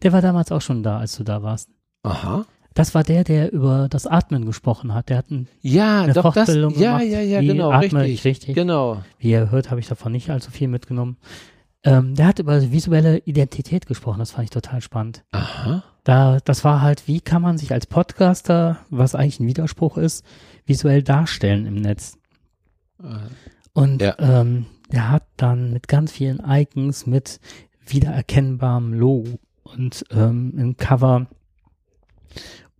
Der 0.02 0.12
war 0.12 0.22
damals 0.22 0.52
auch 0.52 0.60
schon 0.60 0.82
da, 0.82 0.98
als 0.98 1.16
du 1.16 1.24
da 1.24 1.42
warst. 1.42 1.68
Aha. 2.02 2.46
Das 2.74 2.94
war 2.94 3.02
der, 3.02 3.24
der 3.24 3.52
über 3.52 3.88
das 3.90 4.06
Atmen 4.06 4.46
gesprochen 4.46 4.94
hat. 4.94 5.08
Der 5.08 5.18
hat 5.18 5.30
ein, 5.30 5.48
ja, 5.60 6.02
eine 6.02 6.12
doch, 6.12 6.22
Fortbildung 6.34 6.72
das, 6.74 6.82
ja, 6.82 6.98
gemacht. 6.98 7.12
Ja, 7.12 7.20
ja, 7.20 7.40
ja, 7.40 7.52
genau, 7.52 7.70
atme 7.72 8.02
richtig, 8.02 8.24
richtig. 8.24 8.54
Genau. 8.54 9.02
Wie 9.18 9.30
ihr 9.30 9.50
hört, 9.50 9.70
habe 9.70 9.80
ich 9.80 9.88
davon 9.88 10.12
nicht 10.12 10.30
allzu 10.30 10.50
viel 10.50 10.68
mitgenommen. 10.68 11.16
Ähm, 11.82 12.14
der 12.14 12.26
hat 12.26 12.38
über 12.38 12.70
visuelle 12.70 13.18
Identität 13.18 13.86
gesprochen. 13.86 14.18
Das 14.18 14.32
fand 14.32 14.44
ich 14.44 14.50
total 14.50 14.80
spannend. 14.82 15.24
Aha. 15.32 15.82
Da, 16.04 16.38
das 16.44 16.64
war 16.64 16.80
halt, 16.82 17.08
wie 17.08 17.20
kann 17.20 17.42
man 17.42 17.58
sich 17.58 17.72
als 17.72 17.86
Podcaster, 17.86 18.78
was 18.90 19.14
eigentlich 19.14 19.40
ein 19.40 19.46
Widerspruch 19.46 19.96
ist, 19.96 20.24
visuell 20.66 21.02
darstellen 21.02 21.66
im 21.66 21.74
Netz. 21.74 22.18
Äh, 23.02 23.06
Und 23.72 24.02
ja. 24.02 24.14
ähm, 24.18 24.66
der 24.92 25.10
hat 25.10 25.24
dann 25.36 25.72
mit 25.72 25.88
ganz 25.88 26.12
vielen 26.12 26.40
Icons, 26.46 27.06
mit 27.06 27.40
wiedererkennbarem 27.86 28.92
Logo 28.92 29.38
und 29.62 30.04
ähm, 30.10 30.54
im 30.56 30.76
Cover 30.76 31.26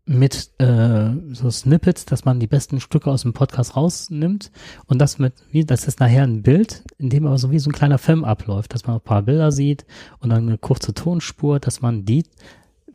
mit 0.07 0.51
äh, 0.59 1.11
so 1.33 1.51
Snippets, 1.51 2.05
dass 2.05 2.25
man 2.25 2.41
die 2.41 2.49
besten 2.49 2.81
Stücke 2.81 3.11
aus 3.11 3.23
dem 3.23 3.33
Podcast 3.33 3.77
rausnimmt 3.77 4.51
und 4.87 4.99
das 4.99 5.21
mit, 5.21 5.35
wie, 5.53 5.65
das 5.65 5.87
ist 5.87 6.01
nachher 6.01 6.25
ein 6.25 6.43
Bild, 6.43 6.83
in 6.99 7.11
dem 7.11 7.27
aber 7.27 7.39
so 7.39 7.53
wie 7.53 7.61
so 7.61 7.71
ein 7.71 7.75
kleiner 7.75 7.99
Film 7.99 8.25
abläuft, 8.25 8.75
dass 8.75 8.87
man 8.87 8.97
ein 8.97 9.03
paar 9.03 9.23
Bilder 9.23 9.53
sieht 9.53 9.85
und 10.19 10.31
dann 10.31 10.49
eine 10.49 10.59
kurze 10.59 10.95
Tonspur, 10.95 11.61
dass 11.61 11.81
man 11.81 12.05
die 12.05 12.25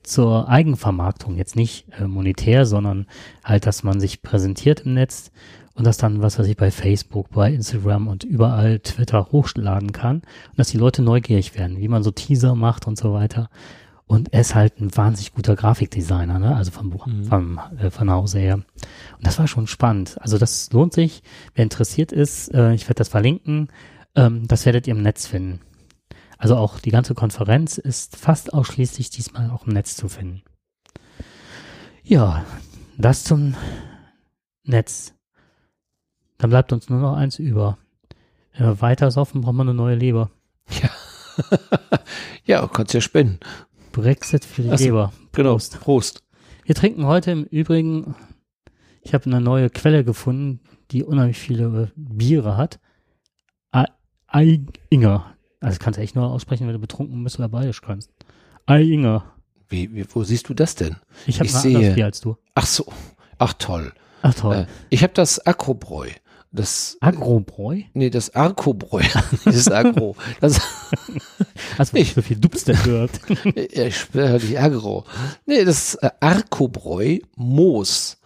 zur 0.03 0.49
Eigenvermarktung, 0.49 1.37
jetzt 1.37 1.55
nicht 1.55 1.87
äh, 1.97 2.05
monetär, 2.05 2.65
sondern 2.65 3.07
halt, 3.43 3.65
dass 3.65 3.83
man 3.83 3.99
sich 3.99 4.21
präsentiert 4.21 4.81
im 4.81 4.93
Netz 4.93 5.31
und 5.73 5.85
das 5.85 5.97
dann, 5.97 6.21
was 6.21 6.37
weiß 6.37 6.47
ich, 6.47 6.57
bei 6.57 6.69
Facebook, 6.71 7.29
bei 7.29 7.53
Instagram 7.53 8.07
und 8.07 8.23
überall 8.23 8.79
Twitter 8.79 9.29
hochladen 9.31 9.91
kann 9.91 10.17
und 10.17 10.57
dass 10.57 10.69
die 10.69 10.77
Leute 10.77 11.01
neugierig 11.01 11.57
werden, 11.57 11.79
wie 11.79 11.87
man 11.87 12.03
so 12.03 12.11
Teaser 12.11 12.55
macht 12.55 12.87
und 12.87 12.97
so 12.97 13.13
weiter. 13.13 13.49
Und 14.07 14.33
er 14.33 14.41
ist 14.41 14.53
halt 14.53 14.79
ein 14.79 14.95
wahnsinnig 14.95 15.33
guter 15.33 15.55
Grafikdesigner, 15.55 16.37
ne? 16.37 16.55
also 16.55 16.71
vom, 16.71 16.89
mhm. 16.89 17.25
vom, 17.25 17.59
äh, 17.77 17.89
von 17.89 18.11
Hause 18.11 18.39
her. 18.39 18.55
Und 18.55 18.65
das 19.21 19.39
war 19.39 19.47
schon 19.47 19.65
spannend. 19.65 20.17
Also 20.21 20.37
das 20.37 20.71
lohnt 20.71 20.93
sich. 20.93 21.23
Wer 21.55 21.63
interessiert 21.63 22.11
ist, 22.11 22.53
äh, 22.53 22.73
ich 22.73 22.83
werde 22.83 22.99
das 22.99 23.09
verlinken, 23.09 23.69
ähm, 24.15 24.47
das 24.47 24.65
werdet 24.65 24.85
ihr 24.87 24.95
im 24.95 25.01
Netz 25.01 25.25
finden. 25.25 25.59
Also 26.37 26.55
auch 26.55 26.79
die 26.79 26.91
ganze 26.91 27.15
Konferenz 27.15 27.77
ist 27.77 28.17
fast 28.17 28.53
ausschließlich 28.53 29.09
diesmal 29.09 29.49
auch 29.49 29.65
im 29.65 29.73
Netz 29.73 29.95
zu 29.95 30.07
finden. 30.07 30.43
Ja, 32.03 32.45
das 32.97 33.23
zum 33.23 33.55
Netz. 34.63 35.13
Dann 36.37 36.51
bleibt 36.51 36.71
uns 36.73 36.89
nur 36.89 36.99
noch 36.99 37.15
eins 37.15 37.39
über. 37.39 37.79
Wenn 38.53 38.67
wir 38.67 38.81
weiter 38.81 39.09
saufen, 39.09 39.41
brauchen 39.41 39.57
wir 39.57 39.63
eine 39.63 39.73
neue 39.73 39.95
Leber. 39.95 40.29
Ja. 40.69 40.89
ja, 42.45 42.67
kannst 42.67 42.93
ja 42.93 43.01
spenden. 43.01 43.39
Brexit 44.01 44.45
für 44.45 44.63
die 44.63 44.77
so, 44.77 44.83
Leber. 44.83 45.13
Genau. 45.31 45.53
Prost. 45.53 45.79
Prost. 45.79 46.23
Wir 46.65 46.75
trinken 46.75 47.05
heute 47.05 47.31
im 47.31 47.43
Übrigen, 47.45 48.15
ich 49.01 49.13
habe 49.13 49.25
eine 49.25 49.41
neue 49.41 49.69
Quelle 49.69 50.03
gefunden, 50.03 50.59
die 50.91 51.03
unheimlich 51.03 51.37
viele 51.37 51.91
Biere 51.95 52.57
hat. 52.57 52.79
Einger. 54.27 55.35
Also 55.61 55.79
kannst 55.79 55.97
du 55.97 56.03
echt 56.03 56.15
nur 56.15 56.29
aussprechen, 56.29 56.67
wenn 56.67 56.73
du 56.73 56.79
betrunken 56.79 57.23
bist 57.23 57.39
oder 57.39 57.47
bayerisch 57.47 57.81
kannst. 57.81 58.11
Einger. 58.65 59.33
Wie, 59.69 59.93
wie, 59.95 60.05
wo 60.13 60.23
siehst 60.23 60.49
du 60.49 60.53
das 60.53 60.75
denn? 60.75 60.97
Ich 61.25 61.39
habe 61.39 61.49
ein 61.49 61.55
anderes 61.55 61.95
Bier 61.95 62.05
als 62.05 62.19
du. 62.19 62.35
Ach 62.53 62.65
so. 62.65 62.85
Ach 63.37 63.53
toll. 63.53 63.93
Ach 64.21 64.33
toll. 64.33 64.55
Äh, 64.55 64.65
ich 64.89 65.03
habe 65.03 65.13
das 65.13 65.45
Akrobräu. 65.45 66.09
Das 66.55 66.97
Agrobräu? 67.01 67.81
Nee, 67.93 68.09
das 68.09 68.33
Arkobräu. 68.33 69.03
Dieses 69.45 69.69
Agro. 69.69 70.15
Das 70.39 70.61
Hast 71.77 71.93
du 71.93 71.97
nicht 71.97 72.15
so 72.15 72.21
viel 72.21 72.37
Dubstep 72.37 72.81
gehört? 72.83 73.11
ich 73.55 74.13
höre 74.13 74.39
die 74.39 74.57
Agro. 74.57 75.03
Nee, 75.45 75.65
das 75.65 75.95
äh, 75.95 76.09
Arkobräu 76.21 77.19
Moos 77.35 78.17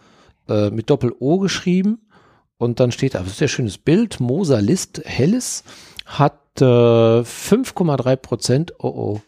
äh, 0.48 0.70
mit 0.70 0.90
Doppel-O 0.90 1.38
geschrieben 1.38 1.98
und 2.56 2.78
dann 2.78 2.92
steht 2.92 3.14
da, 3.14 3.18
das 3.18 3.28
ist 3.28 3.34
ein 3.34 3.38
sehr 3.38 3.48
schönes 3.48 3.78
Bild, 3.78 4.20
Moser 4.20 4.62
List 4.62 5.02
Helles 5.04 5.64
hat 6.06 6.38
äh, 6.60 6.64
5,3 6.64 8.16
Prozent. 8.16 8.74
Oh 8.78 8.88
oh. 8.88 9.20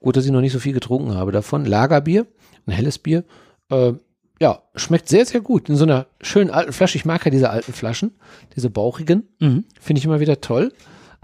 Gut, 0.00 0.16
dass 0.16 0.24
ich 0.24 0.32
noch 0.32 0.40
nicht 0.40 0.52
so 0.52 0.58
viel 0.58 0.72
getrunken 0.72 1.14
habe 1.14 1.30
davon. 1.30 1.66
Lagerbier, 1.66 2.26
ein 2.66 2.72
helles 2.72 2.98
Bier. 2.98 3.24
Äh, 3.68 3.92
ja, 4.40 4.62
schmeckt 4.74 5.08
sehr, 5.08 5.26
sehr 5.26 5.40
gut. 5.40 5.68
In 5.68 5.76
so 5.76 5.84
einer 5.84 6.06
schönen 6.20 6.50
alten 6.50 6.72
Flasche. 6.72 6.96
Ich 6.96 7.04
mag 7.04 7.24
ja 7.24 7.30
diese 7.30 7.50
alten 7.50 7.72
Flaschen, 7.72 8.12
diese 8.56 8.70
bauchigen. 8.70 9.28
Mhm. 9.38 9.64
Finde 9.78 9.98
ich 9.98 10.04
immer 10.04 10.20
wieder 10.20 10.40
toll. 10.40 10.72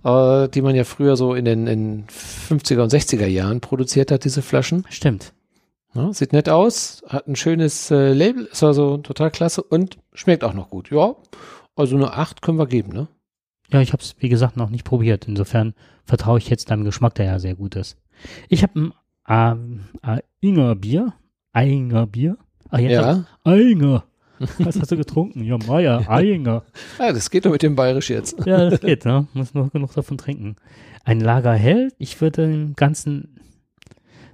Äh, 0.05 0.49
die 0.49 0.62
man 0.62 0.77
ja 0.77 0.85
früher 0.85 1.17
so 1.17 1.35
in 1.35 1.45
den 1.45 1.67
in 1.67 2.07
50er 2.07 2.83
und 2.83 2.93
60er 2.93 3.27
Jahren 3.27 3.61
produziert 3.61 4.11
hat, 4.11 4.25
diese 4.25 4.43
Flaschen. 4.43 4.85
Stimmt. 4.91 5.33
Ja, 5.95 6.12
sieht 6.12 6.35
nett 6.35 6.51
aus, 6.51 7.03
hat 7.09 7.27
ein 7.27 7.37
schönes 7.37 7.91
äh, 7.91 8.12
Label, 8.12 8.45
ist 8.45 8.62
also 8.62 8.99
total 8.99 9.31
klasse 9.31 9.62
und 9.62 9.97
schmeckt 10.12 10.45
auch 10.45 10.53
noch 10.53 10.69
gut. 10.69 10.91
Ja, 10.91 11.17
also 11.75 11.97
eine 11.97 12.12
8 12.12 12.43
können 12.43 12.59
wir 12.59 12.67
geben, 12.67 12.93
ne? 12.93 13.09
Ja, 13.73 13.81
ich 13.81 13.93
habe 13.93 14.03
es, 14.03 14.14
wie 14.19 14.29
gesagt, 14.29 14.57
noch 14.59 14.69
nicht 14.69 14.85
probiert. 14.85 15.27
Insofern 15.27 15.75
vertraue 16.05 16.39
ich 16.39 16.51
jetzt 16.51 16.71
deinem 16.71 16.85
Geschmack, 16.85 17.14
der 17.14 17.27
ja 17.27 17.39
sehr 17.39 17.55
gut 17.55 17.75
ist. 17.77 17.97
Ich 18.49 18.62
habe 18.62 18.93
ein 19.25 19.89
äh, 20.03 20.21
Inger 20.41 20.77
Bier. 20.77 21.14
Einger 21.53 22.07
Bier. 22.07 22.37
Ah, 22.71 22.79
jetzt 22.79 22.93
ja. 22.93 23.25
Einger. 23.45 24.05
Was 24.59 24.79
hast 24.79 24.91
du 24.93 24.97
getrunken? 24.97 25.43
Ja, 25.45 25.57
Meier, 25.59 26.05
Einger. 26.11 26.62
ja, 26.99 27.12
das 27.12 27.31
geht 27.31 27.47
doch 27.47 27.53
mit 27.53 27.62
dem 27.62 27.75
Bayerisch 27.75 28.11
jetzt. 28.11 28.37
ja, 28.47 28.69
das 28.69 28.81
geht, 28.81 29.05
ne? 29.05 29.27
Muss 29.33 29.55
nur 29.55 29.71
genug 29.71 29.95
davon 29.95 30.19
trinken. 30.19 30.57
Ein 31.05 31.21
Lager 31.21 31.55
hell. 31.55 31.93
Ich 31.99 32.21
würde 32.21 32.47
dem 32.49 32.75
Ganzen 32.75 33.41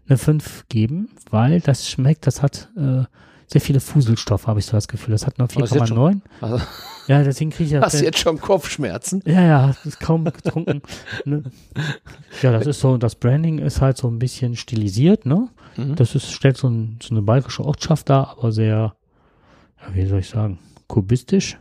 eine 0.08 0.18
5 0.18 0.64
geben, 0.68 1.10
weil 1.30 1.60
das 1.60 1.88
schmeckt, 1.88 2.26
das 2.26 2.42
hat 2.42 2.70
äh, 2.76 3.04
sehr 3.52 3.60
viele 3.60 3.80
Fuselstoffe, 3.80 4.46
habe 4.46 4.60
ich 4.60 4.66
so 4.66 4.72
das 4.72 4.88
Gefühl. 4.88 5.12
Das 5.12 5.26
hat 5.26 5.38
nur 5.38 5.46
4,9. 5.46 6.20
Also, 6.40 6.60
ja, 7.06 7.22
deswegen 7.22 7.50
kriege 7.50 7.64
ich 7.64 7.70
ja. 7.72 7.80
Hast 7.82 8.00
du 8.00 8.04
jetzt 8.04 8.18
schon 8.18 8.40
Kopfschmerzen? 8.40 9.22
Ja, 9.26 9.42
ja, 9.42 9.74
ist 9.84 10.00
kaum 10.00 10.24
getrunken. 10.24 10.80
ne? 11.26 11.42
Ja, 12.40 12.52
das 12.52 12.66
ist 12.66 12.80
so, 12.80 12.96
das 12.96 13.14
Branding 13.14 13.58
ist 13.58 13.82
halt 13.82 13.98
so 13.98 14.08
ein 14.08 14.18
bisschen 14.18 14.56
stilisiert, 14.56 15.26
ne? 15.26 15.48
Mhm. 15.76 15.96
Das 15.96 16.14
ist, 16.14 16.32
stellt 16.32 16.56
so, 16.56 16.68
ein, 16.68 16.98
so 17.02 17.14
eine 17.14 17.20
bayerische 17.20 17.62
Ortschaft 17.62 18.08
dar, 18.08 18.30
aber 18.38 18.52
sehr, 18.52 18.96
ja, 19.80 19.94
wie 19.94 20.06
soll 20.06 20.20
ich 20.20 20.28
sagen, 20.30 20.58
kubistisch. 20.86 21.58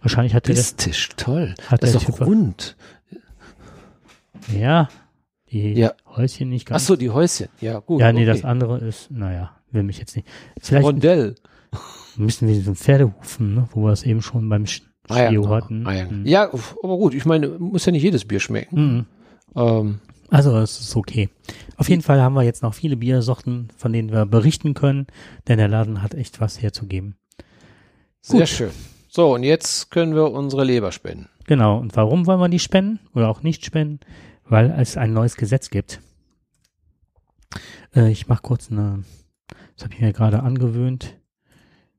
Wahrscheinlich 0.00 0.34
hat 0.34 0.44
Kubistisch, 0.44 1.10
der, 1.10 1.16
toll. 1.16 1.54
Hat 1.68 1.82
das 1.82 1.94
ist 1.94 2.08
doch 2.08 2.20
rund. 2.22 2.76
Ja, 4.52 4.88
die 5.50 5.74
ja. 5.74 5.92
Häuschen 6.06 6.48
nicht 6.48 6.66
ganz. 6.66 6.82
Ach 6.82 6.86
so, 6.86 6.96
die 6.96 7.10
Häuschen, 7.10 7.48
ja, 7.60 7.78
gut. 7.80 8.00
Ja, 8.00 8.12
nee, 8.12 8.22
okay. 8.22 8.32
das 8.32 8.44
andere 8.44 8.78
ist, 8.78 9.10
naja, 9.10 9.52
will 9.72 9.82
mich 9.82 9.98
jetzt 9.98 10.16
nicht. 10.16 10.28
Vielleicht 10.60 10.86
Rondell. 10.86 11.34
Müssen 12.16 12.48
wir 12.48 12.60
so 12.60 12.74
Pferdehufen, 12.74 13.54
ne, 13.54 13.68
wo 13.72 13.84
wir 13.84 13.92
es 13.92 14.02
eben 14.02 14.20
schon 14.20 14.48
beim 14.48 14.66
Sch 14.66 14.82
ah, 15.08 15.30
ja, 15.30 15.48
hatten. 15.48 15.86
Ah, 15.86 15.94
ja. 15.94 16.04
Mhm. 16.06 16.26
ja. 16.26 16.50
aber 16.50 16.96
gut, 16.98 17.14
ich 17.14 17.24
meine, 17.24 17.48
muss 17.48 17.86
ja 17.86 17.92
nicht 17.92 18.02
jedes 18.02 18.24
Bier 18.26 18.40
schmecken. 18.40 18.76
Mhm. 18.76 19.06
Ähm. 19.56 20.00
Also, 20.28 20.56
es 20.58 20.80
ist 20.80 20.96
okay. 20.96 21.28
Auf 21.76 21.88
jeden 21.88 22.02
Fall 22.02 22.20
haben 22.20 22.34
wir 22.34 22.42
jetzt 22.42 22.62
noch 22.62 22.74
viele 22.74 22.96
Biersorten, 22.96 23.68
von 23.76 23.92
denen 23.92 24.10
wir 24.12 24.24
berichten 24.24 24.72
können, 24.74 25.06
denn 25.46 25.58
der 25.58 25.68
Laden 25.68 26.02
hat 26.02 26.14
echt 26.14 26.40
was 26.40 26.60
herzugeben. 26.60 27.16
Sehr 28.22 28.40
gut. 28.40 28.48
schön. 28.48 28.70
So, 29.08 29.34
und 29.34 29.42
jetzt 29.42 29.90
können 29.90 30.14
wir 30.14 30.30
unsere 30.30 30.64
Leber 30.64 30.90
spenden. 30.90 31.28
Genau. 31.44 31.78
Und 31.78 31.96
warum 31.96 32.26
wollen 32.26 32.40
wir 32.40 32.48
die 32.48 32.58
spenden 32.58 33.00
oder 33.14 33.28
auch 33.28 33.42
nicht 33.42 33.64
spenden? 33.64 34.00
Weil 34.48 34.70
es 34.70 34.96
ein 34.96 35.12
neues 35.12 35.36
Gesetz 35.36 35.68
gibt. 35.68 36.00
Äh, 37.94 38.10
ich 38.10 38.28
mache 38.28 38.42
kurz 38.42 38.70
eine, 38.70 39.04
das 39.74 39.84
habe 39.84 39.94
ich 39.94 40.00
mir 40.00 40.12
gerade 40.12 40.42
angewöhnt 40.42 41.16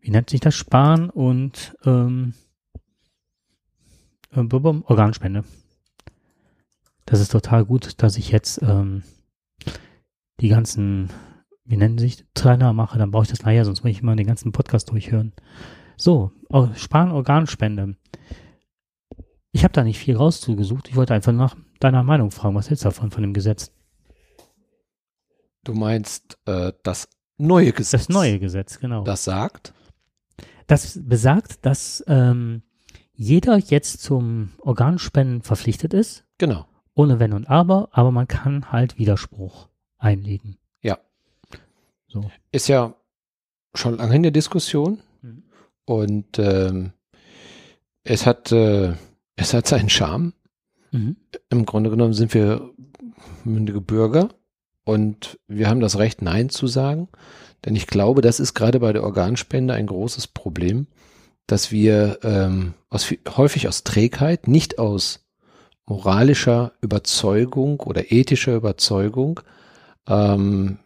wie 0.04 0.12
nennt 0.12 0.30
sich 0.30 0.42
das, 0.42 0.54
Sparen 0.54 1.10
und 1.10 1.76
ähm, 1.86 2.34
äh, 4.32 4.40
Organspende. 4.40 5.46
Das 7.06 7.22
ist 7.22 7.32
total 7.32 7.64
gut, 7.64 8.04
dass 8.04 8.18
ich 8.18 8.30
jetzt 8.30 8.62
ähm, 8.62 9.04
die 10.42 10.50
ganzen, 10.50 11.10
wie 11.64 11.78
nennen 11.78 11.98
sich, 11.98 12.26
Trainer 12.34 12.74
mache, 12.74 13.00
dann 13.00 13.12
brauche 13.12 13.24
ich 13.24 13.30
das 13.30 13.44
nachher, 13.44 13.64
sonst 13.64 13.84
muss 13.84 13.92
ich 13.92 14.02
immer 14.02 14.16
den 14.18 14.28
ganzen 14.28 14.52
Podcast 14.52 14.92
durchhören. 14.92 15.32
So, 15.96 16.32
Sparen, 16.76 17.12
Organspende. 17.12 17.96
Ich 19.54 19.64
habe 19.64 19.74
da 19.74 19.84
nicht 19.84 20.00
viel 20.00 20.18
rauszugesucht. 20.18 20.90
Ich 20.90 20.98
wollte 20.98 21.14
einfach 21.14 21.32
nach 21.32 21.56
deiner 21.80 22.04
Meinung 22.04 22.32
fragen. 22.32 22.56
Was 22.56 22.70
hältst 22.70 22.84
du 22.84 22.90
davon, 22.90 23.12
von 23.12 23.22
dem 23.22 23.34
Gesetz? 23.34 23.72
Du 25.64 25.74
meinst 25.74 26.40
äh, 26.46 26.74
das 26.84 27.08
neue 27.38 27.72
Gesetz? 27.72 28.08
Das 28.08 28.10
neue 28.10 28.40
Gesetz, 28.40 28.80
genau. 28.80 29.04
Das 29.04 29.24
sagt? 29.24 29.74
Das 30.68 31.00
besagt, 31.04 31.66
dass 31.66 32.04
ähm, 32.08 32.64
jeder 33.14 33.58
jetzt 33.58 34.02
zum 34.02 34.54
Organspenden 34.60 35.42
verpflichtet 35.42 35.94
ist. 35.94 36.26
Genau. 36.38 36.66
Ohne 36.96 37.20
Wenn 37.20 37.34
und 37.34 37.50
Aber, 37.50 37.90
aber 37.92 38.12
man 38.12 38.28
kann 38.28 38.72
halt 38.72 38.98
Widerspruch 38.98 39.70
einlegen. 39.98 40.58
Ja. 40.82 41.00
So. 42.08 42.30
Ist 42.52 42.68
ja 42.68 42.96
schon 43.74 43.98
lange 43.98 44.16
in 44.16 44.24
der 44.24 44.32
Diskussion 44.32 45.00
mhm. 45.22 45.44
und 45.86 46.40
ähm, 46.40 46.94
es 48.04 48.26
hat 48.26 48.52
äh, 48.52 48.94
es 49.36 49.54
hat 49.54 49.68
seinen 49.68 49.90
Charme. 49.90 50.34
Mhm. 50.92 51.16
Im 51.50 51.66
Grunde 51.66 51.90
genommen 51.90 52.14
sind 52.14 52.34
wir 52.34 52.70
mündige 53.44 53.82
Bürger 53.82 54.30
und 54.86 55.40
wir 55.48 55.70
haben 55.70 55.80
das 55.80 55.98
Recht, 55.98 56.22
Nein 56.22 56.50
zu 56.50 56.68
sagen. 56.68 57.08
Denn 57.66 57.76
ich 57.76 57.88
glaube, 57.88 58.22
das 58.22 58.40
ist 58.40 58.54
gerade 58.54 58.80
bei 58.80 58.92
der 58.92 59.04
Organspende 59.04 59.74
ein 59.74 59.88
großes 59.88 60.28
Problem, 60.28 60.88
dass 61.48 61.72
wir 61.72 62.20
ähm, 62.24 62.74
aus, 62.90 63.14
häufig 63.38 63.68
aus 63.68 63.84
Trägheit, 63.84 64.48
nicht 64.48 64.80
aus 64.80 65.26
moralischer 65.86 66.74
Überzeugung 66.82 67.80
oder 67.82 68.12
ethischer 68.12 68.56
Überzeugung 68.56 69.40
ähm, 70.08 70.80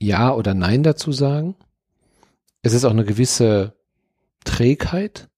Ja 0.00 0.34
oder 0.34 0.54
Nein 0.54 0.82
dazu 0.82 1.12
sagen. 1.12 1.56
Es 2.62 2.72
ist 2.72 2.84
auch 2.84 2.90
eine 2.90 3.04
gewisse 3.04 3.74
Trägheit, 4.44 5.28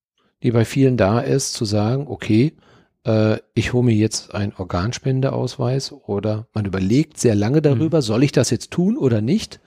die 0.43 0.53
bei 0.53 0.65
vielen 0.65 0.97
da 0.97 1.21
ist, 1.21 1.53
zu 1.53 1.65
sagen, 1.65 2.07
okay, 2.09 2.55
äh, 3.05 3.39
ich 3.55 3.73
hole 3.73 3.85
mir 3.85 3.95
jetzt 3.95 4.35
einen 4.35 4.53
Organspendeausweis 4.57 5.93
oder 5.93 6.49
man 6.53 6.65
überlegt 6.65 7.19
sehr 7.19 7.35
lange 7.35 7.63
darüber, 7.63 7.99
mhm. 7.99 8.03
soll 8.03 8.23
ich 8.25 8.33
das 8.33 8.51
jetzt 8.51 8.71
tun 8.71 8.97
oder 8.97 9.21
nicht? 9.21 9.61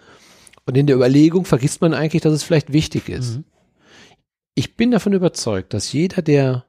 Und 0.65 0.77
in 0.77 0.87
der 0.87 0.95
Überlegung 0.95 1.45
vergisst 1.45 1.81
man 1.81 1.93
eigentlich, 1.93 2.21
dass 2.21 2.33
es 2.33 2.43
vielleicht 2.43 2.71
wichtig 2.71 3.09
ist. 3.09 3.37
Mhm. 3.37 3.43
Ich 4.55 4.75
bin 4.75 4.91
davon 4.91 5.13
überzeugt, 5.13 5.73
dass 5.73 5.91
jeder, 5.91 6.21
der 6.21 6.65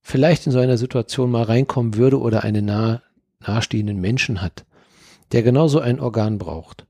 vielleicht 0.00 0.46
in 0.46 0.52
so 0.52 0.60
einer 0.60 0.78
Situation 0.78 1.30
mal 1.30 1.42
reinkommen 1.42 1.96
würde 1.96 2.20
oder 2.20 2.44
einen 2.44 2.64
nah, 2.64 3.02
nahestehenden 3.40 4.00
Menschen 4.00 4.40
hat, 4.40 4.64
der 5.32 5.42
genauso 5.42 5.80
ein 5.80 5.98
Organ 5.98 6.38
braucht, 6.38 6.86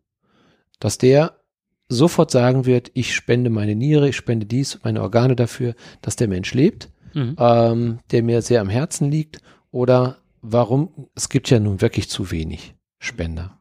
dass 0.79 0.99
der 0.99 1.41
sofort 1.89 2.31
sagen 2.31 2.67
wird, 2.67 2.91
ich 2.93 3.15
spende 3.15 3.49
meine 3.49 3.75
Niere, 3.75 4.09
ich 4.09 4.17
spende 4.17 4.45
dies, 4.45 4.81
meine 4.83 5.01
Organe 5.01 5.37
dafür, 5.37 5.75
dass 6.03 6.17
der 6.17 6.29
Mensch 6.29 6.53
lebt, 6.53 6.91
mhm. 7.17 7.37
ähm, 7.39 7.99
der 8.11 8.23
mir 8.23 8.43
sehr 8.43 8.61
am 8.61 8.69
Herzen 8.69 9.11
liegt, 9.11 9.41
oder 9.71 10.19
warum, 10.43 11.09
es 11.15 11.29
gibt 11.29 11.51
ja 11.51 11.59
nun 11.59 11.81
wirklich 11.81 12.09
zu 12.09 12.31
wenig 12.31 12.75
Spender. 12.99 13.59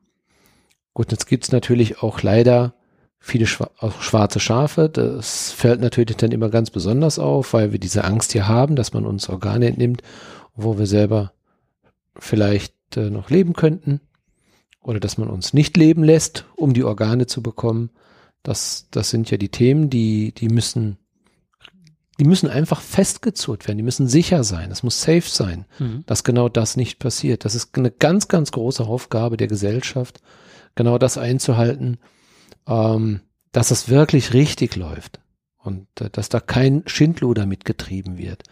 Gut, 0.94 1.11
jetzt 1.11 1.26
gibt's 1.26 1.52
natürlich 1.52 2.02
auch 2.02 2.22
leider 2.22 2.76
viele 3.19 3.48
schwarze 3.48 4.40
Schafe. 4.40 4.88
Das 4.88 5.52
fällt 5.52 5.82
natürlich 5.82 6.15
dann 6.15 6.32
immer 6.32 6.49
ganz 6.49 6.69
besonders 6.69 7.18
auf, 7.18 7.53
weil 7.53 7.72
wir 7.72 7.80
diese 7.80 8.03
Angst 8.03 8.34
hier 8.34 8.48
haben, 8.48 8.76
dass 8.76 8.94
man 8.94 9.06
uns 9.06 9.30
Organe 9.30 9.68
entnimmt, 9.68 10.03
wo 10.56 10.77
wir 10.77 10.86
selber 10.86 11.34
vielleicht 12.18 12.76
äh, 12.95 13.10
noch 13.10 13.30
leben 13.30 13.53
könnten 13.53 13.99
oder 14.82 14.99
dass 14.99 15.18
man 15.18 15.30
uns 15.30 15.53
nicht 15.53 15.76
leben 15.76 16.03
lässt, 16.03 16.45
um 16.56 16.73
die 16.73 16.84
Organe 16.84 17.26
zu 17.26 17.41
bekommen. 17.41 17.90
Das, 18.44 18.88
das 18.91 19.10
sind 19.10 19.32
ja 19.32 19.38
die 19.38 19.49
Themen, 19.49 19.90
die, 19.90 20.32
die 20.32 20.49
müssen, 20.49 20.98
die 22.20 22.26
müssen 22.26 22.50
einfach 22.50 22.82
festgezurrt 22.82 23.68
werden, 23.68 23.78
die 23.78 23.84
müssen 23.84 24.08
sicher 24.08 24.44
sein, 24.44 24.72
es 24.72 24.84
muss 24.84 25.02
safe 25.02 25.22
sein, 25.22 25.66
mhm. 25.80 26.04
dass 26.06 26.24
genau 26.24 26.50
das 26.50 26.78
nicht 26.78 27.00
passiert. 27.00 27.46
Das 27.46 27.56
ist 27.56 27.78
eine 27.78 27.92
ganz, 27.92 28.28
ganz 28.28 28.52
große 28.52 28.84
Aufgabe 28.84 29.38
der 29.38 29.48
Gesellschaft, 29.48 30.22
genau 30.76 30.98
das 30.98 31.18
einzuhalten, 31.18 31.98
ähm, 32.68 33.22
dass 33.52 33.72
es 33.72 33.90
wirklich 33.90 34.34
richtig 34.34 34.76
läuft 34.76 35.20
und 35.58 35.88
äh, 36.00 36.10
dass 36.10 36.30
da 36.30 36.40
kein 36.40 36.84
Schindluder 36.86 37.46
mitgetrieben 37.46 38.18
wird. 38.18 38.44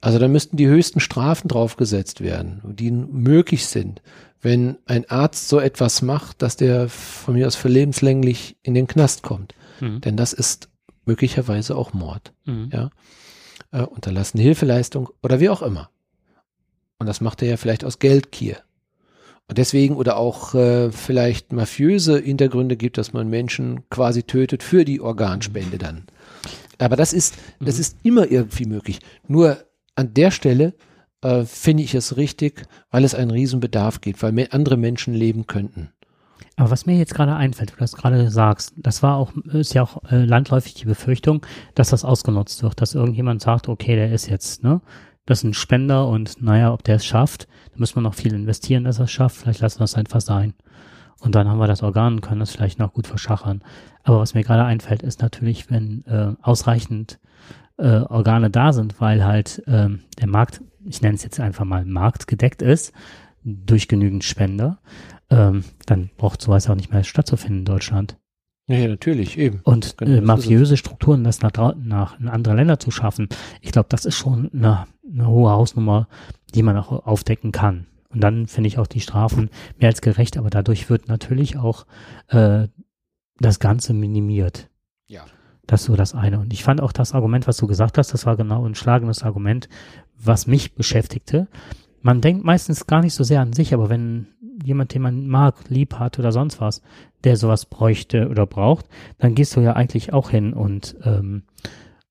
Also 0.00 0.20
da 0.20 0.28
müssten 0.28 0.56
die 0.56 0.68
höchsten 0.68 1.00
Strafen 1.00 1.48
draufgesetzt 1.48 2.20
werden, 2.20 2.60
die 2.64 2.92
möglich 2.92 3.66
sind, 3.66 4.00
wenn 4.40 4.78
ein 4.86 5.10
Arzt 5.10 5.48
so 5.48 5.58
etwas 5.58 6.02
macht, 6.02 6.42
dass 6.42 6.56
der 6.56 6.88
von 6.88 7.34
mir 7.34 7.48
aus 7.48 7.56
für 7.56 7.68
lebenslänglich 7.68 8.56
in 8.62 8.74
den 8.74 8.86
Knast 8.86 9.24
kommt. 9.24 9.54
Mhm. 9.80 10.00
Denn 10.02 10.16
das 10.16 10.32
ist 10.32 10.68
möglicherweise 11.08 11.74
auch 11.74 11.92
Mord. 11.92 12.32
Mhm. 12.44 12.70
Ja. 12.72 12.90
Äh, 13.72 13.82
unterlassene 13.82 14.42
Hilfeleistung 14.42 15.08
oder 15.22 15.40
wie 15.40 15.48
auch 15.48 15.62
immer. 15.62 15.90
Und 16.98 17.06
das 17.06 17.20
macht 17.20 17.42
er 17.42 17.48
ja 17.48 17.56
vielleicht 17.56 17.84
aus 17.84 17.98
Geldgier. 17.98 18.58
Und 19.48 19.56
deswegen 19.56 19.96
oder 19.96 20.18
auch 20.18 20.54
äh, 20.54 20.92
vielleicht 20.92 21.52
mafiöse 21.52 22.18
Hintergründe 22.18 22.76
gibt, 22.76 22.98
dass 22.98 23.14
man 23.14 23.28
Menschen 23.28 23.88
quasi 23.88 24.22
tötet 24.22 24.62
für 24.62 24.84
die 24.84 25.00
Organspende 25.00 25.78
dann. 25.78 26.04
Aber 26.78 26.96
das 26.96 27.12
ist, 27.12 27.34
das 27.58 27.76
mhm. 27.76 27.80
ist 27.80 27.96
immer 28.02 28.30
irgendwie 28.30 28.66
möglich. 28.66 29.00
Nur 29.26 29.64
an 29.94 30.12
der 30.12 30.30
Stelle 30.30 30.74
äh, 31.22 31.44
finde 31.44 31.82
ich 31.82 31.94
es 31.94 32.18
richtig, 32.18 32.66
weil 32.90 33.04
es 33.04 33.14
einen 33.14 33.30
Riesenbedarf 33.30 34.02
gibt, 34.02 34.22
weil 34.22 34.48
andere 34.50 34.76
Menschen 34.76 35.14
leben 35.14 35.46
könnten. 35.46 35.90
Aber 36.58 36.72
was 36.72 36.86
mir 36.86 36.98
jetzt 36.98 37.14
gerade 37.14 37.36
einfällt, 37.36 37.70
du 37.70 37.76
das 37.78 37.94
gerade 37.94 38.30
sagst, 38.30 38.72
das 38.76 39.00
war 39.00 39.14
auch, 39.16 39.32
ist 39.52 39.74
ja 39.74 39.84
auch 39.84 40.02
äh, 40.10 40.24
landläufig 40.24 40.74
die 40.74 40.86
Befürchtung, 40.86 41.46
dass 41.76 41.90
das 41.90 42.04
ausgenutzt 42.04 42.64
wird, 42.64 42.80
dass 42.80 42.96
irgendjemand 42.96 43.40
sagt, 43.40 43.68
okay, 43.68 43.94
der 43.94 44.12
ist 44.12 44.28
jetzt, 44.28 44.64
ne, 44.64 44.80
das 45.24 45.38
ist 45.38 45.44
ein 45.44 45.54
Spender 45.54 46.08
und 46.08 46.42
naja, 46.42 46.72
ob 46.72 46.82
der 46.82 46.96
es 46.96 47.06
schafft, 47.06 47.46
da 47.72 47.78
müssen 47.78 47.94
wir 47.96 48.02
noch 48.02 48.14
viel 48.14 48.34
investieren, 48.34 48.82
dass 48.82 48.98
er 48.98 49.04
es 49.04 49.12
schafft. 49.12 49.36
Vielleicht 49.36 49.60
lassen 49.60 49.78
wir 49.78 49.84
es 49.84 49.94
einfach 49.94 50.20
sein. 50.20 50.52
Und 51.20 51.36
dann 51.36 51.48
haben 51.48 51.58
wir 51.60 51.68
das 51.68 51.84
Organ 51.84 52.14
und 52.14 52.20
können 52.22 52.40
das 52.40 52.50
vielleicht 52.50 52.80
noch 52.80 52.92
gut 52.92 53.06
verschachern. 53.06 53.62
Aber 54.02 54.18
was 54.18 54.34
mir 54.34 54.42
gerade 54.42 54.64
einfällt, 54.64 55.04
ist 55.04 55.22
natürlich, 55.22 55.70
wenn 55.70 56.04
äh, 56.06 56.34
ausreichend 56.42 57.20
äh, 57.76 58.00
Organe 58.00 58.50
da 58.50 58.72
sind, 58.72 59.00
weil 59.00 59.24
halt 59.24 59.62
äh, 59.68 59.90
der 60.18 60.26
Markt, 60.26 60.60
ich 60.84 61.02
nenne 61.02 61.14
es 61.14 61.22
jetzt 61.22 61.38
einfach 61.38 61.64
mal 61.64 61.84
Markt 61.84 62.26
gedeckt 62.26 62.62
ist, 62.62 62.92
durch 63.44 63.86
genügend 63.86 64.24
Spender, 64.24 64.78
ähm, 65.30 65.64
dann 65.86 66.10
braucht 66.16 66.42
sowas 66.42 66.68
auch 66.68 66.74
nicht 66.74 66.92
mehr 66.92 67.04
stattzufinden 67.04 67.60
in 67.60 67.64
Deutschland. 67.64 68.16
Ja, 68.66 68.76
ja 68.76 68.88
natürlich, 68.88 69.38
eben. 69.38 69.60
Und 69.64 69.96
genau, 69.96 70.18
äh, 70.18 70.20
mafiöse 70.20 70.76
Strukturen, 70.76 71.24
das 71.24 71.40
nach, 71.40 71.74
nach 71.76 72.20
in 72.20 72.28
andere 72.28 72.54
Länder 72.54 72.78
zu 72.78 72.90
schaffen, 72.90 73.28
ich 73.60 73.72
glaube, 73.72 73.88
das 73.88 74.04
ist 74.04 74.16
schon 74.16 74.50
eine, 74.52 74.86
eine 75.10 75.26
hohe 75.26 75.50
Hausnummer, 75.50 76.08
die 76.54 76.62
man 76.62 76.76
auch 76.76 77.06
aufdecken 77.06 77.52
kann. 77.52 77.86
Und 78.10 78.22
dann 78.22 78.46
finde 78.46 78.68
ich 78.68 78.78
auch 78.78 78.86
die 78.86 79.00
Strafen 79.00 79.50
mehr 79.78 79.90
als 79.90 80.00
gerecht, 80.00 80.36
aber 80.38 80.50
dadurch 80.50 80.88
wird 80.88 81.08
natürlich 81.08 81.56
auch 81.58 81.86
äh, 82.28 82.68
das 83.38 83.58
Ganze 83.58 83.92
minimiert. 83.92 84.68
Ja. 85.06 85.24
Das 85.66 85.80
ist 85.82 85.86
so 85.86 85.96
das 85.96 86.14
eine. 86.14 86.40
Und 86.40 86.52
ich 86.52 86.64
fand 86.64 86.80
auch 86.80 86.92
das 86.92 87.12
Argument, 87.14 87.46
was 87.46 87.58
du 87.58 87.66
gesagt 87.66 87.98
hast, 87.98 88.14
das 88.14 88.24
war 88.24 88.36
genau 88.36 88.66
ein 88.66 88.74
schlagendes 88.74 89.22
Argument, 89.22 89.68
was 90.16 90.46
mich 90.46 90.74
beschäftigte. 90.74 91.48
Man 92.02 92.20
denkt 92.20 92.44
meistens 92.44 92.86
gar 92.86 93.02
nicht 93.02 93.14
so 93.14 93.24
sehr 93.24 93.40
an 93.40 93.52
sich, 93.52 93.74
aber 93.74 93.88
wenn 93.88 94.28
jemand, 94.64 94.94
den 94.94 95.02
man 95.02 95.26
mag, 95.26 95.54
lieb 95.68 95.94
hat 95.94 96.18
oder 96.18 96.32
sonst 96.32 96.60
was, 96.60 96.82
der 97.24 97.36
sowas 97.36 97.66
bräuchte 97.66 98.28
oder 98.28 98.46
braucht, 98.46 98.86
dann 99.18 99.34
gehst 99.34 99.56
du 99.56 99.60
ja 99.60 99.74
eigentlich 99.74 100.12
auch 100.12 100.30
hin 100.30 100.52
und, 100.52 100.96
ähm, 101.04 101.42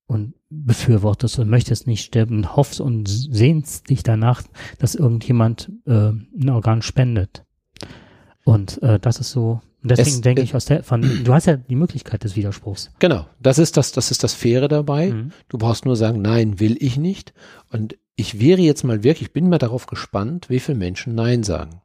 und 0.06 0.34
befürwortest 0.50 1.40
und 1.40 1.50
möchtest 1.50 1.88
nicht 1.88 2.06
sterben, 2.06 2.56
hoffst 2.56 2.80
und 2.80 3.08
sehnst 3.08 3.90
dich 3.90 4.04
danach, 4.04 4.44
dass 4.80 4.96
irgendjemand 4.96 5.72
äh, 5.86 6.12
ein 6.12 6.50
Organ 6.50 6.82
spendet. 6.82 7.44
Und 8.44 8.82
äh, 8.82 8.98
das 9.00 9.20
ist 9.20 9.32
so, 9.32 9.62
deswegen 9.84 10.08
es, 10.10 10.22
denke 10.22 10.42
ich 10.42 10.56
aus 10.56 10.66
der, 10.66 10.84
von, 10.84 11.02
du 11.02 11.34
hast 11.34 11.48
ja 11.48 11.58
die 11.58 11.76
Möglichkeit 11.76 12.24
des 12.24 12.36
Widerspruchs. 12.38 12.92
Genau, 13.00 13.26
das 13.42 13.60
ist 13.60 13.76
das, 13.76 13.92
das 13.92 14.12
ist 14.12 14.24
das 14.24 14.34
Faire 14.34 14.70
dabei. 14.70 15.12
Mhm. 15.12 15.32
Du 15.50 15.58
brauchst 15.58 15.86
nur 15.86 15.98
sagen, 15.98 16.22
nein, 16.22 16.60
will 16.60 16.78
ich 16.80 16.98
nicht. 16.98 17.34
Und 17.70 17.98
ich 18.18 18.42
wäre 18.42 18.60
jetzt 18.60 18.84
mal 18.84 19.04
wirklich, 19.04 19.30
ich 19.30 19.34
bin 19.34 19.48
mal 19.48 19.60
darauf 19.60 19.86
gespannt, 19.86 20.50
wie 20.50 20.60
viele 20.60 20.78
Menschen 20.78 21.16
Nein 21.16 21.44
sagen. 21.44 21.82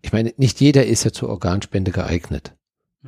Ich 0.00 0.12
meine, 0.12 0.32
nicht 0.38 0.60
jeder 0.60 0.86
ist 0.86 1.04
ja 1.04 1.12
zur 1.12 1.28
Organspende 1.28 1.92
geeignet. 1.92 2.54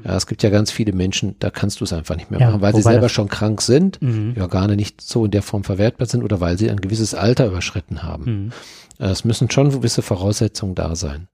Ja, 0.05 0.17
es 0.17 0.27
gibt 0.27 0.43
ja 0.43 0.51
ganz 0.51 0.73
viele 0.73 0.93
Menschen, 0.93 1.37
da 1.39 1.51
kannst 1.51 1.81
du 1.81 1.85
es 1.85 1.93
einfach 1.93 2.17
nicht 2.17 2.31
mehr 2.31 2.41
ja, 2.41 2.49
machen, 2.49 2.61
weil 2.61 2.75
sie 2.75 2.83
selber 2.83 3.09
schon 3.09 3.29
krank 3.29 3.63
sind, 3.63 4.03
mhm. 4.03 4.35
die 4.35 4.41
Organe 4.41 4.75
nicht 4.75 5.01
so 5.01 5.25
in 5.25 5.31
der 5.31 5.43
Form 5.43 5.63
verwertbar 5.63 6.09
sind 6.09 6.25
oder 6.25 6.41
weil 6.41 6.59
sie 6.59 6.69
ein 6.69 6.81
gewisses 6.81 7.15
Alter 7.15 7.47
überschritten 7.47 8.03
haben. 8.03 8.25
Mhm. 8.25 8.53
Es 8.99 9.25
müssen 9.25 9.51
schon 9.51 9.71
gewisse 9.71 10.03
Voraussetzungen 10.03 10.75
da 10.75 10.97
sein. 10.97 11.29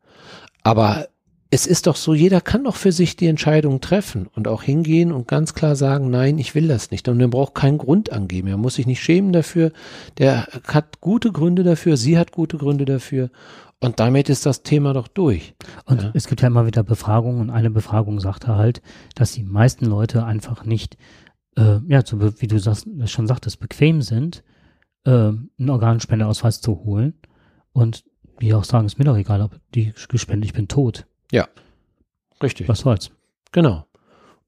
Aber 0.63 1.09
es 1.53 1.67
ist 1.67 1.89
doch 1.89 1.97
so, 1.97 2.15
jeder 2.15 2.41
kann 2.41 2.65
doch 2.65 2.77
für 2.77 2.93
sich 2.93 3.17
die 3.17 3.27
Entscheidung 3.27 3.81
treffen 3.81 4.29
und 4.35 4.47
auch 4.47 4.63
hingehen 4.63 5.11
und 5.11 5.27
ganz 5.27 5.53
klar 5.53 5.75
sagen, 5.75 6.09
nein, 6.09 6.39
ich 6.39 6.55
will 6.55 6.69
das 6.69 6.93
nicht. 6.93 7.09
Und 7.09 7.21
er 7.21 7.27
braucht 7.27 7.57
keinen 7.57 7.79
Grund 7.79 8.13
angeben. 8.13 8.47
Er 8.47 8.57
muss 8.57 8.77
sich 8.77 8.87
nicht 8.87 9.03
schämen 9.03 9.33
dafür. 9.33 9.73
Der 10.19 10.47
hat 10.69 11.01
gute 11.01 11.33
Gründe 11.33 11.65
dafür. 11.65 11.97
Sie 11.97 12.17
hat 12.17 12.31
gute 12.31 12.57
Gründe 12.57 12.85
dafür. 12.85 13.31
Und 13.81 13.99
damit 13.99 14.29
ist 14.29 14.47
das 14.47 14.63
Thema 14.63 14.93
doch 14.93 15.09
durch. 15.09 15.55
Und 15.87 16.03
ja. 16.03 16.11
es 16.15 16.29
gibt 16.29 16.41
ja 16.41 16.47
immer 16.47 16.67
wieder 16.67 16.85
Befragungen 16.85 17.41
und 17.41 17.51
eine 17.51 17.71
Befragung 17.71 18.21
sagte 18.21 18.55
halt, 18.55 18.81
dass 19.17 19.33
die 19.33 19.43
meisten 19.43 19.87
Leute 19.87 20.25
einfach 20.25 20.65
nicht, 20.65 20.99
äh, 21.57 21.79
ja, 21.89 22.05
so 22.07 22.21
wie 22.41 22.47
du 22.47 22.61
das 22.61 22.87
schon 23.07 23.27
sagtest, 23.27 23.59
bequem 23.59 24.03
sind, 24.03 24.45
äh, 25.05 25.11
einen 25.11 25.71
Organspendeausweis 25.71 26.61
zu 26.61 26.85
holen. 26.85 27.15
Und 27.73 28.05
die 28.41 28.55
auch 28.55 28.65
sagen, 28.65 28.87
ist 28.87 28.99
mir 28.99 29.05
doch 29.05 29.17
egal, 29.17 29.41
ob 29.43 29.59
die 29.75 29.93
gespendet, 30.09 30.51
ich 30.51 30.55
bin 30.55 30.69
tot. 30.69 31.07
Ja, 31.31 31.49
richtig. 32.43 32.69
Was 32.69 32.81
soll's? 32.81 33.11
Genau. 33.53 33.87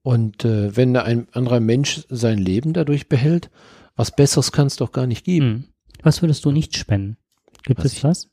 Und 0.01 0.43
äh, 0.43 0.75
wenn 0.75 0.93
da 0.93 1.03
ein 1.03 1.27
anderer 1.31 1.59
Mensch 1.59 2.05
sein 2.09 2.37
Leben 2.37 2.73
dadurch 2.73 3.07
behält, 3.07 3.49
was 3.95 4.15
Besseres 4.15 4.51
kann 4.51 4.67
es 4.67 4.75
doch 4.75 4.91
gar 4.91 5.07
nicht 5.07 5.23
geben. 5.23 5.45
Hm. 5.45 5.63
Was 6.03 6.21
würdest 6.21 6.43
du 6.45 6.51
nicht 6.51 6.75
spenden? 6.75 7.17
Gibt 7.63 7.79
was 7.79 7.93
es 7.93 8.03
was? 8.03 8.29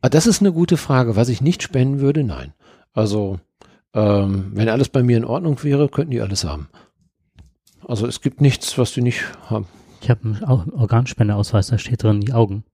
Ah, 0.00 0.08
das 0.08 0.26
ist 0.26 0.40
eine 0.40 0.52
gute 0.52 0.76
Frage. 0.76 1.16
Was 1.16 1.28
ich 1.28 1.40
nicht 1.40 1.62
spenden 1.62 1.98
würde, 1.98 2.22
nein. 2.22 2.54
Also, 2.92 3.40
ähm, 3.94 4.52
wenn 4.54 4.68
alles 4.68 4.88
bei 4.88 5.02
mir 5.02 5.16
in 5.16 5.24
Ordnung 5.24 5.62
wäre, 5.64 5.88
könnten 5.88 6.12
die 6.12 6.20
alles 6.20 6.44
haben. 6.44 6.68
Also 7.86 8.06
es 8.06 8.20
gibt 8.20 8.40
nichts, 8.40 8.78
was 8.78 8.92
die 8.92 9.02
nicht 9.02 9.24
haben. 9.48 9.66
Ich 10.00 10.10
habe 10.10 10.24
einen 10.24 10.72
Organspendeausweis, 10.72 11.68
da 11.68 11.78
steht 11.78 12.02
drin 12.02 12.20
die 12.20 12.32
Augen. 12.32 12.64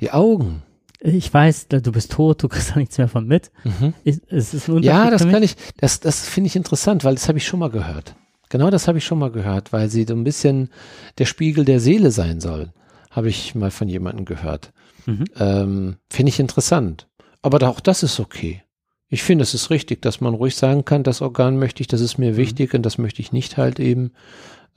Die 0.00 0.10
Augen? 0.10 0.62
Ich 1.00 1.32
weiß, 1.32 1.68
du 1.68 1.92
bist 1.92 2.12
tot, 2.12 2.42
du 2.42 2.48
kriegst 2.48 2.70
da 2.70 2.76
nichts 2.76 2.96
mehr 2.98 3.08
von 3.08 3.26
mit. 3.26 3.50
Mhm. 3.64 3.94
Es 4.04 4.54
ist 4.54 4.68
ein 4.68 4.82
ja, 4.82 5.10
das 5.10 5.28
kann 5.28 5.42
ich, 5.42 5.56
das, 5.76 6.00
das 6.00 6.26
finde 6.26 6.48
ich 6.48 6.56
interessant, 6.56 7.04
weil 7.04 7.14
das 7.14 7.28
habe 7.28 7.38
ich 7.38 7.46
schon 7.46 7.60
mal 7.60 7.70
gehört. 7.70 8.14
Genau 8.48 8.70
das 8.70 8.88
habe 8.88 8.98
ich 8.98 9.04
schon 9.04 9.18
mal 9.18 9.30
gehört, 9.30 9.72
weil 9.72 9.90
sie 9.90 10.04
so 10.04 10.14
ein 10.14 10.24
bisschen 10.24 10.70
der 11.18 11.26
Spiegel 11.26 11.64
der 11.64 11.80
Seele 11.80 12.10
sein 12.10 12.40
soll. 12.40 12.72
Habe 13.10 13.28
ich 13.28 13.54
mal 13.54 13.70
von 13.70 13.88
jemandem 13.88 14.24
gehört. 14.24 14.72
Mhm. 15.06 15.24
Ähm, 15.38 15.96
finde 16.10 16.30
ich 16.30 16.40
interessant. 16.40 17.08
Aber 17.42 17.68
auch 17.68 17.80
das 17.80 18.02
ist 18.02 18.20
okay. 18.20 18.62
Ich 19.08 19.22
finde, 19.22 19.42
es 19.42 19.54
ist 19.54 19.70
richtig, 19.70 20.02
dass 20.02 20.20
man 20.20 20.34
ruhig 20.34 20.56
sagen 20.56 20.84
kann, 20.84 21.02
das 21.02 21.20
Organ 21.20 21.58
möchte 21.58 21.82
ich, 21.82 21.86
das 21.86 22.00
ist 22.00 22.18
mir 22.18 22.32
mhm. 22.32 22.36
wichtig 22.36 22.74
und 22.74 22.82
das 22.82 22.98
möchte 22.98 23.20
ich 23.20 23.32
nicht 23.32 23.56
halt 23.56 23.78
eben. 23.78 24.12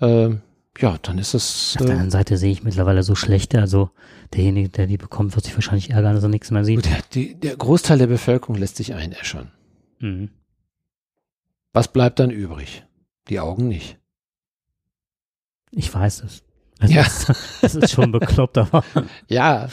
Ähm, 0.01 0.41
ja, 0.79 0.97
dann 1.01 1.17
ist 1.17 1.33
es. 1.33 1.75
Auf 1.79 1.85
der 1.85 1.93
anderen 1.93 2.11
Seite 2.11 2.37
sehe 2.37 2.51
ich 2.51 2.63
mittlerweile 2.63 3.03
so 3.03 3.15
schlechte. 3.15 3.59
Also 3.59 3.89
derjenige, 4.33 4.69
der 4.69 4.87
die 4.87 4.97
bekommt, 4.97 5.35
wird 5.35 5.45
sich 5.45 5.55
wahrscheinlich 5.55 5.89
ärgern, 5.89 6.15
dass 6.15 6.23
er 6.23 6.29
nichts 6.29 6.51
mehr 6.51 6.65
sieht. 6.65 6.85
Der, 6.85 6.99
die, 7.13 7.35
der 7.35 7.55
Großteil 7.55 7.97
der 7.97 8.07
Bevölkerung 8.07 8.55
lässt 8.55 8.77
sich 8.77 8.93
einäschern. 8.93 9.51
Mhm. 9.99 10.29
Was 11.73 11.87
bleibt 11.87 12.19
dann 12.19 12.31
übrig? 12.31 12.85
Die 13.29 13.39
Augen 13.39 13.67
nicht. 13.67 13.97
Ich 15.71 15.93
weiß 15.93 16.23
es. 16.23 16.43
Das, 16.79 16.91
ja. 16.91 17.01
ist, 17.01 17.29
das 17.61 17.75
ist 17.75 17.91
schon 17.91 18.11
bekloppt, 18.11 18.57
aber. 18.57 18.83
Ja. 19.27 19.69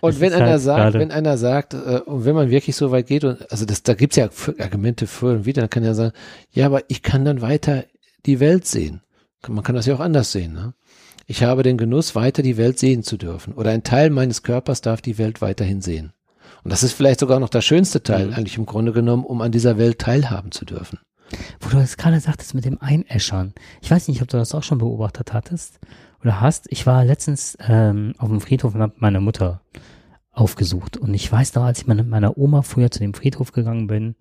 Und 0.00 0.18
wenn 0.18 0.32
einer 0.32 0.50
halt 0.50 0.60
sagt, 0.60 0.94
wenn 0.94 1.12
einer 1.12 1.38
sagt, 1.38 1.74
äh, 1.74 2.00
und 2.06 2.24
wenn 2.24 2.34
man 2.34 2.50
wirklich 2.50 2.74
so 2.74 2.90
weit 2.90 3.06
geht, 3.06 3.22
und 3.22 3.50
also 3.52 3.64
das, 3.64 3.84
da 3.84 3.94
gibt's 3.94 4.16
ja 4.16 4.28
Argumente 4.58 5.06
für 5.06 5.26
und 5.26 5.46
wieder, 5.46 5.62
dann 5.62 5.70
kann 5.70 5.84
er 5.84 5.94
sagen, 5.94 6.12
ja, 6.50 6.66
aber 6.66 6.82
ich 6.88 7.02
kann 7.02 7.24
dann 7.24 7.40
weiter 7.40 7.84
die 8.26 8.40
Welt 8.40 8.66
sehen. 8.66 9.00
Man 9.48 9.64
kann 9.64 9.74
das 9.74 9.86
ja 9.86 9.94
auch 9.94 10.00
anders 10.00 10.32
sehen. 10.32 10.52
Ne? 10.52 10.74
Ich 11.26 11.42
habe 11.42 11.62
den 11.62 11.78
Genuss, 11.78 12.14
weiter 12.14 12.42
die 12.42 12.56
Welt 12.56 12.78
sehen 12.78 13.02
zu 13.02 13.16
dürfen. 13.16 13.54
Oder 13.54 13.70
ein 13.70 13.84
Teil 13.84 14.10
meines 14.10 14.42
Körpers 14.42 14.80
darf 14.80 15.00
die 15.00 15.18
Welt 15.18 15.40
weiterhin 15.40 15.80
sehen. 15.80 16.12
Und 16.64 16.72
das 16.72 16.82
ist 16.82 16.92
vielleicht 16.92 17.20
sogar 17.20 17.40
noch 17.40 17.48
der 17.48 17.60
schönste 17.60 18.02
Teil, 18.02 18.28
mhm. 18.28 18.34
eigentlich 18.34 18.56
im 18.56 18.66
Grunde 18.66 18.92
genommen, 18.92 19.24
um 19.24 19.40
an 19.40 19.52
dieser 19.52 19.78
Welt 19.78 19.98
teilhaben 19.98 20.52
zu 20.52 20.64
dürfen. 20.64 20.98
Wo 21.60 21.70
du 21.70 21.76
das 21.76 21.96
gerade 21.96 22.20
sagtest 22.20 22.54
mit 22.54 22.64
dem 22.64 22.80
Einäschern. 22.80 23.54
Ich 23.80 23.90
weiß 23.90 24.08
nicht, 24.08 24.22
ob 24.22 24.28
du 24.28 24.36
das 24.36 24.54
auch 24.54 24.62
schon 24.62 24.78
beobachtet 24.78 25.32
hattest 25.32 25.80
oder 26.22 26.40
hast. 26.40 26.66
Ich 26.70 26.86
war 26.86 27.04
letztens 27.04 27.56
ähm, 27.66 28.14
auf 28.18 28.28
dem 28.28 28.40
Friedhof 28.40 28.74
und 28.74 28.82
habe 28.82 28.94
meine 28.98 29.20
Mutter 29.20 29.62
aufgesucht. 30.30 30.96
Und 30.96 31.14
ich 31.14 31.30
weiß 31.30 31.54
noch, 31.54 31.64
als 31.64 31.80
ich 31.80 31.86
mit 31.86 32.06
meiner 32.06 32.36
Oma 32.38 32.62
früher 32.62 32.90
zu 32.90 33.00
dem 33.00 33.14
Friedhof 33.14 33.52
gegangen 33.52 33.86
bin, 33.86 34.14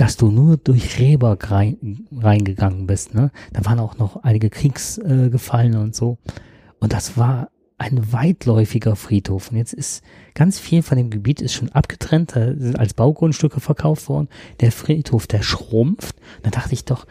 dass 0.00 0.16
du 0.16 0.30
nur 0.30 0.56
durch 0.56 0.96
Gräber 0.96 1.36
rein, 1.38 2.06
reingegangen 2.10 2.86
bist. 2.86 3.14
Ne? 3.14 3.30
Da 3.52 3.66
waren 3.66 3.78
auch 3.78 3.98
noch 3.98 4.22
einige 4.22 4.48
Kriegsgefallene 4.48 5.76
äh, 5.76 5.80
und 5.80 5.94
so. 5.94 6.16
Und 6.78 6.94
das 6.94 7.18
war 7.18 7.50
ein 7.76 8.10
weitläufiger 8.10 8.96
Friedhof. 8.96 9.50
Und 9.50 9.58
jetzt 9.58 9.74
ist 9.74 10.02
ganz 10.32 10.58
viel 10.58 10.82
von 10.82 10.96
dem 10.96 11.10
Gebiet 11.10 11.42
ist 11.42 11.52
schon 11.52 11.68
abgetrennt, 11.68 12.34
da 12.34 12.54
sind 12.56 12.78
als 12.78 12.94
Baugrundstücke 12.94 13.60
verkauft 13.60 14.08
worden. 14.08 14.28
Der 14.60 14.72
Friedhof, 14.72 15.26
der 15.26 15.42
schrumpft. 15.42 16.16
Da 16.42 16.48
dachte 16.48 16.72
ich 16.72 16.86
doch, 16.86 17.06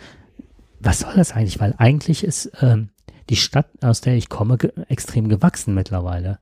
was 0.79 1.01
soll 1.01 1.13
das 1.15 1.31
eigentlich? 1.33 1.59
Weil 1.59 1.75
eigentlich 1.77 2.23
ist 2.23 2.51
ähm, 2.59 2.89
die 3.29 3.35
Stadt, 3.35 3.67
aus 3.81 4.01
der 4.01 4.15
ich 4.15 4.29
komme, 4.29 4.57
ge 4.57 4.71
extrem 4.87 5.29
gewachsen 5.29 5.75
mittlerweile. 5.75 6.39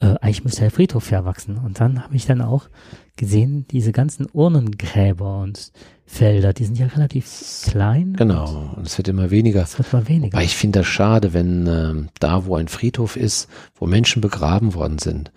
Äh, 0.00 0.16
eigentlich 0.20 0.44
müsste 0.44 0.62
der 0.62 0.70
Friedhof 0.70 1.10
ja 1.10 1.24
wachsen. 1.24 1.58
Und 1.58 1.80
dann 1.80 2.02
habe 2.02 2.16
ich 2.16 2.26
dann 2.26 2.40
auch 2.40 2.68
gesehen, 3.16 3.66
diese 3.70 3.92
ganzen 3.92 4.26
Urnengräber 4.32 5.40
und 5.40 5.72
Felder, 6.06 6.52
die 6.52 6.64
sind 6.64 6.78
ja 6.78 6.86
relativ 6.86 7.26
klein. 7.62 8.14
Genau, 8.14 8.72
und 8.76 8.86
es 8.86 8.98
wird 8.98 9.08
immer 9.08 9.30
weniger. 9.30 9.62
Es 9.62 9.78
wird 9.78 9.92
immer 9.92 10.08
weniger. 10.08 10.36
Aber 10.36 10.44
ich 10.44 10.56
finde 10.56 10.80
das 10.80 10.86
schade, 10.86 11.32
wenn 11.32 11.66
äh, 11.66 12.08
da, 12.18 12.46
wo 12.46 12.56
ein 12.56 12.68
Friedhof 12.68 13.16
ist, 13.16 13.48
wo 13.76 13.86
Menschen 13.86 14.20
begraben 14.20 14.74
worden 14.74 14.98
sind 14.98 15.30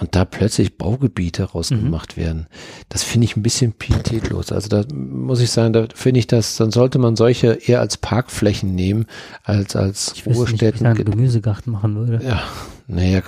und 0.00 0.16
da 0.16 0.24
plötzlich 0.24 0.78
Baugebiete 0.78 1.44
rausgemacht 1.44 2.16
mhm. 2.16 2.20
werden. 2.20 2.46
Das 2.88 3.02
finde 3.02 3.26
ich 3.26 3.36
ein 3.36 3.42
bisschen 3.42 3.72
pietätlos. 3.72 4.50
Also 4.50 4.68
da 4.68 4.84
muss 4.94 5.40
ich 5.40 5.50
sagen, 5.50 5.72
da 5.72 5.86
finde 5.94 6.20
ich 6.20 6.26
das, 6.26 6.56
dann 6.56 6.70
sollte 6.70 6.98
man 6.98 7.16
solche 7.16 7.52
eher 7.52 7.80
als 7.80 7.98
Parkflächen 7.98 8.74
nehmen, 8.74 9.06
als 9.44 9.76
als 9.76 10.12
ich 10.14 10.26
Ruhestätten. 10.26 10.86
Nicht, 10.86 10.98
ich 10.98 11.06
einen 11.06 11.10
Gemüsegarten 11.10 11.72
machen 11.72 11.96
würde. 11.96 12.24
Ja, 12.24 12.42
naja. 12.86 13.22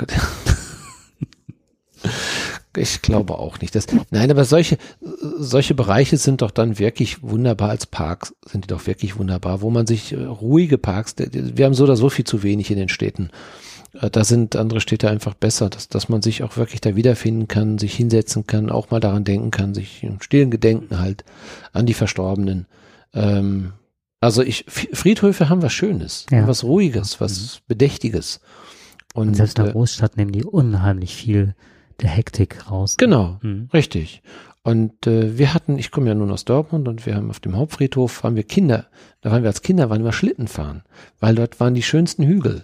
Ich 2.77 3.03
glaube 3.03 3.39
auch 3.39 3.61
nicht. 3.61 3.75
Dass, 3.75 3.87
nein, 4.11 4.31
aber 4.31 4.45
solche, 4.45 4.79
solche 5.39 5.75
Bereiche 5.75 6.17
sind 6.17 6.43
doch 6.43 6.51
dann 6.51 6.79
wirklich 6.79 7.23
wunderbar 7.23 7.71
als 7.71 7.87
Parks, 7.87 8.35
sind 8.47 8.65
die 8.65 8.69
doch 8.69 8.87
wirklich 8.87 9.19
wunderbar, 9.19 9.61
wo 9.61 9.71
man 9.71 9.87
sich 9.87 10.13
äh, 10.13 10.25
ruhige 10.25 10.79
Parks, 10.79 11.15
wir 11.19 11.65
haben 11.67 11.75
so 11.75 11.85
oder 11.85 11.97
so 11.97 12.09
viel 12.09 12.25
zu 12.25 12.43
wenig 12.43 12.71
in 12.71 12.79
den 12.79 12.89
Städten. 12.89 13.31
Äh, 14.01 14.11
da 14.11 14.25
sind 14.25 14.57
andere 14.57 14.81
Städte 14.81 15.11
einfach 15.11 15.35
besser, 15.35 15.69
dass, 15.69 15.89
dass 15.89 16.09
man 16.09 16.23
sich 16.23 16.43
auch 16.43 16.57
wirklich 16.57 16.81
da 16.81 16.97
wiederfinden 16.97 17.49
kann, 17.49 17.79
sich 17.79 17.95
hinsetzen 17.95 18.47
kann, 18.47 18.71
auch 18.71 18.91
mal 18.91 19.01
daran 19.01 19.25
denken 19.25 19.51
kann, 19.51 19.75
sich 19.75 20.03
im 20.03 20.21
stillen 20.21 20.51
Gedenken 20.51 20.99
halt 20.99 21.25
an 21.73 21.87
die 21.87 21.95
Verstorbenen. 21.95 22.67
Ähm, 23.13 23.73
also 24.21 24.43
ich, 24.43 24.65
Friedhöfe 24.69 25.49
haben 25.49 25.63
was 25.63 25.73
Schönes, 25.73 26.27
ja. 26.31 26.47
was 26.47 26.65
Ruhiges, 26.65 27.21
was 27.21 27.57
mhm. 27.57 27.65
Bedächtiges. 27.69 28.41
Und, 29.15 29.29
Und 29.29 29.35
selbst 29.35 29.59
in 29.59 29.65
der 29.65 29.71
äh, 29.71 29.75
Großstadt 29.75 30.17
nehmen 30.17 30.33
die 30.33 30.45
unheimlich 30.45 31.15
viel 31.15 31.55
der 32.03 32.11
Hektik 32.11 32.71
raus. 32.71 32.97
Genau, 32.97 33.39
mhm. 33.43 33.69
richtig. 33.73 34.23
Und 34.63 35.07
äh, 35.07 35.37
wir 35.39 35.55
hatten, 35.55 35.77
ich 35.79 35.91
komme 35.91 36.09
ja 36.09 36.15
nun 36.15 36.31
aus 36.31 36.45
Dortmund 36.45 36.87
und 36.87 37.05
wir 37.05 37.17
haben 37.17 37.31
auf 37.31 37.41
dem 37.41 37.57
Hauptfriedhof, 37.57 38.23
waren 38.23 38.37
wir 38.37 38.45
Kinder, 38.45 38.87
da 39.21 39.33
waren 39.33 39.43
wir 39.43 39.51
als 39.51 39.63
Kinder, 39.63 39.91
waren 39.91 40.05
wir 40.05 40.13
Schlitten 40.13 40.47
fahren, 40.47 40.85
weil 41.19 41.35
dort 41.35 41.59
waren 41.59 41.75
die 41.75 41.83
schönsten 41.83 42.25
Hügel. 42.25 42.63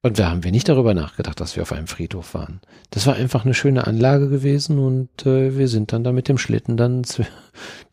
Und 0.00 0.20
da 0.20 0.30
haben 0.30 0.44
wir 0.44 0.52
nicht 0.52 0.68
darüber 0.68 0.94
nachgedacht, 0.94 1.40
dass 1.40 1.56
wir 1.56 1.62
auf 1.64 1.72
einem 1.72 1.88
Friedhof 1.88 2.34
waren. 2.34 2.60
Das 2.90 3.08
war 3.08 3.16
einfach 3.16 3.44
eine 3.44 3.54
schöne 3.54 3.84
Anlage 3.88 4.28
gewesen 4.28 4.78
und 4.78 5.26
äh, 5.26 5.58
wir 5.58 5.66
sind 5.66 5.92
dann 5.92 6.04
da 6.04 6.12
mit 6.12 6.28
dem 6.28 6.38
Schlitten 6.38 6.76
dann 6.76 7.02
zu, 7.04 7.24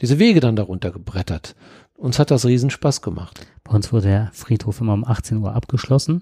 diese 0.02 0.20
Wege 0.20 0.40
dann 0.40 0.56
darunter 0.56 0.92
gebrettert. 0.92 1.56
Uns 1.96 2.20
hat 2.20 2.30
das 2.30 2.46
Riesenspaß 2.46 3.02
gemacht. 3.02 3.48
Bei 3.64 3.74
uns 3.74 3.92
wurde 3.92 4.08
der 4.08 4.30
Friedhof 4.34 4.82
immer 4.82 4.94
um 4.94 5.06
18 5.06 5.38
Uhr 5.38 5.56
abgeschlossen 5.56 6.22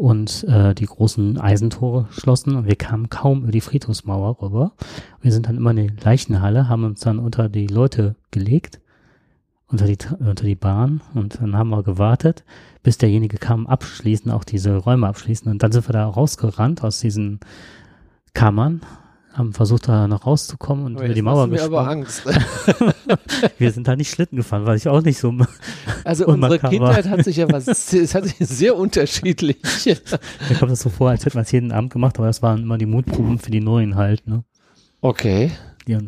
und 0.00 0.44
äh, 0.44 0.74
die 0.74 0.86
großen 0.86 1.38
Eisentore 1.38 2.06
schlossen 2.10 2.56
und 2.56 2.66
wir 2.66 2.76
kamen 2.76 3.10
kaum 3.10 3.42
über 3.42 3.52
die 3.52 3.60
Friedhofsmauer 3.60 4.40
rüber. 4.40 4.72
Wir 5.20 5.30
sind 5.30 5.46
dann 5.46 5.58
immer 5.58 5.72
in 5.72 5.76
die 5.76 5.92
Leichenhalle, 6.02 6.70
haben 6.70 6.84
uns 6.84 7.00
dann 7.00 7.18
unter 7.18 7.50
die 7.50 7.66
Leute 7.66 8.16
gelegt, 8.30 8.80
unter 9.66 9.84
die, 9.84 9.98
unter 10.18 10.46
die 10.46 10.54
Bahn 10.54 11.02
und 11.12 11.42
dann 11.42 11.54
haben 11.54 11.68
wir 11.68 11.82
gewartet, 11.82 12.44
bis 12.82 12.96
derjenige 12.96 13.36
kam, 13.36 13.66
abschließen, 13.66 14.30
auch 14.30 14.44
diese 14.44 14.74
Räume 14.74 15.06
abschließen 15.06 15.52
und 15.52 15.62
dann 15.62 15.70
sind 15.70 15.86
wir 15.86 15.92
da 15.92 16.06
rausgerannt 16.08 16.82
aus 16.82 17.00
diesen 17.00 17.38
Kammern 18.32 18.80
haben 19.32 19.52
versucht, 19.52 19.88
da 19.88 20.08
noch 20.08 20.26
rauszukommen 20.26 20.86
und 20.86 20.96
aber 20.96 21.04
über 21.06 21.14
die 21.14 21.22
Mauer 21.22 21.48
gesprungen. 21.48 21.76
aber 21.76 21.88
Angst. 21.88 22.24
wir 23.58 23.70
sind 23.72 23.86
da 23.86 23.96
nicht 23.96 24.10
Schlitten 24.10 24.36
gefahren, 24.36 24.66
weil 24.66 24.76
ich 24.76 24.88
auch 24.88 25.02
nicht 25.02 25.18
so. 25.18 25.32
Also 26.04 26.26
unsere 26.26 26.58
Kindheit 26.58 27.08
hat 27.08 27.24
sich 27.24 27.36
ja 27.36 27.50
was, 27.50 27.68
es 27.92 28.14
hat 28.14 28.24
sich 28.24 28.36
sehr 28.40 28.76
unterschiedlich. 28.76 29.58
Mir 29.86 30.56
kommt 30.58 30.72
das 30.72 30.80
so 30.80 30.90
vor, 30.90 31.10
als 31.10 31.24
hätte 31.24 31.36
man 31.36 31.44
es 31.44 31.52
jeden 31.52 31.72
Abend 31.72 31.92
gemacht, 31.92 32.18
aber 32.18 32.26
das 32.26 32.42
waren 32.42 32.62
immer 32.62 32.78
die 32.78 32.86
Mutproben 32.86 33.38
für 33.38 33.50
die 33.50 33.60
Neuen 33.60 33.94
halt, 33.94 34.26
ne? 34.26 34.44
Okay. 35.00 35.50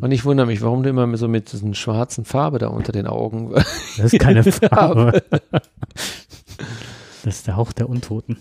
Und 0.01 0.13
ich 0.13 0.25
wundere 0.25 0.47
mich, 0.47 0.63
warum 0.63 0.83
du 0.83 0.91
immer 0.91 1.17
so 1.17 1.27
mit 1.29 1.51
diesen 1.53 1.75
schwarzen 1.75 2.25
Farbe 2.25 2.59
da 2.59 2.69
unter 2.69 2.93
den 2.93 3.07
Augen. 3.07 3.53
Das 3.99 4.13
ist 4.13 4.21
keine 4.21 4.43
Farbe. 4.43 5.23
das 7.25 7.37
ist 7.37 7.47
der 7.47 7.57
Hauch 7.57 7.73
der 7.73 7.89
Untoten. 7.91 8.39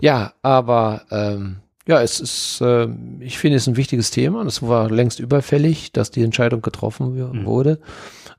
Ja, 0.00 0.32
aber 0.42 1.02
ähm, 1.10 1.56
ja, 1.86 2.00
es 2.00 2.20
ist, 2.20 2.60
äh, 2.60 2.88
ich 3.20 3.38
finde 3.38 3.56
es 3.56 3.66
ein 3.66 3.76
wichtiges 3.76 4.10
Thema 4.10 4.40
und 4.40 4.46
es 4.46 4.62
war 4.62 4.90
längst 4.90 5.20
überfällig, 5.20 5.92
dass 5.92 6.10
die 6.10 6.22
Entscheidung 6.22 6.62
getroffen 6.62 7.14
mhm. 7.14 7.44
wurde. 7.44 7.80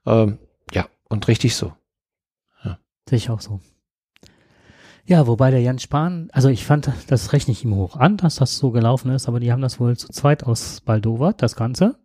Ähm, 0.05 0.37
ja, 0.71 0.87
und 1.09 1.27
richtig 1.27 1.55
so. 1.55 1.73
Ja. 2.63 2.79
Sehe 3.09 3.17
ich 3.17 3.29
auch 3.29 3.41
so. 3.41 3.59
Ja, 5.05 5.27
wobei 5.27 5.51
der 5.51 5.59
Jan 5.59 5.79
Spahn, 5.79 6.29
also 6.31 6.47
ich 6.47 6.65
fand, 6.65 6.89
das 7.07 7.33
rechne 7.33 7.51
ich 7.51 7.65
ihm 7.65 7.75
hoch 7.75 7.97
an, 7.97 8.15
dass 8.15 8.35
das 8.35 8.57
so 8.57 8.71
gelaufen 8.71 9.11
ist, 9.11 9.27
aber 9.27 9.41
die 9.41 9.51
haben 9.51 9.61
das 9.61 9.79
wohl 9.79 9.97
zu 9.97 10.07
zweit 10.07 10.45
aus 10.45 10.79
Baldowert, 10.79 11.41
das 11.41 11.57
Ganze. 11.57 11.97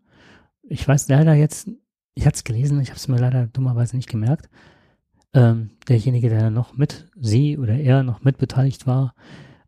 Ich 0.62 0.86
weiß 0.86 1.08
leider 1.08 1.34
jetzt, 1.34 1.70
ich 2.14 2.26
hatte 2.26 2.36
es 2.36 2.44
gelesen, 2.44 2.80
ich 2.80 2.88
habe 2.88 2.96
es 2.96 3.06
mir 3.06 3.18
leider 3.18 3.46
dummerweise 3.46 3.94
nicht 3.94 4.08
gemerkt. 4.08 4.50
Ähm, 5.32 5.70
derjenige, 5.86 6.28
der 6.28 6.50
noch 6.50 6.76
mit 6.76 7.08
sie 7.14 7.56
oder 7.56 7.74
er 7.74 8.02
noch 8.02 8.24
mitbeteiligt 8.24 8.88
war, 8.88 9.14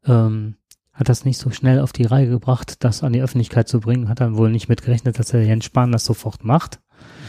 ähm, 0.05 0.57
hat 1.01 1.09
das 1.09 1.25
nicht 1.25 1.39
so 1.39 1.51
schnell 1.51 1.81
auf 1.81 1.93
die 1.93 2.05
Reihe 2.05 2.29
gebracht, 2.29 2.85
das 2.85 3.03
an 3.03 3.15
die 3.15 3.23
Öffentlichkeit 3.23 3.67
zu 3.67 3.81
bringen, 3.81 4.11
hat 4.11 4.21
dann 4.21 4.37
wohl 4.37 4.51
nicht 4.51 4.69
mitgerechnet, 4.69 5.19
dass 5.19 5.29
der 5.29 5.43
Jens 5.43 5.65
Spahn 5.65 5.93
das 5.93 6.05
sofort 6.05 6.45
macht. 6.45 6.79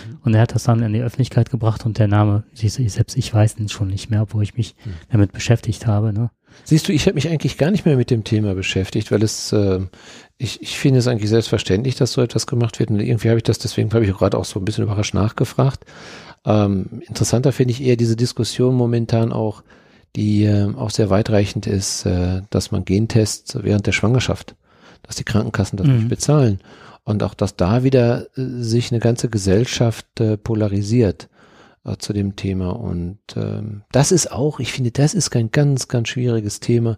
Mhm. 0.05 0.17
Und 0.23 0.33
er 0.33 0.41
hat 0.41 0.53
das 0.53 0.63
dann 0.63 0.83
in 0.83 0.91
die 0.91 1.01
Öffentlichkeit 1.01 1.49
gebracht 1.49 1.85
und 1.85 1.97
der 1.97 2.09
Name, 2.09 2.43
selbst 2.53 3.15
ich 3.15 3.33
weiß 3.33 3.57
ihn 3.59 3.69
schon 3.69 3.87
nicht 3.87 4.09
mehr, 4.09 4.23
obwohl 4.23 4.43
ich 4.43 4.57
mich 4.57 4.75
mhm. 4.83 4.93
damit 5.09 5.31
beschäftigt 5.31 5.87
habe. 5.87 6.11
Ne? 6.11 6.31
Siehst 6.65 6.89
du, 6.89 6.91
ich 6.91 7.05
habe 7.05 7.15
mich 7.15 7.29
eigentlich 7.29 7.57
gar 7.57 7.71
nicht 7.71 7.85
mehr 7.85 7.95
mit 7.95 8.11
dem 8.11 8.25
Thema 8.25 8.55
beschäftigt, 8.55 9.09
weil 9.09 9.23
es, 9.23 9.53
äh, 9.53 9.79
ich, 10.37 10.61
ich 10.61 10.77
finde 10.77 10.99
es 10.99 11.07
eigentlich 11.07 11.29
selbstverständlich, 11.29 11.95
dass 11.95 12.11
so 12.11 12.21
etwas 12.21 12.47
gemacht 12.47 12.77
wird. 12.77 12.89
Und 12.89 12.99
irgendwie 12.99 13.29
habe 13.29 13.37
ich 13.37 13.43
das, 13.43 13.57
deswegen 13.57 13.93
habe 13.93 14.03
ich 14.03 14.11
gerade 14.11 14.37
auch 14.37 14.45
so 14.45 14.59
ein 14.59 14.65
bisschen 14.65 14.83
überrascht 14.83 15.13
nachgefragt. 15.13 15.85
Ähm, 16.45 17.01
interessanter 17.07 17.53
finde 17.53 17.71
ich 17.71 17.81
eher 17.81 17.95
diese 17.95 18.17
Diskussion 18.17 18.75
momentan 18.75 19.31
auch, 19.31 19.63
die 20.15 20.43
äh, 20.43 20.73
auch 20.75 20.89
sehr 20.89 21.09
weitreichend 21.09 21.67
ist, 21.67 22.05
äh, 22.05 22.41
dass 22.49 22.71
man 22.71 22.85
Gentests 22.85 23.57
während 23.61 23.87
der 23.87 23.91
Schwangerschaft, 23.91 24.55
dass 25.03 25.15
die 25.15 25.23
Krankenkassen 25.23 25.77
das 25.77 25.87
mhm. 25.87 25.95
nicht 25.95 26.09
bezahlen. 26.09 26.59
Und 27.03 27.23
auch, 27.23 27.33
dass 27.33 27.55
da 27.55 27.83
wieder 27.83 28.27
äh, 28.37 28.61
sich 28.61 28.91
eine 28.91 28.99
ganze 28.99 29.29
Gesellschaft 29.29 30.19
äh, 30.19 30.37
polarisiert 30.37 31.29
äh, 31.85 31.97
zu 31.97 32.13
dem 32.13 32.35
Thema. 32.35 32.71
Und 32.71 33.19
ähm, 33.35 33.83
das 33.91 34.11
ist 34.11 34.31
auch, 34.31 34.59
ich 34.59 34.71
finde, 34.71 34.91
das 34.91 35.13
ist 35.13 35.31
kein 35.31 35.51
ganz, 35.51 35.87
ganz 35.87 36.09
schwieriges 36.09 36.59
Thema, 36.59 36.97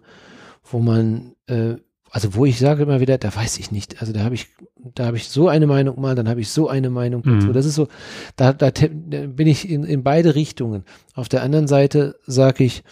wo 0.62 0.80
man 0.80 1.34
äh, 1.46 1.76
also 2.14 2.36
wo 2.36 2.44
ich 2.44 2.60
sage 2.60 2.84
immer 2.84 3.00
wieder, 3.00 3.18
da 3.18 3.34
weiß 3.34 3.58
ich 3.58 3.72
nicht. 3.72 4.00
Also 4.00 4.12
da 4.12 4.20
habe 4.20 4.36
ich, 4.36 4.46
da 4.94 5.06
habe 5.06 5.16
ich 5.16 5.28
so 5.28 5.48
eine 5.48 5.66
Meinung 5.66 6.00
mal, 6.00 6.14
dann 6.14 6.28
habe 6.28 6.40
ich 6.40 6.50
so 6.50 6.68
eine 6.68 6.90
Meinung 6.90 7.22
dazu. 7.22 7.48
Mhm. 7.48 7.52
Das 7.52 7.66
ist 7.66 7.74
so, 7.74 7.88
da, 8.36 8.52
da 8.52 8.70
bin 8.70 9.46
ich 9.46 9.68
in, 9.68 9.84
in 9.84 10.02
beide 10.02 10.34
Richtungen. 10.34 10.84
Auf 11.14 11.28
der 11.28 11.42
anderen 11.42 11.68
Seite 11.68 12.16
sage 12.26 12.64
ich, 12.64 12.84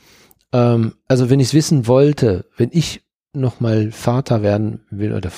ähm, 0.53 0.95
also 1.09 1.31
wenn 1.31 1.41
ich 1.41 1.49
es 1.49 1.55
wissen 1.55 1.87
wollte, 1.87 2.47
wenn 2.57 2.71
ich 2.73 3.03
nochmal 3.33 3.91
Vater 3.91 4.43
werden 4.43 4.81
will 4.91 5.13
oder 5.13 5.31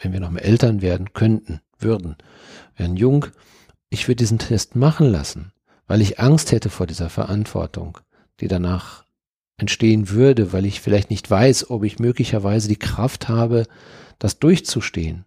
wenn 0.00 0.12
wir 0.12 0.20
nochmal 0.20 0.42
Eltern 0.42 0.82
werden 0.82 1.12
könnten, 1.12 1.60
würden, 1.78 2.16
werden 2.76 2.96
jung, 2.96 3.26
ich 3.90 4.08
würde 4.08 4.16
diesen 4.16 4.38
Test 4.38 4.76
machen 4.76 5.10
lassen, 5.10 5.52
weil 5.86 6.00
ich 6.00 6.20
Angst 6.20 6.52
hätte 6.52 6.70
vor 6.70 6.86
dieser 6.86 7.10
Verantwortung, 7.10 7.98
die 8.40 8.48
danach 8.48 9.04
entstehen 9.56 10.10
würde, 10.10 10.52
weil 10.52 10.66
ich 10.66 10.80
vielleicht 10.80 11.10
nicht 11.10 11.30
weiß, 11.30 11.70
ob 11.70 11.84
ich 11.84 11.98
möglicherweise 11.98 12.68
die 12.68 12.76
Kraft 12.76 13.28
habe, 13.28 13.66
das 14.18 14.38
durchzustehen. 14.38 15.24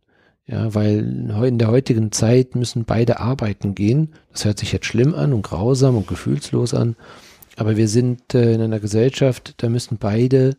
Ja, 0.48 0.74
weil 0.74 1.00
in 1.46 1.58
der 1.58 1.68
heutigen 1.68 2.14
Zeit 2.14 2.56
müssen 2.56 2.86
beide 2.86 3.20
arbeiten 3.20 3.76
gehen. 3.76 4.14
Das 4.32 4.46
hört 4.46 4.60
sich 4.60 4.72
jetzt 4.72 4.86
schlimm 4.86 5.14
an 5.14 5.34
und 5.34 5.42
grausam 5.42 5.98
und 5.98 6.08
gefühlslos 6.08 6.74
an. 6.74 6.96
Aber 7.58 7.76
wir 7.76 7.90
sind 7.90 8.34
äh, 8.34 8.54
in 8.54 8.62
einer 8.62 8.80
Gesellschaft, 8.80 9.56
da 9.58 9.68
müssen 9.68 9.98
beide 9.98 10.56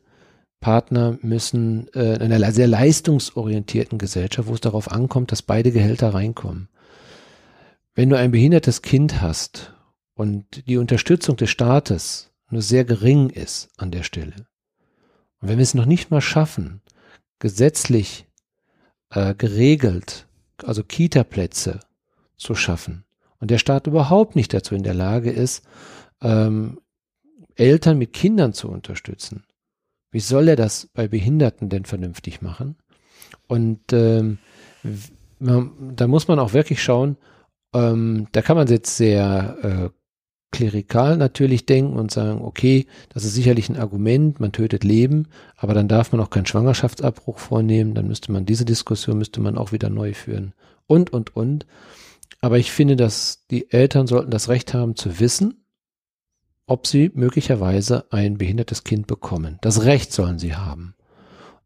Partner 0.60 1.16
müssen 1.23 1.89
äh, 1.94 2.16
in 2.16 2.32
einer 2.32 2.52
sehr 2.52 2.66
leistungsorientierten 2.66 3.98
Gesellschaft, 3.98 4.48
wo 4.48 4.55
es 4.55 4.60
darauf 4.60 4.90
ankommt, 4.90 5.32
dass 5.32 5.40
beide 5.40 5.73
Gehälter 5.73 6.12
reinkommen. 6.12 6.69
Wenn 7.94 8.10
du 8.10 8.19
ein 8.19 8.31
behindertes 8.31 8.82
Kind 8.82 9.23
hast 9.23 9.74
und 10.15 10.66
die 10.66 10.77
Unterstützung 10.77 11.36
des 11.36 11.51
Staates 11.51 12.31
nur 12.51 12.62
sehr 12.62 12.85
gering 12.85 13.31
ist 13.31 13.70
an 13.77 13.90
der 13.90 14.02
Stelle, 14.02 14.47
und 15.40 15.48
wenn 15.48 15.59
wir 15.59 15.62
es 15.62 15.74
noch 15.74 15.86
nicht 15.86 16.10
mal 16.10 16.20
schaffen, 16.20 16.82
gesetzlich 17.39 18.27
äh, 19.10 19.35
geregelt, 19.35 20.26
also 20.64 20.82
Kita-Plätze 20.82 21.80
zu 22.36 22.55
schaffen, 22.55 23.05
und 23.40 23.51
der 23.51 23.59
Staat 23.59 23.86
überhaupt 23.86 24.35
nicht 24.35 24.52
dazu 24.52 24.74
in 24.74 24.82
der 24.82 24.94
Lage 24.94 25.30
ist, 25.30 25.64
ähm, 26.20 26.80
Eltern 27.55 27.98
mit 27.98 28.12
Kindern 28.12 28.52
zu 28.52 28.68
unterstützen, 28.68 29.44
wie 30.10 30.20
soll 30.20 30.48
er 30.48 30.56
das 30.56 30.89
bei 30.94 31.06
Behinderten 31.06 31.68
denn 31.68 31.85
vernünftig 31.85 32.40
machen? 32.40 32.76
Und 33.47 33.93
ähm, 33.93 34.39
man, 35.39 35.94
da 35.94 36.06
muss 36.06 36.28
man 36.28 36.39
auch 36.39 36.52
wirklich 36.52 36.82
schauen, 36.82 37.16
ähm, 37.74 38.26
da 38.32 38.43
kann 38.43 38.56
man 38.56 38.66
jetzt 38.68 38.97
sehr 38.97 39.56
äh, 39.62 39.97
klerikal 40.50 41.16
natürlich 41.16 41.66
denken 41.66 41.96
und 41.96 42.10
sagen, 42.10 42.40
okay, 42.42 42.86
das 43.10 43.24
ist 43.24 43.34
sicherlich 43.34 43.68
ein 43.68 43.76
Argument, 43.76 44.40
man 44.40 44.52
tötet 44.52 44.84
Leben, 44.84 45.28
aber 45.56 45.74
dann 45.74 45.88
darf 45.88 46.12
man 46.12 46.20
auch 46.20 46.30
keinen 46.30 46.46
Schwangerschaftsabbruch 46.46 47.38
vornehmen, 47.38 47.94
dann 47.94 48.08
müsste 48.08 48.32
man 48.32 48.46
diese 48.46 48.64
Diskussion 48.64 49.18
müsste 49.18 49.40
man 49.40 49.58
auch 49.58 49.72
wieder 49.72 49.90
neu 49.90 50.14
führen 50.14 50.54
und 50.86 51.12
und 51.12 51.36
und. 51.36 51.66
Aber 52.40 52.58
ich 52.58 52.70
finde, 52.70 52.96
dass 52.96 53.44
die 53.50 53.70
Eltern 53.70 54.06
sollten 54.06 54.30
das 54.30 54.48
Recht 54.48 54.72
haben 54.74 54.96
zu 54.96 55.20
wissen, 55.20 55.64
ob 56.66 56.86
sie 56.86 57.10
möglicherweise 57.14 58.04
ein 58.10 58.38
behindertes 58.38 58.84
Kind 58.84 59.06
bekommen. 59.06 59.58
Das 59.60 59.84
Recht 59.84 60.12
sollen 60.12 60.38
sie 60.38 60.54
haben. 60.54 60.94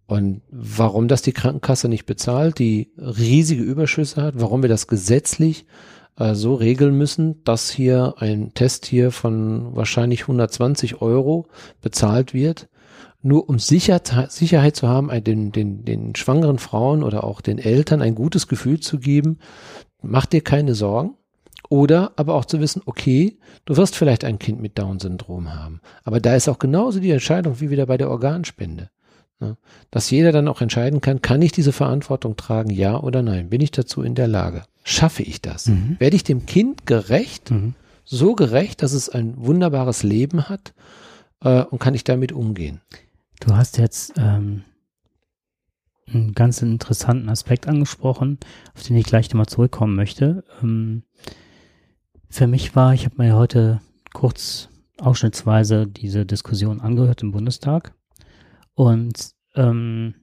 Und 0.06 0.42
warum 0.50 1.08
das 1.08 1.22
die 1.22 1.32
Krankenkasse 1.32 1.88
nicht 1.88 2.06
bezahlt, 2.06 2.58
die 2.58 2.92
riesige 2.96 3.62
Überschüsse 3.62 4.22
hat, 4.22 4.34
warum 4.36 4.62
wir 4.62 4.68
das 4.68 4.86
gesetzlich 4.86 5.66
äh, 6.18 6.34
so 6.34 6.54
regeln 6.54 6.96
müssen, 6.96 7.42
dass 7.44 7.70
hier 7.70 8.14
ein 8.18 8.54
Test 8.54 8.86
hier 8.86 9.10
von 9.10 9.74
wahrscheinlich 9.74 10.22
120 10.22 11.00
Euro 11.00 11.46
bezahlt 11.80 12.34
wird, 12.34 12.68
nur 13.22 13.48
um 13.48 13.58
Sicherheit, 13.58 14.32
Sicherheit 14.32 14.76
zu 14.76 14.88
haben, 14.88 15.10
den, 15.24 15.52
den, 15.52 15.84
den 15.84 16.14
schwangeren 16.14 16.58
Frauen 16.58 17.02
oder 17.02 17.24
auch 17.24 17.40
den 17.40 17.58
Eltern 17.58 18.02
ein 18.02 18.14
gutes 18.14 18.48
Gefühl 18.48 18.80
zu 18.80 18.98
geben, 18.98 19.38
mach 20.02 20.26
dir 20.26 20.42
keine 20.42 20.74
Sorgen. 20.74 21.16
Oder 21.68 22.12
aber 22.16 22.34
auch 22.34 22.44
zu 22.44 22.60
wissen, 22.60 22.82
okay, 22.84 23.38
du 23.64 23.78
wirst 23.78 23.96
vielleicht 23.96 24.24
ein 24.24 24.38
Kind 24.38 24.60
mit 24.60 24.78
Down-Syndrom 24.78 25.54
haben. 25.54 25.80
Aber 26.04 26.20
da 26.20 26.34
ist 26.34 26.48
auch 26.48 26.58
genauso 26.58 27.00
die 27.00 27.12
Entscheidung 27.12 27.60
wie 27.60 27.70
wieder 27.70 27.86
bei 27.86 27.96
der 27.96 28.10
Organspende. 28.10 28.90
Ne? 29.40 29.56
Dass 29.90 30.10
jeder 30.10 30.32
dann 30.32 30.48
auch 30.48 30.60
entscheiden 30.60 31.00
kann, 31.00 31.22
kann 31.22 31.40
ich 31.40 31.52
diese 31.52 31.72
Verantwortung 31.72 32.36
tragen, 32.36 32.68
ja 32.70 33.00
oder 33.00 33.22
nein? 33.22 33.48
Bin 33.48 33.62
ich 33.62 33.70
dazu 33.70 34.02
in 34.02 34.14
der 34.14 34.28
Lage? 34.28 34.64
Schaffe 34.82 35.22
ich 35.22 35.40
das? 35.40 35.68
Mhm. 35.68 35.96
Werde 35.98 36.16
ich 36.16 36.24
dem 36.24 36.46
Kind 36.46 36.86
gerecht? 36.86 37.50
Mhm. 37.50 37.74
So 38.04 38.34
gerecht, 38.34 38.82
dass 38.82 38.92
es 38.92 39.08
ein 39.08 39.34
wunderbares 39.36 40.02
Leben 40.02 40.48
hat? 40.48 40.74
Äh, 41.40 41.62
und 41.62 41.78
kann 41.78 41.94
ich 41.94 42.04
damit 42.04 42.32
umgehen? 42.32 42.80
Du 43.40 43.54
hast 43.54 43.78
jetzt 43.78 44.14
ähm, 44.16 44.64
einen 46.06 46.32
ganz 46.32 46.62
interessanten 46.62 47.28
Aspekt 47.28 47.66
angesprochen, 47.68 48.38
auf 48.74 48.82
den 48.82 48.96
ich 48.96 49.06
gleich 49.06 49.30
nochmal 49.30 49.46
zurückkommen 49.46 49.94
möchte. 49.94 50.44
Ähm, 50.62 51.04
für 52.28 52.46
mich 52.46 52.74
war, 52.74 52.94
ich 52.94 53.04
habe 53.04 53.22
mir 53.22 53.36
heute 53.36 53.80
kurz 54.12 54.68
ausschnittsweise 54.98 55.86
diese 55.86 56.24
Diskussion 56.24 56.80
angehört 56.80 57.22
im 57.22 57.32
Bundestag 57.32 57.94
und 58.74 59.32
ähm, 59.54 60.14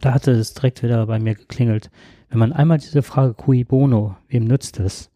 da 0.00 0.14
hatte 0.14 0.32
es 0.32 0.54
direkt 0.54 0.82
wieder 0.82 1.06
bei 1.06 1.18
mir 1.18 1.34
geklingelt. 1.34 1.90
Wenn 2.28 2.38
man 2.38 2.52
einmal 2.52 2.78
diese 2.78 3.02
Frage 3.02 3.34
cui 3.34 3.64
bono, 3.64 4.16
wem 4.28 4.44
nützt 4.44 4.80
es, 4.80 5.10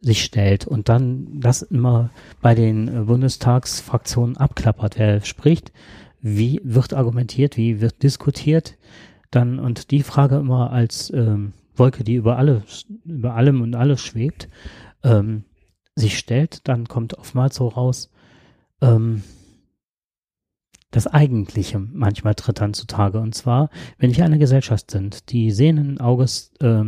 sich 0.00 0.24
stellt 0.24 0.66
und 0.66 0.88
dann 0.88 1.40
das 1.40 1.62
immer 1.62 2.10
bei 2.40 2.54
den 2.54 3.06
Bundestagsfraktionen 3.06 4.36
abklappert, 4.36 4.98
wer 4.98 5.20
spricht, 5.24 5.72
wie 6.20 6.60
wird 6.64 6.92
argumentiert, 6.92 7.56
wie 7.56 7.80
wird 7.80 8.02
diskutiert, 8.02 8.76
dann 9.30 9.58
und 9.58 9.90
die 9.90 10.02
Frage 10.02 10.36
immer 10.36 10.72
als 10.72 11.10
ähm, 11.10 11.52
Wolke, 11.74 12.04
die 12.04 12.14
über 12.14 12.36
alle, 12.36 12.62
über 13.04 13.34
allem 13.34 13.62
und 13.62 13.74
alles 13.74 14.00
schwebt, 14.00 14.48
ähm, 15.02 15.44
sich 15.94 16.18
stellt, 16.18 16.66
dann 16.68 16.88
kommt 16.88 17.18
oftmals 17.18 17.56
so 17.56 17.68
raus, 17.68 18.10
ähm, 18.80 19.22
das 20.92 21.08
Eigentliche 21.08 21.80
manchmal 21.80 22.36
tritt 22.36 22.60
dann 22.60 22.74
zutage. 22.74 23.18
Und 23.18 23.34
zwar, 23.34 23.70
wenn 23.98 24.14
wir 24.14 24.24
eine 24.24 24.38
Gesellschaft 24.38 24.90
sind, 24.90 25.32
die 25.32 25.50
sehenden 25.50 26.00
Auges 26.00 26.52
äh, 26.60 26.84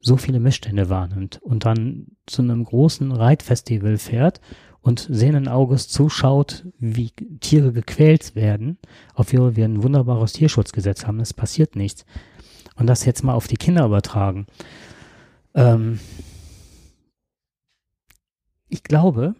so 0.00 0.16
viele 0.16 0.40
Missstände 0.40 0.88
wahrnimmt 0.88 1.40
und 1.42 1.64
dann 1.64 2.06
zu 2.26 2.42
einem 2.42 2.64
großen 2.64 3.12
Reitfestival 3.12 3.98
fährt 3.98 4.40
und 4.80 5.06
sehenden 5.08 5.46
Auges 5.46 5.86
zuschaut, 5.88 6.66
wie 6.78 7.10
Tiere 7.40 7.72
gequält 7.72 8.34
werden, 8.34 8.78
obwohl 9.14 9.54
wir 9.54 9.66
ein 9.66 9.82
wunderbares 9.82 10.32
Tierschutzgesetz 10.32 11.06
haben, 11.06 11.20
es 11.20 11.32
passiert 11.32 11.76
nichts. 11.76 12.04
Und 12.74 12.88
das 12.88 13.04
jetzt 13.04 13.22
mal 13.22 13.34
auf 13.34 13.46
die 13.46 13.58
Kinder 13.58 13.84
übertragen. 13.84 14.46
Ähm 15.54 16.00
ich 18.68 18.82
glaube, 18.82 19.34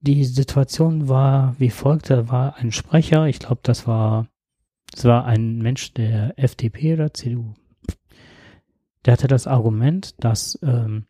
die 0.00 0.24
Situation 0.24 1.08
war 1.08 1.54
wie 1.58 1.70
folgt, 1.70 2.10
da 2.10 2.28
war 2.28 2.56
ein 2.56 2.72
Sprecher, 2.72 3.26
ich 3.26 3.38
glaube, 3.38 3.60
das 3.62 3.86
war, 3.86 4.28
das 4.92 5.04
war 5.04 5.26
ein 5.26 5.58
Mensch 5.58 5.92
der 5.94 6.38
FDP 6.38 6.94
oder 6.94 7.12
CDU. 7.12 7.54
Der 9.04 9.12
hatte 9.12 9.28
das 9.28 9.46
Argument, 9.46 10.14
dass, 10.22 10.58
ähm, 10.62 11.06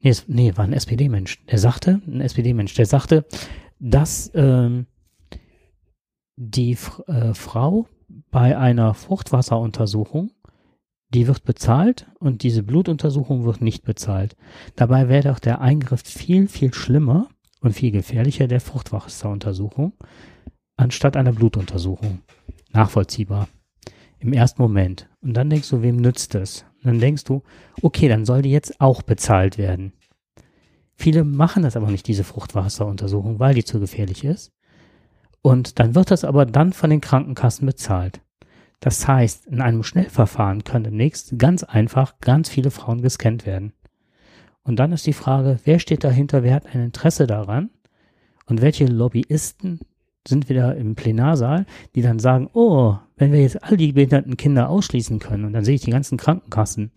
nee, 0.00 0.14
nee 0.26 0.56
war 0.56 0.64
ein 0.64 0.72
SPD-Mensch, 0.72 1.44
der 1.46 1.58
sagte, 1.58 2.00
ein 2.06 2.20
SPD-Mensch, 2.20 2.74
der 2.74 2.86
sagte, 2.86 3.24
dass 3.78 4.30
ähm, 4.34 4.86
die 6.36 6.76
äh, 7.06 7.34
Frau 7.34 7.86
bei 8.30 8.56
einer 8.56 8.94
Fruchtwasseruntersuchung, 8.94 10.32
die 11.10 11.26
wird 11.26 11.44
bezahlt 11.44 12.06
und 12.18 12.42
diese 12.42 12.62
Blutuntersuchung 12.62 13.44
wird 13.44 13.60
nicht 13.60 13.84
bezahlt. 13.84 14.36
Dabei 14.76 15.08
wäre 15.08 15.28
doch 15.28 15.38
der 15.38 15.60
Eingriff 15.60 16.02
viel, 16.02 16.48
viel 16.48 16.72
schlimmer, 16.72 17.28
und 17.62 17.72
viel 17.72 17.90
gefährlicher 17.90 18.46
der 18.46 18.60
Fruchtwasseruntersuchung 18.60 19.94
anstatt 20.76 21.16
einer 21.16 21.32
Blutuntersuchung. 21.32 22.20
Nachvollziehbar. 22.72 23.48
Im 24.18 24.32
ersten 24.32 24.62
Moment. 24.62 25.08
Und 25.20 25.34
dann 25.34 25.50
denkst 25.50 25.70
du, 25.70 25.82
wem 25.82 25.96
nützt 25.96 26.34
es? 26.34 26.64
Und 26.76 26.86
dann 26.86 26.98
denkst 27.00 27.24
du, 27.24 27.42
okay, 27.82 28.08
dann 28.08 28.24
soll 28.24 28.42
die 28.42 28.50
jetzt 28.50 28.80
auch 28.80 29.02
bezahlt 29.02 29.58
werden. 29.58 29.92
Viele 30.94 31.24
machen 31.24 31.62
das 31.62 31.76
aber 31.76 31.90
nicht, 31.90 32.06
diese 32.06 32.24
Fruchtwasseruntersuchung, 32.24 33.38
weil 33.38 33.54
die 33.54 33.64
zu 33.64 33.80
gefährlich 33.80 34.24
ist. 34.24 34.52
Und 35.40 35.80
dann 35.80 35.94
wird 35.94 36.10
das 36.10 36.24
aber 36.24 36.46
dann 36.46 36.72
von 36.72 36.90
den 36.90 37.00
Krankenkassen 37.00 37.66
bezahlt. 37.66 38.20
Das 38.78 39.06
heißt, 39.06 39.46
in 39.46 39.60
einem 39.60 39.82
Schnellverfahren 39.82 40.64
können 40.64 40.84
demnächst 40.84 41.38
ganz 41.38 41.64
einfach 41.64 42.18
ganz 42.20 42.48
viele 42.48 42.70
Frauen 42.70 43.02
gescannt 43.02 43.46
werden. 43.46 43.72
Und 44.64 44.76
dann 44.76 44.92
ist 44.92 45.06
die 45.06 45.12
Frage, 45.12 45.58
wer 45.64 45.78
steht 45.78 46.04
dahinter, 46.04 46.42
wer 46.42 46.54
hat 46.54 46.66
ein 46.66 46.82
Interesse 46.82 47.26
daran 47.26 47.70
und 48.46 48.62
welche 48.62 48.86
Lobbyisten 48.86 49.80
sind 50.26 50.48
wieder 50.48 50.76
im 50.76 50.94
Plenarsaal, 50.94 51.66
die 51.94 52.02
dann 52.02 52.18
sagen, 52.18 52.48
oh, 52.52 52.96
wenn 53.16 53.32
wir 53.32 53.40
jetzt 53.40 53.62
all 53.64 53.76
die 53.76 53.92
behinderten 53.92 54.36
Kinder 54.36 54.68
ausschließen 54.68 55.18
können, 55.18 55.44
und 55.44 55.52
dann 55.52 55.64
sehe 55.64 55.74
ich 55.74 55.82
die 55.82 55.90
ganzen 55.90 56.16
Krankenkassen, 56.16 56.92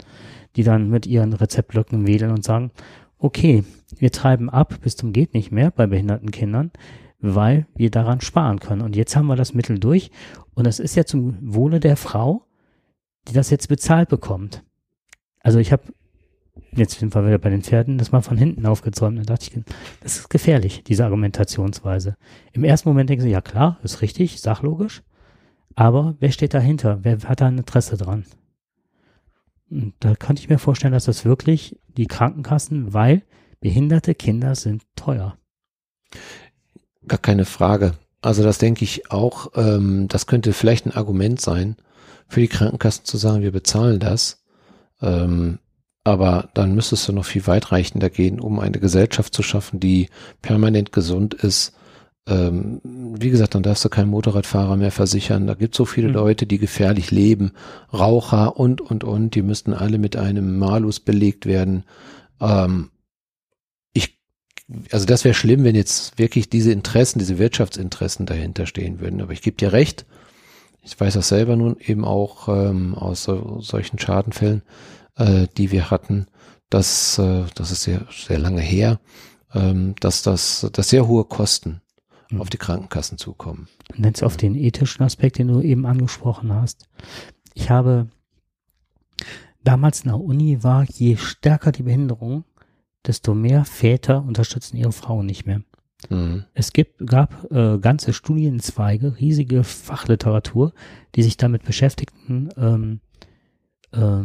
die 0.56 0.64
dann 0.64 0.90
mit 0.90 1.08
ihren 1.08 1.34
Rezeptblöcken 1.34 2.08
wedeln 2.08 2.32
und 2.32 2.44
sagen, 2.44 2.72
okay, 3.18 3.64
wir 3.98 4.12
treiben 4.12 4.50
ab 4.50 4.76
bis 4.82 4.96
zum 4.96 5.14
geht 5.14 5.34
nicht 5.34 5.52
mehr 5.52 5.72
bei 5.72 5.88
behinderten 5.88 6.32
Kindern, 6.32 6.72
weil 7.20 7.66
wir 7.76 7.90
daran 7.90 8.22
sparen 8.22 8.60
können. 8.60 8.82
Und 8.82 8.96
jetzt 8.96 9.16
haben 9.16 9.28
wir 9.28 9.36
das 9.36 9.54
Mittel 9.54 9.80
durch 9.80 10.12
und 10.54 10.68
es 10.68 10.80
ist 10.80 10.96
ja 10.96 11.06
zum 11.06 11.38
Wohle 11.42 11.80
der 11.80 11.98
Frau, 11.98 12.46
die 13.28 13.34
das 13.34 13.50
jetzt 13.50 13.68
bezahlt 13.68 14.10
bekommt. 14.10 14.64
Also 15.42 15.60
ich 15.60 15.72
habe 15.72 15.84
jetzt 16.76 17.00
sind 17.00 17.14
wir 17.16 17.26
wieder 17.26 17.38
bei 17.38 17.50
den 17.50 17.64
Pferden, 17.64 17.98
das 17.98 18.12
mal 18.12 18.22
von 18.22 18.38
hinten 18.38 18.66
aufgezäumt. 18.66 19.18
Dann 19.18 19.26
dachte 19.26 19.50
ich, 19.50 19.64
das 20.02 20.18
ist 20.18 20.30
gefährlich, 20.30 20.84
diese 20.84 21.06
Argumentationsweise. 21.06 22.16
Im 22.54 22.64
ersten 22.64 22.90
Moment 22.90 23.10
denken 23.10 23.24
sie, 23.24 23.32
ja 23.32 23.42
klar, 23.42 23.80
ist 23.84 24.02
richtig, 24.02 24.42
sachlogisch. 24.42 25.04
Aber 25.76 26.16
wer 26.20 26.32
steht 26.32 26.54
dahinter? 26.54 27.00
Wer 27.04 27.20
hat 27.20 27.42
da 27.42 27.48
ein 27.48 27.58
Interesse 27.58 27.98
dran? 27.98 28.26
Und 29.70 29.94
da 30.00 30.16
könnte 30.16 30.42
ich 30.42 30.50
mir 30.50 30.60
vorstellen, 30.60 30.94
dass 30.94 31.06
das 31.06 31.26
wirklich 31.26 31.78
die 31.98 32.08
Krankenkassen, 32.08 32.94
weil 32.94 33.24
behinderte 33.60 34.16
Kinder 34.16 34.56
sind 34.56 34.84
teuer. 34.96 35.38
Gar 37.08 37.20
keine 37.20 37.46
Frage. 37.46 37.94
Also 38.22 38.44
das 38.44 38.58
denke 38.58 38.84
ich 38.84 39.12
auch, 39.12 39.52
ähm, 39.56 40.08
das 40.08 40.28
könnte 40.28 40.54
vielleicht 40.54 40.86
ein 40.86 40.94
Argument 40.94 41.40
sein, 41.40 41.76
für 42.28 42.42
die 42.42 42.48
Krankenkassen 42.48 43.06
zu 43.06 43.18
sagen, 43.18 43.44
wir 43.44 43.52
bezahlen 43.52 44.00
das. 44.00 44.44
Ähm, 45.02 45.60
aber 46.06 46.50
dann 46.54 46.76
müsstest 46.76 47.08
du 47.10 47.14
noch 47.14 47.26
viel 47.26 47.48
weitreichender 47.48 48.12
gehen, 48.12 48.40
um 48.40 48.60
eine 48.60 48.80
Gesellschaft 48.80 49.34
zu 49.34 49.42
schaffen, 49.42 49.80
die 49.80 50.08
permanent 50.44 50.92
gesund 50.92 51.34
ist. 51.34 51.74
Ähm, 52.28 52.80
wie 52.84 53.32
gesagt, 53.32 53.56
dann 53.56 53.64
darfst 53.64 53.84
du 53.84 53.90
keinen 53.90 54.12
Motorradfahrer 54.12 54.78
mehr 54.78 54.92
versichern. 54.92 55.48
Da 55.48 55.56
gibt 55.56 55.74
so 55.74 55.84
viele 55.84 56.10
mhm. 56.10 56.14
Leute, 56.14 56.46
die 56.46 56.60
gefährlich 56.60 57.10
leben, 57.10 57.54
Raucher 57.92 58.56
und, 58.58 58.82
und, 58.82 59.04
und. 59.04 59.34
Die 59.34 59.42
müssten 59.42 59.74
alle 59.74 59.98
mit 59.98 60.16
einem 60.16 60.60
Malus 60.60 61.00
belegt 61.00 61.48
werden. 61.48 61.86
Ähm, 62.40 62.92
ich, 63.94 64.20
also 64.92 65.08
das 65.08 65.24
wäre 65.24 65.34
schlimm, 65.34 65.64
wenn 65.64 65.76
jetzt 65.76 66.20
wirklich 66.20 66.52
diese 66.52 66.72
Interessen, 66.72 67.18
diese 67.18 67.40
Wirtschaftsinteressen 67.40 68.28
dahinter 68.28 68.68
stehen 68.68 69.00
würden. 69.00 69.22
Aber 69.22 69.34
ich 69.34 69.42
gebe 69.42 69.58
dir 69.58 69.74
recht. 69.74 70.06
Ich 70.84 71.00
weiß 71.00 71.16
das 71.16 71.30
selber 71.30 71.56
nun 71.56 71.78
eben 71.80 72.06
auch 72.06 72.48
ähm, 72.48 72.94
aus 72.94 73.24
so, 73.24 73.60
solchen 73.60 73.98
Schadenfällen 73.98 74.62
äh, 75.18 75.48
die 75.58 75.72
wir 75.72 75.92
hatten, 75.92 76.28
dass, 76.70 77.18
äh, 77.18 77.44
das 77.56 77.72
ist 77.72 77.84
sehr, 77.84 78.06
sehr 78.12 78.40
lange 78.40 78.62
her, 78.62 79.00
ähm, 79.54 79.96
dass 80.00 80.24
das, 80.24 80.68
dass 80.74 80.90
sehr 80.90 81.08
hohe 81.08 81.26
Kosten 81.26 81.82
mhm. 82.30 82.42
auf 82.42 82.50
die 82.50 82.58
Krankenkassen 82.58 83.18
zukommen. 83.18 83.68
Du 83.94 84.02
nennst 84.02 84.24
auf 84.24 84.38
den 84.38 84.56
ethischen 84.56 85.04
Aspekt, 85.04 85.38
den 85.38 85.48
du 85.48 85.62
eben 85.62 85.86
angesprochen 85.86 86.54
hast. 86.54 86.88
Ich 87.54 87.70
habe 87.70 88.08
damals 89.64 90.02
in 90.02 90.10
der 90.10 90.20
Uni 90.20 90.64
war, 90.64 90.86
je 90.86 91.18
stärker 91.18 91.72
die 91.72 91.84
Behinderung, 91.84 92.44
desto 93.06 93.34
mehr 93.34 93.66
Väter 93.66 94.24
unterstützen 94.24 94.78
ihre 94.78 94.92
Frauen 94.92 95.26
nicht 95.26 95.46
mehr. 95.46 95.62
Mhm. 96.10 96.46
Es 96.54 96.74
gibt, 96.74 97.06
gab 97.06 97.52
äh, 97.52 97.78
ganze 97.80 98.14
Studienzweige, 98.14 99.18
riesige 99.20 99.64
Fachliteratur, 99.64 100.74
die 101.16 101.24
sich 101.24 101.38
damit 101.38 101.64
beschäftigten, 101.64 102.50
ähm, 102.58 103.00
äh, 103.92 104.24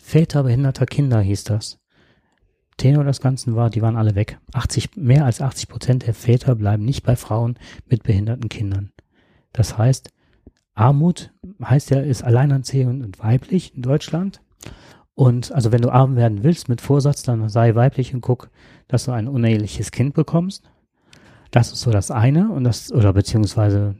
Väter 0.00 0.42
behinderter 0.42 0.86
Kinder 0.86 1.20
hieß 1.20 1.44
das. 1.44 1.78
Tenor 2.78 3.04
des 3.04 3.20
Ganzen 3.20 3.54
war, 3.54 3.68
die 3.68 3.82
waren 3.82 3.96
alle 3.96 4.14
weg. 4.14 4.38
80, 4.54 4.96
mehr 4.96 5.26
als 5.26 5.40
80 5.40 5.68
Prozent 5.68 6.06
der 6.06 6.14
Väter 6.14 6.54
bleiben 6.56 6.84
nicht 6.84 7.04
bei 7.04 7.14
Frauen 7.14 7.58
mit 7.86 8.02
behinderten 8.02 8.48
Kindern. 8.48 8.90
Das 9.52 9.76
heißt, 9.76 10.10
Armut 10.74 11.32
heißt 11.62 11.90
ja, 11.90 12.00
ist 12.00 12.24
alleinerziehend 12.24 13.04
und 13.04 13.18
weiblich 13.20 13.76
in 13.76 13.82
Deutschland. 13.82 14.40
Und 15.14 15.52
also 15.52 15.70
wenn 15.70 15.82
du 15.82 15.90
arm 15.90 16.16
werden 16.16 16.42
willst 16.42 16.70
mit 16.70 16.80
Vorsatz, 16.80 17.22
dann 17.22 17.48
sei 17.50 17.74
weiblich 17.74 18.14
und 18.14 18.22
guck, 18.22 18.50
dass 18.88 19.04
du 19.04 19.12
ein 19.12 19.28
uneheliches 19.28 19.92
Kind 19.92 20.14
bekommst. 20.14 20.64
Das 21.50 21.72
ist 21.72 21.82
so 21.82 21.90
das 21.90 22.10
eine 22.10 22.50
und 22.50 22.64
das, 22.64 22.90
oder 22.90 23.12
beziehungsweise 23.12 23.96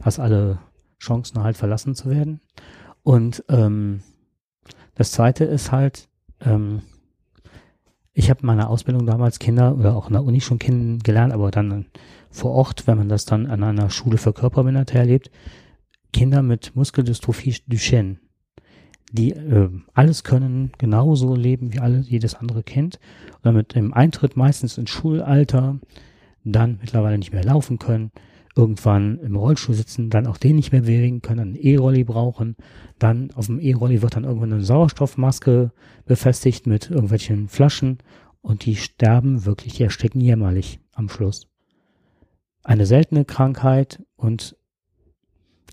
hast 0.00 0.20
alle 0.20 0.60
Chancen 1.00 1.42
halt 1.42 1.56
verlassen 1.56 1.96
zu 1.96 2.08
werden. 2.08 2.40
Und 3.02 3.44
ähm, 3.48 4.02
das 4.94 5.12
zweite 5.12 5.44
ist 5.44 5.72
halt, 5.72 6.08
ähm, 6.40 6.82
ich 8.12 8.30
habe 8.30 8.46
meine 8.46 8.68
Ausbildung 8.68 9.06
damals 9.06 9.38
Kinder 9.38 9.76
oder 9.76 9.96
auch 9.96 10.06
in 10.06 10.12
der 10.12 10.24
Uni 10.24 10.40
schon 10.40 10.58
kennengelernt, 10.58 11.32
aber 11.32 11.50
dann 11.50 11.86
vor 12.30 12.52
Ort, 12.52 12.86
wenn 12.86 12.98
man 12.98 13.08
das 13.08 13.24
dann 13.24 13.46
an 13.46 13.62
einer 13.62 13.90
Schule 13.90 14.18
für 14.18 14.32
Körperbehinderte 14.32 14.98
erlebt, 14.98 15.30
Kinder 16.12 16.42
mit 16.42 16.76
Muskeldystrophie 16.76 17.56
Duchenne, 17.66 18.18
die 19.10 19.32
äh, 19.32 19.68
alles 19.94 20.22
können, 20.22 20.72
genauso 20.78 21.34
leben 21.34 21.72
wie 21.72 21.80
alle, 21.80 22.00
jedes 22.00 22.36
andere 22.36 22.62
Kind, 22.62 23.00
oder 23.42 23.52
mit 23.52 23.74
dem 23.74 23.92
Eintritt 23.92 24.36
meistens 24.36 24.78
ins 24.78 24.90
Schulalter 24.90 25.80
dann 26.44 26.78
mittlerweile 26.80 27.18
nicht 27.18 27.32
mehr 27.32 27.44
laufen 27.44 27.78
können, 27.78 28.12
irgendwann 28.56 29.18
im 29.18 29.36
Rollstuhl 29.36 29.74
sitzen, 29.74 30.10
dann 30.10 30.26
auch 30.26 30.36
den 30.36 30.56
nicht 30.56 30.72
mehr 30.72 30.82
bewegen 30.82 31.22
können, 31.22 31.40
einen 31.40 31.56
E-Rolli 31.56 32.04
brauchen. 32.04 32.56
Dann 32.98 33.30
auf 33.32 33.46
dem 33.46 33.58
E-Rolli 33.58 34.00
wird 34.02 34.16
dann 34.16 34.24
irgendwann 34.24 34.52
eine 34.52 34.64
Sauerstoffmaske 34.64 35.72
befestigt 36.06 36.66
mit 36.66 36.90
irgendwelchen 36.90 37.48
Flaschen 37.48 37.98
und 38.42 38.64
die 38.64 38.76
sterben 38.76 39.44
wirklich, 39.44 39.74
die 39.74 39.82
ersticken 39.82 40.20
jämmerlich 40.20 40.78
am 40.92 41.08
Schluss. 41.08 41.48
Eine 42.62 42.86
seltene 42.86 43.24
Krankheit 43.24 44.02
und 44.16 44.56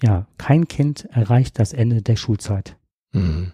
ja, 0.01 0.25
kein 0.37 0.67
Kind 0.67 1.05
erreicht 1.11 1.59
das 1.59 1.73
Ende 1.73 2.01
der 2.01 2.15
Schulzeit. 2.15 2.77
Mhm. 3.13 3.51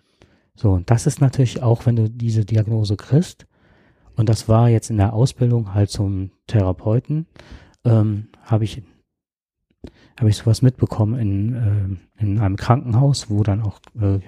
So, 0.55 0.71
und 0.71 0.89
das 0.89 1.05
ist 1.05 1.19
natürlich 1.19 1.61
auch, 1.61 1.85
wenn 1.85 1.97
du 1.97 2.09
diese 2.09 2.45
Diagnose 2.45 2.95
kriegst, 2.95 3.45
und 4.15 4.29
das 4.29 4.49
war 4.49 4.69
jetzt 4.69 4.89
in 4.89 4.97
der 4.97 5.13
Ausbildung 5.13 5.75
halt 5.75 5.91
zum 5.91 6.31
Therapeuten, 6.47 7.27
ähm, 7.85 8.29
habe 8.41 8.63
ich 8.63 8.81
habe 10.19 10.29
ich 10.29 10.37
sowas 10.37 10.61
mitbekommen 10.61 11.19
in, 11.19 11.99
äh, 12.17 12.23
in 12.23 12.39
einem 12.39 12.55
Krankenhaus, 12.55 13.29
wo 13.29 13.43
dann 13.43 13.61
auch 13.61 13.79
äh, 13.99 14.19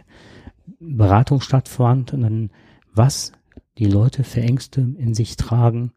Beratung 0.79 1.41
stattfand 1.41 2.13
und 2.13 2.21
dann, 2.21 2.51
was 2.93 3.31
die 3.77 3.85
Leute 3.85 4.23
für 4.23 4.41
Ängste 4.41 4.81
in 4.81 5.13
sich 5.13 5.35
tragen, 5.35 5.91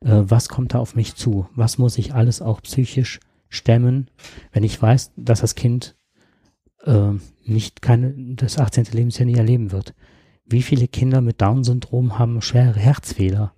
äh, 0.00 0.22
was 0.24 0.48
kommt 0.48 0.74
da 0.74 0.78
auf 0.78 0.94
mich 0.94 1.14
zu, 1.14 1.48
was 1.54 1.78
muss 1.78 1.98
ich 1.98 2.14
alles 2.14 2.42
auch 2.42 2.60
psychisch 2.62 3.20
stemmen, 3.48 4.10
wenn 4.52 4.64
ich 4.64 4.80
weiß, 4.80 5.12
dass 5.16 5.40
das 5.40 5.54
Kind 5.54 5.96
äh, 6.84 7.12
nicht 7.44 7.82
keine, 7.82 8.14
das 8.34 8.58
18. 8.58 8.86
Lebensjahr 8.92 9.26
nie 9.26 9.36
erleben 9.36 9.72
wird. 9.72 9.94
Wie 10.44 10.62
viele 10.62 10.88
Kinder 10.88 11.20
mit 11.20 11.40
Down-Syndrom 11.40 12.18
haben 12.18 12.42
schwere 12.42 12.78
Herzfehler? 12.78 13.54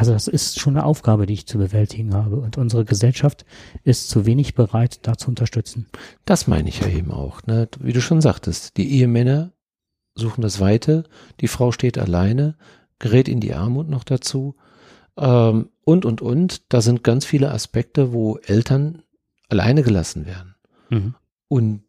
Also 0.00 0.14
das 0.14 0.28
ist 0.28 0.58
schon 0.58 0.78
eine 0.78 0.86
Aufgabe, 0.86 1.26
die 1.26 1.34
ich 1.34 1.46
zu 1.46 1.58
bewältigen 1.58 2.14
habe. 2.14 2.36
Und 2.36 2.56
unsere 2.56 2.86
Gesellschaft 2.86 3.44
ist 3.84 4.08
zu 4.08 4.24
wenig 4.24 4.54
bereit, 4.54 5.00
da 5.02 5.18
zu 5.18 5.28
unterstützen. 5.28 5.88
Das 6.24 6.46
meine 6.46 6.70
ich 6.70 6.80
ja 6.80 6.88
eben 6.88 7.10
auch. 7.10 7.42
Ne? 7.44 7.68
Wie 7.78 7.92
du 7.92 8.00
schon 8.00 8.22
sagtest, 8.22 8.78
die 8.78 8.92
Ehemänner 8.92 9.52
suchen 10.14 10.40
das 10.40 10.58
Weite, 10.58 11.04
die 11.42 11.48
Frau 11.48 11.70
steht 11.70 11.98
alleine, 11.98 12.56
gerät 12.98 13.28
in 13.28 13.40
die 13.40 13.52
Armut 13.52 13.90
noch 13.90 14.04
dazu. 14.04 14.56
Ähm, 15.18 15.68
und, 15.84 16.06
und, 16.06 16.22
und. 16.22 16.72
Da 16.72 16.80
sind 16.80 17.04
ganz 17.04 17.26
viele 17.26 17.50
Aspekte, 17.50 18.14
wo 18.14 18.38
Eltern 18.38 19.02
alleine 19.50 19.82
gelassen 19.82 20.24
werden. 20.24 20.54
Mhm. 20.88 21.14
Und 21.48 21.82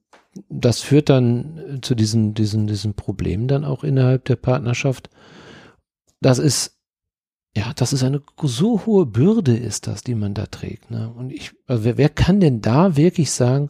das 0.50 0.82
führt 0.82 1.08
dann 1.08 1.80
zu 1.82 1.96
diesen, 1.96 2.34
diesen, 2.34 2.68
diesen 2.68 2.94
Problemen 2.94 3.48
dann 3.48 3.64
auch 3.64 3.86
innerhalb 3.86 4.26
der 4.26 4.36
Partnerschaft. 4.36 5.10
Das 6.20 6.40
ist 6.40 6.81
ja, 7.56 7.73
das 7.76 7.91
ist 7.91 8.03
eine 8.03 8.22
so 8.41 8.86
hohe 8.86 9.06
Bürde 9.06 9.56
ist 9.56 9.88
das, 9.88 10.03
die 10.03 10.15
man 10.15 10.34
da 10.34 10.45
trägt. 10.45 10.90
Ne? 10.90 11.10
Und 11.10 11.32
ich, 11.32 11.52
also 11.68 11.84
wer, 11.84 11.98
wer 11.98 12.10
kann 12.10 12.40
denn 12.40 12.61
da 12.61 12.95
wirklich 12.95 13.32
sagen, 13.32 13.69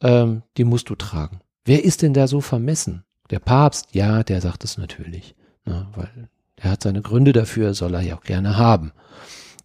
ähm, 0.00 0.42
die 0.56 0.64
musst 0.64 0.88
du 0.88 0.94
tragen? 0.94 1.40
Wer 1.64 1.84
ist 1.84 2.02
denn 2.02 2.14
da 2.14 2.28
so 2.28 2.40
vermessen? 2.40 3.04
Der 3.30 3.40
Papst, 3.40 3.94
ja, 3.94 4.22
der 4.22 4.40
sagt 4.40 4.64
es 4.64 4.78
natürlich, 4.78 5.34
ne? 5.64 5.88
weil 5.94 6.28
er 6.56 6.70
hat 6.70 6.82
seine 6.82 7.02
Gründe 7.02 7.32
dafür, 7.32 7.74
soll 7.74 7.94
er 7.94 8.00
ja 8.02 8.16
auch 8.16 8.22
gerne 8.22 8.56
haben. 8.56 8.92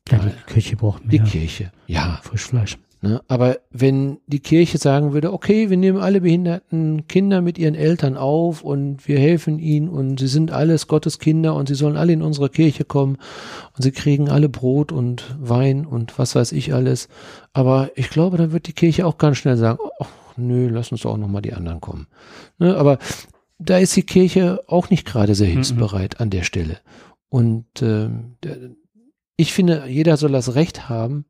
Ja, 0.10 0.20
die 0.20 0.54
Kirche 0.54 0.76
braucht 0.76 1.06
mehr. 1.06 1.12
Die 1.24 1.30
Kirche, 1.30 1.72
ja. 1.88 2.20
Frischfleisch. 2.24 2.78
Ne? 3.04 3.22
Aber 3.28 3.58
wenn 3.70 4.20
die 4.28 4.40
Kirche 4.40 4.78
sagen 4.78 5.12
würde, 5.12 5.34
okay, 5.34 5.70
wir 5.70 5.76
nehmen 5.76 6.00
alle 6.00 6.22
behinderten 6.22 7.06
Kinder 7.08 7.42
mit 7.42 7.58
ihren 7.58 7.76
Eltern 7.76 8.16
auf 8.16 8.64
und 8.64 9.10
wir 9.10 9.20
helfen 9.20 9.60
ihnen 9.60 9.90
und 9.90 10.22
sie 10.22 10.30
sind 10.30 10.52
alles 10.52 10.88
Gottes 10.88 11.20
Kinder 11.20 11.54
und 11.54 11.68
sie 11.68 11.76
sollen 11.76 11.98
alle 11.98 12.14
in 12.14 12.22
unsere 12.22 12.50
Kirche 12.50 12.86
kommen 12.86 13.18
und 13.76 13.82
sie 13.84 13.92
kriegen 13.92 14.30
alle 14.30 14.48
Brot 14.48 14.94
und 14.94 15.36
Wein 15.38 15.86
und 15.86 16.18
was 16.18 16.34
weiß 16.34 16.54
ich 16.54 16.74
alles. 16.74 17.10
Aber 17.52 17.92
ich 17.96 18.10
glaube, 18.10 18.38
dann 18.38 18.54
wird 18.54 18.68
die 18.68 18.74
Kirche 18.74 19.06
auch 19.06 19.18
ganz 19.18 19.36
schnell 19.36 19.58
sagen, 19.58 19.80
oh, 20.00 20.06
nö, 20.38 20.70
lass 20.70 20.94
uns 20.94 21.02
doch 21.02 21.12
auch 21.12 21.18
nochmal 21.18 21.42
die 21.42 21.54
anderen 21.54 21.82
kommen. 21.82 22.08
Ne? 22.58 22.74
Aber 22.78 23.00
da 23.60 23.80
ist 23.80 23.98
die 23.98 24.04
Kirche 24.04 24.62
auch 24.68 24.90
nicht 24.90 25.06
gerade 25.06 25.36
sehr 25.36 25.50
mhm. 25.50 25.54
hilfsbereit 25.56 26.22
an 26.22 26.30
der 26.30 26.44
Stelle. 26.44 26.78
Und 27.28 27.82
äh, 27.82 28.08
ich 29.36 29.52
finde, 29.52 29.88
jeder 29.90 30.16
soll 30.16 30.32
das 30.32 30.56
Recht 30.56 30.88
haben, 30.88 31.26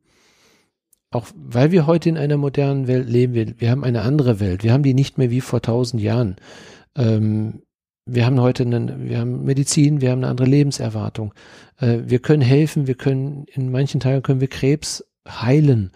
auch 1.14 1.26
weil 1.34 1.70
wir 1.70 1.86
heute 1.86 2.08
in 2.08 2.18
einer 2.18 2.36
modernen 2.36 2.86
Welt 2.86 3.08
leben, 3.08 3.34
wir, 3.34 3.60
wir 3.60 3.70
haben 3.70 3.84
eine 3.84 4.02
andere 4.02 4.40
Welt. 4.40 4.62
Wir 4.62 4.72
haben 4.72 4.82
die 4.82 4.94
nicht 4.94 5.18
mehr 5.18 5.30
wie 5.30 5.40
vor 5.40 5.62
tausend 5.62 6.02
Jahren. 6.02 6.36
Ähm, 6.96 7.62
wir 8.06 8.26
haben 8.26 8.40
heute 8.40 8.64
einen, 8.64 9.08
wir 9.08 9.18
haben 9.18 9.44
Medizin, 9.44 10.00
wir 10.00 10.10
haben 10.10 10.18
eine 10.18 10.28
andere 10.28 10.48
Lebenserwartung. 10.48 11.32
Äh, 11.78 12.00
wir 12.04 12.18
können 12.18 12.42
helfen, 12.42 12.86
wir 12.86 12.96
können, 12.96 13.46
in 13.52 13.70
manchen 13.70 14.00
Teilen 14.00 14.22
können 14.22 14.40
wir 14.40 14.48
Krebs 14.48 15.04
heilen. 15.26 15.92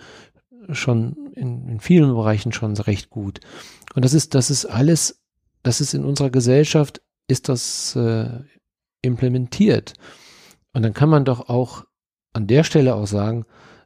Schon 0.70 1.16
in, 1.34 1.68
in 1.68 1.80
vielen 1.80 2.14
Bereichen 2.14 2.52
schon 2.52 2.76
recht 2.76 3.10
gut. 3.10 3.40
Und 3.94 4.04
das 4.04 4.14
ist, 4.14 4.34
das 4.34 4.50
ist 4.50 4.66
alles, 4.66 5.20
das 5.62 5.80
ist 5.80 5.94
in 5.94 6.04
unserer 6.04 6.30
Gesellschaft, 6.30 7.02
ist 7.26 7.48
das 7.48 7.96
äh, 7.96 8.28
implementiert. 9.02 9.94
Und 10.72 10.82
dann 10.82 10.94
kann 10.94 11.08
man 11.08 11.24
doch 11.24 11.48
auch 11.48 11.84
an 12.32 12.46
der 12.46 12.64
Stelle 12.64 12.94
auch 12.94 13.06
sagen, 13.06 13.44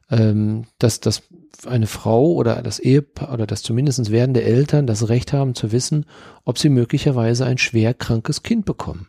ähm, 0.09 0.65
dass, 0.79 0.99
dass 0.99 1.23
eine 1.65 1.87
Frau 1.87 2.33
oder 2.33 2.61
das 2.61 2.79
Ehepaar 2.79 3.33
oder 3.33 3.47
das 3.47 3.61
zumindest 3.61 4.11
werdende 4.11 4.43
Eltern 4.43 4.87
das 4.87 5.09
Recht 5.09 5.33
haben 5.33 5.55
zu 5.55 5.71
wissen, 5.71 6.05
ob 6.43 6.57
sie 6.57 6.69
möglicherweise 6.69 7.45
ein 7.45 7.57
schwer 7.57 7.93
krankes 7.93 8.43
Kind 8.43 8.65
bekommen. 8.65 9.07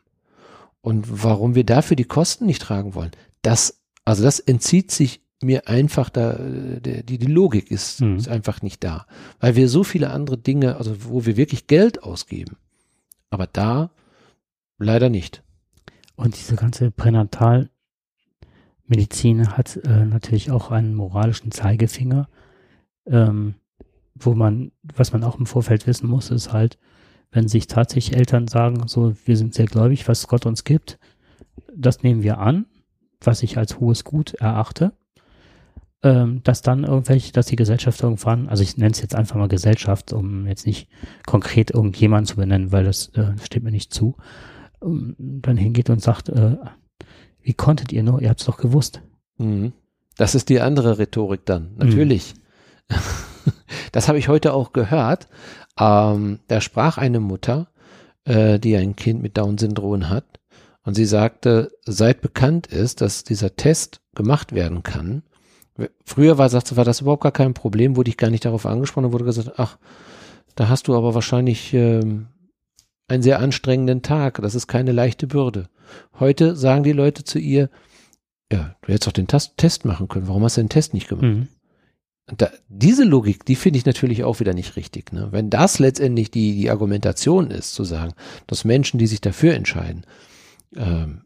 Und 0.81 1.23
warum 1.23 1.55
wir 1.55 1.65
dafür 1.65 1.97
die 1.97 2.05
Kosten 2.05 2.47
nicht 2.47 2.63
tragen 2.63 2.95
wollen, 2.95 3.13
das, 3.43 3.81
also 4.05 4.23
das 4.23 4.39
entzieht 4.39 4.91
sich 4.91 5.23
mir 5.43 5.69
einfach 5.69 6.11
da, 6.11 6.39
die, 6.39 7.03
die 7.03 7.27
Logik 7.27 7.71
ist, 7.71 8.01
mhm. 8.01 8.17
ist 8.17 8.29
einfach 8.29 8.63
nicht 8.63 8.83
da. 8.85 9.07
Weil 9.41 9.57
wir 9.57 9.69
so 9.69 9.85
viele 9.85 10.11
andere 10.11 10.39
Dinge, 10.39 10.77
also 10.77 10.97
wo 11.05 11.27
wir 11.27 11.37
wirklich 11.37 11.67
Geld 11.67 12.03
ausgeben, 12.03 12.57
aber 13.31 13.47
da 13.47 13.91
leider 14.79 15.09
nicht. 15.09 15.43
Und 16.17 16.37
diese 16.37 16.57
ganze 16.57 16.91
Pränatalmedizin 18.87 19.57
hat 19.57 19.77
äh, 19.77 20.05
natürlich 20.05 20.51
auch 20.51 20.71
einen 20.71 20.95
moralischen 20.95 21.51
Zeigefinger, 21.51 22.29
ähm, 23.07 23.55
wo 24.15 24.35
man, 24.35 24.73
was 24.95 25.13
man 25.13 25.25
auch 25.25 25.39
im 25.39 25.47
Vorfeld 25.47 25.87
wissen 25.87 26.09
muss, 26.09 26.31
ist 26.31 26.53
halt, 26.53 26.79
wenn 27.33 27.49
sich 27.49 27.67
tatsächlich 27.67 28.17
Eltern 28.17 28.47
sagen, 28.47 28.87
so, 28.87 29.15
wir 29.25 29.37
sind 29.37 29.55
sehr 29.55 29.67
gläubig, 29.67 30.07
was 30.09 30.29
Gott 30.29 30.47
uns 30.47 30.65
gibt, 30.65 30.99
das 31.75 32.03
nehmen 32.03 32.23
wir 32.23 32.39
an, 32.39 32.67
was 33.21 33.43
ich 33.43 33.59
als 33.59 33.81
hohes 33.81 34.05
Gut 34.05 34.35
erachte, 34.35 34.93
ähm, 36.03 36.43
dass 36.45 36.63
dann 36.63 36.85
irgendwelche, 36.85 37.33
dass 37.33 37.47
die 37.47 37.57
Gesellschaft 37.57 38.03
irgendwann, 38.03 38.49
also 38.49 38.63
ich 38.63 38.77
nenne 38.77 38.93
es 38.93 39.01
jetzt 39.01 39.17
einfach 39.17 39.37
mal 39.37 39.49
Gesellschaft, 39.49 40.13
um 40.13 40.47
jetzt 40.47 40.67
nicht 40.67 40.89
konkret 41.27 41.73
irgendjemanden 41.73 42.27
zu 42.27 42.37
benennen, 42.37 42.71
weil 42.71 42.85
das 42.85 43.09
äh, 43.15 43.33
steht 43.43 43.65
mir 43.65 43.73
nicht 43.73 43.93
zu, 43.93 44.17
ähm, 44.83 45.17
dann 45.19 45.57
hingeht 45.57 45.91
und 45.91 46.01
sagt, 46.01 46.29
äh, 46.29 46.57
wie 47.45 47.55
konntet 47.55 47.93
ihr 47.93 48.03
nur, 48.03 48.21
ihr 48.21 48.31
habt 48.31 48.41
es 48.41 48.47
doch 48.47 48.57
gewusst. 48.57 49.01
Mhm. 49.39 49.73
Das 50.17 50.35
ist 50.35 50.49
die 50.49 50.61
andere 50.61 50.99
Rhetorik 50.99 51.45
dann, 51.45 51.73
natürlich. 51.77 52.35
Mhm. 52.89 52.97
Das 53.93 54.09
habe 54.09 54.19
ich 54.19 54.29
heute 54.29 54.55
auch 54.55 54.73
gehört. 54.73 55.29
Ähm, 55.79 56.41
da 56.49 56.61
sprach 56.61 56.99
eine 56.99 57.21
Mutter, 57.21 57.69
äh, 58.25 58.59
die 58.59 58.75
ein 58.77 58.97
Kind 58.97 59.23
mit 59.23 59.37
Down-Syndrom 59.37 60.09
hat, 60.09 60.25
und 60.85 60.95
sie 60.95 61.07
sagte, 61.07 61.73
seit 61.85 62.21
bekannt 62.21 62.67
ist, 62.67 63.01
dass 63.01 63.25
dieser 63.25 63.57
Test 63.57 64.01
gemacht 64.15 64.55
werden 64.55 64.83
kann, 64.83 65.23
früher 66.05 66.39
war, 66.39 66.49
sagte, 66.49 66.77
war 66.77 66.85
das 66.85 67.01
überhaupt 67.01 67.23
gar 67.23 67.33
kein 67.33 67.55
Problem, 67.55 67.97
wurde 67.97 68.11
ich 68.11 68.17
gar 68.17 68.31
nicht 68.31 68.45
darauf 68.45 68.67
angesprochen, 68.67 69.13
wurde 69.13 69.25
gesagt, 69.25 69.53
ach, 69.57 69.79
da 70.55 70.69
hast 70.69 70.87
du 70.87 70.95
aber 70.95 71.15
wahrscheinlich 71.15 71.73
ähm, 71.75 72.29
einen 73.09 73.23
sehr 73.23 73.41
anstrengenden 73.41 74.03
Tag, 74.03 74.41
das 74.41 74.55
ist 74.55 74.67
keine 74.67 74.93
leichte 74.93 75.27
Bürde. 75.27 75.69
Heute 76.19 76.57
sagen 76.57 76.85
die 76.85 76.93
Leute 76.93 77.25
zu 77.25 77.39
ihr, 77.39 77.71
ja, 78.51 78.77
du 78.83 78.89
hättest 78.89 79.07
doch 79.07 79.13
den 79.13 79.27
Test, 79.27 79.57
Test 79.57 79.85
machen 79.85 80.09
können, 80.09 80.29
warum 80.29 80.45
hast 80.45 80.57
du 80.57 80.63
den 80.63 80.69
Test 80.69 80.95
nicht 80.95 81.09
gemacht? 81.09 81.25
Mhm. 81.25 81.49
Da, 82.39 82.51
diese 82.69 83.05
Logik, 83.05 83.45
die 83.45 83.55
finde 83.55 83.79
ich 83.79 83.85
natürlich 83.85 84.25
auch 84.25 84.41
wieder 84.41 84.55
nicht 84.55 84.77
richtig. 84.77 85.13
Ne? 85.13 85.29
Wenn 85.31 85.51
das 85.51 85.79
letztendlich 85.79 86.31
die, 86.31 86.57
die 86.57 86.71
Argumentation 86.71 87.51
ist, 87.51 87.75
zu 87.75 87.85
sagen, 87.85 88.15
dass 88.47 88.65
Menschen, 88.65 88.99
die 88.99 89.07
sich 89.07 89.21
dafür 89.21 89.55
entscheiden, 89.55 90.07
ähm, 90.75 91.25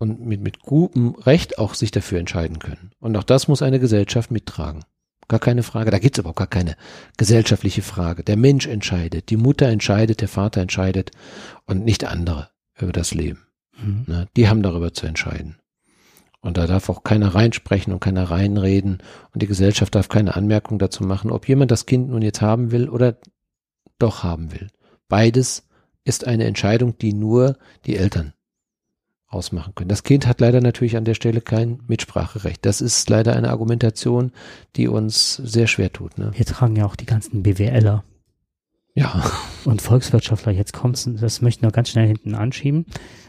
und 0.00 0.24
mit, 0.24 0.40
mit 0.40 0.60
gutem 0.60 1.14
Recht 1.14 1.58
auch 1.58 1.74
sich 1.74 1.90
dafür 1.90 2.18
entscheiden 2.18 2.58
können. 2.58 2.90
Und 3.00 3.16
auch 3.16 3.22
das 3.22 3.48
muss 3.48 3.60
eine 3.60 3.78
Gesellschaft 3.78 4.30
mittragen. 4.30 4.82
Gar 5.30 5.38
keine 5.38 5.62
Frage. 5.62 5.92
Da 5.92 6.00
gibt 6.00 6.18
es 6.18 6.24
aber 6.24 6.30
auch 6.30 6.34
gar 6.34 6.48
keine 6.48 6.74
gesellschaftliche 7.16 7.82
Frage. 7.82 8.24
Der 8.24 8.36
Mensch 8.36 8.66
entscheidet, 8.66 9.30
die 9.30 9.36
Mutter 9.36 9.68
entscheidet, 9.68 10.20
der 10.22 10.26
Vater 10.26 10.60
entscheidet 10.60 11.12
und 11.66 11.84
nicht 11.84 12.04
andere 12.04 12.50
über 12.76 12.90
das 12.90 13.14
Leben. 13.14 13.46
Mhm. 13.80 14.04
Ne? 14.08 14.26
Die 14.36 14.48
haben 14.48 14.64
darüber 14.64 14.92
zu 14.92 15.06
entscheiden. 15.06 15.60
Und 16.40 16.56
da 16.56 16.66
darf 16.66 16.88
auch 16.88 17.04
keiner 17.04 17.32
reinsprechen 17.32 17.92
und 17.92 18.00
keiner 18.00 18.24
reinreden. 18.24 18.98
Und 19.32 19.40
die 19.40 19.46
Gesellschaft 19.46 19.94
darf 19.94 20.08
keine 20.08 20.34
Anmerkung 20.34 20.80
dazu 20.80 21.04
machen, 21.04 21.30
ob 21.30 21.46
jemand 21.46 21.70
das 21.70 21.86
Kind 21.86 22.08
nun 22.08 22.22
jetzt 22.22 22.40
haben 22.40 22.72
will 22.72 22.88
oder 22.88 23.16
doch 24.00 24.24
haben 24.24 24.50
will. 24.50 24.66
Beides 25.08 25.68
ist 26.02 26.26
eine 26.26 26.42
Entscheidung, 26.42 26.98
die 26.98 27.12
nur 27.12 27.56
die 27.86 27.96
Eltern 27.96 28.32
ausmachen 29.30 29.74
können. 29.74 29.88
Das 29.88 30.02
Kind 30.02 30.26
hat 30.26 30.40
leider 30.40 30.60
natürlich 30.60 30.96
an 30.96 31.04
der 31.04 31.14
Stelle 31.14 31.40
kein 31.40 31.80
Mitspracherecht. 31.86 32.66
Das 32.66 32.80
ist 32.80 33.08
leider 33.08 33.34
eine 33.34 33.50
Argumentation, 33.50 34.32
die 34.76 34.88
uns 34.88 35.36
sehr 35.36 35.68
schwer 35.68 35.92
tut. 35.92 36.18
Ne? 36.18 36.32
Wir 36.34 36.44
tragen 36.44 36.76
ja 36.76 36.84
auch 36.84 36.96
die 36.96 37.06
ganzen 37.06 37.42
BWLer. 37.42 38.04
Ja. 38.94 39.22
Und 39.64 39.80
Volkswirtschaftler, 39.80 40.52
jetzt 40.52 40.72
kommt's, 40.72 41.08
das 41.08 41.42
möchten 41.42 41.62
wir 41.62 41.70
ganz 41.70 41.90
schnell 41.90 42.08
hinten 42.08 42.34
anschieben. 42.34 42.86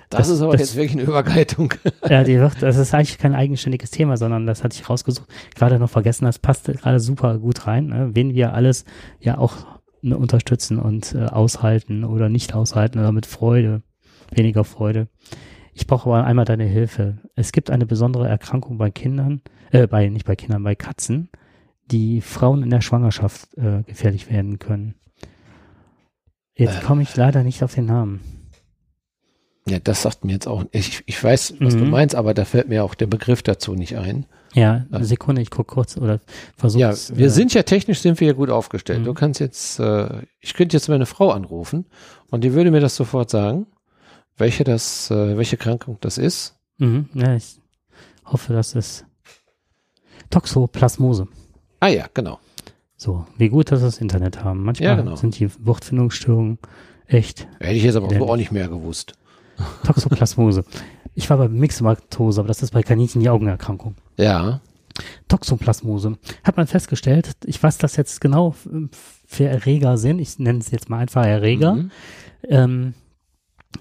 Das, 0.10 0.28
das 0.28 0.30
ist 0.30 0.42
aber 0.42 0.54
das, 0.54 0.62
jetzt 0.62 0.76
wirklich 0.76 0.94
eine 0.94 1.04
Übergleitung. 1.04 1.74
Ja, 2.10 2.24
die 2.24 2.40
wird, 2.40 2.62
das 2.62 2.78
ist 2.78 2.94
eigentlich 2.94 3.20
kein 3.20 3.36
eigenständiges 3.36 3.92
Thema, 3.92 4.18
sondern 4.18 4.46
das 4.48 4.64
hatte 4.64 4.76
ich 4.76 4.90
rausgesucht. 4.90 5.30
Gerade 5.56 5.80
noch 5.80 5.90
vergessen, 5.90 6.26
das 6.26 6.40
passt 6.40 6.66
gerade 6.66 7.00
super 7.00 7.38
gut 7.38 7.68
rein, 7.68 7.88
ne? 7.88 8.10
wen 8.14 8.34
wir 8.34 8.54
alles 8.54 8.86
ja 9.20 9.38
auch 9.38 9.56
ne, 10.02 10.18
unterstützen 10.18 10.80
und 10.80 11.14
äh, 11.14 11.26
aushalten 11.26 12.04
oder 12.04 12.28
nicht 12.28 12.54
aushalten 12.54 13.00
oder 13.00 13.12
mit 13.12 13.26
Freude, 13.26 13.84
weniger 14.32 14.64
Freude. 14.64 15.08
Ich 15.74 15.88
brauche 15.88 16.10
aber 16.10 16.26
einmal 16.26 16.46
deine 16.46 16.66
Hilfe. 16.66 17.18
Es 17.36 17.52
gibt 17.52 17.70
eine 17.70 17.86
besondere 17.86 18.28
Erkrankung 18.28 18.78
bei 18.78 18.92
Kindern, 18.92 19.42
äh, 19.72 19.88
bei, 19.88 20.10
nicht 20.10 20.26
bei 20.26 20.36
Kindern, 20.36 20.64
bei 20.64 20.76
Katzen, 20.76 21.30
die 21.86 22.22
Frauen 22.22 22.64
in 22.64 22.70
der 22.70 22.82
Schwangerschaft 22.82 23.56
äh, 23.58 23.84
gefährlich 23.84 24.30
werden 24.30 24.60
können. 24.60 24.96
Jetzt 26.56 26.80
äh. 26.80 26.86
komme 26.86 27.04
ich 27.04 27.16
leider 27.16 27.44
nicht 27.44 27.64
auf 27.64 27.76
den 27.76 27.86
Namen. 27.86 28.20
Ja, 29.68 29.80
das 29.80 30.02
sagt 30.02 30.26
mir 30.26 30.34
jetzt 30.34 30.48
auch, 30.48 30.66
ich, 30.72 31.04
ich 31.06 31.24
weiß, 31.24 31.56
was 31.60 31.76
mhm. 31.76 31.80
du 31.80 31.86
meinst, 31.86 32.16
aber 32.16 32.34
da 32.34 32.46
fällt 32.46 32.68
mir 32.68 32.84
auch 32.84 32.96
der 32.96 33.08
Begriff 33.08 33.44
dazu 33.44 33.76
nicht 33.76 33.96
ein. 33.96 34.26
Ja, 34.54 34.86
eine 34.92 35.06
Sekunde, 35.06 35.42
ich 35.42 35.50
gucke 35.50 35.74
kurz 35.74 35.98
oder 35.98 36.20
versuche. 36.58 36.82
Ja, 36.82 36.94
wir 37.14 37.28
äh, 37.28 37.30
sind 37.30 37.54
ja 37.54 37.64
technisch 37.64 38.00
sind 38.02 38.20
wir 38.20 38.28
ja 38.28 38.34
gut 38.34 38.50
aufgestellt. 38.50 39.02
Mhm. 39.02 39.06
Du 39.06 39.14
kannst 39.14 39.40
jetzt, 39.40 39.80
äh, 39.80 40.24
ich 40.40 40.56
könnte 40.56 40.76
jetzt 40.76 40.90
meine 40.90 41.06
Frau 41.06 41.30
anrufen 41.30 41.86
und 42.32 42.44
die 42.44 42.54
würde 42.54 42.72
mir 42.72 42.82
das 42.82 42.96
sofort 42.96 43.30
sagen 43.30 43.68
welche 44.38 44.64
das, 44.64 45.12
äh, 45.12 45.38
welche 45.38 45.58
Krankung 45.58 45.98
das 46.02 46.18
ist? 46.18 46.56
Mhm, 46.78 47.10
ja, 47.14 47.36
ich 47.36 47.60
hoffe, 48.26 48.54
dass 48.54 48.76
es 48.76 49.06
Toxoplasmose. 50.30 51.28
Ah 51.80 51.88
ja, 51.88 52.06
genau. 52.14 52.40
So, 52.96 53.26
wie 53.38 53.50
gut, 53.50 53.72
dass 53.72 53.82
wir 53.82 53.88
das 53.88 54.00
Internet 54.00 54.44
haben. 54.44 54.64
Manchmal 54.64 54.90
ja, 54.90 54.96
genau. 54.96 55.16
sind 55.16 55.40
die 55.40 55.50
Wortfindungsstörungen 55.66 56.60
echt. 57.08 57.48
Hätte 57.60 57.74
ich 57.74 57.84
jetzt 57.84 57.96
aber 57.96 58.08
auch 58.08 58.36
nicht 58.38 58.52
mehr 58.52 58.68
gewusst. 58.68 59.14
Toxoplasmose. 59.86 60.64
Ich 61.14 61.30
war 61.30 61.38
bei 61.38 61.50
Myxomatose, 61.50 62.40
aber 62.40 62.48
das 62.48 62.64
ist 62.64 62.72
bei 62.72 62.84
Kaninchen 62.84 63.22
die 63.22 63.30
Augenerkrankung. 63.30 63.96
Ja. 64.18 64.62
Toxoplasmose. 65.28 66.18
Hat 66.44 66.58
man 66.58 66.68
festgestellt, 66.68 67.32
ich 67.46 67.62
weiß 67.62 67.78
das 67.80 67.96
jetzt 67.96 68.22
genau 68.22 68.56
für 69.26 69.46
Erreger 69.46 69.98
sind, 69.98 70.20
ich 70.20 70.40
nenne 70.40 70.60
es 70.60 70.72
jetzt 70.72 70.90
mal 70.90 71.00
einfach 71.00 71.26
Erreger. 71.26 71.76
Mhm. 71.76 71.92
Ähm, 72.48 72.94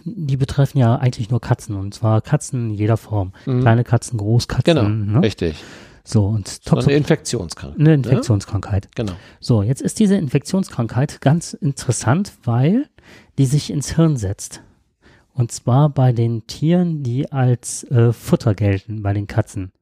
die 0.05 0.37
betreffen 0.37 0.79
ja 0.79 0.97
eigentlich 0.97 1.31
nur 1.31 1.41
Katzen 1.41 1.77
und 1.77 1.95
zwar 1.95 2.21
Katzen 2.21 2.71
in 2.71 2.75
jeder 2.75 2.97
Form. 2.97 3.33
Mhm. 3.47 3.61
Kleine 3.61 3.85
Katzen, 3.85 4.19
Großkatzen. 4.19 4.75
Genau, 4.75 4.89
ne? 4.89 5.23
richtig. 5.23 5.63
So, 6.05 6.27
und 6.27 6.65
Toxop 6.65 6.89
eine 6.89 6.97
Infektionskrankheit. 6.97 7.81
Eine 7.81 7.95
Infektionskrankheit. 7.95 8.87
Ja? 8.87 8.91
Genau. 8.97 9.13
So, 9.39 9.63
jetzt 9.63 9.83
ist 9.83 9.99
diese 9.99 10.17
Infektionskrankheit 10.17 11.21
ganz 11.21 11.53
interessant, 11.53 12.33
weil 12.45 12.89
die 13.39 13.47
sich 13.47 13.71
ins 13.71 13.95
Hirn 13.97 14.17
setzt. 14.17 14.63
Und 15.35 15.53
zwar 15.53 15.89
bei 15.89 16.13
den 16.13 16.47
Tieren, 16.47 17.03
die 17.03 17.31
als 17.31 17.85
äh, 17.85 18.13
Futter 18.13 18.55
gelten, 18.55 19.03
bei 19.03 19.13
den 19.13 19.27
Katzen, 19.27 19.73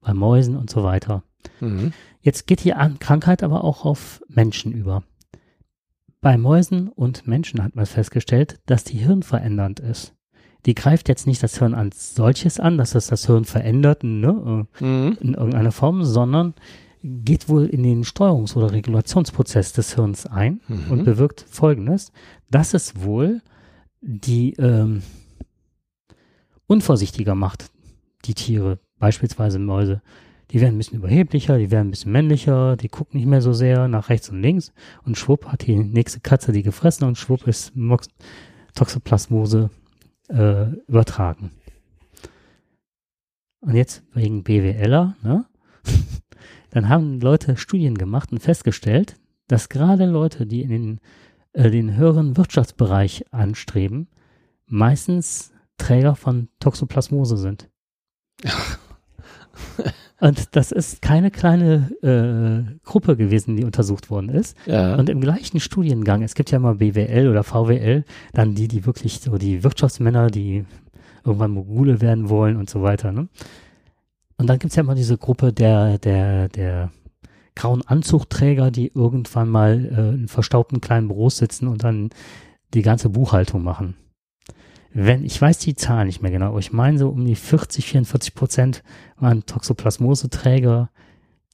bei 0.00 0.14
Mäusen 0.14 0.56
und 0.56 0.70
so 0.70 0.84
weiter. 0.84 1.22
Mhm. 1.60 1.92
Jetzt 2.20 2.46
geht 2.46 2.64
die 2.64 2.74
Krankheit 2.98 3.42
aber 3.42 3.64
auch 3.64 3.84
auf 3.84 4.22
Menschen 4.28 4.72
über. 4.72 5.02
Bei 6.26 6.38
Mäusen 6.38 6.88
und 6.88 7.28
Menschen 7.28 7.62
hat 7.62 7.76
man 7.76 7.86
festgestellt, 7.86 8.58
dass 8.66 8.82
die 8.82 8.98
Hirn 8.98 9.22
verändernd 9.22 9.78
ist. 9.78 10.12
Die 10.66 10.74
greift 10.74 11.08
jetzt 11.08 11.28
nicht 11.28 11.40
das 11.40 11.60
Hirn 11.60 11.72
als 11.72 12.16
solches 12.16 12.58
an, 12.58 12.78
dass 12.78 12.96
es 12.96 13.06
das 13.06 13.26
Hirn 13.26 13.44
verändert 13.44 14.02
ne, 14.02 14.66
äh, 14.80 14.84
mhm. 14.84 15.18
in 15.20 15.34
irgendeiner 15.34 15.70
Form, 15.70 16.02
sondern 16.02 16.54
geht 17.00 17.48
wohl 17.48 17.66
in 17.66 17.84
den 17.84 18.02
Steuerungs- 18.02 18.56
oder 18.56 18.72
Regulationsprozess 18.72 19.72
des 19.72 19.94
Hirns 19.94 20.26
ein 20.26 20.60
mhm. 20.66 20.90
und 20.90 21.04
bewirkt 21.04 21.46
Folgendes, 21.48 22.10
dass 22.50 22.74
es 22.74 23.00
wohl 23.00 23.40
die 24.00 24.54
ähm, 24.54 25.02
unvorsichtiger 26.66 27.36
macht, 27.36 27.70
die 28.24 28.34
Tiere, 28.34 28.80
beispielsweise 28.98 29.60
Mäuse, 29.60 30.02
die 30.50 30.60
werden 30.60 30.76
ein 30.76 30.78
bisschen 30.78 30.98
überheblicher, 30.98 31.58
die 31.58 31.70
werden 31.70 31.88
ein 31.88 31.90
bisschen 31.90 32.12
männlicher, 32.12 32.76
die 32.76 32.88
gucken 32.88 33.18
nicht 33.18 33.28
mehr 33.28 33.42
so 33.42 33.52
sehr 33.52 33.88
nach 33.88 34.08
rechts 34.08 34.30
und 34.30 34.40
links 34.40 34.72
und 35.04 35.18
schwupp 35.18 35.46
hat 35.46 35.66
die 35.66 35.76
nächste 35.76 36.20
Katze 36.20 36.52
die 36.52 36.62
gefressen 36.62 37.06
und 37.06 37.18
schwupp 37.18 37.46
ist 37.46 37.74
Mox 37.74 38.08
Toxoplasmose 38.74 39.70
äh, 40.28 40.66
übertragen. 40.86 41.50
Und 43.60 43.74
jetzt 43.74 44.04
wegen 44.12 44.44
BWLer, 44.44 45.16
ne? 45.22 45.46
dann 46.70 46.88
haben 46.88 47.20
Leute 47.20 47.56
Studien 47.56 47.96
gemacht 47.96 48.30
und 48.32 48.38
festgestellt, 48.38 49.16
dass 49.48 49.68
gerade 49.68 50.06
Leute, 50.06 50.46
die 50.46 50.62
in 50.62 50.70
den, 50.70 51.00
äh, 51.52 51.70
den 51.70 51.96
höheren 51.96 52.36
Wirtschaftsbereich 52.36 53.24
anstreben, 53.32 54.08
meistens 54.66 55.52
Träger 55.78 56.14
von 56.16 56.48
Toxoplasmose 56.60 57.36
sind. 57.36 57.70
Und 60.18 60.56
das 60.56 60.72
ist 60.72 61.02
keine 61.02 61.30
kleine 61.30 61.90
äh, 62.02 62.78
Gruppe 62.84 63.16
gewesen, 63.16 63.56
die 63.56 63.64
untersucht 63.64 64.10
worden 64.10 64.30
ist. 64.30 64.56
Ja. 64.64 64.96
Und 64.96 65.10
im 65.10 65.20
gleichen 65.20 65.60
Studiengang, 65.60 66.22
es 66.22 66.34
gibt 66.34 66.50
ja 66.50 66.58
mal 66.58 66.76
BWL 66.76 67.28
oder 67.28 67.44
VWL, 67.44 68.04
dann 68.32 68.54
die, 68.54 68.66
die 68.66 68.86
wirklich 68.86 69.20
so 69.20 69.36
die 69.36 69.62
Wirtschaftsmänner, 69.62 70.30
die 70.30 70.64
irgendwann 71.24 71.50
Mogule 71.50 72.00
werden 72.00 72.30
wollen 72.30 72.56
und 72.56 72.70
so 72.70 72.82
weiter. 72.82 73.12
Ne? 73.12 73.28
und 74.38 74.46
dann 74.48 74.58
gibt's 74.58 74.76
ja 74.76 74.82
immer 74.82 74.94
diese 74.94 75.18
Gruppe 75.18 75.52
der, 75.52 75.98
der, 75.98 76.48
der 76.48 76.90
grauen 77.54 77.82
Anzugträger, 77.86 78.70
die 78.70 78.92
irgendwann 78.94 79.48
mal 79.48 79.84
äh, 79.84 80.14
in 80.14 80.28
verstaubten 80.28 80.80
kleinen 80.80 81.08
Büros 81.08 81.38
sitzen 81.38 81.68
und 81.68 81.84
dann 81.84 82.10
die 82.74 82.82
ganze 82.82 83.08
Buchhaltung 83.08 83.62
machen. 83.62 83.96
Wenn, 84.98 85.26
ich 85.26 85.38
weiß 85.38 85.58
die 85.58 85.74
Zahl 85.74 86.06
nicht 86.06 86.22
mehr 86.22 86.30
genau, 86.30 86.46
aber 86.46 86.58
ich 86.58 86.72
meine 86.72 86.96
so 86.96 87.10
um 87.10 87.22
die 87.26 87.34
40, 87.34 87.84
44 87.84 88.34
Prozent 88.34 88.82
waren 89.18 89.44
Toxoplasmose-Träger, 89.44 90.88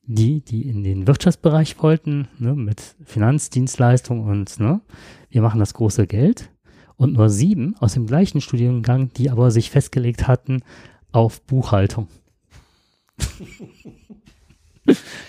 die, 0.04 0.42
die 0.42 0.68
in 0.68 0.84
den 0.84 1.08
Wirtschaftsbereich 1.08 1.82
wollten, 1.82 2.28
ne, 2.38 2.54
mit 2.54 2.80
Finanzdienstleistungen 3.04 4.28
und 4.28 4.60
ne, 4.60 4.80
wir 5.28 5.42
machen 5.42 5.58
das 5.58 5.74
große 5.74 6.06
Geld. 6.06 6.50
Und 6.94 7.14
nur 7.14 7.30
sieben 7.30 7.74
aus 7.80 7.94
dem 7.94 8.06
gleichen 8.06 8.40
Studiengang, 8.40 9.12
die 9.14 9.28
aber 9.28 9.50
sich 9.50 9.72
festgelegt 9.72 10.28
hatten 10.28 10.62
auf 11.10 11.42
Buchhaltung. 11.42 12.06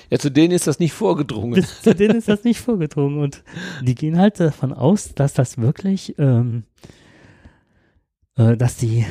Ja, 0.09 0.17
zu 0.17 0.31
denen 0.31 0.51
ist 0.51 0.65
das 0.65 0.79
nicht 0.79 0.93
vorgedrungen. 0.93 1.63
zu 1.83 1.93
denen 1.93 2.15
ist 2.15 2.27
das 2.27 2.43
nicht 2.43 2.59
vorgedrungen. 2.59 3.19
Und 3.19 3.43
die 3.83 3.93
gehen 3.93 4.17
halt 4.17 4.39
davon 4.39 4.73
aus, 4.73 5.13
dass 5.13 5.33
das 5.33 5.59
wirklich, 5.59 6.15
ähm, 6.17 6.63
äh, 8.37 8.57
dass 8.57 8.77
die 8.77 9.05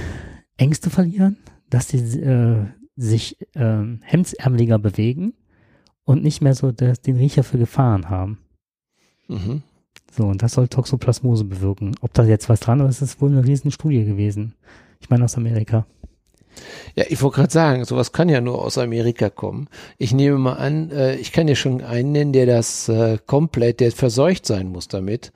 Ängste 0.57 0.91
verlieren, 0.91 1.37
dass 1.71 1.89
die 1.89 1.99
äh, 1.99 2.67
sich 2.97 3.41
äh, 3.55 3.83
hemdsärmeliger 4.03 4.79
bewegen 4.79 5.35
und 6.05 6.23
nicht 6.23 6.41
mehr 6.41 6.55
so 6.55 6.73
das, 6.73 7.01
den 7.01 7.17
Riecher 7.17 7.45
für 7.45 7.59
Gefahren 7.59 8.11
haben. 8.11 8.39
Mhm. 9.29 9.63
So, 10.11 10.25
und 10.25 10.43
das 10.43 10.53
soll 10.53 10.69
Toxoplasmose 10.69 11.45
bewirken. 11.45 11.95
Ob 12.03 12.13
da 12.13 12.25
jetzt 12.25 12.49
was 12.49 12.61
dran 12.61 12.81
ist, 12.81 13.01
ist 13.01 13.21
wohl 13.21 13.31
eine 13.31 13.47
riesen 13.47 13.71
Studie 13.71 14.05
gewesen. 14.05 14.55
Ich 15.01 15.09
meine 15.09 15.25
aus 15.25 15.37
Amerika. 15.37 15.87
Ja, 16.95 17.05
ich 17.09 17.23
wollte 17.23 17.37
gerade 17.37 17.53
sagen, 17.53 17.85
sowas 17.87 18.13
kann 18.13 18.29
ja 18.29 18.43
nur 18.43 18.63
aus 18.63 18.77
Amerika 18.77 19.31
kommen. 19.31 19.69
Ich 19.97 20.13
nehme 20.13 20.37
mal 20.37 20.55
an, 20.55 20.91
äh, 20.91 21.17
ich 21.17 21.33
kann 21.33 21.49
ja 21.49 21.55
schon 21.55 21.81
einen 21.81 22.13
nennen, 22.13 22.33
der 22.35 22.45
das 22.45 22.91
äh, 22.91 23.19
komplett, 23.25 23.81
der 23.81 23.91
verseucht 23.93 24.45
sein 24.45 24.69
muss 24.69 24.89
damit. 24.89 25.33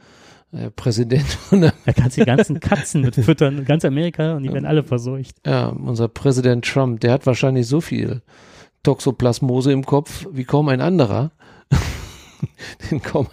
Äh, 0.52 0.70
Präsident. 0.70 1.39
Er 1.51 1.94
kann 1.94 2.10
die 2.10 2.24
ganzen 2.24 2.60
Katzen 2.60 3.02
mit 3.02 3.16
füttern, 3.16 3.64
ganz 3.64 3.85
Amerika, 3.85 4.35
und 4.36 4.43
die 4.44 4.52
werden 4.52 4.66
alle 4.66 4.82
verseucht. 4.85 5.36
Ja, 5.44 5.68
unser 5.68 6.09
Präsident 6.09 6.64
Trump, 6.64 7.01
der 7.01 7.12
hat 7.12 7.27
wahrscheinlich 7.27 7.66
so 7.66 7.81
viel 7.81 8.23
Toxoplasmose 8.82 9.73
im 9.73 9.85
Kopf 9.85 10.27
wie 10.31 10.44
kaum 10.44 10.68
ein 10.68 10.81
anderer. 10.81 11.32
Den 12.90 13.02
kaum, 13.02 13.27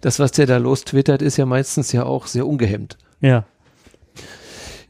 das, 0.00 0.18
was 0.18 0.32
der 0.32 0.46
da 0.46 0.58
los 0.58 0.84
twittert, 0.84 1.22
ist 1.22 1.36
ja 1.36 1.46
meistens 1.46 1.92
ja 1.92 2.04
auch 2.04 2.26
sehr 2.26 2.46
ungehemmt. 2.46 2.98
Ja. 3.20 3.44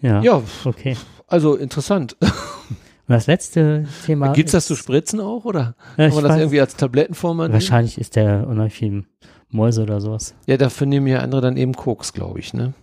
Ja, 0.01 0.23
ja 0.23 0.43
okay. 0.65 0.97
Also 1.27 1.55
interessant. 1.55 2.17
Und 2.21 3.15
das 3.15 3.27
letzte 3.27 3.87
Thema. 4.05 4.33
Gibt 4.33 4.49
es 4.49 4.53
das 4.53 4.67
zu 4.67 4.77
spritzen 4.77 5.21
auch 5.21 5.45
oder 5.45 5.77
ja, 5.97 6.09
kann 6.09 6.15
man 6.17 6.25
das 6.25 6.37
irgendwie 6.39 6.61
als 6.61 6.77
Tablettenform 6.77 7.41
annehmen? 7.41 7.55
Wahrscheinlich 7.55 7.99
ist 7.99 8.17
der 8.17 8.47
viel 8.71 9.05
Mäuse 9.51 9.83
oder 9.83 10.01
sowas. 10.01 10.35
Ja, 10.47 10.57
dafür 10.57 10.87
nehmen 10.87 11.07
ja 11.07 11.21
andere 11.21 11.41
dann 11.41 11.57
eben 11.57 11.75
Koks, 11.75 12.13
glaube 12.13 12.39
ich, 12.39 12.55
ne? 12.55 12.75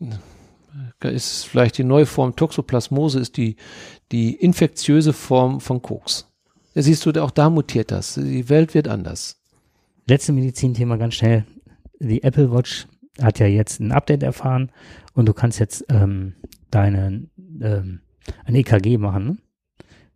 Ja. 0.00 1.10
Ist 1.10 1.44
vielleicht 1.46 1.78
die 1.78 1.84
neue 1.84 2.06
Form 2.06 2.36
Toxoplasmose 2.36 3.18
ist 3.18 3.36
die, 3.36 3.56
die 4.12 4.34
infektiöse 4.34 5.12
Form 5.12 5.60
von 5.60 5.82
Koks. 5.82 6.30
Ja, 6.74 6.82
siehst 6.82 7.04
du, 7.06 7.22
auch 7.22 7.30
da 7.30 7.50
mutiert 7.50 7.90
das. 7.90 8.14
Die 8.14 8.48
Welt 8.48 8.74
wird 8.74 8.86
anders. 8.86 9.40
Letzte 10.06 10.32
Medizinthema 10.32 10.96
ganz 10.96 11.14
schnell. 11.14 11.44
Die 11.98 12.22
Apple 12.22 12.52
Watch 12.52 12.86
hat 13.20 13.40
ja 13.40 13.46
jetzt 13.46 13.80
ein 13.80 13.92
Update 13.92 14.22
erfahren 14.22 14.70
und 15.14 15.26
du 15.26 15.32
kannst 15.32 15.58
jetzt 15.58 15.84
ähm, 15.88 16.34
deine 16.70 17.26
ähm, 17.60 18.00
ein 18.44 18.54
EKG 18.54 18.98
machen, 18.98 19.24
ne? 19.24 19.36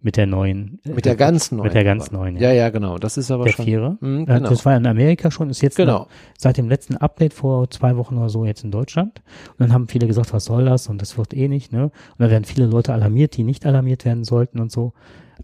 Mit 0.03 0.17
der 0.17 0.27
neuen. 0.27 0.81
Äh, 0.85 0.91
mit 0.91 1.05
der 1.05 1.15
ganz 1.15 1.53
neuen. 1.53 1.65
Mit 1.65 1.75
der 1.75 1.85
ganz 1.85 2.11
neuen. 2.11 2.37
Ja, 2.37 2.49
ja, 2.49 2.55
ja 2.55 2.71
genau. 2.71 2.99
Das 2.99 3.17
ist 3.17 3.31
aber 3.31 3.45
der 3.45 3.53
schon. 3.53 3.65
Vierer. 3.65 3.97
Mh, 4.01 4.25
genau. 4.25 4.49
Das 4.49 4.65
war 4.65 4.77
in 4.77 4.87
Amerika 4.87 5.31
schon, 5.31 5.49
ist 5.49 5.63
jetzt 5.63 5.77
genau. 5.77 6.09
seit 6.37 6.57
dem 6.57 6.69
letzten 6.69 6.97
Update 6.97 7.33
vor 7.33 7.71
zwei 7.71 7.97
Wochen 7.97 8.19
oder 8.19 8.29
so 8.29 8.45
jetzt 8.45 8.65
in 8.65 8.73
Deutschland. 8.73 9.23
Und 9.51 9.61
dann 9.61 9.73
haben 9.73 9.87
viele 9.87 10.09
gesagt, 10.09 10.33
was 10.33 10.45
soll 10.45 10.65
das? 10.65 10.89
Und 10.89 11.01
das 11.01 11.17
wird 11.17 11.35
eh 11.35 11.47
nicht, 11.47 11.73
ne? 11.73 11.85
Und 11.85 11.93
da 12.19 12.31
werden 12.31 12.45
viele 12.45 12.67
Leute 12.67 12.93
alarmiert, 12.93 13.37
die 13.37 13.45
nicht 13.45 13.65
alarmiert 13.65 14.05
werden 14.05 14.25
sollten 14.25 14.59
und 14.59 14.73
so. 14.73 14.93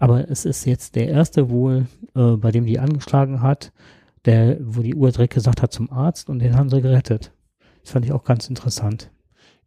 Aber 0.00 0.28
es 0.28 0.44
ist 0.44 0.64
jetzt 0.64 0.96
der 0.96 1.08
erste 1.08 1.50
wohl, 1.50 1.86
äh, 2.16 2.36
bei 2.36 2.50
dem 2.50 2.66
die 2.66 2.80
angeschlagen 2.80 3.42
hat, 3.42 3.72
der, 4.24 4.58
wo 4.60 4.82
die 4.82 4.94
Uhr 4.94 5.10
direkt 5.10 5.34
gesagt 5.34 5.62
hat 5.62 5.72
zum 5.72 5.90
Arzt 5.92 6.28
und 6.28 6.40
den 6.40 6.56
haben 6.56 6.68
sie 6.68 6.82
gerettet. 6.82 7.32
Das 7.82 7.92
fand 7.92 8.04
ich 8.04 8.12
auch 8.12 8.24
ganz 8.24 8.48
interessant. 8.48 9.10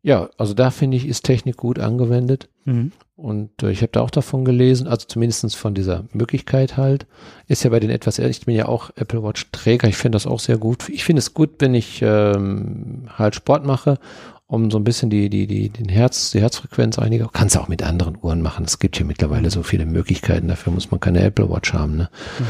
Ja, 0.04 0.30
also 0.38 0.54
da 0.54 0.72
finde 0.72 0.98
ich, 0.98 1.08
ist 1.08 1.24
Technik 1.24 1.58
gut 1.58 1.78
angewendet. 1.78 2.50
Mhm. 2.66 2.92
Und 3.16 3.62
äh, 3.62 3.70
ich 3.70 3.84
habe 3.84 3.92
da 3.92 4.02
auch 4.02 4.10
davon 4.10 4.46
gelesen, 4.46 4.88
also 4.88 5.06
zumindestens 5.08 5.54
von 5.54 5.76
dieser 5.76 6.06
Möglichkeit 6.12 6.76
halt. 6.76 7.06
Ist 7.48 7.64
ja 7.64 7.70
bei 7.70 7.80
den 7.80 7.92
etwas, 7.92 8.18
ich 8.18 8.46
bin 8.46 8.56
ja 8.56 8.68
auch 8.68 8.90
Apple 8.96 9.22
Watch 9.22 9.52
Träger, 9.52 9.88
ich 9.88 9.98
finde 9.98 10.16
das 10.16 10.26
auch 10.26 10.40
sehr 10.40 10.58
gut. 10.58 10.90
Ich 10.90 11.04
finde 11.04 11.20
es 11.20 11.36
gut, 11.36 11.52
wenn 11.60 11.76
ich 11.76 12.02
ähm, 12.02 13.10
halt 13.16 13.36
Sport 13.36 13.64
mache, 13.64 14.00
um 14.48 14.72
so 14.72 14.80
ein 14.80 14.84
bisschen 14.84 15.12
die, 15.12 15.30
die, 15.30 15.46
die, 15.46 15.70
den 15.70 15.88
Herz, 15.88 16.32
die 16.32 16.42
Herzfrequenz 16.42 16.98
einiger. 16.98 17.30
Kannst 17.32 17.56
du 17.56 17.60
auch 17.60 17.68
mit 17.68 17.84
anderen 17.84 18.18
Uhren 18.20 18.42
machen. 18.42 18.66
Es 18.66 18.80
gibt 18.80 18.98
ja 18.98 19.06
mittlerweile 19.06 19.52
so 19.52 19.62
viele 19.62 19.86
Möglichkeiten, 19.86 20.48
dafür 20.48 20.74
muss 20.74 20.90
man 20.90 21.00
keine 21.00 21.22
Apple 21.22 21.48
Watch 21.50 21.74
haben. 21.74 21.98
Ne? 21.98 22.10
Mhm. 22.40 22.46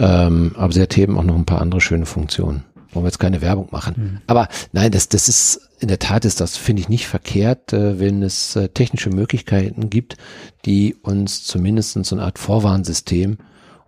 Ähm, 0.00 0.54
aber 0.56 0.72
sie 0.72 0.82
hat 0.82 0.98
eben 0.98 1.16
auch 1.16 1.24
noch 1.24 1.36
ein 1.36 1.46
paar 1.46 1.60
andere 1.60 1.80
schöne 1.80 2.04
Funktionen 2.04 2.64
wollen 2.96 3.04
wir 3.04 3.08
jetzt 3.08 3.18
keine 3.18 3.42
Werbung 3.42 3.68
machen. 3.70 3.94
Mhm. 3.96 4.20
Aber 4.26 4.48
nein, 4.72 4.90
das, 4.90 5.08
das 5.08 5.28
ist, 5.28 5.65
in 5.78 5.88
der 5.88 5.98
Tat 5.98 6.24
ist 6.24 6.40
das, 6.40 6.56
finde 6.56 6.80
ich, 6.80 6.88
nicht 6.88 7.06
verkehrt, 7.06 7.72
äh, 7.72 7.98
wenn 7.98 8.22
es 8.22 8.56
äh, 8.56 8.68
technische 8.68 9.10
Möglichkeiten 9.10 9.90
gibt, 9.90 10.16
die 10.64 10.94
uns 10.94 11.44
zumindest 11.44 11.92
so 12.04 12.16
eine 12.16 12.24
Art 12.24 12.38
Vorwarnsystem 12.38 13.38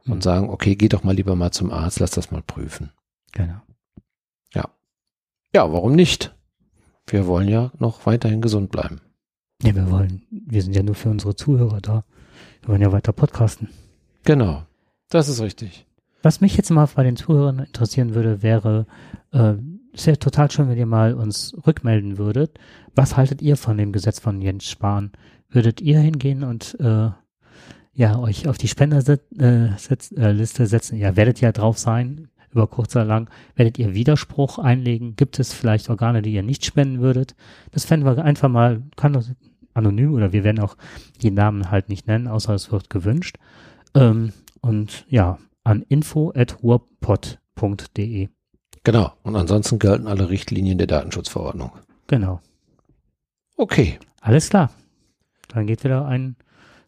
mhm. 0.05 0.13
und 0.13 0.23
sagen, 0.23 0.51
okay, 0.51 0.77
geh 0.77 0.89
doch 0.89 1.05
mal 1.05 1.15
lieber 1.15 1.35
mal 1.35 1.51
zum 1.51 1.71
Arzt, 1.71 2.01
lass 2.01 2.11
das 2.11 2.31
mal 2.31 2.43
prüfen. 2.43 2.91
Genau. 3.33 3.61
Ja. 4.55 4.69
Ja, 5.55 5.73
warum 5.73 5.93
nicht? 5.95 6.35
Wir 7.07 7.27
wollen 7.27 7.49
ja 7.49 7.73
noch 7.79 8.05
weiterhin 8.07 8.43
gesund 8.43 8.71
bleiben. 8.71 9.01
Ja, 9.63 9.75
wir 9.75 9.91
wollen, 9.91 10.23
wir 10.31 10.63
sind 10.63 10.77
ja 10.77 10.83
nur 10.83 10.95
für 10.95 11.09
unsere 11.09 11.35
Zuhörer 11.35 11.81
da. 11.81 12.05
Wir 12.61 12.69
wollen 12.69 12.83
ja 12.83 12.93
weiter 12.93 13.13
podcasten. 13.13 13.71
Genau. 14.25 14.63
Das 15.09 15.29
ist 15.29 15.41
richtig. 15.41 15.87
Was 16.23 16.41
mich 16.41 16.57
jetzt 16.57 16.71
mal 16.71 16.87
bei 16.95 17.03
den 17.03 17.17
Zuhörern 17.17 17.61
interessieren 17.61 18.15
würde, 18.15 18.43
wäre, 18.43 18.87
äh, 19.33 19.55
es 19.93 20.07
wäre 20.07 20.19
total 20.19 20.51
schön, 20.51 20.69
wenn 20.69 20.79
ihr 20.79 20.87
mal 20.87 21.15
uns 21.15 21.57
rückmelden 21.67 22.19
würdet. 22.19 22.59
Was 22.95 23.17
haltet 23.17 23.43
ihr 23.43 23.57
von 23.57 23.77
dem 23.77 23.93
Gesetz 23.93 24.21
von 24.21 24.41
Jens 24.41 24.69
Spahn? 24.69 25.13
Würdet 25.49 25.81
ihr 25.81 25.99
hingehen 26.01 26.45
und 26.45 26.77
äh, 26.81 27.11
ja 27.95 28.19
euch 28.19 28.49
auf 28.49 28.59
die 28.59 28.69
Spenderliste 28.69 29.23
äh, 29.39 30.31
äh, 30.31 30.45
setzen? 30.45 30.99
Ja, 30.99 31.17
werdet 31.17 31.43
ihr 31.43 31.53
drauf 31.53 31.79
sein, 31.79 32.29
über 32.51 32.67
kurz 32.67 32.97
oder 32.97 33.05
lang. 33.05 33.31
Werdet 33.57 33.79
ihr 33.79 33.95
Widerspruch 33.95 34.59
einlegen? 34.59 35.17
Gibt 35.17 35.39
es 35.39 35.53
vielleicht 35.53 35.91
Organe, 35.91 36.23
die 36.23 36.33
ihr 36.35 36.43
nicht 36.43 36.65
spenden 36.65 37.01
würdet? 37.01 37.37
Das 37.71 37.85
fänden 37.85 38.07
wir 38.07 38.25
einfach 38.25 38.49
mal, 38.49 38.83
kann 38.97 39.13
das 39.13 39.33
anonym 39.75 40.15
oder 40.15 40.33
wir 40.33 40.45
werden 40.45 40.61
auch 40.61 40.77
die 41.23 41.31
Namen 41.31 41.71
halt 41.71 41.89
nicht 41.89 42.07
nennen, 42.07 42.29
außer 42.29 42.55
es 42.55 42.71
wird 42.73 42.91
gewünscht. 42.91 43.39
Ähm, 43.95 44.33
und 44.61 45.07
ja, 45.09 45.39
an 45.65 45.83
info.ruhrpott.de. 45.83 48.29
Genau. 48.85 49.13
Und 49.23 49.37
ansonsten 49.37 49.79
gelten 49.79 50.07
alle 50.07 50.31
Richtlinien 50.31 50.79
der 50.79 50.87
Datenschutzverordnung. 50.87 51.73
Genau. 52.07 52.41
Okay. 53.57 53.99
Alles 54.21 54.51
klar. 54.51 54.71
Dann 55.49 55.67
geht 55.67 55.85
wieder 55.85 56.07
ein 56.07 56.37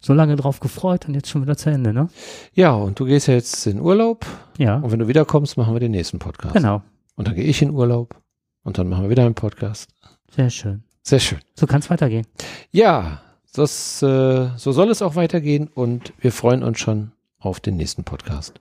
so 0.01 0.15
lange 0.15 0.37
drauf 0.37 0.61
gefreut 0.61 1.07
und 1.07 1.15
jetzt 1.15 1.29
schon 1.29 1.43
wieder 1.43 1.57
zu 1.57 1.71
Ende, 1.71 1.93
ne? 1.93 2.09
Ja, 2.55 2.73
und 2.73 2.99
du 2.99 3.05
gehst 3.05 3.29
ja 3.29 3.35
jetzt 3.35 3.67
in 3.67 3.81
Urlaub. 3.81 4.25
Ja. 4.57 4.77
Und 4.77 4.91
wenn 4.91 4.99
du 4.99 5.09
wiederkommst, 5.09 5.57
machen 5.57 5.75
wir 5.75 5.81
den 5.81 5.91
nächsten 5.91 6.19
Podcast. 6.19 6.55
Genau. 6.55 6.83
Und 7.17 7.29
dann 7.29 7.35
gehe 7.35 7.45
ich 7.45 7.61
in 7.61 7.71
Urlaub 7.71 8.17
und 8.63 8.79
dann 8.79 8.89
machen 8.89 9.05
wir 9.05 9.11
wieder 9.11 9.27
einen 9.27 9.35
Podcast. 9.35 9.91
Sehr 10.35 10.49
schön. 10.49 10.85
Sehr 11.03 11.19
schön. 11.21 11.41
So 11.55 11.67
kann 11.67 11.81
es 11.81 11.91
weitergehen. 11.91 12.27
Ja, 12.71 13.21
das, 13.53 14.03
äh, 14.03 14.49
so 14.57 14.73
soll 14.73 14.91
es 14.91 15.03
auch 15.03 15.17
weitergehen 15.17 15.69
und 15.69 16.13
wir 16.19 16.33
freuen 16.33 16.63
uns 16.63 16.79
schon 16.79 17.13
auf 17.39 17.61
den 17.61 17.77
nächsten 17.77 18.05
Podcast. 18.05 18.61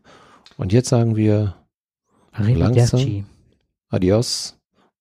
Und 0.57 0.73
jetzt 0.73 0.89
sagen 0.89 1.15
wir 1.15 1.55
langsam 2.39 3.25
Adios, 3.89 4.57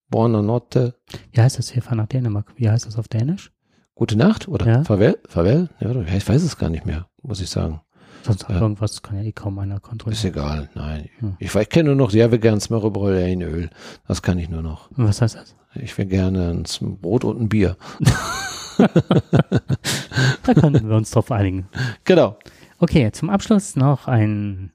buona 0.09 0.43
notte. 0.43 0.94
Wie 1.32 1.40
heißt 1.40 1.59
das? 1.59 1.74
Wir 1.74 1.82
fahren 1.82 1.98
nach 1.98 2.06
Dänemark. 2.06 2.52
Wie 2.56 2.70
heißt 2.70 2.86
das 2.86 2.97
auf 2.98 3.09
Dänisch? 3.09 3.52
Gute 3.94 4.16
Nacht 4.16 4.48
oder 4.48 4.66
ja. 4.66 4.85
Farewell? 4.85 5.19
Farewell? 5.28 5.69
Ja, 5.81 5.90
ich 6.16 6.28
weiß 6.28 6.43
es 6.43 6.56
gar 6.56 6.70
nicht 6.70 6.86
mehr, 6.86 7.06
muss 7.23 7.40
ich 7.40 7.51
sagen. 7.51 7.81
Sonst 8.23 8.47
ja. 8.48 8.60
irgendwas 8.60 9.02
kann 9.02 9.16
ja 9.16 9.24
eh 9.24 9.32
kaum 9.32 9.59
einer 9.59 9.81
kontrollieren. 9.81 10.19
Ist 10.19 10.24
egal, 10.24 10.69
nein. 10.74 11.09
Hm. 11.19 11.36
Ich, 11.39 11.55
ich 11.55 11.69
kenne 11.69 11.89
nur 11.89 11.97
noch, 11.97 12.12
ja, 12.12 12.31
wir 12.31 12.39
gerne 12.39 12.60
Smörrebröll 12.60 13.28
in 13.28 13.43
Öl. 13.43 13.70
Das 14.06 14.23
kann 14.23 14.39
ich 14.39 14.48
nur 14.48 14.62
noch. 14.62 14.90
Und 14.93 15.06
was 15.06 15.20
heißt 15.20 15.35
das? 15.35 15.55
Ich 15.74 15.97
will 15.98 16.06
gerne 16.06 16.51
ein 16.51 16.65
Brot 17.01 17.24
und 17.24 17.40
ein 17.40 17.48
Bier. 17.48 17.77
da 18.78 20.55
können 20.55 20.89
wir 20.89 20.97
uns 20.97 21.10
drauf 21.10 21.31
einigen. 21.31 21.69
Genau. 22.05 22.39
Okay, 22.78 23.10
zum 23.12 23.31
Abschluss 23.31 23.77
noch 23.77 24.09
ein 24.09 24.73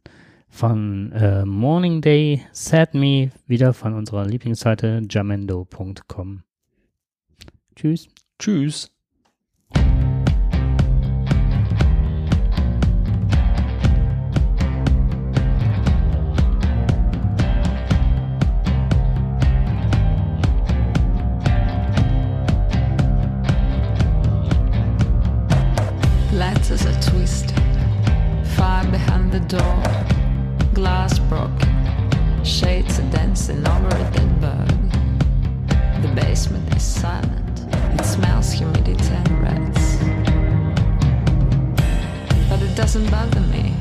von 0.53 1.11
äh, 1.13 1.45
Morning 1.45 1.99
Day 1.99 2.45
Sad 2.51 2.93
Me, 2.93 3.31
wieder 3.47 3.73
von 3.73 3.95
unserer 3.95 4.23
Lieblingsseite 4.25 5.01
jamendo.com. 5.09 6.43
Tschüss. 7.75 8.07
Tschüss. 8.37 8.91
Letters 26.31 26.85
a 26.85 26.91
twist 27.01 27.53
far 28.55 28.85
behind 28.85 29.31
the 29.31 29.39
door. 29.47 30.22
glass 30.73 31.19
broken. 31.19 32.43
Shades 32.43 32.99
are 32.99 33.09
dancing 33.11 33.65
over 33.67 33.87
a 33.87 34.11
dead 34.11 34.41
bird. 34.41 34.69
The 36.01 36.11
basement 36.15 36.75
is 36.75 36.81
silent. 36.81 37.65
It 37.99 38.03
smells 38.03 38.51
humidity 38.51 39.13
and 39.13 39.41
rats. 39.41 39.97
But 42.49 42.61
it 42.61 42.75
doesn't 42.75 43.09
bother 43.11 43.41
me. 43.41 43.75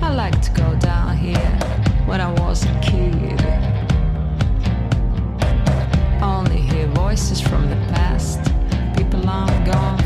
I 0.00 0.14
like 0.14 0.40
to 0.42 0.50
go 0.52 0.74
down 0.76 1.16
here 1.16 1.58
when 2.06 2.20
I 2.20 2.32
was 2.40 2.64
a 2.66 2.80
kid. 2.80 3.40
Only 6.22 6.60
hear 6.60 6.86
voices 6.88 7.40
from 7.40 7.68
the 7.68 7.76
past. 7.94 8.40
People 8.96 9.20
long 9.20 9.64
gone. 9.64 9.98